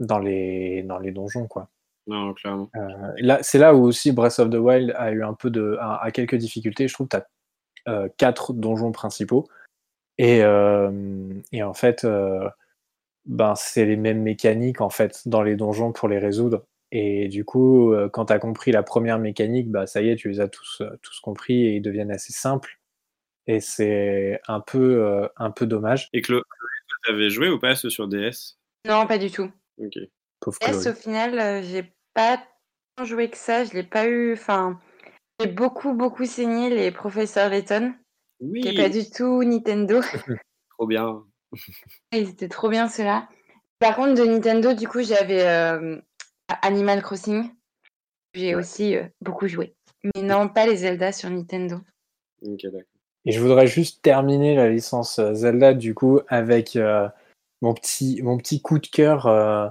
dans 0.00 0.18
les, 0.18 0.82
dans 0.84 0.98
les 0.98 1.10
donjons, 1.12 1.46
quoi. 1.48 1.68
Non, 2.06 2.32
clairement. 2.32 2.70
Euh, 2.76 3.12
là, 3.18 3.38
c'est 3.42 3.58
là 3.58 3.74
où 3.74 3.84
aussi 3.84 4.12
Breath 4.12 4.38
of 4.38 4.48
the 4.48 4.54
Wild 4.54 4.94
a 4.96 5.10
eu 5.12 5.22
un 5.22 5.34
peu 5.34 5.50
de, 5.50 5.76
a, 5.80 6.02
a 6.02 6.10
quelques 6.12 6.36
difficultés. 6.36 6.88
Je 6.88 6.94
trouve 6.94 7.08
que 7.08 7.18
tu 7.18 7.90
as 7.90 8.08
quatre 8.16 8.54
donjons 8.54 8.92
principaux. 8.92 9.46
Et, 10.16 10.42
euh, 10.42 10.90
et 11.52 11.62
en 11.62 11.74
fait, 11.74 12.04
euh, 12.04 12.48
ben, 13.26 13.54
c'est 13.56 13.84
les 13.84 13.96
mêmes 13.96 14.22
mécaniques 14.22 14.80
en 14.80 14.90
fait 14.90 15.28
dans 15.28 15.42
les 15.42 15.56
donjons 15.56 15.92
pour 15.92 16.08
les 16.08 16.18
résoudre. 16.18 16.64
Et 16.90 17.28
du 17.28 17.44
coup, 17.44 17.92
euh, 17.92 18.08
quand 18.08 18.26
tu 18.26 18.32
as 18.32 18.38
compris 18.38 18.72
la 18.72 18.82
première 18.82 19.18
mécanique, 19.18 19.70
bah, 19.70 19.86
ça 19.86 20.00
y 20.00 20.08
est, 20.08 20.16
tu 20.16 20.28
les 20.28 20.40
as 20.40 20.48
tous, 20.48 20.80
euh, 20.80 20.96
tous 21.02 21.20
compris 21.20 21.66
et 21.66 21.76
ils 21.76 21.82
deviennent 21.82 22.10
assez 22.10 22.32
simples. 22.32 22.78
Et 23.46 23.60
c'est 23.60 24.40
un 24.46 24.60
peu, 24.60 25.04
euh, 25.04 25.26
un 25.36 25.50
peu 25.50 25.66
dommage. 25.66 26.08
Et 26.12 26.20
Chloé, 26.20 26.42
tu 27.04 27.10
avais 27.10 27.30
joué 27.30 27.48
ou 27.48 27.58
pas 27.58 27.74
ce 27.74 27.88
sur 27.88 28.06
DS 28.08 28.58
Non, 28.86 29.06
pas 29.06 29.18
du 29.18 29.30
tout. 29.30 29.50
Ok. 29.78 29.98
Pauvre 30.40 30.58
S, 30.60 30.82
Chloé. 30.82 30.92
au 30.92 30.94
final, 30.94 31.38
euh, 31.38 31.62
j'ai 31.62 31.92
pas 32.14 32.42
tant 32.96 33.04
joué 33.04 33.30
que 33.30 33.38
ça. 33.38 33.64
Je 33.64 33.72
l'ai 33.72 33.82
pas 33.82 34.06
eu. 34.06 34.34
Enfin, 34.34 34.78
j'ai 35.40 35.46
beaucoup, 35.46 35.94
beaucoup 35.94 36.26
saigné 36.26 36.68
les 36.68 36.90
professeurs 36.90 37.48
Layton, 37.48 37.94
Oui, 38.40 38.60
qui 38.60 38.74
pas 38.74 38.88
du 38.88 39.10
tout 39.10 39.42
Nintendo. 39.42 40.00
trop 40.70 40.86
bien. 40.86 41.24
Ils 42.12 42.28
étaient 42.28 42.48
trop 42.48 42.68
bien 42.68 42.88
ceux-là. 42.88 43.28
Par 43.78 43.96
contre, 43.96 44.14
de 44.20 44.26
Nintendo, 44.26 44.74
du 44.74 44.88
coup, 44.88 45.02
j'avais 45.02 45.46
euh, 45.46 45.98
Animal 46.62 47.02
Crossing. 47.02 47.50
J'ai 48.34 48.54
Ouais. 48.54 48.60
aussi 48.60 48.96
euh, 48.96 49.04
beaucoup 49.20 49.48
joué. 49.48 49.74
Mais 50.04 50.22
non, 50.22 50.48
pas 50.48 50.66
les 50.66 50.76
Zelda 50.78 51.12
sur 51.12 51.30
Nintendo. 51.30 51.76
Ok, 52.42 52.60
d'accord. 52.64 52.80
Et 53.24 53.32
je 53.32 53.40
voudrais 53.40 53.66
juste 53.66 54.00
terminer 54.02 54.54
la 54.54 54.68
licence 54.70 55.18
euh, 55.18 55.34
Zelda 55.34 55.74
du 55.74 55.94
coup 55.94 56.20
avec 56.28 56.76
euh, 56.76 57.08
mon, 57.62 57.74
petit, 57.74 58.22
mon 58.22 58.38
petit 58.38 58.62
coup 58.62 58.78
de 58.78 58.86
cœur, 58.86 59.26
euh, 59.26 59.68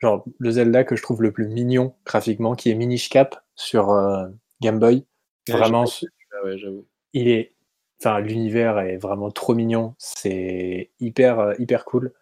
genre 0.00 0.24
le 0.38 0.50
Zelda 0.50 0.84
que 0.84 0.96
je 0.96 1.02
trouve 1.02 1.22
le 1.22 1.32
plus 1.32 1.48
mignon 1.48 1.94
graphiquement, 2.04 2.54
qui 2.54 2.70
est 2.70 2.74
Minish 2.74 3.08
Cap 3.08 3.42
sur 3.56 3.90
euh, 3.90 4.28
Game 4.60 4.78
Boy. 4.78 5.06
Ouais, 5.48 5.56
Vraiment, 5.56 5.84
Ah 6.32 6.44
ouais, 6.44 6.56
il 7.14 7.28
est, 7.28 7.54
enfin 8.00 8.20
l'univers 8.20 8.78
est 8.80 8.98
vraiment 8.98 9.30
trop 9.30 9.54
mignon. 9.54 9.94
C'est 9.98 10.90
hyper 11.00 11.54
hyper 11.58 11.84
cool. 11.86 12.12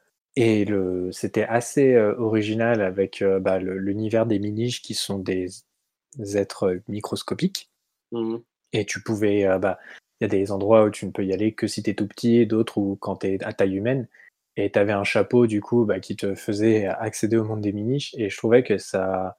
Et 0.41 0.65
le, 0.65 1.11
c'était 1.13 1.43
assez 1.45 1.95
euh, 1.95 2.15
original 2.19 2.81
avec 2.81 3.23
euh, 3.23 3.41
bah, 3.41 3.59
le- 3.59 3.79
l'univers 3.79 4.25
des 4.25 4.39
Minish 4.39 4.83
qui 4.83 4.95
sont 4.95 5.19
des, 5.19 5.49
des 6.17 6.37
êtres 6.39 6.81
microscopiques. 6.89 7.71
Mhm. 8.13 8.43
Et 8.73 8.87
tu 8.87 9.03
pouvais, 9.03 9.47
euh, 9.47 9.59
bah, 9.59 9.79
il 10.21 10.25
y 10.25 10.27
a 10.27 10.29
des 10.29 10.53
endroits 10.53 10.85
où 10.85 10.91
tu 10.91 11.07
ne 11.07 11.11
peux 11.11 11.25
y 11.25 11.33
aller 11.33 11.55
que 11.55 11.67
si 11.67 11.83
tu 11.83 11.91
es 11.91 11.95
tout 11.95 12.07
petit, 12.07 12.47
d'autres 12.47 12.79
où 12.79 12.97
quand 12.97 13.17
tu 13.19 13.29
es 13.29 13.45
à 13.45 13.53
taille 13.53 13.77
humaine. 13.77 14.09
Et 14.57 14.71
tu 14.73 14.79
avais 14.79 14.93
un 14.93 15.05
chapeau, 15.05 15.47
du 15.49 15.61
coup, 15.61 15.85
bah, 15.85 16.01
qui 16.01 16.17
te 16.17 16.35
faisait 16.35 16.87
accéder 16.87 17.37
au 17.37 17.45
monde 17.45 17.61
des 17.63 17.73
miniches. 17.73 18.15
Et 18.19 18.31
je 18.31 18.37
trouvais 18.37 18.63
que 18.65 18.79
ça, 18.79 19.37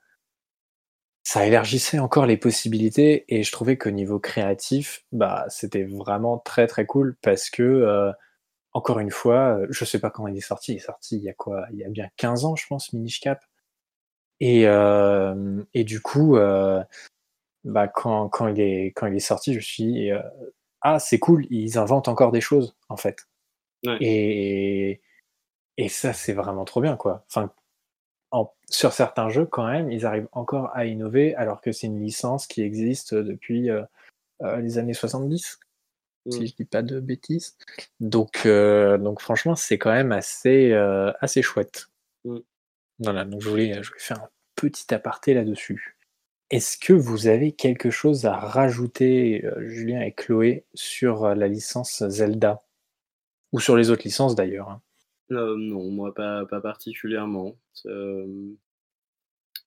ça 1.23 1.45
élargissait 1.45 1.99
encore 1.99 2.25
les 2.25 2.37
possibilités. 2.37 3.25
Et 3.33 3.43
je 3.43 3.51
trouvais 3.51 3.77
qu'au 3.77 3.91
niveau 3.91 4.19
créatif, 4.19 5.03
bah, 5.11 5.45
c'était 5.49 5.83
vraiment 5.83 6.39
très 6.39 6.67
très 6.67 6.85
cool 6.85 7.15
parce 7.21 7.49
que, 7.49 7.63
euh, 7.63 8.11
encore 8.73 8.99
une 8.99 9.11
fois, 9.11 9.57
euh, 9.59 9.67
je 9.69 9.85
sais 9.85 9.99
pas 9.99 10.09
quand 10.09 10.27
il 10.27 10.37
est 10.37 10.41
sorti. 10.41 10.73
Il 10.73 10.75
est 10.77 10.79
sorti 10.79 11.17
il 11.17 11.23
y 11.23 11.29
a 11.29 11.33
quoi? 11.33 11.65
Il 11.71 11.79
y 11.79 11.83
a 11.83 11.89
bien 11.89 12.09
15 12.17 12.45
ans, 12.45 12.55
je 12.55 12.67
pense, 12.67 12.93
Minish 12.93 13.19
Cap. 13.19 13.43
Et, 14.39 14.67
euh, 14.67 15.63
et 15.73 15.83
du 15.83 16.01
coup, 16.01 16.37
euh, 16.37 16.83
bah, 17.63 17.87
quand, 17.87 18.29
quand, 18.29 18.47
il 18.47 18.59
est, 18.61 18.85
quand 18.87 19.07
il 19.07 19.15
est 19.15 19.19
sorti, 19.19 19.53
je 19.53 19.57
me 19.57 19.61
suis 19.61 19.83
dit, 19.83 20.11
euh, 20.11 20.21
ah, 20.81 20.99
c'est 20.99 21.19
cool, 21.19 21.45
ils 21.49 21.77
inventent 21.77 22.07
encore 22.07 22.31
des 22.31 22.41
choses, 22.41 22.75
en 22.89 22.97
fait. 22.97 23.27
Ouais. 23.85 23.97
Et, 24.01 25.01
et 25.77 25.89
ça, 25.89 26.13
c'est 26.13 26.33
vraiment 26.33 26.65
trop 26.65 26.81
bien, 26.81 26.95
quoi. 26.95 27.25
Enfin, 27.27 27.51
en- 28.31 28.53
sur 28.69 28.93
certains 28.93 29.29
jeux, 29.29 29.45
quand 29.45 29.67
même, 29.67 29.91
ils 29.91 30.05
arrivent 30.05 30.29
encore 30.31 30.71
à 30.75 30.85
innover, 30.85 31.35
alors 31.35 31.61
que 31.61 31.71
c'est 31.71 31.87
une 31.87 32.01
licence 32.01 32.47
qui 32.47 32.61
existe 32.61 33.13
depuis 33.15 33.69
les 34.41 34.77
années 34.77 34.93
70, 34.93 35.59
Mm. 36.29 36.31
si 36.31 36.47
je 36.47 36.55
dis 36.55 36.65
pas 36.65 36.81
de 36.81 36.99
bêtises. 36.99 37.57
Donc, 37.99 38.45
euh, 38.45 38.97
donc 38.97 39.21
franchement, 39.21 39.55
c'est 39.55 39.77
quand 39.77 39.91
même 39.91 40.11
assez, 40.11 40.71
euh, 40.71 41.11
assez 41.19 41.41
chouette. 41.41 41.89
Mm. 42.25 42.37
Voilà, 42.99 43.25
donc 43.25 43.41
je 43.41 43.49
voulais, 43.49 43.73
je 43.81 43.89
voulais 43.89 43.99
faire 43.99 44.21
un 44.23 44.29
petit 44.55 44.93
aparté 44.93 45.33
là-dessus. 45.33 45.97
Est-ce 46.49 46.77
que 46.77 46.93
vous 46.93 47.27
avez 47.27 47.51
quelque 47.51 47.91
chose 47.91 48.25
à 48.25 48.35
rajouter, 48.35 49.45
euh, 49.45 49.67
Julien 49.67 50.01
et 50.01 50.11
Chloé, 50.13 50.65
sur 50.73 51.35
la 51.35 51.47
licence 51.47 52.03
Zelda? 52.07 52.63
Ou 53.51 53.59
sur 53.59 53.75
les 53.75 53.89
autres 53.89 54.03
licences 54.03 54.35
d'ailleurs 54.35 54.69
hein 54.69 54.81
Euh, 55.31 55.55
non, 55.57 55.89
moi 55.89 56.13
pas, 56.13 56.45
pas 56.45 56.61
particulièrement. 56.61 57.55
Euh, 57.85 58.53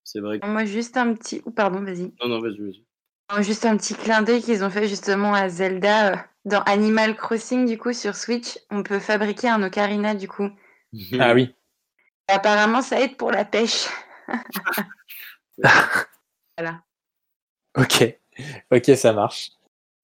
C'est 0.05 0.21
vrai 0.21 0.41
que. 0.41 0.47
Moi, 0.47 0.65
juste 0.65 0.97
un 0.97 1.15
petit. 1.15 1.43
ou 1.47 1.51
pardon, 1.51 1.83
vas-y. 1.83 2.13
Non, 2.21 2.29
non, 2.29 2.41
vas-y, 2.41 2.59
vas-y. 2.59 2.85
Juste 3.43 3.65
un 3.65 3.77
petit 3.77 3.95
clin 3.95 4.23
d'œil 4.23 4.43
qu'ils 4.43 4.63
ont 4.63 4.71
fait 4.71 4.87
justement 4.89 5.33
à 5.33 5.49
Zelda 5.49 6.13
euh, 6.13 6.17
dans 6.45 6.63
Animal 6.63 7.17
Crossing, 7.17 7.67
du 7.67 7.79
coup, 7.79 7.93
sur 7.93 8.17
Switch. 8.17 8.59
On 8.71 8.83
peut 8.83 8.99
fabriquer 8.99 9.49
un 9.49 9.63
ocarina, 9.63 10.15
du 10.15 10.29
coup. 10.29 10.49
Ah 11.19 11.33
oui, 11.33 11.55
Apparemment, 12.29 12.83
ça 12.83 13.01
aide 13.01 13.17
pour 13.17 13.31
la 13.31 13.45
pêche. 13.45 13.87
voilà. 15.59 16.83
ok, 17.77 18.19
ok, 18.71 18.97
ça 18.97 19.13
marche. 19.13 19.51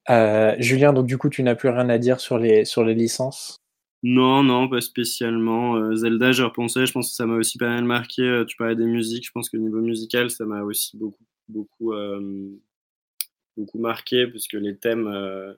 Euh, 0.09 0.55
Julien, 0.59 0.93
donc 0.93 1.05
du 1.05 1.17
coup, 1.17 1.29
tu 1.29 1.43
n'as 1.43 1.55
plus 1.55 1.69
rien 1.69 1.89
à 1.89 1.97
dire 1.97 2.19
sur 2.19 2.37
les, 2.37 2.65
sur 2.65 2.83
les 2.83 2.95
licences? 2.95 3.57
Non, 4.01 4.43
non, 4.43 4.69
pas 4.69 4.81
spécialement. 4.81 5.75
Euh, 5.75 5.95
Zelda, 5.95 6.31
j'ai 6.31 6.43
repensé, 6.43 6.85
je 6.85 6.91
pense 6.91 7.09
que 7.09 7.15
ça 7.15 7.25
m'a 7.25 7.35
aussi 7.35 7.57
pas 7.57 7.67
mal 7.67 7.83
marqué. 7.83 8.21
Euh, 8.21 8.45
tu 8.45 8.55
parlais 8.57 8.75
des 8.75 8.85
musiques, 8.85 9.25
je 9.25 9.31
pense 9.31 9.49
que 9.49 9.57
niveau 9.57 9.81
musical, 9.81 10.31
ça 10.31 10.45
m'a 10.45 10.61
aussi 10.61 10.97
beaucoup, 10.97 11.25
beaucoup, 11.47 11.93
euh, 11.93 12.49
beaucoup 13.57 13.79
marqué, 13.79 14.27
puisque 14.27 14.53
les 14.53 14.77
thèmes, 14.77 15.07
euh, 15.07 15.53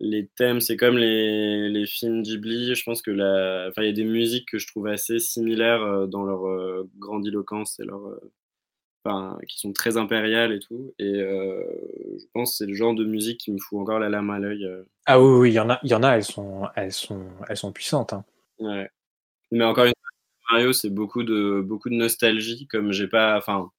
les 0.00 0.28
thèmes, 0.36 0.60
c'est 0.60 0.76
comme 0.76 0.96
les, 0.96 1.68
les 1.68 1.86
films 1.86 2.22
Ghibli. 2.22 2.74
Je 2.74 2.82
pense 2.84 3.02
que 3.02 3.10
la, 3.10 3.66
enfin, 3.68 3.82
il 3.82 3.86
y 3.86 3.90
a 3.90 3.92
des 3.92 4.04
musiques 4.04 4.48
que 4.48 4.58
je 4.58 4.66
trouve 4.66 4.86
assez 4.86 5.18
similaires 5.18 5.82
euh, 5.82 6.06
dans 6.06 6.24
leur 6.24 6.46
euh, 6.46 6.88
grandiloquence 6.98 7.78
et 7.80 7.84
leur, 7.84 8.06
euh, 8.06 8.32
enfin, 9.04 9.38
qui 9.48 9.58
sont 9.58 9.72
très 9.72 9.96
impériales 9.96 10.52
et 10.52 10.60
tout. 10.60 10.94
Et 10.98 11.20
euh, 11.20 11.62
je 12.18 12.24
pense 12.32 12.52
que 12.52 12.56
c'est 12.58 12.66
le 12.66 12.74
genre 12.74 12.94
de 12.94 13.04
musique 13.04 13.38
qui 13.40 13.52
me 13.52 13.58
fout 13.58 13.80
encore 13.80 13.98
la 13.98 14.08
larme 14.08 14.30
à 14.30 14.38
l'œil. 14.38 14.66
Ah 15.06 15.20
oui, 15.20 15.38
oui, 15.40 15.50
il 15.50 15.54
y 15.54 15.60
en 15.60 15.70
a, 15.70 15.80
il 15.82 15.90
y 15.90 15.94
en 15.94 16.02
a, 16.02 16.10
elles 16.16 16.24
sont, 16.24 16.68
elles 16.76 16.92
sont, 16.92 17.26
elles 17.48 17.56
sont 17.56 17.72
puissantes. 17.72 18.12
hein. 18.12 18.24
Ouais. 18.58 18.88
Mais 19.50 19.64
encore 19.64 19.84
une 19.86 19.92
fois, 19.92 20.52
Mario, 20.52 20.72
c'est 20.72 20.90
beaucoup 20.90 21.22
de, 21.22 21.62
beaucoup 21.62 21.88
de 21.90 21.94
nostalgie, 21.94 22.66
comme 22.66 22.92
j'ai 22.92 23.08
pas, 23.08 23.36
enfin, 23.38 23.70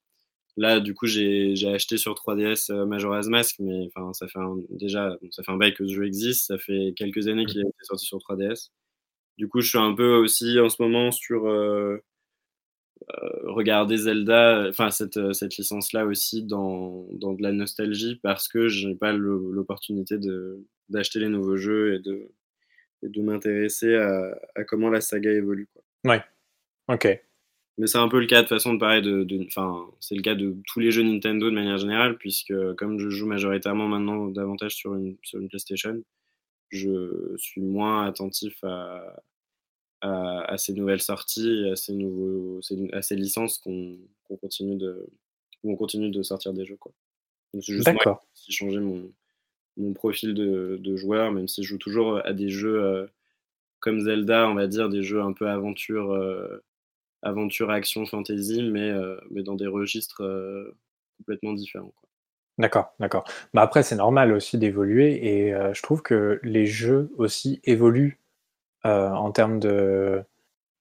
là, 0.58 0.80
du 0.80 0.94
coup, 0.94 1.06
j'ai, 1.06 1.54
acheté 1.74 1.98
sur 1.98 2.14
3DS 2.14 2.72
euh, 2.72 2.86
Majora's 2.86 3.28
Mask, 3.28 3.58
mais 3.60 3.88
enfin, 3.88 4.14
ça 4.14 4.28
fait 4.28 4.40
un, 4.40 4.58
déjà, 4.70 5.18
ça 5.32 5.44
fait 5.44 5.52
un 5.52 5.58
bail 5.58 5.74
que 5.74 5.86
ce 5.88 5.94
jeu 5.94 6.06
existe, 6.06 6.48
ça 6.48 6.58
fait 6.58 6.94
quelques 6.96 7.28
années 7.28 7.46
qu'il 7.46 7.60
a 7.60 7.68
été 7.68 7.84
sorti 7.84 8.06
sur 8.06 8.18
3DS. 8.18 8.70
Du 9.38 9.48
coup, 9.48 9.62
je 9.62 9.70
suis 9.70 9.78
un 9.78 9.94
peu 9.94 10.16
aussi 10.16 10.60
en 10.60 10.70
ce 10.70 10.82
moment 10.82 11.12
sur 11.12 11.48
euh, 11.48 11.98
euh, 13.24 13.30
regarder 13.44 13.98
Zelda, 13.98 14.68
enfin, 14.70 14.92
cette, 14.92 15.34
cette 15.34 15.58
licence-là 15.58 16.06
aussi 16.06 16.44
dans, 16.44 17.08
dans 17.14 17.34
de 17.34 17.42
la 17.42 17.54
nostalgie, 17.54 18.20
parce 18.22 18.48
que 18.48 18.68
je 18.68 18.90
n'ai 18.90 18.96
pas 18.96 19.14
l'opportunité 19.14 20.18
d'acheter 20.90 21.20
les 21.20 21.30
nouveaux 21.30 21.58
jeux 21.58 21.96
et 21.96 22.00
de, 22.00 22.32
et 23.04 23.10
de 23.10 23.22
m'intéresser 23.22 23.96
à, 23.96 24.38
à 24.56 24.64
comment 24.66 24.90
la 24.90 25.02
saga 25.02 25.32
évolue. 25.32 25.70
Quoi. 25.74 25.84
Ok. 26.90 27.08
Mais 27.80 27.88
c'est 27.88 27.98
un 27.98 28.10
peu 28.10 28.20
le 28.20 28.28
cas 28.28 28.44
de 28.44 28.48
façon 28.48 28.74
de 28.74 28.78
pareil, 28.78 29.02
de, 29.02 29.26
enfin, 29.48 29.88
c'est 30.02 30.14
le 30.14 30.22
cas 30.22 30.36
de 30.36 30.54
tous 30.68 30.82
les 30.82 30.92
jeux 30.92 31.02
Nintendo 31.02 31.50
de 31.50 31.56
manière 31.56 31.78
générale, 31.78 32.18
puisque 32.18 32.54
comme 32.76 33.00
je 33.00 33.10
joue 33.10 33.26
majoritairement 33.26 33.88
maintenant 33.88 34.28
davantage 34.28 34.76
sur 34.76 34.96
une, 34.96 35.16
sur 35.24 35.40
une 35.40 35.48
PlayStation, 35.48 36.04
je 36.68 37.36
suis 37.38 37.62
moins 37.62 38.06
attentif 38.06 38.62
à, 38.66 39.24
à, 40.02 40.42
à 40.52 40.58
ces 40.58 40.74
nouvelles 40.74 41.02
sorties, 41.02 41.70
à 41.72 41.78
ces, 41.78 41.94
nouveaux, 41.94 42.60
à 42.92 43.02
ces 43.02 43.16
licences 43.16 43.60
qu'on 43.60 43.98
continue, 44.42 44.76
de, 44.76 45.08
où 45.64 45.72
on 45.72 45.78
continue 45.78 46.10
de 46.10 46.22
sortir 46.22 46.52
des 46.52 46.66
jeux. 46.66 46.76
Quoi. 46.76 46.92
Donc 47.54 47.64
c'est 47.64 47.74
juste 47.74 47.90
moi 47.94 48.22
qui 48.36 48.52
changé 48.52 48.80
mon, 48.80 49.10
mon 49.78 49.94
profil 49.94 50.34
de, 50.34 50.78
de 50.82 50.96
joueur, 50.98 51.32
même 51.32 51.48
si 51.48 51.64
je 51.64 51.70
joue 51.70 51.78
toujours 51.78 52.20
à 52.26 52.34
des 52.34 52.50
jeux 52.50 52.84
euh, 52.84 53.08
comme 53.80 54.02
Zelda, 54.02 54.50
on 54.50 54.56
va 54.56 54.68
dire, 54.68 54.90
des 54.90 55.02
jeux 55.02 55.22
un 55.22 55.32
peu 55.32 55.48
aventure, 55.48 56.12
euh, 56.12 56.62
aventure 57.22 57.72
action, 57.72 58.06
fantasy, 58.06 58.64
mais, 58.64 58.90
euh, 58.90 59.20
mais 59.32 59.44
dans 59.44 59.56
des 59.56 59.68
registres 59.68 60.24
euh, 60.24 60.76
complètement 61.18 61.54
différents. 61.54 61.94
Quoi. 62.00 62.10
D'accord, 62.60 62.94
d'accord. 63.00 63.24
Bah 63.54 63.62
après, 63.62 63.84
c'est 63.84 63.96
normal 63.96 64.34
aussi 64.34 64.58
d'évoluer 64.58 65.46
et 65.46 65.54
euh, 65.54 65.74
je 65.74 65.82
trouve 65.82 66.02
que 66.02 66.42
les 66.44 66.66
jeux 66.66 67.10
aussi 67.18 67.62
évoluent 67.64 68.20
euh, 68.86 69.10
en 69.10 69.32
termes 69.32 69.62
de, 69.62 70.22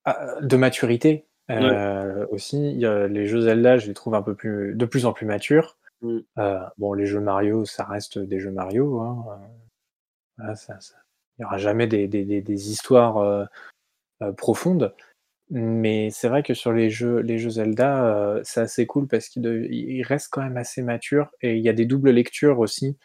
ah, 0.05 0.41
de 0.41 0.57
maturité. 0.57 1.24
Euh, 1.51 2.26
Aussi, 2.30 2.74
les 2.82 3.26
jeux 3.26 3.41
Zelda, 3.43 3.78
je 3.78 3.86
les 3.86 3.95
trouve 3.95 4.14
un 4.14 4.22
peu 4.22 4.34
plus, 4.34 4.74
de 4.74 4.84
plus 4.84 5.07
en 5.07 5.12
plus 5.12 5.24
matures. 5.24 5.78
Mm. 6.03 6.18
bon, 6.76 6.93
les 6.93 7.07
jeux 7.07 7.20
Mario, 7.20 7.64
ça 7.64 7.84
reste 7.84 8.18
des 8.18 8.41
jeux 8.41 8.51
Mario. 8.51 9.01
Hein. 9.01 9.41
il 10.39 10.45
n'y 11.39 11.45
aura 11.45 11.59
jamais 11.59 11.86
des, 11.86 12.70
histoires 12.70 13.49
profondes. 14.36 14.93
Mais 15.51 16.11
c'est 16.11 16.28
vrai 16.28 16.42
que 16.42 16.53
sur 16.53 16.72
les 16.72 16.90
jeux, 16.90 17.20
les 17.20 17.38
jeux 17.38 17.51
Zelda, 17.51 18.40
c'est 18.44 18.61
assez 18.61 18.86
cool 18.86 19.09
parce 19.09 19.28
qu'ils 19.28 20.03
restent 20.07 20.28
quand 20.30 20.42
même 20.42 20.59
assez 20.59 20.82
matures 20.82 21.30
et 21.40 21.57
il 21.57 21.64
y 21.64 21.70
a 21.70 21.72
des 21.72 21.86
doubles 21.86 22.11
lectures 22.11 22.59
aussi, 22.59 22.99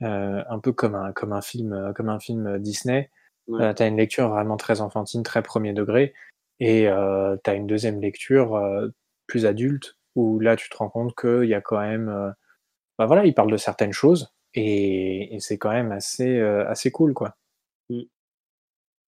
un 0.00 0.58
peu 0.60 0.72
comme 0.72 0.96
un, 0.96 1.12
comme 1.12 1.32
un 1.32 1.40
film, 1.40 1.92
comme 1.94 2.08
un 2.08 2.18
film 2.18 2.58
Disney. 2.58 3.10
tu 3.46 3.62
as 3.62 3.86
une 3.86 3.96
lecture 3.96 4.28
vraiment 4.28 4.56
très 4.56 4.80
enfantine, 4.80 5.22
très 5.22 5.42
premier 5.42 5.72
degré, 5.72 6.14
et 6.58 6.88
tu 7.44 7.50
as 7.50 7.54
une 7.54 7.68
deuxième 7.68 8.00
lecture 8.00 8.60
plus 9.28 9.46
adulte 9.46 9.96
où 10.16 10.40
là 10.40 10.56
tu 10.56 10.68
te 10.68 10.76
rends 10.76 10.90
compte 10.90 11.14
qu'il 11.14 11.48
y 11.48 11.54
a 11.54 11.60
quand 11.60 11.80
même, 11.80 12.34
bah 12.98 13.06
voilà, 13.06 13.24
il 13.24 13.34
parle 13.34 13.52
de 13.52 13.56
certaines 13.56 13.92
choses 13.92 14.34
et, 14.54 15.36
c'est 15.38 15.58
quand 15.58 15.70
même 15.70 15.92
assez, 15.92 16.40
assez 16.40 16.90
cool 16.90 17.14
quoi. 17.14 17.36
Mmh. 17.88 18.02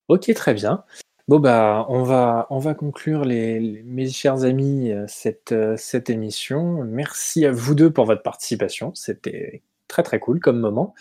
Ok, 0.07 0.33
très 0.35 0.55
bien. 0.55 0.85
Bon 1.29 1.41
bah 1.41 1.87
on 1.89 2.05
va 2.05 2.47
on 2.51 2.61
va 2.61 2.75
conclure 2.75 3.25
les, 3.25 3.83
mes 3.85 4.09
chers 4.09 4.45
amis 4.45 4.93
cette, 5.09 5.55
cette 5.77 6.09
émission. 6.09 6.85
Merci 6.85 7.45
à 7.45 7.51
vous 7.51 7.75
deux 7.75 7.93
pour 7.93 8.05
votre 8.05 8.23
participation. 8.23 8.95
C'était 8.95 9.63
très 9.89 10.05
très 10.05 10.21
cool 10.21 10.39
comme 10.39 10.61
moment. 10.61 10.95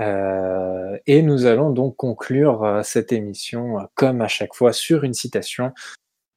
Euh, 0.00 0.98
et 1.06 1.22
nous 1.22 1.46
allons 1.46 1.70
donc 1.70 1.96
conclure 1.96 2.80
cette 2.84 3.12
émission 3.12 3.78
comme 3.94 4.20
à 4.20 4.28
chaque 4.28 4.54
fois 4.54 4.72
sur 4.72 5.04
une 5.04 5.14
citation. 5.14 5.72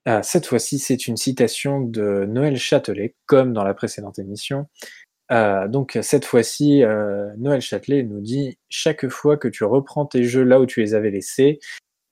Euh, 0.07 0.21
cette 0.23 0.45
fois-ci, 0.45 0.79
c'est 0.79 1.07
une 1.07 1.17
citation 1.17 1.81
de 1.81 2.25
Noël 2.27 2.57
Châtelet, 2.57 3.15
comme 3.25 3.53
dans 3.53 3.63
la 3.63 3.73
précédente 3.73 4.17
émission. 4.17 4.67
Euh, 5.31 5.67
donc 5.67 5.99
cette 6.01 6.25
fois-ci, 6.25 6.83
Noël 7.37 7.61
Châtelet 7.61 8.03
nous 8.03 8.21
dit 8.21 8.57
Chaque 8.69 9.07
fois 9.07 9.37
que 9.37 9.47
tu 9.47 9.63
reprends 9.63 10.05
tes 10.05 10.23
jeux 10.23 10.43
là 10.43 10.59
où 10.59 10.65
tu 10.65 10.81
les 10.81 10.95
avais 10.95 11.11
laissés, 11.11 11.59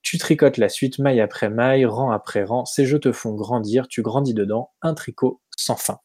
tu 0.07 0.17
tricotes 0.17 0.55
la 0.55 0.69
suite 0.69 0.99
maille 0.99 1.19
après 1.19 1.49
maille, 1.49 1.85
rang 1.85 2.11
après 2.11 2.45
rang, 2.45 2.63
ces 2.63 2.85
jeux 2.85 2.97
te 2.97 3.11
font 3.11 3.33
grandir, 3.33 3.89
tu 3.89 4.01
grandis 4.01 4.33
dedans, 4.33 4.71
un 4.81 4.93
tricot 4.93 5.41
sans 5.57 5.75
fin. 5.75 5.97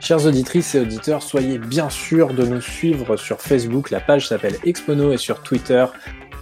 Chers 0.00 0.26
auditrices 0.26 0.74
et 0.74 0.80
auditeurs, 0.80 1.22
soyez 1.22 1.58
bien 1.58 1.88
sûrs 1.90 2.34
de 2.34 2.44
nous 2.44 2.60
suivre 2.60 3.16
sur 3.16 3.40
Facebook, 3.40 3.92
la 3.92 4.00
page 4.00 4.26
s'appelle 4.26 4.56
Expono 4.64 5.12
et 5.12 5.16
sur 5.16 5.44
Twitter, 5.44 5.86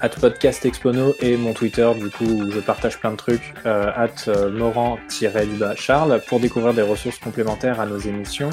at 0.00 0.08
podcast 0.08 0.64
Expono 0.64 1.12
et 1.20 1.36
mon 1.36 1.52
Twitter 1.52 1.92
du 1.94 2.08
coup 2.08 2.24
où 2.24 2.50
je 2.50 2.60
partage 2.60 2.98
plein 2.98 3.10
de 3.10 3.16
trucs, 3.16 3.52
euh, 3.66 3.92
at 3.94 4.26
euh, 4.28 4.50
Morand-Charles 4.50 6.22
pour 6.26 6.40
découvrir 6.40 6.72
des 6.72 6.80
ressources 6.80 7.18
complémentaires 7.18 7.80
à 7.80 7.86
nos 7.86 7.98
émissions. 7.98 8.48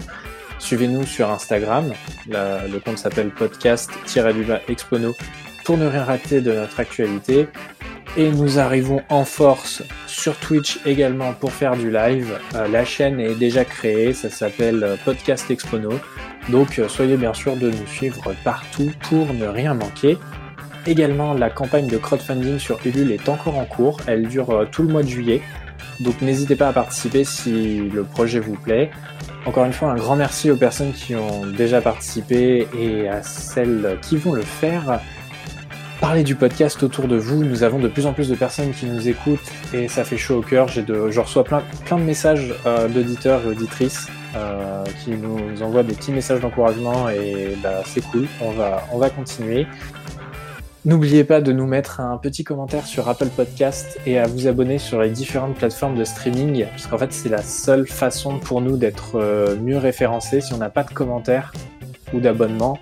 Suivez-nous 0.60 1.04
sur 1.04 1.30
Instagram, 1.30 1.94
le 2.28 2.80
compte 2.80 2.98
s'appelle 2.98 3.30
podcast-expono 3.30 5.14
ne 5.78 5.88
rien 5.88 6.04
rater 6.04 6.42
de 6.42 6.54
notre 6.54 6.80
actualité. 6.80 7.48
Et 8.18 8.30
nous 8.30 8.60
arrivons 8.60 9.02
en 9.08 9.24
force 9.24 9.84
sur 10.06 10.36
Twitch 10.36 10.80
également 10.86 11.32
pour 11.32 11.54
faire 11.54 11.78
du 11.78 11.90
live. 11.90 12.38
Euh, 12.56 12.68
la 12.68 12.84
chaîne 12.84 13.22
est 13.22 13.36
déjà 13.36 13.64
créée, 13.64 14.14
ça 14.14 14.30
s'appelle 14.30 14.84
euh, 14.84 14.96
Podcast 15.06 15.50
Expono. 15.50 15.94
Donc 16.50 16.78
euh, 16.78 16.90
soyez 16.90 17.16
bien 17.16 17.34
sûr 17.34 17.56
de 17.56 17.70
nous 17.70 17.88
suivre 17.88 18.34
partout 18.44 18.92
pour 19.10 19.34
ne 19.34 19.46
rien 19.46 19.76
manquer. 19.76 20.18
Également, 20.86 21.34
la 21.34 21.50
campagne 21.50 21.88
de 21.88 21.98
crowdfunding 21.98 22.60
sur 22.60 22.80
Ulule 22.86 23.14
est 23.14 23.30
encore 23.30 23.58
en 23.58 23.66
cours. 23.66 24.02
Elle 24.08 24.28
dure 24.28 24.68
tout 24.72 24.84
le 24.84 24.90
mois 24.90 25.04
de 25.04 25.08
juillet. 25.08 25.42
Donc 26.02 26.22
n'hésitez 26.22 26.56
pas 26.56 26.68
à 26.68 26.74
participer 26.74 27.24
si 27.24 27.78
le 27.78 28.04
projet 28.04 28.40
vous 28.40 28.56
plaît. 28.56 28.92
Encore 29.46 29.66
une 29.66 29.74
fois, 29.74 29.92
un 29.92 29.96
grand 29.96 30.16
merci 30.16 30.52
aux 30.52 30.58
personnes 30.58 30.92
qui 30.92 31.16
ont 31.16 31.46
déjà 31.46 31.82
participé 31.82 32.68
et 32.78 33.08
à 33.08 33.24
celles 33.24 34.00
qui 34.02 34.18
vont 34.18 34.34
le 34.34 34.42
faire. 34.42 35.00
Parlez 36.02 36.24
du 36.24 36.34
podcast 36.34 36.82
autour 36.82 37.08
de 37.08 37.16
vous. 37.16 37.44
Nous 37.44 37.62
avons 37.62 37.78
de 37.78 37.88
plus 37.88 38.08
en 38.08 38.14
plus 38.14 38.28
de 38.28 38.34
personnes 38.34 38.72
qui 38.72 38.88
nous 38.88 39.08
écoutent 39.08 39.52
et 39.72 39.88
ça 39.88 40.04
fait 40.04 40.18
chaud 40.18 40.40
au 40.40 40.42
cœur. 40.42 40.68
J'ai 40.68 40.84
je 40.84 41.20
reçois 41.20 41.44
plein, 41.44 41.62
plein 41.86 42.00
de 42.00 42.04
messages 42.04 42.56
euh, 42.66 42.88
d'auditeurs 42.88 43.44
et 43.46 43.50
auditrices 43.50 44.08
euh, 44.36 44.84
qui 45.06 45.12
nous 45.12 45.62
envoient 45.62 45.84
des 45.84 45.94
petits 45.94 46.12
messages 46.12 46.40
d'encouragement 46.40 47.08
et 47.10 47.56
bah, 47.62 47.84
c'est 47.86 48.02
cool. 48.02 48.26
On 48.42 48.50
va, 48.50 48.84
on 48.92 48.98
va 48.98 49.12
continuer. 49.12 49.68
N'oubliez 50.86 51.24
pas 51.24 51.40
de 51.40 51.52
nous 51.52 51.68
mettre 51.68 52.00
un 52.00 52.18
petit 52.18 52.44
commentaire 52.44 52.88
sur 52.88 53.08
Apple 53.08 53.28
Podcast 53.28 54.00
et 54.08 54.18
à 54.18 54.26
vous 54.26 54.48
abonner 54.48 54.80
sur 54.80 55.00
les 55.00 55.12
différentes 55.12 55.54
plateformes 55.54 55.96
de 55.96 56.04
streaming, 56.04 56.66
parce 56.66 56.88
qu'en 56.88 56.98
fait 56.98 57.14
c'est 57.14 57.30
la 57.30 57.44
seule 57.44 57.86
façon 57.86 58.40
pour 58.40 58.62
nous 58.62 58.76
d'être 58.76 59.20
euh, 59.20 59.56
mieux 59.58 59.78
référencés. 59.78 60.42
Si 60.42 60.52
on 60.52 60.58
n'a 60.58 60.72
pas 60.72 60.84
de 60.84 60.92
commentaires 60.92 61.54
ou 62.12 62.20
d'abonnement, 62.20 62.80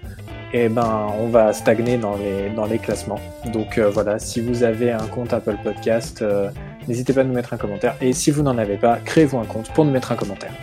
et 0.51 0.63
eh 0.63 0.69
ben 0.69 1.07
on 1.19 1.27
va 1.27 1.53
stagner 1.53 1.97
dans 1.97 2.15
les, 2.17 2.49
dans 2.49 2.65
les 2.65 2.79
classements. 2.79 3.19
Donc 3.53 3.77
euh, 3.77 3.89
voilà, 3.89 4.17
si 4.17 4.41
vous 4.41 4.63
avez 4.63 4.91
un 4.91 5.05
compte 5.07 5.31
Apple 5.31 5.57
Podcast, 5.63 6.21
euh, 6.21 6.49
n'hésitez 6.87 7.13
pas 7.13 7.21
à 7.21 7.23
nous 7.23 7.33
mettre 7.33 7.53
un 7.53 7.57
commentaire. 7.57 7.95
Et 8.01 8.13
si 8.13 8.31
vous 8.31 8.41
n'en 8.41 8.57
avez 8.57 8.77
pas, 8.77 8.97
créez-vous 8.97 9.37
un 9.37 9.45
compte 9.45 9.71
pour 9.73 9.85
nous 9.85 9.91
mettre 9.91 10.11
un 10.11 10.15
commentaire. 10.15 10.53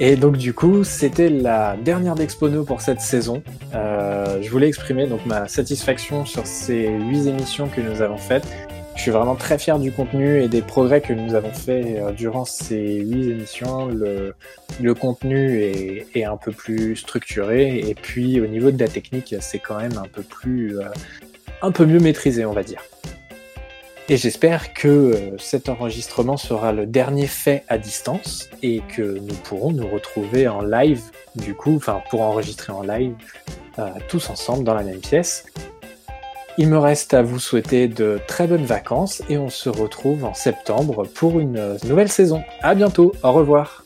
Et 0.00 0.16
donc 0.16 0.36
du 0.36 0.52
coup, 0.52 0.84
c'était 0.84 1.28
la 1.28 1.76
dernière 1.76 2.14
d'Expono 2.14 2.64
pour 2.64 2.80
cette 2.80 3.00
saison. 3.00 3.42
Euh, 3.74 4.38
je 4.42 4.50
voulais 4.50 4.68
exprimer 4.68 5.06
donc 5.06 5.24
ma 5.26 5.48
satisfaction 5.48 6.26
sur 6.26 6.46
ces 6.46 6.88
huit 6.88 7.26
émissions 7.26 7.68
que 7.68 7.80
nous 7.80 8.02
avons 8.02 8.18
faites. 8.18 8.46
Je 8.94 9.00
suis 9.00 9.10
vraiment 9.10 9.34
très 9.34 9.58
fier 9.58 9.78
du 9.78 9.90
contenu 9.90 10.42
et 10.42 10.48
des 10.48 10.60
progrès 10.60 11.00
que 11.00 11.12
nous 11.12 11.34
avons 11.34 11.52
fait 11.52 11.98
euh, 11.98 12.12
durant 12.12 12.44
ces 12.44 13.00
huit 13.00 13.30
émissions. 13.30 13.86
Le, 13.86 14.34
le 14.80 14.94
contenu 14.94 15.60
est, 15.62 16.06
est, 16.14 16.24
un 16.24 16.36
peu 16.36 16.52
plus 16.52 16.96
structuré 16.96 17.78
et 17.78 17.94
puis 17.94 18.40
au 18.40 18.46
niveau 18.46 18.70
de 18.70 18.78
la 18.78 18.88
technique, 18.88 19.34
c'est 19.40 19.58
quand 19.58 19.78
même 19.78 19.96
un 19.96 20.06
peu 20.06 20.22
plus, 20.22 20.78
euh, 20.78 20.84
un 21.62 21.72
peu 21.72 21.86
mieux 21.86 22.00
maîtrisé, 22.00 22.44
on 22.44 22.52
va 22.52 22.62
dire. 22.62 22.82
Et 24.08 24.16
j'espère 24.16 24.74
que 24.74 24.88
euh, 24.88 25.38
cet 25.38 25.68
enregistrement 25.68 26.36
sera 26.36 26.72
le 26.72 26.86
dernier 26.86 27.26
fait 27.26 27.64
à 27.68 27.78
distance 27.78 28.50
et 28.62 28.82
que 28.94 29.02
nous 29.02 29.34
pourrons 29.42 29.72
nous 29.72 29.88
retrouver 29.88 30.48
en 30.48 30.60
live, 30.60 31.02
du 31.34 31.54
coup, 31.54 31.76
enfin 31.76 32.02
pour 32.10 32.20
enregistrer 32.20 32.72
en 32.72 32.82
live, 32.82 33.14
tous 34.06 34.28
ensemble 34.28 34.64
dans 34.64 34.74
la 34.74 34.82
même 34.82 35.00
pièce. 35.00 35.46
Il 36.58 36.68
me 36.68 36.78
reste 36.78 37.14
à 37.14 37.22
vous 37.22 37.38
souhaiter 37.38 37.88
de 37.88 38.20
très 38.28 38.46
bonnes 38.46 38.66
vacances 38.66 39.22
et 39.30 39.38
on 39.38 39.48
se 39.48 39.70
retrouve 39.70 40.24
en 40.24 40.34
septembre 40.34 41.04
pour 41.14 41.40
une 41.40 41.78
nouvelle 41.84 42.10
saison. 42.10 42.42
À 42.60 42.74
bientôt, 42.74 43.12
au 43.22 43.32
revoir. 43.32 43.84